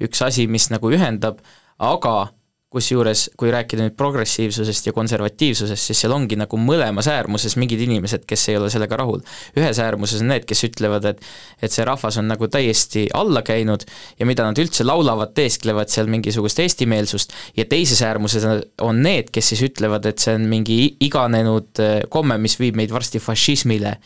üks 0.04 0.24
asi, 0.24 0.48
mis 0.50 0.68
nagu 0.72 0.90
ühendab, 0.92 1.40
aga 1.80 2.16
kusjuures 2.72 3.28
kui 3.38 3.50
rääkida 3.54 3.84
nüüd 3.86 3.94
progressiivsusest 3.98 4.88
ja 4.88 4.92
konservatiivsusest, 4.96 5.90
siis 5.90 6.00
seal 6.02 6.14
ongi 6.16 6.38
nagu 6.38 6.58
mõlemas 6.58 7.06
äärmuses 7.10 7.54
mingid 7.60 7.84
inimesed, 7.84 8.24
kes 8.26 8.48
ei 8.50 8.58
ole 8.58 8.70
sellega 8.74 8.98
rahul. 8.98 9.22
ühes 9.56 9.78
äärmuses 9.82 10.24
on 10.24 10.32
need, 10.32 10.48
kes 10.50 10.64
ütlevad, 10.66 11.06
et 11.12 11.22
et 11.62 11.72
see 11.72 11.86
rahvas 11.86 12.18
on 12.18 12.26
nagu 12.28 12.48
täiesti 12.50 13.06
alla 13.14 13.42
käinud 13.46 13.86
ja 14.18 14.26
mida 14.26 14.44
nad 14.44 14.58
üldse 14.58 14.84
laulavad, 14.84 15.32
teesklevad 15.38 15.92
seal 15.92 16.10
mingisugust 16.10 16.58
eestimeelsust, 16.66 17.32
ja 17.56 17.64
teises 17.70 18.02
äärmuses 18.02 18.44
on 18.82 19.02
need, 19.02 19.30
kes 19.30 19.54
siis 19.54 19.62
ütlevad, 19.70 20.06
et 20.06 20.18
see 20.18 20.34
on 20.34 20.50
mingi 20.50 20.96
iganenud 21.06 21.82
eh, 21.82 21.98
komme, 22.10 22.38
mis 22.38 22.58
viib 22.60 22.76
meid 22.76 22.90
varsti 22.90 23.22
fašismile 23.22 23.96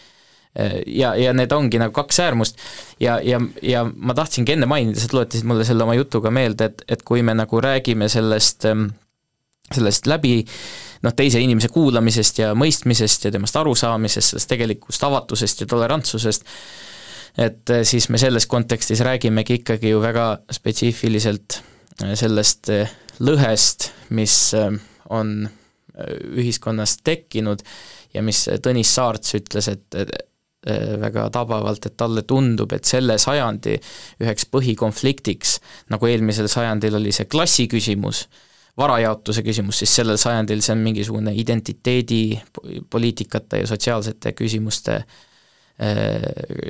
ja, 0.86 1.12
ja 1.14 1.32
need 1.36 1.52
ongi 1.54 1.78
nagu 1.78 1.94
kaks 1.94 2.20
äärmust. 2.24 2.58
Ja, 3.00 3.20
ja, 3.22 3.40
ja 3.62 3.84
ma 3.84 4.14
tahtsingi 4.18 4.56
enne 4.56 4.66
mainida, 4.70 5.00
sa 5.00 5.10
tuletasid 5.10 5.46
mulle 5.48 5.64
selle 5.68 5.86
oma 5.86 5.94
jutuga 5.94 6.32
meelde, 6.34 6.70
et, 6.70 6.84
et 6.96 7.04
kui 7.06 7.22
me 7.26 7.34
nagu 7.38 7.62
räägime 7.62 8.08
sellest, 8.10 8.66
ähm, 8.70 8.88
sellest 9.70 10.10
läbi 10.10 10.40
noh, 11.04 11.14
teise 11.16 11.40
inimese 11.42 11.70
kuulamisest 11.72 12.42
ja 12.42 12.52
mõistmisest 12.58 13.28
ja 13.28 13.34
temast 13.34 13.56
arusaamisest, 13.56 14.34
sellest 14.34 14.50
tegelikust 14.50 15.06
avatusest 15.06 15.64
ja 15.64 15.70
tolerantsusest, 15.70 16.50
et 17.38 17.74
äh, 17.76 17.84
siis 17.88 18.10
me 18.10 18.20
selles 18.20 18.48
kontekstis 18.50 19.04
räägimegi 19.06 19.60
ikkagi 19.60 19.94
ju 19.94 20.02
väga 20.02 20.26
spetsiifiliselt 20.52 21.60
äh, 22.02 22.14
sellest 22.18 22.74
äh, 22.74 22.98
lõhest, 23.20 23.90
mis 24.16 24.54
on 25.10 25.42
ühiskonnas 26.40 26.94
tekkinud 27.04 27.60
ja 28.14 28.22
mis 28.24 28.46
Tõnis 28.64 28.88
Saarts 28.94 29.34
ütles, 29.36 29.66
et, 29.68 29.82
Äh, 29.94 30.06
väga 31.00 31.30
tabavalt, 31.32 31.86
et 31.86 31.96
talle 31.96 32.22
tundub, 32.28 32.72
et 32.76 32.84
selle 32.84 33.16
sajandi 33.18 33.78
üheks 34.20 34.44
põhikonfliktiks, 34.52 35.56
nagu 35.92 36.10
eelmisel 36.10 36.50
sajandil 36.52 36.98
oli 36.98 37.14
see 37.16 37.24
klassi 37.32 37.64
küsimus, 37.70 38.26
varajaotuse 38.78 39.42
küsimus, 39.46 39.80
siis 39.80 39.94
sellel 40.00 40.20
sajandil 40.20 40.60
see 40.64 40.74
on 40.76 40.84
mingisugune 40.84 41.32
identiteedi, 41.36 42.22
poliitikate 42.90 43.62
ja 43.62 43.70
sotsiaalsete 43.70 44.34
küsimuste 44.36 44.98
äh, 45.00 45.06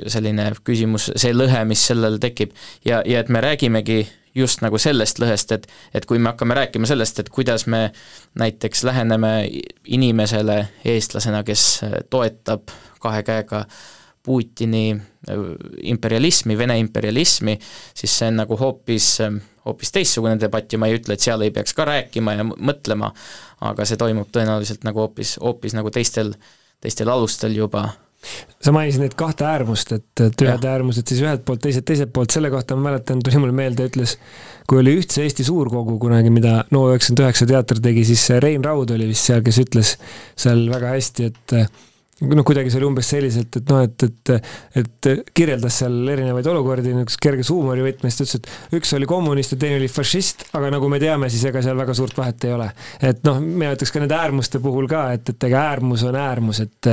selline 0.07 0.49
küsimus, 0.63 1.11
see 1.19 1.35
lõhe, 1.35 1.65
mis 1.67 1.83
sellel 1.91 2.17
tekib. 2.23 2.55
ja, 2.85 3.03
ja 3.05 3.19
et 3.19 3.29
me 3.29 3.43
räägimegi 3.43 4.05
just 4.35 4.61
nagu 4.63 4.79
sellest 4.79 5.19
lõhest, 5.19 5.51
et 5.51 5.67
et 5.93 6.05
kui 6.07 6.19
me 6.19 6.31
hakkame 6.31 6.55
rääkima 6.55 6.87
sellest, 6.87 7.19
et 7.19 7.29
kuidas 7.29 7.67
me 7.67 7.89
näiteks 8.39 8.83
läheneme 8.87 9.49
inimesele, 9.85 10.67
eestlasena, 10.85 11.43
kes 11.43 11.81
toetab 12.09 12.71
kahe 13.01 13.23
käega 13.27 13.65
Putini 14.23 14.91
äh, 14.93 15.37
imperialismi, 15.81 16.57
Vene 16.57 16.77
imperialismi, 16.79 17.57
siis 17.97 18.19
see 18.19 18.29
on 18.29 18.37
nagu 18.43 18.57
hoopis, 18.59 19.15
äh, 19.25 19.33
hoopis 19.65 19.93
teistsugune 19.95 20.37
debatt 20.41 20.73
ja 20.73 20.79
ma 20.81 20.89
ei 20.91 20.99
ütle, 20.99 21.17
et 21.17 21.25
seal 21.25 21.41
ei 21.41 21.53
peaks 21.55 21.73
ka 21.77 21.87
rääkima 21.89 22.37
ja 22.37 22.45
mõtlema, 22.45 23.09
aga 23.65 23.87
see 23.89 23.97
toimub 23.97 24.29
tõenäoliselt 24.33 24.85
nagu 24.85 25.07
hoopis, 25.07 25.39
hoopis 25.41 25.75
nagu 25.77 25.89
teistel, 25.93 26.35
teistel 26.81 27.09
alustel 27.09 27.57
juba. 27.57 27.87
Sa 28.61 28.69
mainisid 28.69 29.01
neid 29.01 29.17
kahte 29.17 29.47
äärmust, 29.49 29.95
et, 29.97 30.09
et 30.21 30.45
ühed 30.45 30.65
äärmused 30.69 31.09
siis 31.09 31.23
ühelt 31.25 31.41
poolt, 31.45 31.63
teised 31.63 31.87
teiselt 31.89 32.13
poolt, 32.13 32.29
selle 32.29 32.51
kohta 32.53 32.77
ma 32.77 32.91
mäletan, 32.91 33.23
tuli 33.25 33.41
mulle 33.41 33.57
meelde, 33.57 33.89
ütles, 33.89 34.19
kui 34.69 34.77
oli 34.83 34.99
Ühtse 34.99 35.25
Eesti 35.25 35.47
Suurkogu 35.47 35.97
kunagi, 36.01 36.29
mida 36.29 36.59
NO99 36.69 37.49
teater 37.49 37.81
tegi, 37.81 38.05
siis 38.05 38.27
Rein 38.43 38.61
Raud 38.61 38.93
oli 38.93 39.09
vist 39.09 39.25
seal, 39.31 39.41
kes 39.41 39.57
ütles 39.65 39.95
seal 40.37 40.67
väga 40.69 40.93
hästi, 40.93 41.31
et 41.33 41.55
noh, 42.21 42.45
kuidagi 42.45 42.71
see 42.71 42.79
oli 42.81 42.87
umbes 42.89 43.09
selliselt, 43.13 43.57
et 43.59 43.71
noh, 43.71 43.81
et, 43.85 44.05
et, 44.07 44.51
et 44.81 45.09
kirjeldas 45.35 45.81
seal 45.81 45.95
erinevaid 46.13 46.47
olukordi 46.51 46.93
niisuguse 46.93 47.21
kerge 47.21 47.45
huumorivõtmes, 47.49 48.17
ta 48.17 48.25
ütles, 48.27 48.39
et 48.39 48.79
üks 48.79 48.95
oli 48.97 49.09
kommunist 49.09 49.55
ja 49.55 49.59
teine 49.61 49.79
oli 49.81 49.89
fašist, 49.91 50.47
aga 50.57 50.71
nagu 50.75 50.89
me 50.91 51.01
teame, 51.01 51.31
siis 51.33 51.45
ega 51.49 51.63
seal 51.65 51.79
väga 51.79 51.95
suurt 51.97 52.17
vahet 52.17 52.47
ei 52.47 52.55
ole. 52.57 52.69
et 53.11 53.23
noh, 53.27 53.41
mina 53.41 53.73
ütleks 53.75 53.93
ka 53.93 54.03
nende 54.03 54.17
äärmuste 54.17 54.61
puhul 54.63 54.89
ka, 54.91 55.07
et, 55.17 55.33
et 55.33 55.49
ega 55.49 55.65
äärmus 55.71 56.05
on 56.07 56.19
äärmus, 56.21 56.61
et 56.65 56.91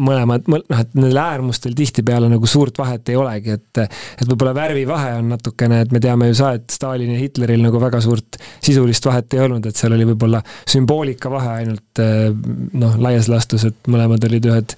mõlemad, 0.00 0.46
noh, 0.48 0.62
et 0.78 0.94
nendel 0.96 1.18
äärmustel 1.20 1.74
tihtipeale 1.76 2.30
nagu 2.32 2.48
suurt 2.48 2.78
vahet 2.80 3.10
ei 3.12 3.18
olegi, 3.20 3.56
et 3.58 3.82
et 3.82 4.24
võib-olla 4.28 4.54
värvivahe 4.56 5.12
on 5.18 5.28
natukene, 5.34 5.82
et 5.84 5.92
me 5.92 6.00
teame 6.00 6.30
ju 6.30 6.38
sa, 6.38 6.54
et 6.56 6.72
Stalini 6.72 7.18
ja 7.18 7.20
Hitleril 7.20 7.60
nagu 7.64 7.80
väga 7.82 8.00
suurt 8.04 8.40
sisulist 8.64 9.04
vahet 9.08 9.36
ei 9.36 9.44
olnud, 9.44 9.68
et 9.68 9.76
seal 9.76 9.92
oli 9.96 10.08
võib-olla 10.08 10.40
sümboolika 10.64 11.32
vahe 11.32 11.58
ainult 11.60 12.02
eh, 12.02 12.30
noh, 12.72 12.96
laias 13.04 13.28
laastus, 13.32 13.68
et 13.68 13.92
mõlemad 13.92 14.24
olid 14.30 14.48
ühed, 14.48 14.76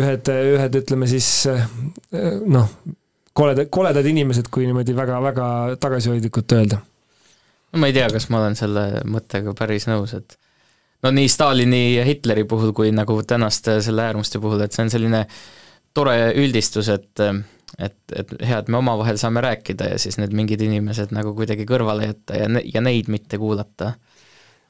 ühed, 0.00 0.32
ühed 0.56 0.80
ütleme 0.80 1.10
siis 1.10 1.28
noh, 2.48 2.72
koledad, 3.36 3.68
koledad 3.70 4.06
inimesed, 4.06 4.48
kui 4.52 4.66
niimoodi 4.68 4.96
väga-väga 4.96 5.46
tagasihoidlikult 5.80 6.56
öelda. 6.56 6.80
no 7.72 7.80
ma 7.80 7.88
ei 7.88 7.96
tea, 7.96 8.08
kas 8.12 8.28
ma 8.32 8.40
olen 8.40 8.56
selle 8.56 8.86
mõttega 9.08 9.54
päris 9.58 9.88
nõus, 9.90 10.16
et 10.16 10.36
no 11.02 11.10
nii 11.10 11.28
Stalini 11.28 11.82
ja 11.96 12.04
Hitleri 12.04 12.44
puhul 12.44 12.72
kui 12.76 12.92
nagu 12.94 13.22
tänaste 13.26 13.80
selle 13.82 14.06
äärmuste 14.06 14.40
puhul, 14.42 14.60
et 14.62 14.72
see 14.72 14.86
on 14.86 14.92
selline 14.92 15.24
tore 15.94 16.16
üldistus, 16.38 16.88
et 16.92 17.26
et, 17.78 17.96
et 18.16 18.32
hea, 18.44 18.58
et 18.60 18.68
me 18.68 18.76
omavahel 18.76 19.16
saame 19.20 19.40
rääkida 19.40 19.94
ja 19.94 19.98
siis 19.98 20.18
need 20.20 20.34
mingid 20.36 20.60
inimesed 20.60 21.14
nagu 21.16 21.32
kuidagi 21.34 21.64
kõrvale 21.68 22.10
jätta 22.10 22.36
ja, 22.36 22.48
ja 22.74 22.82
neid 22.84 23.08
mitte 23.08 23.38
kuulata 23.40 23.94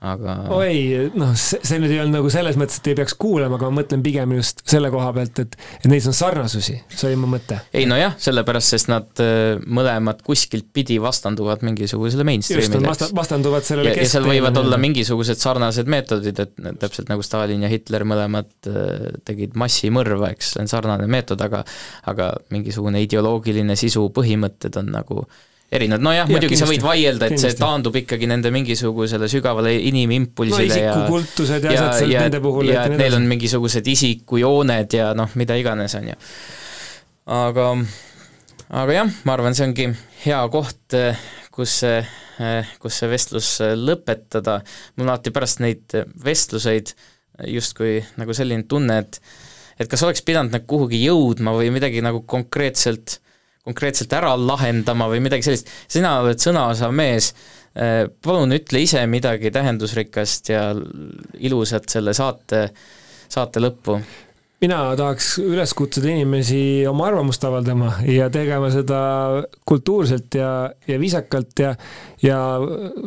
aga 0.02 0.34
oi, 0.54 1.10
noh, 1.14 1.30
see, 1.38 1.78
nüüd 1.78 1.92
ei 1.94 2.00
olnud 2.02 2.18
nagu 2.18 2.30
selles 2.32 2.56
mõttes, 2.58 2.80
et 2.80 2.88
ei 2.90 2.96
peaks 2.98 3.14
kuulama, 3.20 3.54
aga 3.58 3.68
ma 3.70 3.80
mõtlen 3.80 4.02
pigem 4.02 4.34
just 4.34 4.64
selle 4.68 4.90
koha 4.92 5.12
pealt, 5.14 5.38
et 5.44 5.54
et 5.78 5.88
neis 5.90 6.06
on 6.10 6.16
sarnasusi, 6.16 6.74
see 6.90 7.08
oli 7.10 7.20
mu 7.22 7.30
mõte. 7.30 7.60
ei 7.76 7.86
nojah, 7.88 8.16
sellepärast, 8.22 8.74
sest 8.74 8.90
nad 8.90 9.22
äh, 9.22 9.60
mõlemad 9.62 10.24
kuskilt 10.26 10.72
pidi 10.74 10.98
vastanduvad 11.02 11.62
mingisugusele 11.66 12.26
mainstream'ile. 12.26 12.82
nad 12.82 13.04
vastanduvad 13.14 13.68
sellele 13.68 13.94
ja, 13.94 14.02
ja 14.02 14.08
seal 14.10 14.26
võivad 14.26 14.58
olla 14.58 14.80
mingisugused 14.82 15.38
sarnased 15.42 15.90
meetodid, 15.92 16.42
et 16.42 16.58
täpselt 16.82 17.12
nagu 17.12 17.22
Stalin 17.26 17.62
ja 17.62 17.70
Hitler 17.70 18.06
mõlemad 18.08 18.50
äh, 18.66 19.06
tegid 19.28 19.54
massimõrva, 19.58 20.32
eks, 20.34 20.56
see 20.56 20.66
on 20.66 20.72
sarnane 20.72 21.06
meetod, 21.10 21.46
aga 21.46 21.62
aga 22.10 22.32
mingisugune 22.50 23.02
ideoloogiline 23.06 23.78
sisu, 23.78 24.08
põhimõtted 24.14 24.82
on 24.82 24.90
nagu 24.98 25.26
erinevad, 25.72 26.04
nojah, 26.04 26.28
muidugi 26.28 26.52
kindlasti, 26.52 26.68
sa 26.68 26.70
võid 26.70 26.84
vaielda, 26.84 27.26
et 27.26 27.34
kindlasti. 27.34 27.56
see 27.56 27.60
taandub 27.62 27.98
ikkagi 28.02 28.28
nende 28.28 28.52
mingisugusele 28.52 29.28
sügavale 29.32 29.72
inimimpulsile 29.88 30.66
no, 30.68 30.80
ja 30.80 30.96
isikukultused 30.96 31.66
ja, 31.66 31.72
ja 31.72 31.84
asjad 31.86 32.00
seal 32.02 32.26
nende 32.26 32.40
puhul. 32.44 32.72
ja 32.72 32.86
et 32.88 32.96
neil 33.00 33.16
on 33.16 33.28
mingisugused 33.30 33.88
isikujooned 33.94 34.98
ja 34.98 35.12
noh, 35.18 35.32
mida 35.40 35.56
iganes, 35.60 35.96
on 35.96 36.10
ju. 36.12 36.18
aga, 37.38 37.68
aga 38.82 38.98
jah, 38.98 39.14
ma 39.28 39.36
arvan, 39.38 39.56
see 39.56 39.70
ongi 39.70 39.88
hea 40.26 40.42
koht, 40.52 40.98
kus 41.54 41.78
see, 41.84 42.04
kus 42.82 43.00
see 43.00 43.10
vestlus 43.12 43.54
lõpetada. 43.80 44.60
mul 44.96 45.08
on 45.08 45.14
alati 45.14 45.32
pärast 45.32 45.64
neid 45.64 45.96
vestluseid 46.24 46.92
justkui 47.48 48.02
nagu 48.20 48.36
selline 48.36 48.68
tunne, 48.68 49.00
et 49.06 49.22
et 49.80 49.88
kas 49.88 50.04
oleks 50.04 50.20
pidanud 50.22 50.52
nagu 50.52 50.68
kuhugi 50.68 51.00
jõudma 51.00 51.56
või 51.56 51.72
midagi 51.74 52.04
nagu 52.04 52.20
konkreetselt 52.28 53.22
konkreetselt 53.66 54.12
ära 54.16 54.32
lahendama 54.38 55.08
või 55.10 55.22
midagi 55.24 55.46
sellist, 55.46 55.70
sina 55.90 56.16
oled 56.22 56.40
sõnaosav 56.42 56.94
mees, 56.94 57.32
eh, 57.76 58.08
palun 58.22 58.56
ütle 58.58 58.82
ise 58.82 59.04
midagi 59.06 59.52
tähendusrikast 59.54 60.50
ja 60.50 60.66
ilusat 61.38 61.88
selle 61.92 62.14
saate, 62.16 62.66
saate 63.30 63.62
lõppu. 63.62 64.00
Mina 64.62 64.76
tahaks 64.94 65.40
üles 65.42 65.72
kutsuda 65.74 66.12
inimesi 66.12 66.84
oma 66.86 67.08
arvamust 67.08 67.42
avaldama 67.42 67.96
ja 68.06 68.28
tegema 68.30 68.68
seda 68.70 68.98
kultuurselt 69.66 70.36
ja, 70.38 70.50
ja 70.86 70.98
viisakalt 71.02 71.62
ja, 71.64 71.72
ja 72.22 72.38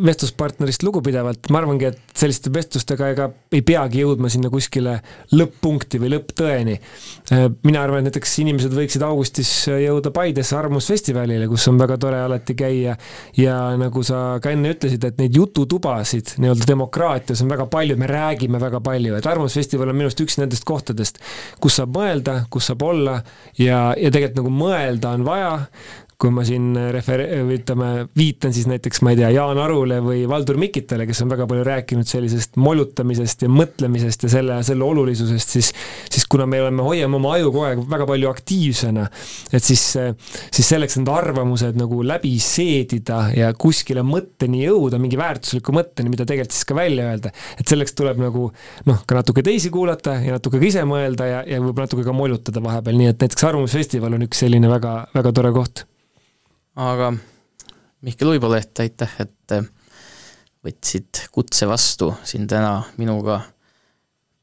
vestluspartnerist 0.05 0.83
lugupidavalt. 0.83 1.49
ma 1.49 1.61
arvangi, 1.61 1.87
et 1.91 2.17
selliste 2.17 2.51
vestlustega 2.53 3.09
ega 3.13 3.29
ei 3.55 3.61
peagi 3.65 4.01
jõudma 4.03 4.29
sinna 4.31 4.51
kuskile 4.51 4.97
lõpp-punkti 5.31 6.01
või 6.03 6.11
lõpptõeni. 6.15 6.75
mina 7.63 7.83
arvan, 7.83 8.03
et 8.03 8.11
näiteks 8.11 8.37
inimesed 8.43 8.75
võiksid 8.75 9.05
augustis 9.07 9.51
jõuda 9.71 10.11
Paidesse 10.15 10.57
Arvamusfestivalile, 10.59 11.47
kus 11.51 11.67
on 11.71 11.79
väga 11.79 11.97
tore 12.01 12.19
alati 12.25 12.57
käia 12.59 12.97
ja 13.37 13.55
nagu 13.79 14.03
sa 14.03 14.39
ka 14.43 14.51
enne 14.51 14.75
ütlesid, 14.75 15.03
et 15.07 15.19
neid 15.21 15.35
jututubasid 15.35 16.35
nii-öelda 16.41 16.67
demokraatias 16.67 17.43
on 17.45 17.51
väga 17.51 17.69
palju, 17.71 17.97
me 17.97 18.11
räägime 18.11 18.59
väga 18.61 18.83
palju, 18.83 19.15
et 19.15 19.31
Arvamusfestival 19.31 19.93
on 19.93 19.99
minu 19.99 20.11
arust 20.11 20.25
üks 20.25 20.39
nendest 20.41 20.67
kohtadest, 20.67 21.23
kus 21.63 21.79
saab 21.79 21.95
mõelda, 21.95 22.41
kus 22.51 22.67
saab 22.71 22.83
olla 22.83 23.21
ja, 23.57 23.93
ja 23.95 24.11
tegelikult 24.11 24.43
nagu 24.43 24.51
mõelda 24.51 25.15
on 25.15 25.23
vaja, 25.27 25.53
kui 26.21 26.31
ma 26.31 26.45
siin 26.47 26.73
refer-, 26.95 27.25
või 27.47 27.59
ütleme, 27.59 27.89
viitan 28.17 28.53
siis 28.55 28.69
näiteks, 28.71 29.01
ma 29.05 29.13
ei 29.13 29.19
tea, 29.19 29.31
Jaan 29.35 29.59
Arule 29.61 29.99
või 30.03 30.23
Valdur 30.29 30.59
Mikitale, 30.61 31.07
kes 31.09 31.23
on 31.25 31.33
väga 31.33 31.47
palju 31.49 31.65
rääkinud 31.67 32.07
sellisest 32.07 32.59
molutamisest 32.61 33.45
ja 33.45 33.51
mõtlemisest 33.51 34.27
ja 34.27 34.31
selle, 34.37 34.59
selle 34.67 34.87
olulisusest, 34.87 35.55
siis 35.57 35.73
siis 36.11 36.25
kuna 36.29 36.45
me 36.49 36.61
oleme, 36.61 36.83
hoiame 36.85 37.17
oma 37.17 37.33
aju 37.35 37.51
kogu 37.51 37.63
aeg 37.67 37.81
väga 37.91 38.07
palju 38.09 38.29
aktiivsena, 38.31 39.05
et 39.55 39.65
siis, 39.65 39.83
siis 40.53 40.69
selleks 40.69 40.99
need 40.99 41.11
arvamused 41.11 41.79
nagu 41.79 42.01
läbi 42.05 42.35
seedida 42.43 43.21
ja 43.35 43.51
kuskile 43.59 44.05
mõtteni 44.05 44.63
jõuda, 44.65 44.99
mingi 45.01 45.19
väärtusliku 45.19 45.75
mõtteni, 45.75 46.13
mida 46.13 46.27
tegelikult 46.27 46.55
siis 46.55 46.69
ka 46.69 46.77
välja 46.77 47.09
öelda, 47.11 47.33
et 47.59 47.71
selleks 47.71 47.97
tuleb 47.97 48.21
nagu 48.21 48.47
noh, 48.89 49.01
ka 49.07 49.19
natuke 49.19 49.43
teisi 49.45 49.73
kuulata 49.73 50.19
ja 50.23 50.37
natuke 50.37 50.61
ka 50.61 50.69
ise 50.69 50.85
mõelda 50.87 51.29
ja, 51.29 51.41
ja 51.55 51.59
võib-olla 51.63 51.89
natuke 51.89 52.07
ka 52.07 52.15
molutada 52.15 52.63
vahepeal, 52.63 53.01
nii 53.01 53.11
et 53.13 53.25
näiteks 53.27 53.49
Arvamusfestival 53.51 54.17
on 54.17 54.29
üks 54.29 54.45
selline 54.45 54.71
väga, 54.71 54.97
väga 55.15 55.35
tore 55.35 55.53
koht 55.55 55.85
aga 56.76 57.14
Mihkel 58.06 58.35
Uiboleht, 58.35 58.80
aitäh, 58.80 59.11
et 59.23 59.53
äh, 59.56 59.65
võtsid 60.65 61.26
kutse 61.34 61.68
vastu 61.69 62.11
siin 62.27 62.47
täna 62.49 62.84
minuga 62.99 63.39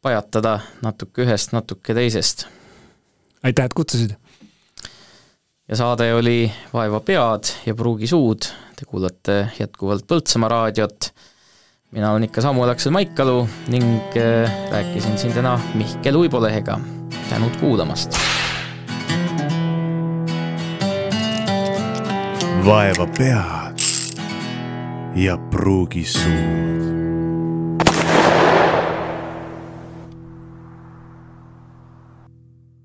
pajatada 0.03 0.59
natuke 0.83 1.23
ühest, 1.27 1.53
natuke 1.55 1.95
teisest. 1.95 2.47
aitäh, 3.43 3.65
et 3.65 3.75
kutsusid! 3.75 4.17
ja 5.69 5.77
saade 5.79 6.11
oli 6.15 6.53
Vaeva 6.73 7.01
pead 7.01 7.53
ja 7.67 7.75
pruugi 7.75 8.09
suud, 8.11 8.49
te 8.77 8.89
kuulate 8.89 9.37
jätkuvalt 9.59 10.09
Põltsamaa 10.09 10.51
raadiot, 10.51 11.13
mina 11.93 12.11
olen 12.11 12.27
ikka 12.27 12.43
Samuel 12.43 12.75
Aksel 12.75 12.97
Maikalu 12.97 13.45
ning 13.69 14.17
äh, 14.19 14.59
rääkisin 14.73 15.19
siin 15.19 15.37
täna 15.37 15.59
Mihkel 15.75 16.17
Uibolehega, 16.25 16.81
tänud 17.29 17.61
kuulamast! 17.61 18.19
Vaeva 22.61 23.07
pead 23.07 23.81
ja 25.15 25.39
pruugi 25.39 26.05
suud 26.05 26.82